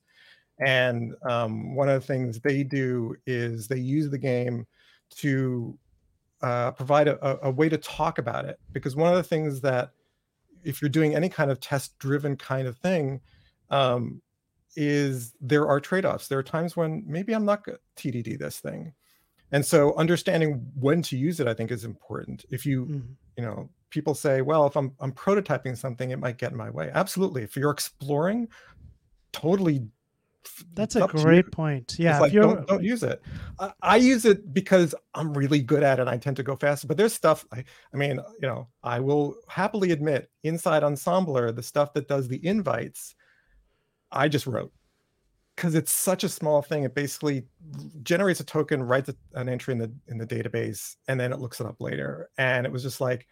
and 0.60 1.14
um, 1.30 1.76
one 1.76 1.90
of 1.90 2.02
the 2.02 2.08
things 2.08 2.40
they 2.40 2.64
do 2.64 3.16
is 3.26 3.68
they 3.68 3.80
use 3.80 4.10
the 4.10 4.18
game 4.18 4.66
to 5.18 5.78
uh, 6.42 6.72
provide 6.72 7.08
a, 7.08 7.46
a, 7.46 7.50
way 7.50 7.70
to 7.70 7.78
talk 7.78 8.18
about 8.18 8.46
it. 8.46 8.60
Because 8.74 8.96
one 8.96 9.10
of 9.10 9.18
the 9.18 9.24
things 9.24 9.62
that 9.62 9.92
if 10.66 10.82
you're 10.82 10.90
doing 10.90 11.16
any 11.16 11.30
kind 11.30 11.52
of 11.52 11.60
test 11.60 11.98
driven 12.00 12.36
kind 12.36 12.68
of 12.68 12.78
thing, 12.78 13.22
um, 13.70 14.22
is 14.76 15.34
there 15.40 15.68
are 15.68 15.80
trade 15.80 16.06
offs. 16.06 16.28
There 16.28 16.40
are 16.40 16.44
times 16.44 16.76
when 16.76 17.04
maybe 17.08 17.34
I'm 17.34 17.46
not 17.46 17.64
going 17.64 17.78
to 17.78 18.12
TDD 18.12 18.38
this 18.38 18.60
thing. 18.60 18.94
And 19.52 19.66
so 19.66 19.96
understanding 19.96 20.66
when 20.76 21.02
to 21.04 21.18
use 21.18 21.40
it, 21.40 21.48
I 21.48 21.54
think, 21.54 21.72
is 21.72 21.86
important. 21.86 22.46
If 22.50 22.66
you, 22.66 22.86
mm-hmm. 22.86 23.12
you 23.38 23.44
know, 23.44 23.70
people 23.90 24.16
say, 24.16 24.42
well, 24.42 24.66
if 24.66 24.76
I'm 24.76 24.94
I'm 25.00 25.14
prototyping 25.14 25.78
something, 25.78 26.12
it 26.12 26.20
might 26.20 26.38
get 26.38 26.52
in 26.52 26.58
my 26.58 26.70
way. 26.70 26.92
Absolutely. 26.94 27.44
If 27.44 27.56
you're 27.56 27.72
exploring, 27.72 28.50
totally 29.32 29.88
That's 30.74 30.96
a 30.96 31.04
up 31.04 31.12
to 31.12 31.18
you. 31.18 31.24
great 31.24 31.52
point. 31.52 31.96
Yeah, 31.98 32.20
like 32.20 32.34
don't, 32.34 32.68
don't 32.68 32.84
use 32.84 33.04
it. 33.04 33.22
I, 33.60 33.72
I 33.82 33.96
use 33.98 34.26
it 34.26 34.54
because 34.54 34.96
I'm 35.14 35.34
really 35.34 35.62
good 35.62 35.84
at 35.84 36.00
it. 36.00 36.08
I 36.08 36.18
tend 36.18 36.38
to 36.38 36.44
go 36.44 36.56
fast. 36.56 36.88
But 36.88 36.98
there's 36.98 37.14
stuff. 37.14 37.46
I, 37.52 37.64
I 37.94 37.98
mean, 37.98 38.20
you 38.42 38.48
know, 38.48 38.68
I 38.84 39.00
will 39.00 39.36
happily 39.48 39.92
admit 39.92 40.30
inside 40.44 40.84
Ensembler, 40.84 41.56
the 41.56 41.64
stuff 41.64 41.94
that 41.94 42.08
does 42.08 42.28
the 42.28 42.46
invites, 42.46 43.16
I 44.12 44.28
just 44.28 44.48
wrote 44.48 44.72
because 45.56 45.76
it's 45.76 45.92
such 45.92 46.24
a 46.24 46.30
small 46.30 46.62
thing. 46.62 46.84
It 46.84 46.96
basically 46.96 47.46
generates 48.04 48.40
a 48.40 48.44
token, 48.44 48.84
writes 48.84 49.10
an 49.34 49.50
entry 49.50 49.74
in 49.74 49.80
the 49.80 49.92
in 50.08 50.18
the 50.18 50.28
database, 50.28 50.96
and 51.08 51.20
then 51.20 51.32
it 51.32 51.40
looks 51.40 51.60
it 51.60 51.68
up 51.68 51.80
later. 51.80 52.30
And 52.38 52.66
it 52.66 52.72
was 52.72 52.84
just 52.84 53.00
like, 53.02 53.28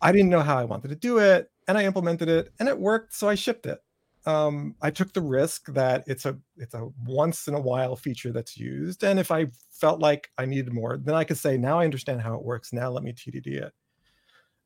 I 0.00 0.12
didn't 0.12 0.30
know 0.30 0.40
how 0.40 0.56
I 0.56 0.64
wanted 0.64 0.88
to 0.88 0.96
do 0.96 1.18
it, 1.18 1.50
and 1.68 1.76
I 1.76 1.84
implemented 1.84 2.28
it, 2.28 2.52
and 2.58 2.68
it 2.68 2.78
worked. 2.78 3.14
So 3.14 3.28
I 3.28 3.34
shipped 3.34 3.66
it. 3.66 3.78
Um, 4.26 4.74
I 4.82 4.90
took 4.90 5.12
the 5.12 5.22
risk 5.22 5.66
that 5.72 6.02
it's 6.06 6.26
a 6.26 6.36
it's 6.56 6.74
a 6.74 6.88
once 7.04 7.46
in 7.46 7.54
a 7.54 7.60
while 7.60 7.94
feature 7.94 8.32
that's 8.32 8.56
used, 8.58 9.04
and 9.04 9.18
if 9.20 9.30
I 9.30 9.46
felt 9.70 10.00
like 10.00 10.30
I 10.36 10.46
needed 10.46 10.72
more, 10.72 10.96
then 10.96 11.14
I 11.14 11.24
could 11.24 11.38
say, 11.38 11.56
now 11.56 11.78
I 11.78 11.84
understand 11.84 12.22
how 12.22 12.34
it 12.34 12.42
works. 12.42 12.72
Now 12.72 12.90
let 12.90 13.04
me 13.04 13.12
TDD 13.12 13.46
it. 13.62 13.72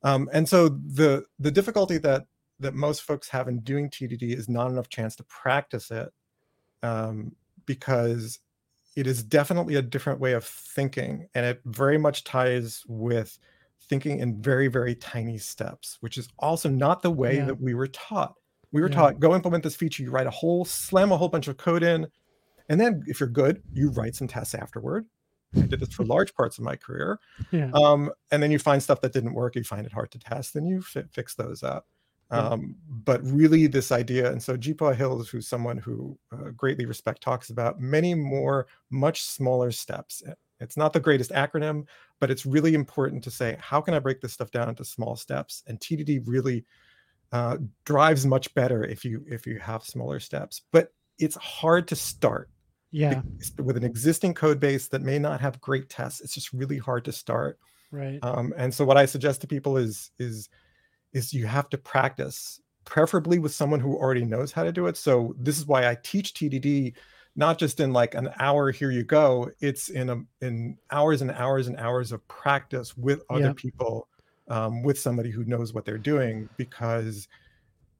Um, 0.03 0.29
and 0.33 0.49
so 0.49 0.69
the 0.69 1.25
the 1.39 1.51
difficulty 1.51 1.97
that 1.99 2.25
that 2.59 2.73
most 2.73 3.03
folks 3.03 3.29
have 3.29 3.47
in 3.47 3.59
doing 3.61 3.89
TDD 3.89 4.35
is 4.35 4.49
not 4.49 4.69
enough 4.71 4.89
chance 4.89 5.15
to 5.17 5.23
practice 5.25 5.91
it 5.91 6.09
um, 6.83 7.35
because 7.65 8.39
it 8.95 9.07
is 9.07 9.23
definitely 9.23 9.75
a 9.75 9.81
different 9.81 10.19
way 10.19 10.33
of 10.33 10.43
thinking 10.43 11.27
and 11.33 11.45
it 11.45 11.61
very 11.65 11.97
much 11.97 12.23
ties 12.23 12.83
with 12.87 13.37
thinking 13.79 14.19
in 14.19 14.41
very 14.41 14.67
very 14.67 14.95
tiny 14.95 15.37
steps 15.37 15.97
which 16.01 16.17
is 16.17 16.27
also 16.39 16.69
not 16.69 17.01
the 17.01 17.09
way 17.11 17.37
Yeah. 17.37 17.45
that 17.45 17.61
we 17.61 17.73
were 17.73 17.87
taught 17.87 18.35
we 18.71 18.81
were 18.81 18.89
Yeah. 18.89 18.95
taught 18.95 19.19
go 19.19 19.35
implement 19.35 19.63
this 19.63 19.75
feature. 19.75 20.03
You 20.03 20.11
write 20.11 20.27
a 20.27 20.31
whole 20.31 20.65
slam 20.65 21.11
a 21.11 21.17
whole 21.17 21.29
bunch 21.29 21.47
of 21.47 21.57
code 21.57 21.83
in 21.83 22.07
and 22.69 22.79
then 22.79 23.03
if 23.07 23.19
you're 23.19 23.29
good 23.29 23.61
you 23.73 23.89
write 23.91 24.15
some 24.15 24.27
tests 24.27 24.53
afterward. 24.55 25.05
I 25.55 25.61
did 25.61 25.81
this 25.81 25.91
for 25.93 26.05
large 26.15 26.33
parts 26.33 26.57
of 26.57 26.63
my 26.63 26.77
career. 26.77 27.19
Yeah, 27.51 27.69
um, 27.73 28.09
and 28.31 28.41
then 28.41 28.51
you 28.51 28.59
find 28.59 28.81
stuff 28.81 29.01
that 29.01 29.11
didn't 29.13 29.33
work 29.33 29.55
you 29.55 29.63
find 29.63 29.85
it 29.85 29.91
hard 29.91 30.11
to 30.11 30.19
test 30.19 30.55
and 30.55 30.67
you 30.67 30.81
fi- 30.81 31.03
fix 31.11 31.35
those 31.35 31.63
up. 31.63 31.87
Yeah. 32.31 32.47
um, 32.47 32.75
but 32.87 33.19
really 33.25 33.67
this 33.67 33.91
idea 33.91 34.31
and 34.31 34.41
so 34.41 34.55
GeePaw 34.55 34.95
Hills 34.95 35.27
who's 35.27 35.49
someone 35.49 35.77
who 35.77 36.17
uh, 36.31 36.51
greatly 36.55 36.85
respect 36.85 37.21
talks 37.21 37.49
about 37.49 37.81
many 37.81 38.15
more 38.15 38.67
much 38.89 39.23
smaller 39.23 39.69
steps. 39.71 40.23
It's 40.61 40.77
not 40.77 40.93
the 40.93 40.99
greatest 41.01 41.31
acronym 41.31 41.83
but 42.21 42.31
it's 42.31 42.45
really 42.45 42.73
important 42.75 43.21
to 43.25 43.31
say 43.31 43.57
how 43.59 43.81
can 43.81 43.93
i 43.95 43.99
break 43.99 44.21
this 44.21 44.31
stuff 44.31 44.51
down 44.51 44.69
into 44.69 44.85
small 44.85 45.17
steps? 45.17 45.63
And 45.67 45.77
tdd 45.81 46.21
really 46.25 46.63
uh, 47.31 47.57
drives 47.85 48.25
much 48.25 48.53
better 48.53 48.83
if 48.83 49.05
you 49.05 49.23
if 49.27 49.47
you 49.47 49.57
have 49.59 49.83
smaller 49.83 50.19
steps 50.19 50.61
but 50.71 50.93
it's 51.17 51.35
hard 51.35 51.87
to 51.87 51.95
start 51.95 52.49
yeah, 52.91 53.21
with 53.57 53.77
an 53.77 53.85
existing 53.85 54.33
code 54.33 54.59
base 54.59 54.89
that 54.89 55.01
may 55.01 55.17
not 55.17 55.39
have 55.39 55.61
great 55.61 55.87
tests. 55.89 56.19
It's 56.19 56.33
just 56.33 56.51
really 56.51 56.77
hard 56.77 57.05
to 57.05 57.11
start. 57.13 57.57
Right. 57.89 58.19
um, 58.21 58.53
and 58.55 58.73
so 58.73 58.85
what 58.85 58.95
i 58.95 59.05
suggest 59.05 59.41
to 59.41 59.47
people 59.47 59.75
is 59.75 60.11
is 60.17 60.47
is 61.11 61.33
you 61.33 61.45
have 61.45 61.67
to 61.69 61.77
practice 61.77 62.61
preferably 62.85 63.37
with 63.37 63.53
someone 63.53 63.81
who 63.81 63.97
already 63.97 64.23
knows 64.23 64.53
how 64.53 64.63
to 64.63 64.71
do 64.71 64.87
it. 64.87 64.95
So 64.95 65.35
this 65.37 65.57
is 65.57 65.65
why 65.65 65.89
i 65.89 65.97
teach 66.01 66.33
tdd 66.33 66.93
not 67.35 67.57
just 67.57 67.79
in 67.79 67.93
like 67.93 68.13
an 68.15 68.29
hour 68.39 68.71
here 68.71 68.91
you 68.91 69.03
go. 69.03 69.49
It's 69.59 69.89
in 69.89 70.09
a 70.09 70.21
in 70.41 70.77
hours 70.89 71.21
and 71.21 71.31
hours 71.31 71.67
and 71.67 71.77
hours 71.77 72.11
of 72.11 72.25
practice 72.27 72.95
with 72.97 73.23
other 73.29 73.47
Yeah. 73.47 73.53
people 73.55 74.07
um, 74.51 74.83
with 74.83 74.99
somebody 74.99 75.31
who 75.31 75.43
knows 75.45 75.73
what 75.73 75.85
they're 75.85 75.97
doing 75.97 76.49
because 76.57 77.27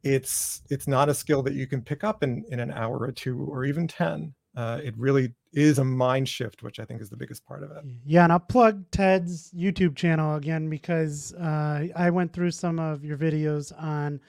it's 0.04 0.62
it's 0.70 0.88
not 0.88 1.10
a 1.10 1.14
skill 1.14 1.42
that 1.44 1.54
you 1.54 1.68
can 1.68 1.82
pick 1.82 2.04
up 2.04 2.24
in 2.24 2.44
in 2.50 2.60
an 2.60 2.72
hour 2.72 3.00
or 3.00 3.12
two 3.12 3.46
or 3.52 3.66
even 3.66 3.88
10 3.88 4.34
uh, 4.58 4.80
it 4.84 4.96
really 4.98 5.34
is 5.54 5.80
a 5.80 5.84
mind 5.84 6.28
shift 6.28 6.64
which 6.64 6.80
i 6.80 6.86
think 6.86 7.02
is 7.02 7.10
the 7.10 7.16
biggest 7.18 7.46
part 7.46 7.64
of 7.64 7.72
it 7.72 7.84
Yeah, 8.06 8.24
and 8.24 8.34
I'll 8.34 8.40
plug 8.40 8.90
Ted's 8.92 9.52
YouTube 9.52 9.96
channel 9.96 10.36
again 10.36 10.70
because 10.70 11.34
uh, 11.36 11.88
I 11.96 12.10
went 12.10 12.34
through 12.34 12.52
some 12.52 12.80
of 12.80 13.06
your 13.06 13.18
videos 13.18 13.72
on 13.82 14.20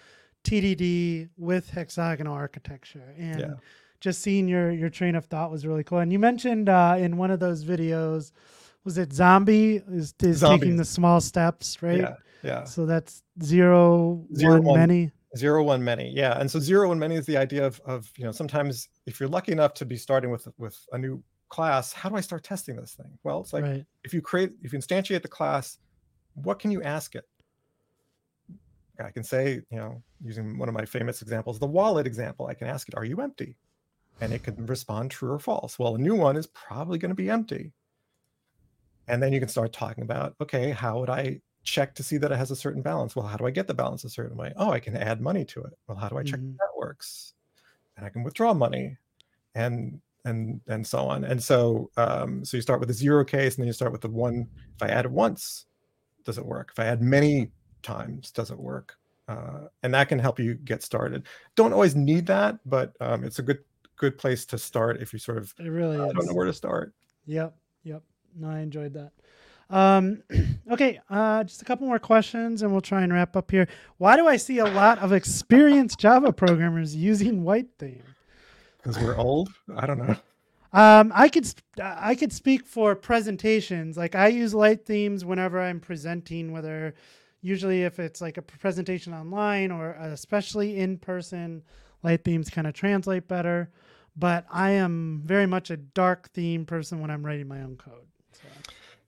TDD 0.44 1.28
with 1.38 1.70
hexagonal 1.70 2.34
architecture, 2.34 3.14
and 3.18 3.40
Yeah. 3.40 3.54
just 4.00 4.20
seeing 4.20 4.48
your 4.48 4.72
your 4.72 4.90
train 4.90 5.14
of 5.14 5.24
thought 5.26 5.50
was 5.50 5.66
really 5.66 5.84
cool. 5.84 5.98
And 5.98 6.12
you 6.12 6.18
mentioned 6.18 6.68
uh, 6.68 6.96
in 6.98 7.16
one 7.16 7.30
of 7.30 7.40
those 7.40 7.64
videos, 7.64 8.32
was 8.84 8.98
it 8.98 9.12
Zombie 9.12 9.76
is, 9.88 10.14
is 10.22 10.40
taking 10.40 10.76
the 10.76 10.84
small 10.84 11.20
steps, 11.20 11.82
right? 11.82 11.98
yeah 12.00 12.14
yeah 12.42 12.64
So 12.64 12.86
that's 12.86 13.22
zero, 13.42 14.24
Zero, 14.34 14.54
one, 14.54 14.64
one. 14.64 14.80
many. 14.80 15.12
zero 15.36 15.62
one 15.62 15.82
many 15.82 16.10
yeah 16.10 16.38
and 16.40 16.50
so 16.50 16.58
zero 16.58 16.88
one 16.88 16.98
many 16.98 17.14
is 17.14 17.24
the 17.26 17.36
idea 17.36 17.64
of 17.66 17.80
of 17.86 18.10
you 18.18 18.24
know 18.24 18.32
sometimes 18.32 18.88
if 19.06 19.18
you're 19.18 19.28
lucky 19.28 19.52
enough 19.52 19.72
to 19.74 19.84
be 19.86 19.96
starting 19.96 20.30
with 20.30 20.46
with 20.58 20.76
a 20.92 20.98
new 20.98 21.22
class 21.48 21.92
how 21.92 22.08
do 22.10 22.16
i 22.16 22.20
start 22.20 22.42
testing 22.44 22.76
this 22.76 22.92
thing 22.94 23.10
well 23.24 23.40
it's 23.40 23.52
like 23.54 23.64
right. 23.64 23.84
if 24.04 24.12
you 24.12 24.20
create 24.20 24.50
if 24.62 24.72
you 24.72 24.78
instantiate 24.78 25.22
the 25.22 25.28
class 25.28 25.78
what 26.34 26.58
can 26.58 26.70
you 26.70 26.82
ask 26.82 27.14
it 27.14 27.26
i 29.02 29.10
can 29.10 29.22
say 29.24 29.60
you 29.70 29.78
know 29.78 30.02
using 30.22 30.58
one 30.58 30.68
of 30.68 30.74
my 30.74 30.84
famous 30.84 31.22
examples 31.22 31.58
the 31.58 31.66
wallet 31.66 32.06
example 32.06 32.46
i 32.46 32.54
can 32.54 32.66
ask 32.66 32.88
it 32.88 32.94
are 32.94 33.04
you 33.04 33.20
empty 33.22 33.56
and 34.20 34.32
it 34.34 34.42
can 34.42 34.54
respond 34.66 35.10
true 35.10 35.30
or 35.32 35.38
false 35.38 35.78
well 35.78 35.94
a 35.94 35.98
new 35.98 36.14
one 36.14 36.36
is 36.36 36.46
probably 36.48 36.98
going 36.98 37.10
to 37.10 37.14
be 37.14 37.30
empty 37.30 37.72
and 39.08 39.22
then 39.22 39.32
you 39.32 39.40
can 39.40 39.48
start 39.48 39.72
talking 39.72 40.04
about 40.04 40.34
okay 40.40 40.70
how 40.70 41.00
would 41.00 41.10
i 41.10 41.40
check 41.64 41.94
to 41.94 42.02
see 42.02 42.16
that 42.18 42.32
it 42.32 42.36
has 42.38 42.50
a 42.50 42.56
certain 42.56 42.82
balance? 42.82 43.14
Well 43.16 43.26
how 43.26 43.36
do 43.36 43.46
i 43.46 43.50
get 43.50 43.66
the 43.68 43.74
balance 43.74 44.04
a 44.04 44.10
certain 44.10 44.36
way? 44.36 44.52
Oh 44.56 44.70
i 44.72 44.80
can 44.80 44.96
add 44.96 45.20
money 45.20 45.44
to 45.46 45.62
it. 45.62 45.74
Well 45.88 45.96
how 45.96 46.08
do 46.08 46.18
i 46.18 46.22
check 46.22 46.40
Mhm. 46.40 46.56
that 46.58 46.76
works? 46.76 47.34
And 47.96 48.06
i 48.06 48.10
can 48.10 48.22
withdraw 48.24 48.54
money 48.54 48.98
and 49.54 50.00
and 50.24 50.60
and 50.68 50.86
so 50.86 51.00
on. 51.08 51.24
And 51.24 51.42
so 51.42 51.90
um 51.96 52.44
so 52.44 52.56
you 52.56 52.62
start 52.62 52.80
with 52.80 52.88
the 52.88 52.94
zero 52.94 53.24
case 53.24 53.56
and 53.56 53.62
then 53.62 53.68
you 53.68 53.72
start 53.74 53.92
with 53.92 54.02
the 54.02 54.10
one 54.10 54.48
if 54.76 54.82
i 54.82 54.88
add 54.88 55.06
it 55.06 55.12
once 55.12 55.66
does 56.24 56.38
it 56.38 56.46
work? 56.46 56.70
If 56.72 56.78
i 56.80 56.86
add 56.86 57.02
many 57.02 57.52
times 57.82 58.30
does 58.32 58.50
it 58.50 58.58
work? 58.58 58.96
Uh, 59.28 59.68
and 59.84 59.94
that 59.94 60.08
can 60.08 60.18
help 60.18 60.38
you 60.40 60.54
get 60.54 60.82
started. 60.82 61.26
Don't 61.56 61.72
always 61.72 61.96
need 61.96 62.26
that 62.26 62.58
but 62.66 62.94
um, 63.00 63.24
it's 63.24 63.38
a 63.40 63.42
good 63.42 63.60
good 63.96 64.18
place 64.18 64.46
to 64.46 64.58
start 64.58 65.00
if 65.02 65.12
you 65.12 65.18
sort 65.18 65.38
of 65.38 65.54
It 65.58 65.68
really 65.68 65.98
i 65.98 66.12
don't 66.12 66.26
know 66.26 66.34
where 66.34 66.46
to 66.46 66.52
start. 66.52 66.94
Yep, 67.26 67.56
yep. 67.84 68.02
No, 68.36 68.48
I 68.48 68.60
enjoyed 68.60 68.94
that. 68.94 69.12
Um, 69.70 70.22
okay, 70.70 71.00
uh, 71.08 71.44
just 71.44 71.62
a 71.62 71.64
couple 71.64 71.86
more 71.86 71.98
questions, 71.98 72.62
and 72.62 72.70
we'll 72.72 72.80
try 72.80 73.02
and 73.02 73.12
wrap 73.12 73.36
up 73.36 73.50
here. 73.50 73.68
Why 73.98 74.16
do 74.16 74.26
I 74.26 74.36
see 74.36 74.58
a 74.58 74.66
lot 74.66 74.98
of 74.98 75.12
experienced 75.12 75.98
Java 75.98 76.32
programmers 76.32 76.94
using 76.94 77.44
White 77.44 77.68
Theme? 77.78 78.02
because 78.78 78.98
we're 78.98 79.16
old 79.16 79.48
i 79.76 79.86
don't 79.86 79.98
know 79.98 80.16
Um, 80.72 81.12
I 81.14 81.28
could 81.28 81.44
sp- 81.46 81.60
I 81.80 82.14
could 82.14 82.32
speak 82.32 82.64
for 82.64 82.96
presentations. 82.96 83.98
Like 83.98 84.14
I 84.14 84.28
use 84.28 84.54
light 84.54 84.86
themes 84.86 85.22
whenever 85.22 85.60
I'm 85.60 85.80
presenting, 85.80 86.50
whether 86.50 86.94
usually 87.42 87.82
if 87.82 87.98
it's 87.98 88.22
like 88.22 88.38
a 88.38 88.42
presentation 88.42 89.12
online 89.12 89.70
or 89.70 89.90
especially 90.00 90.78
in 90.78 90.96
person, 90.96 91.62
light 92.02 92.24
themes 92.24 92.48
kind 92.48 92.66
of 92.66 92.72
translate 92.72 93.28
better. 93.28 93.70
But 94.16 94.46
I 94.50 94.70
am 94.70 95.20
very 95.24 95.46
much 95.46 95.70
a 95.70 95.76
dark 95.76 96.30
theme 96.30 96.64
person 96.64 97.00
when 97.02 97.10
I'm 97.10 97.24
writing 97.24 97.48
my 97.48 97.60
own 97.60 97.76
code. 97.76 98.06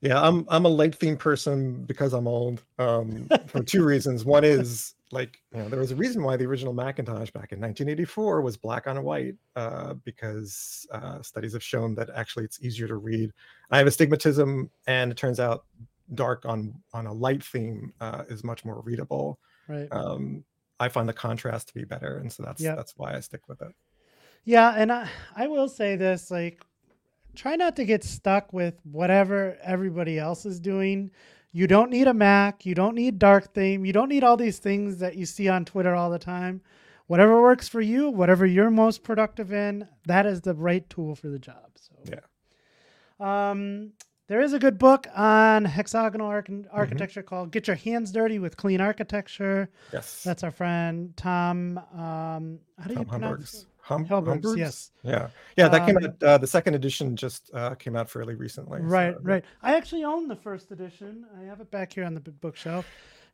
Yeah, 0.05 0.21
I'm 0.21 0.45
I'm 0.51 0.67
a 0.67 0.69
light 0.69 0.95
theme 0.95 1.17
person 1.17 1.83
because 1.85 2.13
I'm 2.13 2.29
old. 2.29 2.63
Um, 2.79 3.27
for 3.47 3.63
two 3.63 3.83
reasons. 3.93 4.23
One 4.23 4.45
is 4.45 4.95
like 5.11 5.39
you 5.51 5.61
know 5.61 5.69
there 5.71 5.81
was 5.81 5.93
a 5.93 5.97
reason 5.97 6.23
why 6.23 6.37
the 6.37 6.45
original 6.45 6.75
Macintosh 6.75 7.31
back 7.31 7.53
in 7.53 7.61
1984 7.61 8.43
was 8.43 8.59
black 8.59 8.87
on 8.87 9.03
white 9.03 9.37
uh, 9.57 9.95
because 10.05 10.87
uh, 10.93 11.23
studies 11.23 11.55
have 11.55 11.63
shown 11.63 11.95
that 11.95 12.11
actually 12.15 12.45
it's 12.45 12.63
easier 12.63 12.87
to 12.87 12.97
read. 12.97 13.33
I 13.71 13.79
have 13.79 13.87
astigmatism, 13.87 14.71
and 14.87 15.11
it 15.11 15.17
turns 15.17 15.41
out 15.41 15.65
dark 16.13 16.45
on 16.45 16.75
on 16.93 17.07
a 17.07 17.13
light 17.13 17.43
theme 17.43 17.95
uh, 18.03 18.25
is 18.29 18.45
much 18.45 18.63
more 18.63 18.83
readable. 18.83 19.39
Right. 19.69 19.89
Um, 19.91 20.45
I 20.81 20.89
find 20.91 21.09
the 21.09 21.15
contrast 21.15 21.69
to 21.69 21.75
be 21.75 21.85
better, 21.85 22.19
and 22.19 22.31
so 22.31 22.43
that's 22.43 22.61
Yep. 22.61 22.77
that's 22.77 22.93
why 22.99 23.17
I 23.17 23.21
stick 23.21 23.49
with 23.49 23.63
it. 23.63 23.73
Yeah, 24.45 24.75
and 24.77 24.93
I, 24.93 25.09
I 25.35 25.47
will 25.47 25.69
say 25.69 25.97
this 25.97 26.31
like 26.31 26.63
try 27.35 27.57
not 27.57 27.77
to 27.77 27.85
get 27.85 28.03
stuck 28.05 28.53
with 28.53 28.75
whatever 28.85 29.59
everybody 29.63 30.19
else 30.19 30.47
is 30.47 30.61
doing. 30.61 31.11
You 31.53 31.67
don't 31.67 31.91
need 31.91 32.09
a 32.09 32.15
Mac, 32.15 32.67
you 32.67 32.75
don't 32.75 32.95
need 32.97 33.19
dark 33.19 33.55
theme, 33.55 33.85
you 33.85 33.93
don't 33.93 34.09
need 34.09 34.25
all 34.25 34.37
these 34.37 34.59
things 34.59 34.99
that 34.99 35.15
you 35.17 35.25
see 35.27 35.49
on 35.49 35.65
Twitter 35.65 35.95
all 35.95 36.11
the 36.11 36.19
time. 36.19 36.63
Whatever 37.07 37.41
works 37.43 37.69
for 37.69 37.81
you, 37.81 38.09
whatever 38.11 38.45
you're 38.47 38.71
most 38.71 39.03
productive 39.05 39.53
in, 39.53 39.87
that 40.07 40.27
is 40.27 40.41
the 40.41 40.55
right 40.55 40.89
tool 40.91 41.15
for 41.15 41.29
the 41.29 41.39
job. 41.39 41.71
So 41.77 41.93
Yeah. 42.11 42.21
Um 43.53 43.93
there 44.27 44.41
is 44.41 44.55
a 44.55 44.59
good 44.59 44.79
book 44.79 45.07
on 45.15 45.67
hexagonal 45.67 46.27
arch- 46.27 46.49
architecture 46.73 47.23
called 47.23 47.51
Get 47.51 47.67
Your 47.67 47.77
Hands 47.77 48.11
Dirty 48.11 48.39
with 48.39 48.57
Clean 48.57 48.81
Architecture. 48.81 49.69
Yes, 49.93 50.23
That's 50.25 50.43
our 50.43 50.51
friend 50.51 51.15
Tom 51.17 51.79
um 51.79 52.59
how 52.79 52.87
do 52.89 52.95
you 52.95 53.05
pronounce 53.05 53.65
Hombergs. 53.65 53.67
Hum, 53.85 54.07
yes. 54.57 54.93
Yeah, 55.03 55.29
yeah, 55.59 55.69
that 55.69 55.85
came 55.87 55.99
Um, 55.99 56.05
out. 56.05 56.23
Uh, 56.23 56.39
the 56.39 56.47
second 56.47 56.75
edition 56.75 57.17
just 57.17 57.51
uh, 57.53 57.75
came 57.75 57.97
out 57.97 58.09
fairly 58.09 58.35
recently. 58.35 58.81
Right, 58.81 59.13
that- 59.13 59.23
right. 59.23 59.45
I 59.63 59.75
actually 59.77 60.05
own 60.05 60.27
the 60.27 60.37
first 60.37 60.71
edition. 60.71 61.27
I 61.39 61.45
have 61.45 61.61
it 61.61 61.71
back 61.71 61.93
here 61.93 62.05
on 62.05 62.15
the 62.15 62.21
bookshelf. 62.21 62.87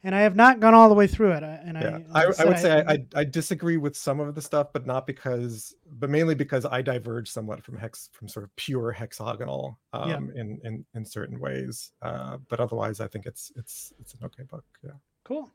and 0.03 0.15
I 0.15 0.23
have 0.23 0.35
not 0.35 0.61
gone 0.61 0.73
all 0.73 0.89
the 0.89 0.95
way 0.95 1.07
through 1.07 1.33
it. 1.33 1.43
And 1.43 1.77
Yeah, 1.79 1.99
I, 2.15 2.25
I, 2.25 2.33
I 2.39 2.45
would 2.47 2.59
say 2.59 2.83
I, 2.87 2.93
I, 2.95 3.05
I 3.17 3.25
disagree 3.25 3.77
with 3.77 3.95
some 3.95 4.19
of 4.19 4.35
the 4.35 4.41
stuff, 4.41 4.73
but 4.73 4.87
not 4.87 5.07
because, 5.07 5.75
but 6.01 6.09
mainly 6.09 6.35
because 6.35 6.65
I 6.65 6.81
diverge 6.81 7.31
somewhat 7.31 7.63
from 7.63 7.77
hex, 7.77 8.09
from 8.13 8.27
sort 8.27 8.45
of 8.45 8.57
pure 8.57 8.91
hexagonal 8.93 9.79
um, 9.93 10.09
Yeah. 10.09 10.41
in, 10.41 10.59
in 10.65 10.85
in 10.95 11.05
certain 11.05 11.39
ways. 11.39 11.93
Uh, 12.01 12.39
but 12.49 12.61
otherwise, 12.61 12.99
I 13.01 13.09
think 13.09 13.27
it's 13.27 13.53
it's 13.57 13.93
it's 14.01 14.15
an 14.15 14.21
okay 14.25 14.45
book. 14.45 14.65
Yeah. 14.83 14.93
Cool. 15.23 15.51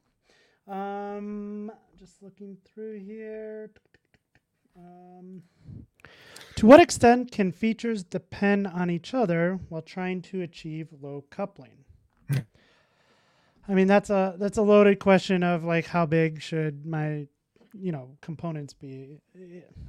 Um, 0.68 1.72
just 1.98 2.22
looking 2.22 2.56
through 2.66 3.00
here. 3.00 3.72
Um, 4.78 5.44
to 6.56 6.66
what 6.66 6.80
extent 6.80 7.32
can 7.32 7.52
features 7.52 8.04
depend 8.04 8.68
on 8.68 8.90
each 8.90 9.14
other 9.14 9.60
while 9.70 9.82
trying 9.82 10.22
to 10.24 10.42
achieve 10.42 10.90
low 11.02 11.24
coupling? 11.30 11.86
I 13.68 13.74
mean, 13.74 13.88
that's 13.88 14.10
a 14.10 14.36
that's 14.38 14.58
a 14.58 14.62
loaded 14.62 15.00
question 15.00 15.44
of 15.44 15.64
like 15.64 15.86
how 15.86 16.06
big 16.06 16.42
should 16.42 16.86
my 16.86 17.28
you 17.74 17.92
know 17.92 18.18
components 18.22 18.74
be? 18.74 19.20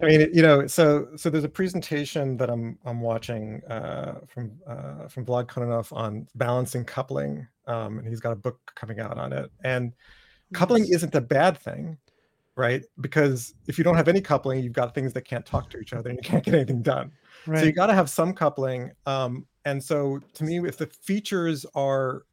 I 0.02 0.06
mean, 0.06 0.30
you 0.32 0.42
know, 0.42 0.66
so 0.66 1.08
so 1.16 1.30
there's 1.30 1.44
a 1.44 1.48
presentation 1.48 2.36
that 2.38 2.50
I'm 2.50 2.78
I'm 2.84 3.00
watching 3.00 3.62
uh, 3.64 4.20
from 4.26 4.52
uh, 4.66 5.08
from 5.08 5.26
Vlad 5.26 5.46
Khononov 5.46 5.94
on 5.94 6.26
balancing 6.34 6.84
coupling, 6.84 7.46
um, 7.66 7.98
and 7.98 8.08
he's 8.08 8.20
got 8.20 8.32
a 8.32 8.36
book 8.36 8.58
coming 8.74 8.98
out 8.98 9.18
on 9.18 9.32
it. 9.32 9.50
And 9.62 9.92
coupling 10.54 10.86
isn't 10.88 11.14
a 11.14 11.20
bad 11.20 11.58
thing, 11.58 11.98
right? 12.56 12.82
Because 13.00 13.54
if 13.66 13.78
you 13.78 13.84
don't 13.84 13.96
have 13.96 14.08
any 14.08 14.20
coupling, 14.20 14.62
you've 14.62 14.72
got 14.72 14.94
things 14.94 15.12
that 15.12 15.22
can't 15.22 15.44
talk 15.46 15.70
to 15.70 15.78
each 15.78 15.92
other, 15.92 16.10
and 16.10 16.18
you 16.18 16.22
can't 16.28 16.44
get 16.44 16.54
anything 16.54 16.82
done. 16.82 17.12
So 17.44 17.52
you 17.64 17.72
got 17.72 17.86
to 17.86 17.94
have 17.94 18.10
some 18.10 18.32
coupling. 18.32 18.90
Um, 19.04 19.46
and 19.64 19.82
so 19.82 20.20
to 20.34 20.44
me, 20.44 20.58
if 20.66 20.76
the 20.78 20.86
features 20.86 21.64
are 21.74 22.24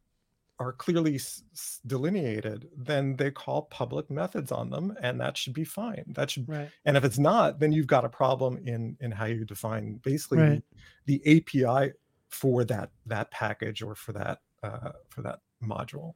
are 0.60 0.72
clearly 0.74 1.16
s- 1.16 1.82
delineated, 1.88 2.70
then 2.78 3.16
they 3.18 3.32
call 3.32 3.64
public 3.64 4.10
methods 4.10 4.52
on 4.52 4.70
them, 4.70 4.96
and 5.02 5.20
that 5.20 5.36
should 5.36 5.54
be 5.54 5.64
fine. 5.64 6.06
That 6.10 6.30
should 6.30 6.48
Right. 6.48 6.70
and 6.86 6.96
if 6.96 7.04
it's 7.04 7.18
not, 7.18 7.60
then 7.60 7.72
you've 7.74 7.88
got 7.88 8.06
a 8.06 8.10
problem 8.10 8.60
in 8.66 8.96
in 9.02 9.12
how 9.12 9.26
you 9.26 9.46
define 9.46 9.96
basically 10.04 10.38
the- 10.38 10.64
the, 11.06 11.38
API 11.66 11.94
for 12.30 12.64
that 12.66 12.92
that 13.08 13.30
package 13.32 13.82
or 13.82 13.94
for 13.96 14.14
that 14.14 14.42
uh, 14.62 14.92
for 15.10 15.22
that 15.24 15.40
module. 15.62 16.14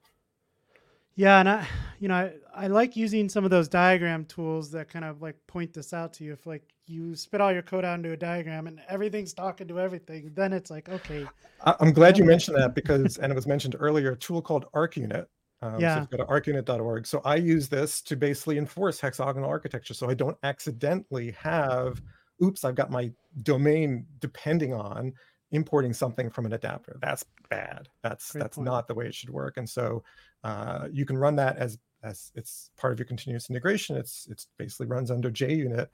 Yeah, 1.17 1.39
and 1.39 1.49
I, 1.49 1.67
you 1.99 2.07
know, 2.07 2.13
I, 2.15 2.33
I 2.53 2.67
like 2.67 2.95
using 2.95 3.27
some 3.27 3.43
of 3.43 3.49
those 3.49 3.67
diagram 3.67 4.23
tools 4.25 4.69
that 4.71 4.87
kind 4.87 5.03
of 5.03 5.19
like 5.19 5.35
point 5.47 5.73
this 5.73 5.91
out 5.91 6.13
to 6.13 6.23
you. 6.23 6.31
If 6.31 6.45
like 6.45 6.61
you 6.85 7.15
spit 7.15 7.41
all 7.41 7.51
your 7.51 7.63
code 7.63 7.83
out 7.83 7.95
into 7.95 8.11
a 8.11 8.17
diagram 8.17 8.67
and 8.67 8.79
everything's 8.87 9.33
talking 9.33 9.67
to 9.67 9.79
everything, 9.79 10.31
then 10.35 10.53
it's 10.53 10.69
like 10.69 10.87
okay, 10.87 11.25
I'm 11.65 11.91
glad 11.91 12.19
you 12.19 12.23
mentioned 12.23 12.55
that 12.57 12.75
because 12.75 13.17
and 13.17 13.31
it 13.31 13.35
was 13.35 13.47
mentioned 13.47 13.75
earlier. 13.79 14.11
A 14.11 14.15
tool 14.15 14.43
called 14.43 14.67
ArchUnit. 14.75 15.25
Um, 15.63 15.79
Yeah. 15.79 16.01
So 16.03 16.17
go 16.17 16.23
to 16.23 16.25
archunit.org. 16.25 17.07
So 17.07 17.21
I 17.25 17.37
use 17.37 17.67
this 17.67 17.99
to 18.03 18.15
basically 18.15 18.59
enforce 18.59 18.99
hexagonal 18.99 19.49
architecture, 19.49 19.95
so 19.95 20.07
I 20.07 20.13
don't 20.13 20.37
accidentally 20.43 21.31
have, 21.31 21.99
oops, 22.43 22.63
I've 22.63 22.75
got 22.75 22.91
my 22.91 23.11
domain 23.41 24.05
depending 24.19 24.71
on 24.71 25.13
importing 25.51 25.93
something 25.93 26.29
from 26.29 26.45
an 26.45 26.53
adapter. 26.53 26.97
That's 27.01 27.25
bad. 27.49 27.89
That's 28.03 28.31
Great 28.31 28.41
that's 28.43 28.57
point. 28.57 28.65
not 28.65 28.87
the 28.87 28.93
way 28.93 29.07
it 29.07 29.15
should 29.15 29.29
work. 29.29 29.57
And 29.57 29.67
so 29.67 30.03
uh, 30.43 30.87
you 30.91 31.05
can 31.05 31.17
run 31.17 31.35
that 31.37 31.57
as 31.57 31.77
as 32.03 32.31
it's 32.35 32.69
part 32.77 32.93
of 32.93 32.99
your 32.99 33.05
continuous 33.05 33.49
integration. 33.49 33.97
It's 33.97 34.27
it's 34.29 34.47
basically 34.57 34.87
runs 34.87 35.11
under 35.11 35.31
JUnit. 35.31 35.87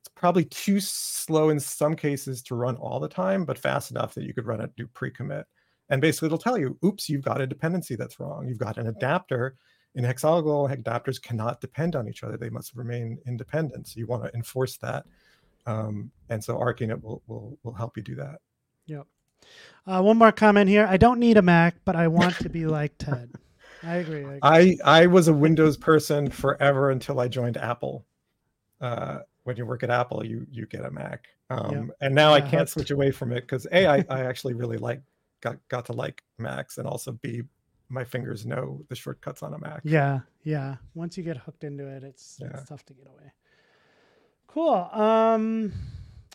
It's 0.00 0.10
probably 0.16 0.44
too 0.46 0.80
slow 0.80 1.50
in 1.50 1.60
some 1.60 1.94
cases 1.94 2.42
to 2.44 2.54
run 2.54 2.76
all 2.76 2.98
the 2.98 3.08
time, 3.08 3.44
but 3.44 3.58
fast 3.58 3.90
enough 3.90 4.14
that 4.14 4.24
you 4.24 4.34
could 4.34 4.46
run 4.46 4.60
it 4.60 4.74
do 4.76 4.86
pre-commit. 4.88 5.46
And 5.90 6.00
basically 6.00 6.26
it'll 6.26 6.38
tell 6.38 6.58
you, 6.58 6.76
oops, 6.84 7.08
you've 7.08 7.24
got 7.24 7.40
a 7.40 7.46
dependency 7.46 7.94
that's 7.94 8.18
wrong. 8.18 8.48
You've 8.48 8.58
got 8.58 8.78
an 8.78 8.88
adapter. 8.88 9.56
In 9.94 10.04
hexagonal, 10.04 10.68
adapters 10.68 11.22
cannot 11.22 11.60
depend 11.60 11.94
on 11.94 12.08
each 12.08 12.24
other. 12.24 12.36
They 12.36 12.50
must 12.50 12.74
remain 12.74 13.18
independent. 13.26 13.86
So 13.86 14.00
you 14.00 14.06
want 14.06 14.24
to 14.24 14.34
enforce 14.34 14.78
that. 14.78 15.04
Um, 15.66 16.10
and 16.30 16.42
so 16.42 16.56
ArchUnit 16.56 17.00
will, 17.02 17.22
will 17.26 17.58
will 17.62 17.74
help 17.74 17.96
you 17.96 18.02
do 18.02 18.16
that. 18.16 18.40
Yep. 18.86 19.06
Uh, 19.86 20.02
one 20.02 20.16
more 20.16 20.32
comment 20.32 20.68
here. 20.68 20.86
I 20.88 20.96
don't 20.96 21.20
need 21.20 21.36
a 21.36 21.42
Mac, 21.42 21.76
but 21.84 21.94
I 21.94 22.08
want 22.08 22.36
to 22.36 22.48
be 22.48 22.66
like 22.66 22.94
Ted. 22.98 23.30
I 23.82 23.96
agree. 23.96 24.24
I 24.24 24.58
agree. 24.58 24.78
I 24.84 25.02
I 25.02 25.06
was 25.06 25.28
a 25.28 25.32
Windows 25.32 25.76
person 25.76 26.30
forever 26.30 26.90
until 26.90 27.20
I 27.20 27.28
joined 27.28 27.56
Apple. 27.56 28.04
Uh, 28.80 29.20
when 29.44 29.56
you 29.56 29.66
work 29.66 29.82
at 29.82 29.90
Apple, 29.90 30.24
you 30.24 30.46
you 30.50 30.66
get 30.66 30.84
a 30.84 30.90
Mac, 30.90 31.26
um, 31.50 31.92
and 32.00 32.14
now 32.14 32.32
I 32.32 32.40
can't 32.40 32.68
switch 32.68 32.90
away 32.90 33.10
from 33.10 33.32
it 33.32 33.42
because 33.42 33.66
a 33.72 33.86
I, 33.86 34.04
I 34.08 34.20
actually 34.24 34.54
really 34.54 34.76
like 34.78 35.02
got 35.40 35.56
got 35.68 35.86
to 35.86 35.92
like 35.92 36.22
Macs, 36.38 36.78
and 36.78 36.86
also 36.86 37.12
b 37.12 37.42
my 37.88 38.04
fingers 38.04 38.46
know 38.46 38.82
the 38.88 38.94
shortcuts 38.94 39.42
on 39.42 39.52
a 39.54 39.58
Mac. 39.58 39.82
yeah, 39.84 40.20
yeah. 40.44 40.76
Once 40.94 41.18
you 41.18 41.22
get 41.24 41.36
hooked 41.36 41.64
into 41.64 41.86
it, 41.86 42.02
it's 42.04 42.38
Yeah. 42.40 42.48
it's 42.54 42.68
tough 42.68 42.84
to 42.86 42.94
get 42.94 43.06
away. 43.06 43.32
Cool. 44.46 44.74
Um. 44.92 45.72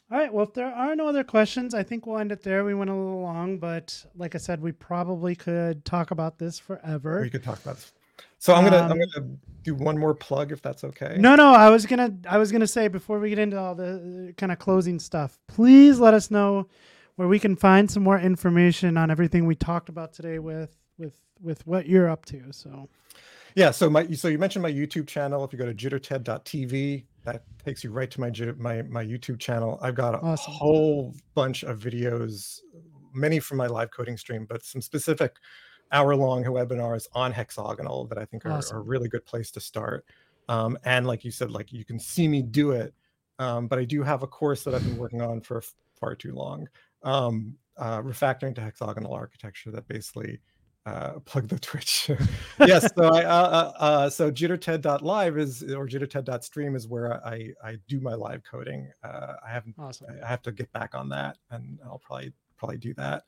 All 0.09 0.17
right. 0.17 0.31
Well, 0.31 0.45
if 0.45 0.53
there 0.53 0.73
are 0.73 0.95
no 0.95 1.07
other 1.07 1.23
questions, 1.23 1.73
I 1.73 1.83
think 1.83 2.05
we'll 2.05 2.17
end 2.17 2.31
it 2.31 2.41
there. 2.41 2.63
We 2.63 2.73
went 2.73 2.89
a 2.89 2.95
little 2.95 3.21
long, 3.21 3.57
but 3.57 4.05
like 4.15 4.35
I 4.35 4.37
said, 4.37 4.61
we 4.61 4.71
probably 4.71 5.35
could 5.35 5.83
talk 5.83 6.11
about 6.11 6.37
this 6.37 6.57
forever. 6.59 7.21
We 7.21 7.29
could 7.29 7.43
talk 7.43 7.59
about 7.61 7.75
this. 7.75 7.91
So 8.39 8.53
I'm 8.53 8.63
gonna 8.63 8.77
I'm 8.77 8.91
Um, 8.91 8.99
gonna 8.99 9.27
do 9.63 9.75
one 9.75 9.97
more 9.97 10.13
plug 10.13 10.51
if 10.51 10.61
that's 10.61 10.83
okay. 10.83 11.17
No, 11.19 11.35
no, 11.35 11.51
I 11.53 11.69
was 11.69 11.85
gonna 11.85 12.15
I 12.27 12.37
was 12.37 12.51
gonna 12.51 12.67
say 12.67 12.87
before 12.87 13.19
we 13.19 13.29
get 13.29 13.39
into 13.39 13.59
all 13.59 13.75
the 13.75 14.33
kind 14.37 14.51
of 14.51 14.59
closing 14.59 14.97
stuff, 14.99 15.39
please 15.47 15.99
let 15.99 16.13
us 16.13 16.31
know 16.31 16.67
where 17.15 17.27
we 17.27 17.39
can 17.39 17.55
find 17.55 17.89
some 17.91 18.03
more 18.03 18.19
information 18.19 18.95
on 18.95 19.11
everything 19.11 19.45
we 19.45 19.55
talked 19.55 19.89
about 19.89 20.13
today 20.13 20.39
with 20.39 20.75
with 20.97 21.19
with 21.41 21.65
what 21.67 21.87
you're 21.87 22.09
up 22.09 22.25
to. 22.25 22.43
So 22.51 22.87
Yeah, 23.55 23.71
so 23.71 23.89
my 23.89 24.07
so 24.11 24.27
you 24.27 24.37
mentioned 24.37 24.63
my 24.63 24.71
YouTube 24.71 25.07
channel. 25.07 25.43
If 25.43 25.51
you 25.53 25.59
go 25.59 25.65
to 25.65 25.73
jitterted.tv, 25.73 27.05
that 27.23 27.43
takes 27.63 27.83
you 27.83 27.91
right 27.91 28.09
to 28.11 28.21
my 28.21 28.29
my 28.57 28.81
my 28.83 29.03
YouTube 29.05 29.39
channel. 29.39 29.79
I've 29.81 29.95
got 29.95 30.15
a 30.15 30.19
Awesome. 30.19 30.53
whole 30.53 31.15
bunch 31.33 31.63
of 31.63 31.79
videos, 31.79 32.59
many 33.13 33.39
from 33.39 33.57
my 33.57 33.67
live 33.67 33.91
coding 33.91 34.17
stream, 34.17 34.45
but 34.47 34.63
some 34.63 34.81
specific 34.81 35.37
hour-long 35.91 36.43
webinars 36.43 37.07
on 37.13 37.31
hexagonal 37.31 38.05
that 38.07 38.17
I 38.17 38.25
think 38.25 38.45
are, 38.45 38.51
Awesome. 38.51 38.77
are 38.77 38.79
a 38.81 38.83
really 38.83 39.07
good 39.07 39.25
place 39.25 39.51
to 39.51 39.59
start. 39.61 40.05
Um, 40.49 40.77
and 40.83 41.07
like 41.07 41.23
you 41.23 41.31
said, 41.31 41.49
like 41.51 41.71
you 41.71 41.85
can 41.85 41.99
see 41.99 42.27
me 42.27 42.41
do 42.41 42.71
it. 42.71 42.93
Um, 43.39 43.67
but 43.67 43.79
I 43.79 43.85
do 43.85 44.03
have 44.03 44.23
a 44.23 44.27
course 44.27 44.63
that 44.63 44.73
I've 44.75 44.83
been 44.83 44.97
working 44.97 45.21
on 45.21 45.41
for 45.41 45.61
far 45.99 46.15
too 46.15 46.33
long, 46.33 46.67
um, 47.03 47.55
uh, 47.77 48.01
refactoring 48.01 48.53
to 48.55 48.61
hexagonal 48.61 49.13
architecture 49.13 49.71
that 49.71 49.87
basically 49.87 50.39
uh, 50.87 51.19
plug 51.25 51.47
the 51.47 51.59
Twitch. 51.59 52.09
yes, 52.59 52.89
so 52.97 53.13
I 53.13 53.23
uh, 53.23 53.43
uh, 53.43 53.73
uh, 53.79 54.09
so 54.09 54.31
jitterted.live 54.31 55.37
is 55.37 55.63
or 55.63 55.87
jitterted.stream 55.87 56.75
is 56.75 56.87
where 56.87 57.25
I 57.25 57.51
I 57.63 57.77
do 57.87 57.99
my 57.99 58.13
live 58.13 58.43
coding. 58.49 58.89
Uh, 59.03 59.33
I 59.45 59.51
haven't 59.51 59.75
awesome. 59.77 60.07
I 60.23 60.27
have 60.27 60.41
to 60.43 60.51
get 60.51 60.71
back 60.71 60.95
on 60.95 61.09
that, 61.09 61.37
and 61.51 61.79
I'll 61.85 61.99
probably 61.99 62.33
probably 62.57 62.77
do 62.77 62.93
that. 62.95 63.23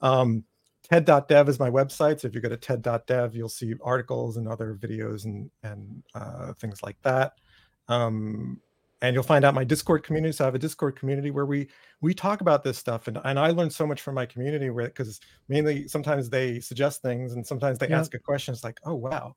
Um, 0.00 0.44
TED.dev 0.90 1.48
is 1.48 1.58
my 1.58 1.70
website. 1.70 2.20
So 2.20 2.28
if 2.28 2.34
you 2.34 2.40
go 2.40 2.48
to 2.48 2.56
TED.dev, 2.56 3.34
you'll 3.34 3.48
see 3.48 3.74
articles 3.82 4.36
and 4.36 4.48
other 4.48 4.74
videos 4.74 5.24
and 5.24 5.50
and 5.62 6.02
uh, 6.14 6.54
things 6.54 6.82
like 6.82 7.00
that. 7.02 7.34
Um, 7.88 8.60
and 9.04 9.14
you'll 9.14 9.22
find 9.22 9.44
out 9.44 9.54
my 9.54 9.64
Discord 9.64 10.02
community. 10.02 10.32
So 10.32 10.44
I 10.44 10.46
have 10.46 10.54
a 10.54 10.58
Discord 10.58 10.96
community 10.98 11.30
where 11.30 11.44
we 11.46 11.68
we 12.00 12.14
talk 12.14 12.40
about 12.40 12.64
this 12.64 12.78
stuff, 12.78 13.06
and 13.06 13.20
and 13.24 13.38
I 13.38 13.50
learn 13.50 13.70
so 13.70 13.86
much 13.86 14.00
from 14.00 14.14
my 14.14 14.24
community 14.26 14.70
where 14.70 14.86
because 14.86 15.20
mainly 15.48 15.86
sometimes 15.88 16.30
they 16.30 16.58
suggest 16.60 17.02
things 17.02 17.34
and 17.34 17.46
sometimes 17.46 17.78
they 17.78 17.88
Yep. 17.88 17.98
ask 18.00 18.14
a 18.14 18.18
question. 18.18 18.54
It's 18.54 18.64
like, 18.64 18.80
oh 18.84 18.94
wow, 18.94 19.36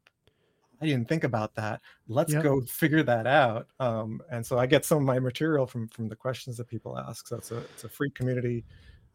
I 0.81 0.85
didn't 0.85 1.10
think 1.10 1.23
about 1.26 1.53
that. 1.56 1.81
Let's 2.07 2.34
Yep. 2.34 2.44
go 2.44 2.61
figure 2.61 3.03
that 3.03 3.27
out. 3.27 3.68
Um, 3.80 4.22
and 4.31 4.45
so 4.45 4.57
I 4.57 4.65
get 4.68 4.85
some 4.85 4.99
of 4.99 5.03
my 5.03 5.19
material 5.19 5.68
from 5.68 5.88
from 5.89 6.07
the 6.07 6.15
questions 6.15 6.56
that 6.57 6.68
people 6.68 6.98
ask. 6.98 7.27
So 7.27 7.35
it's 7.38 7.52
a 7.52 7.57
it's 7.57 7.84
a 7.84 7.89
free 7.89 8.11
community. 8.11 8.64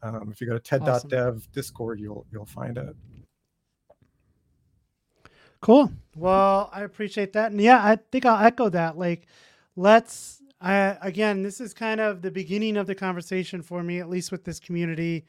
Um, 0.03 0.29
if 0.31 0.39
you 0.41 0.47
go 0.47 0.53
to 0.53 0.59
TED.dev 0.59 1.51
Discord, 1.51 1.99
you'll 1.99 2.25
you'll 2.31 2.45
find 2.45 2.77
it. 2.77 2.95
Cool. 5.61 5.91
Well, 6.17 6.69
I 6.73 6.81
appreciate 6.83 7.31
that. 7.33 7.51
And 7.53 7.61
yeah, 7.61 7.79
I 7.81 7.97
think 8.11 8.25
I'll 8.25 8.43
echo 8.45 8.67
that. 8.69 8.97
Like, 8.97 9.27
let's, 9.77 10.41
I, 10.63 10.97
again, 11.01 11.43
this 11.43 11.59
is 11.59 11.73
kind 11.73 11.99
of 11.99 12.21
the 12.21 12.31
beginning 12.31 12.77
of 12.77 12.87
the 12.87 12.95
conversation 12.95 13.61
for 13.61 13.83
me, 13.83 13.99
at 13.99 14.09
least 14.09 14.31
with 14.31 14.45
this 14.45 14.59
community. 14.59 15.25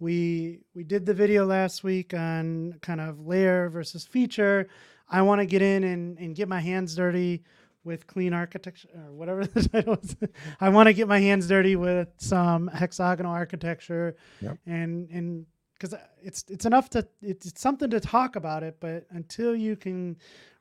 We, 0.00 0.60
we 0.74 0.82
did 0.82 1.04
the 1.04 1.14
video 1.14 1.44
last 1.44 1.84
week 1.84 2.14
on 2.14 2.74
kind 2.80 3.00
of 3.00 3.26
layer 3.26 3.68
versus 3.68 4.06
feature. 4.06 4.68
I 5.10 5.22
want 5.22 5.40
to 5.40 5.46
get 5.46 5.60
in 5.60 5.84
and, 5.84 6.18
and 6.18 6.34
get 6.34 6.48
my 6.48 6.60
hands 6.60 6.94
dirty 6.94 7.42
with 7.84 8.06
clean 8.06 8.32
architecture 8.32 8.88
or 8.94 9.12
whatever 9.12 9.44
the 9.46 9.68
title 9.68 9.98
is. 10.02 10.16
I 10.60 10.70
want 10.70 10.86
to 10.86 10.94
get 10.94 11.06
my 11.06 11.18
hands 11.20 11.46
dirty 11.48 11.76
with 11.76 12.08
some 12.16 12.68
hexagonal 12.68 13.32
architecture 13.32 14.16
Yep. 14.40 14.58
and, 14.66 15.08
and, 15.10 15.46
because 15.78 15.94
it's 16.20 16.44
it's 16.48 16.64
enough 16.66 16.90
to 16.90 17.06
it's, 17.22 17.46
it's 17.46 17.60
something 17.60 17.88
to 17.90 18.00
talk 18.00 18.34
about 18.34 18.64
it, 18.64 18.78
but 18.80 19.06
until 19.10 19.54
you 19.54 19.76
can 19.76 20.16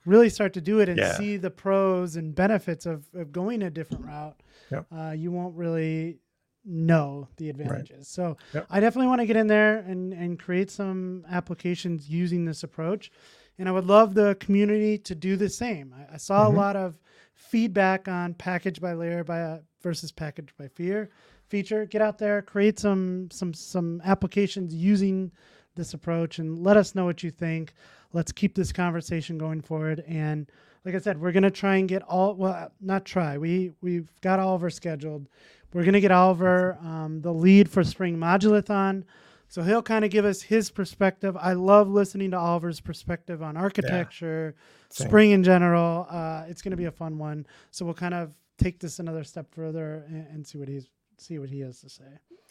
really 0.08 0.30
start 0.30 0.54
to 0.54 0.62
do 0.62 0.80
it 0.80 0.90
and 0.90 0.98
Yeah. 0.98 1.18
see 1.18 1.38
the 1.38 1.52
pros 1.52 2.16
and 2.16 2.34
benefits 2.34 2.86
of, 2.86 3.06
of 3.14 3.32
going 3.32 3.62
a 3.64 3.70
different 3.70 4.06
route, 4.06 4.42
Yep. 4.72 4.86
uh, 4.92 5.12
you 5.12 5.32
won't 5.32 5.56
really 5.56 6.20
know 6.66 7.28
the 7.38 7.50
advantages. 7.50 8.08
So 8.08 8.38
Yep. 8.54 8.66
I 8.70 8.80
definitely 8.80 9.08
want 9.08 9.22
to 9.22 9.28
get 9.28 9.36
in 9.38 9.48
there 9.48 9.78
and 9.80 10.14
and 10.14 10.38
create 10.40 10.70
some 10.72 11.26
applications 11.30 12.10
using 12.10 12.46
this 12.46 12.64
approach. 12.64 13.12
and 13.60 13.68
I 13.68 13.72
would 13.72 13.86
love 13.88 14.14
the 14.14 14.36
community 14.40 15.00
to 15.00 15.16
do 15.16 15.36
the 15.36 15.50
same. 15.50 15.92
I, 15.92 16.14
I 16.14 16.18
saw 16.18 16.46
Mhm. 16.46 16.54
a 16.54 16.56
lot 16.56 16.76
of 16.76 17.00
feedback 17.34 18.08
on 18.08 18.36
package 18.36 18.80
by 18.80 18.94
layer 18.94 19.24
by 19.24 19.42
uh, 19.42 19.60
versus 19.82 20.12
package 20.12 20.50
by 20.60 20.68
fear 20.68 21.10
feature. 21.48 21.86
Get 21.88 22.02
out 22.04 22.18
there, 22.20 22.42
create 22.44 22.78
some 22.78 23.30
some 23.32 23.54
some 23.56 24.00
applications 24.06 24.76
using 24.76 25.32
this 25.78 25.94
approach, 25.94 26.40
and 26.40 26.62
let 26.64 26.76
us 26.76 26.94
know 26.96 27.06
what 27.06 27.24
you 27.24 27.32
think. 27.32 27.74
Let's 28.12 28.34
keep 28.34 28.56
this 28.56 28.74
conversation 28.74 29.38
going 29.38 29.62
forward. 29.62 30.04
And 30.08 30.52
like 30.84 30.96
I 30.96 31.00
said, 31.00 31.22
we're 31.22 31.32
gonna 31.32 31.52
try 31.52 31.78
and 31.78 31.88
get 31.88 32.02
all 32.04 32.36
well, 32.36 32.72
not 32.82 33.06
try. 33.06 33.38
We 33.38 33.72
we've 33.82 34.10
got 34.22 34.40
Oliver 34.40 34.70
scheduled. 34.70 35.30
We're 35.74 35.86
gonna 35.86 36.02
get 36.02 36.12
Oliver, 36.12 36.78
um, 36.82 37.22
the 37.22 37.34
lead 37.34 37.70
for 37.70 37.84
Spring 37.84 38.18
Modulith. 38.18 39.06
So 39.50 39.64
he'll 39.64 39.82
kind 39.82 40.04
of 40.04 40.12
give 40.12 40.26
us 40.26 40.42
his 40.42 40.70
perspective. 40.70 41.38
I 41.38 41.54
love 41.54 41.90
listening 41.90 42.32
to 42.32 42.38
Oliver's 42.38 42.82
perspective 42.82 43.42
on 43.42 43.56
architecture, 43.56 44.56
Same. 44.90 45.08
spring 45.08 45.32
in 45.32 45.44
general. 45.44 46.06
Uh, 46.10 46.44
it's 46.50 46.62
going 46.62 46.72
to 46.72 46.78
be 46.78 46.86
a 46.86 46.92
fun 46.92 47.18
one. 47.18 47.46
So 47.72 47.86
we'll 47.86 47.94
kind 47.94 48.14
of 48.14 48.34
take 48.58 48.80
this 48.80 49.00
another 49.00 49.24
step 49.24 49.48
further 49.54 50.04
and, 50.10 50.28
and 50.28 50.48
see 50.48 50.58
what 50.58 50.68
he's 50.68 50.88
see 51.18 51.40
what 51.40 51.50
he 51.50 51.62
has 51.62 51.80
to 51.82 51.90
say. 51.90 52.04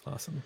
Awesome. 0.06 0.42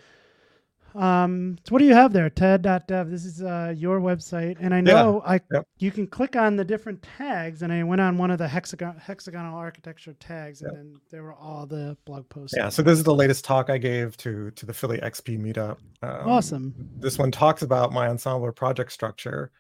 Um, 0.94 1.58
so 1.64 1.72
what 1.72 1.78
do 1.78 1.84
you 1.84 1.94
have 1.94 2.12
there, 2.12 2.28
TED.dev? 2.30 3.10
This 3.10 3.24
is 3.24 3.42
uh, 3.42 3.74
your 3.76 4.00
website, 4.00 4.56
and 4.60 4.74
I 4.74 4.80
know 4.80 5.22
I 5.24 5.40
Yep. 5.52 5.66
you 5.78 5.90
can 5.90 6.06
click 6.06 6.36
on 6.36 6.56
the 6.56 6.64
different 6.64 7.02
tags, 7.18 7.62
and 7.62 7.72
I 7.72 7.82
went 7.82 8.00
on 8.00 8.18
one 8.18 8.30
of 8.30 8.38
the 8.38 8.48
hexagon 8.48 8.96
hexagonal 8.98 9.56
architecture 9.56 10.14
tags, 10.14 10.62
and 10.62 10.76
then 10.76 11.00
there 11.10 11.22
were 11.22 11.34
all 11.34 11.66
the 11.66 11.96
blog 12.04 12.28
posts. 12.28 12.56
Yeah. 12.56 12.68
So 12.68 12.82
this 12.82 12.98
is 12.98 13.04
the 13.04 13.14
latest 13.14 13.44
talk 13.44 13.70
I 13.70 13.78
gave 13.78 14.16
to 14.18 14.50
to 14.52 14.66
the 14.66 14.74
Philly 14.74 14.98
XP 14.98 15.38
meetup. 15.38 15.78
Um, 16.02 16.28
awesome. 16.28 16.74
This 16.98 17.18
one 17.18 17.30
talks 17.30 17.62
about 17.62 17.92
my 17.92 18.08
ensemble 18.08 18.50
project 18.52 18.92
structure. 18.92 19.50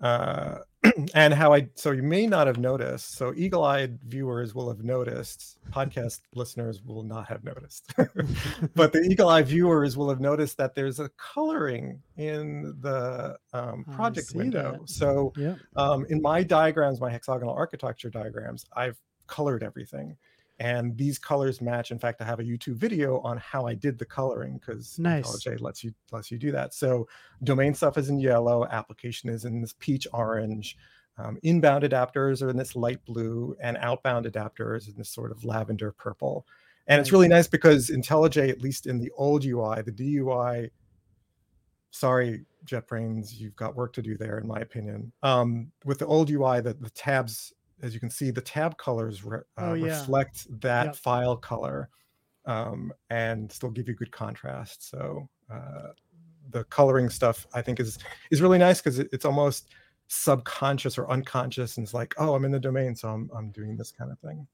Uh, 0.00 0.58
and 1.14 1.32
how 1.34 1.52
I 1.52 1.68
so 1.74 1.92
you 1.92 2.02
may 2.02 2.26
not 2.26 2.46
have 2.46 2.58
noticed. 2.58 3.16
So 3.16 3.32
eagle-eyed 3.36 3.98
viewers 4.04 4.54
will 4.54 4.68
have 4.68 4.84
noticed. 4.84 5.58
Podcast 5.70 6.20
listeners 6.34 6.82
will 6.82 7.02
not 7.02 7.26
have 7.26 7.44
noticed. 7.44 7.92
but 8.74 8.92
the 8.92 9.00
eagle-eyed 9.00 9.46
viewers 9.46 9.96
will 9.96 10.08
have 10.08 10.20
noticed 10.20 10.56
that 10.58 10.74
there's 10.74 11.00
a 11.00 11.08
coloring 11.16 12.02
in 12.16 12.76
the 12.80 13.36
um, 13.52 13.84
project 13.84 14.34
window. 14.34 14.78
that. 14.80 14.88
So 14.90 15.32
Yep. 15.36 15.58
um, 15.76 16.06
in 16.08 16.20
my 16.20 16.42
diagrams, 16.42 17.00
my 17.00 17.10
hexagonal 17.10 17.54
architecture 17.54 18.10
diagrams, 18.10 18.66
I've 18.74 18.98
colored 19.26 19.62
everything. 19.62 20.16
And 20.60 20.96
these 20.96 21.18
colors 21.18 21.60
match. 21.60 21.90
In 21.90 21.98
fact, 21.98 22.20
I 22.20 22.24
have 22.24 22.38
a 22.38 22.44
YouTube 22.44 22.76
video 22.76 23.18
on 23.20 23.38
how 23.38 23.66
I 23.66 23.74
did 23.74 23.98
the 23.98 24.04
coloring 24.04 24.58
because 24.58 24.98
Nice. 24.98 25.26
IntelliJ 25.26 25.60
lets 25.60 25.82
you 25.82 25.92
lets 26.12 26.30
you 26.30 26.38
do 26.38 26.52
that. 26.52 26.74
So 26.74 27.08
domain 27.42 27.74
stuff 27.74 27.98
is 27.98 28.08
in 28.08 28.20
yellow, 28.20 28.64
application 28.66 29.30
is 29.30 29.44
in 29.44 29.60
this 29.60 29.74
peach 29.78 30.06
orange, 30.12 30.76
um, 31.18 31.38
inbound 31.42 31.84
adapters 31.84 32.42
are 32.42 32.50
in 32.50 32.56
this 32.56 32.74
light 32.76 33.04
blue, 33.04 33.56
and 33.60 33.76
outbound 33.78 34.26
adapters 34.26 34.88
in 34.88 34.94
this 34.96 35.10
sort 35.10 35.30
of 35.30 35.44
lavender 35.44 35.92
purple. 35.92 36.46
And 36.86 37.00
it's 37.00 37.12
really 37.12 37.28
nice 37.28 37.48
because 37.48 37.88
IntelliJ, 37.88 38.50
at 38.50 38.60
least 38.60 38.86
in 38.86 38.98
the 38.98 39.10
old 39.16 39.44
UI, 39.44 39.82
the 39.82 39.92
DUI, 39.92 40.70
sorry, 41.90 42.44
JetBrains, 42.66 43.38
you've 43.38 43.56
got 43.56 43.74
work 43.74 43.92
to 43.94 44.02
do 44.02 44.16
there, 44.16 44.38
in 44.38 44.46
my 44.46 44.58
opinion. 44.58 45.12
Um, 45.22 45.70
with 45.84 45.98
the 45.98 46.06
old 46.06 46.30
UI, 46.30 46.60
the, 46.60 46.74
the 46.74 46.90
tabs, 46.90 47.52
as 47.84 47.94
you 47.94 48.00
can 48.00 48.10
see, 48.10 48.30
the 48.30 48.40
tab 48.40 48.76
colors 48.78 49.24
re- 49.24 49.38
uh, 49.58 49.66
Oh, 49.70 49.74
yeah. 49.74 50.00
reflect 50.00 50.46
that 50.60 50.86
Yep. 50.86 50.96
file 50.96 51.36
color 51.36 51.90
um, 52.46 52.92
and 53.10 53.50
still 53.52 53.70
give 53.70 53.88
you 53.88 53.94
good 53.94 54.10
contrast. 54.10 54.88
So 54.90 55.28
uh, 55.50 55.88
the 56.50 56.64
coloring 56.64 57.08
stuff, 57.10 57.46
I 57.54 57.62
think, 57.62 57.80
is 57.80 57.98
is 58.30 58.40
really 58.42 58.58
nice 58.58 58.80
because 58.80 58.98
it, 58.98 59.08
it's 59.12 59.24
almost 59.24 59.68
subconscious 60.08 60.98
or 60.98 61.10
unconscious, 61.10 61.76
and 61.76 61.84
it's 61.84 61.94
like, 61.94 62.14
oh, 62.18 62.34
I'm 62.34 62.44
in 62.44 62.50
the 62.50 62.60
domain, 62.60 62.94
so 62.96 63.08
I'm 63.08 63.30
I'm 63.36 63.50
doing 63.50 63.76
this 63.76 63.90
kind 63.92 64.10
of 64.12 64.18
thing. 64.18 64.46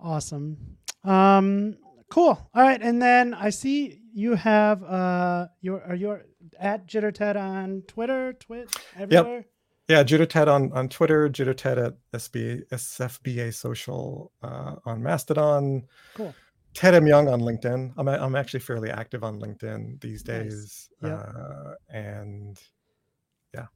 Awesome. 0.00 0.76
Um, 1.04 1.76
cool. 2.10 2.38
All 2.54 2.62
right, 2.62 2.80
and 2.82 3.00
then 3.00 3.34
I 3.34 3.50
see 3.50 4.00
you 4.14 4.34
have 4.34 4.82
uh 4.84 5.48
your 5.60 5.82
are 5.84 5.94
you 5.94 6.20
at 6.58 6.86
JitterTed 6.86 7.36
on 7.36 7.82
Twitter, 7.86 8.32
Twit, 8.34 8.74
everywhere. 8.96 9.44
Yeah, 9.88 10.02
JitterTed 10.02 10.48
on 10.48 10.72
on 10.72 10.88
Twitter, 10.88 11.28
JitterTed 11.28 11.86
at 11.86 11.94
SBA, 12.14 12.66
SFBA 12.68 13.52
Social 13.52 14.32
uh, 14.42 14.76
on 14.86 15.02
Mastodon. 15.02 15.86
Cool. 16.14 16.34
Ted 16.72 16.94
M. 16.94 17.06
Young 17.06 17.28
on 17.28 17.40
LinkedIn. 17.40 17.92
I'm 17.96 18.08
I'm 18.08 18.34
actually 18.34 18.60
fairly 18.60 18.90
active 18.90 19.22
on 19.22 19.40
LinkedIn 19.40 20.00
these 20.00 20.26
Nice. 20.26 20.42
days. 20.42 20.88
Yep. 21.02 21.12
Uh, 21.12 21.74
and 21.90 22.58
yeah. 23.54 23.66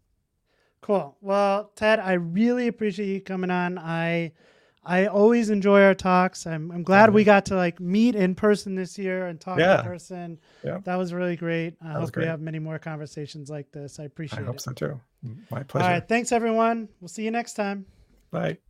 Cool. 0.80 1.16
Well, 1.20 1.72
Ted, 1.76 2.00
I 2.00 2.14
really 2.14 2.68
appreciate 2.68 3.08
you 3.08 3.20
coming 3.20 3.50
on. 3.50 3.78
I 3.78 4.32
I 4.88 5.06
always 5.06 5.50
enjoy 5.50 5.82
our 5.82 5.94
talks. 5.94 6.46
I'm 6.46 6.70
I'm 6.72 6.82
glad 6.82 7.12
we 7.12 7.22
mm-hmm. 7.22 7.26
got 7.26 7.46
to 7.46 7.56
like 7.56 7.78
meet 7.78 8.14
in 8.14 8.34
person 8.34 8.74
this 8.74 8.98
year 8.98 9.26
and 9.26 9.40
talk 9.40 9.58
Yeah. 9.58 9.80
in 9.80 9.84
person. 9.84 10.38
Yeah. 10.64 10.78
That 10.84 10.96
was 10.96 11.12
really 11.12 11.36
great. 11.36 11.74
I 11.82 11.88
That 11.88 11.92
hope 11.92 12.00
was 12.00 12.12
we 12.16 12.24
have 12.24 12.40
many 12.40 12.58
more 12.58 12.78
conversations 12.78 13.50
like 13.50 13.70
this. 13.70 14.00
I 14.00 14.04
appreciate 14.04 14.40
it. 14.40 14.42
I 14.42 14.46
hope 14.46 14.56
it. 14.56 14.62
so 14.62 14.72
too. 14.72 15.00
My 15.50 15.62
pleasure. 15.62 15.84
All 15.84 15.92
right. 15.92 16.08
Thanks 16.08 16.32
everyone. 16.32 16.88
We'll 17.00 17.08
see 17.08 17.24
you 17.24 17.30
next 17.30 17.54
time. 17.54 17.86
Bye. 18.30 18.58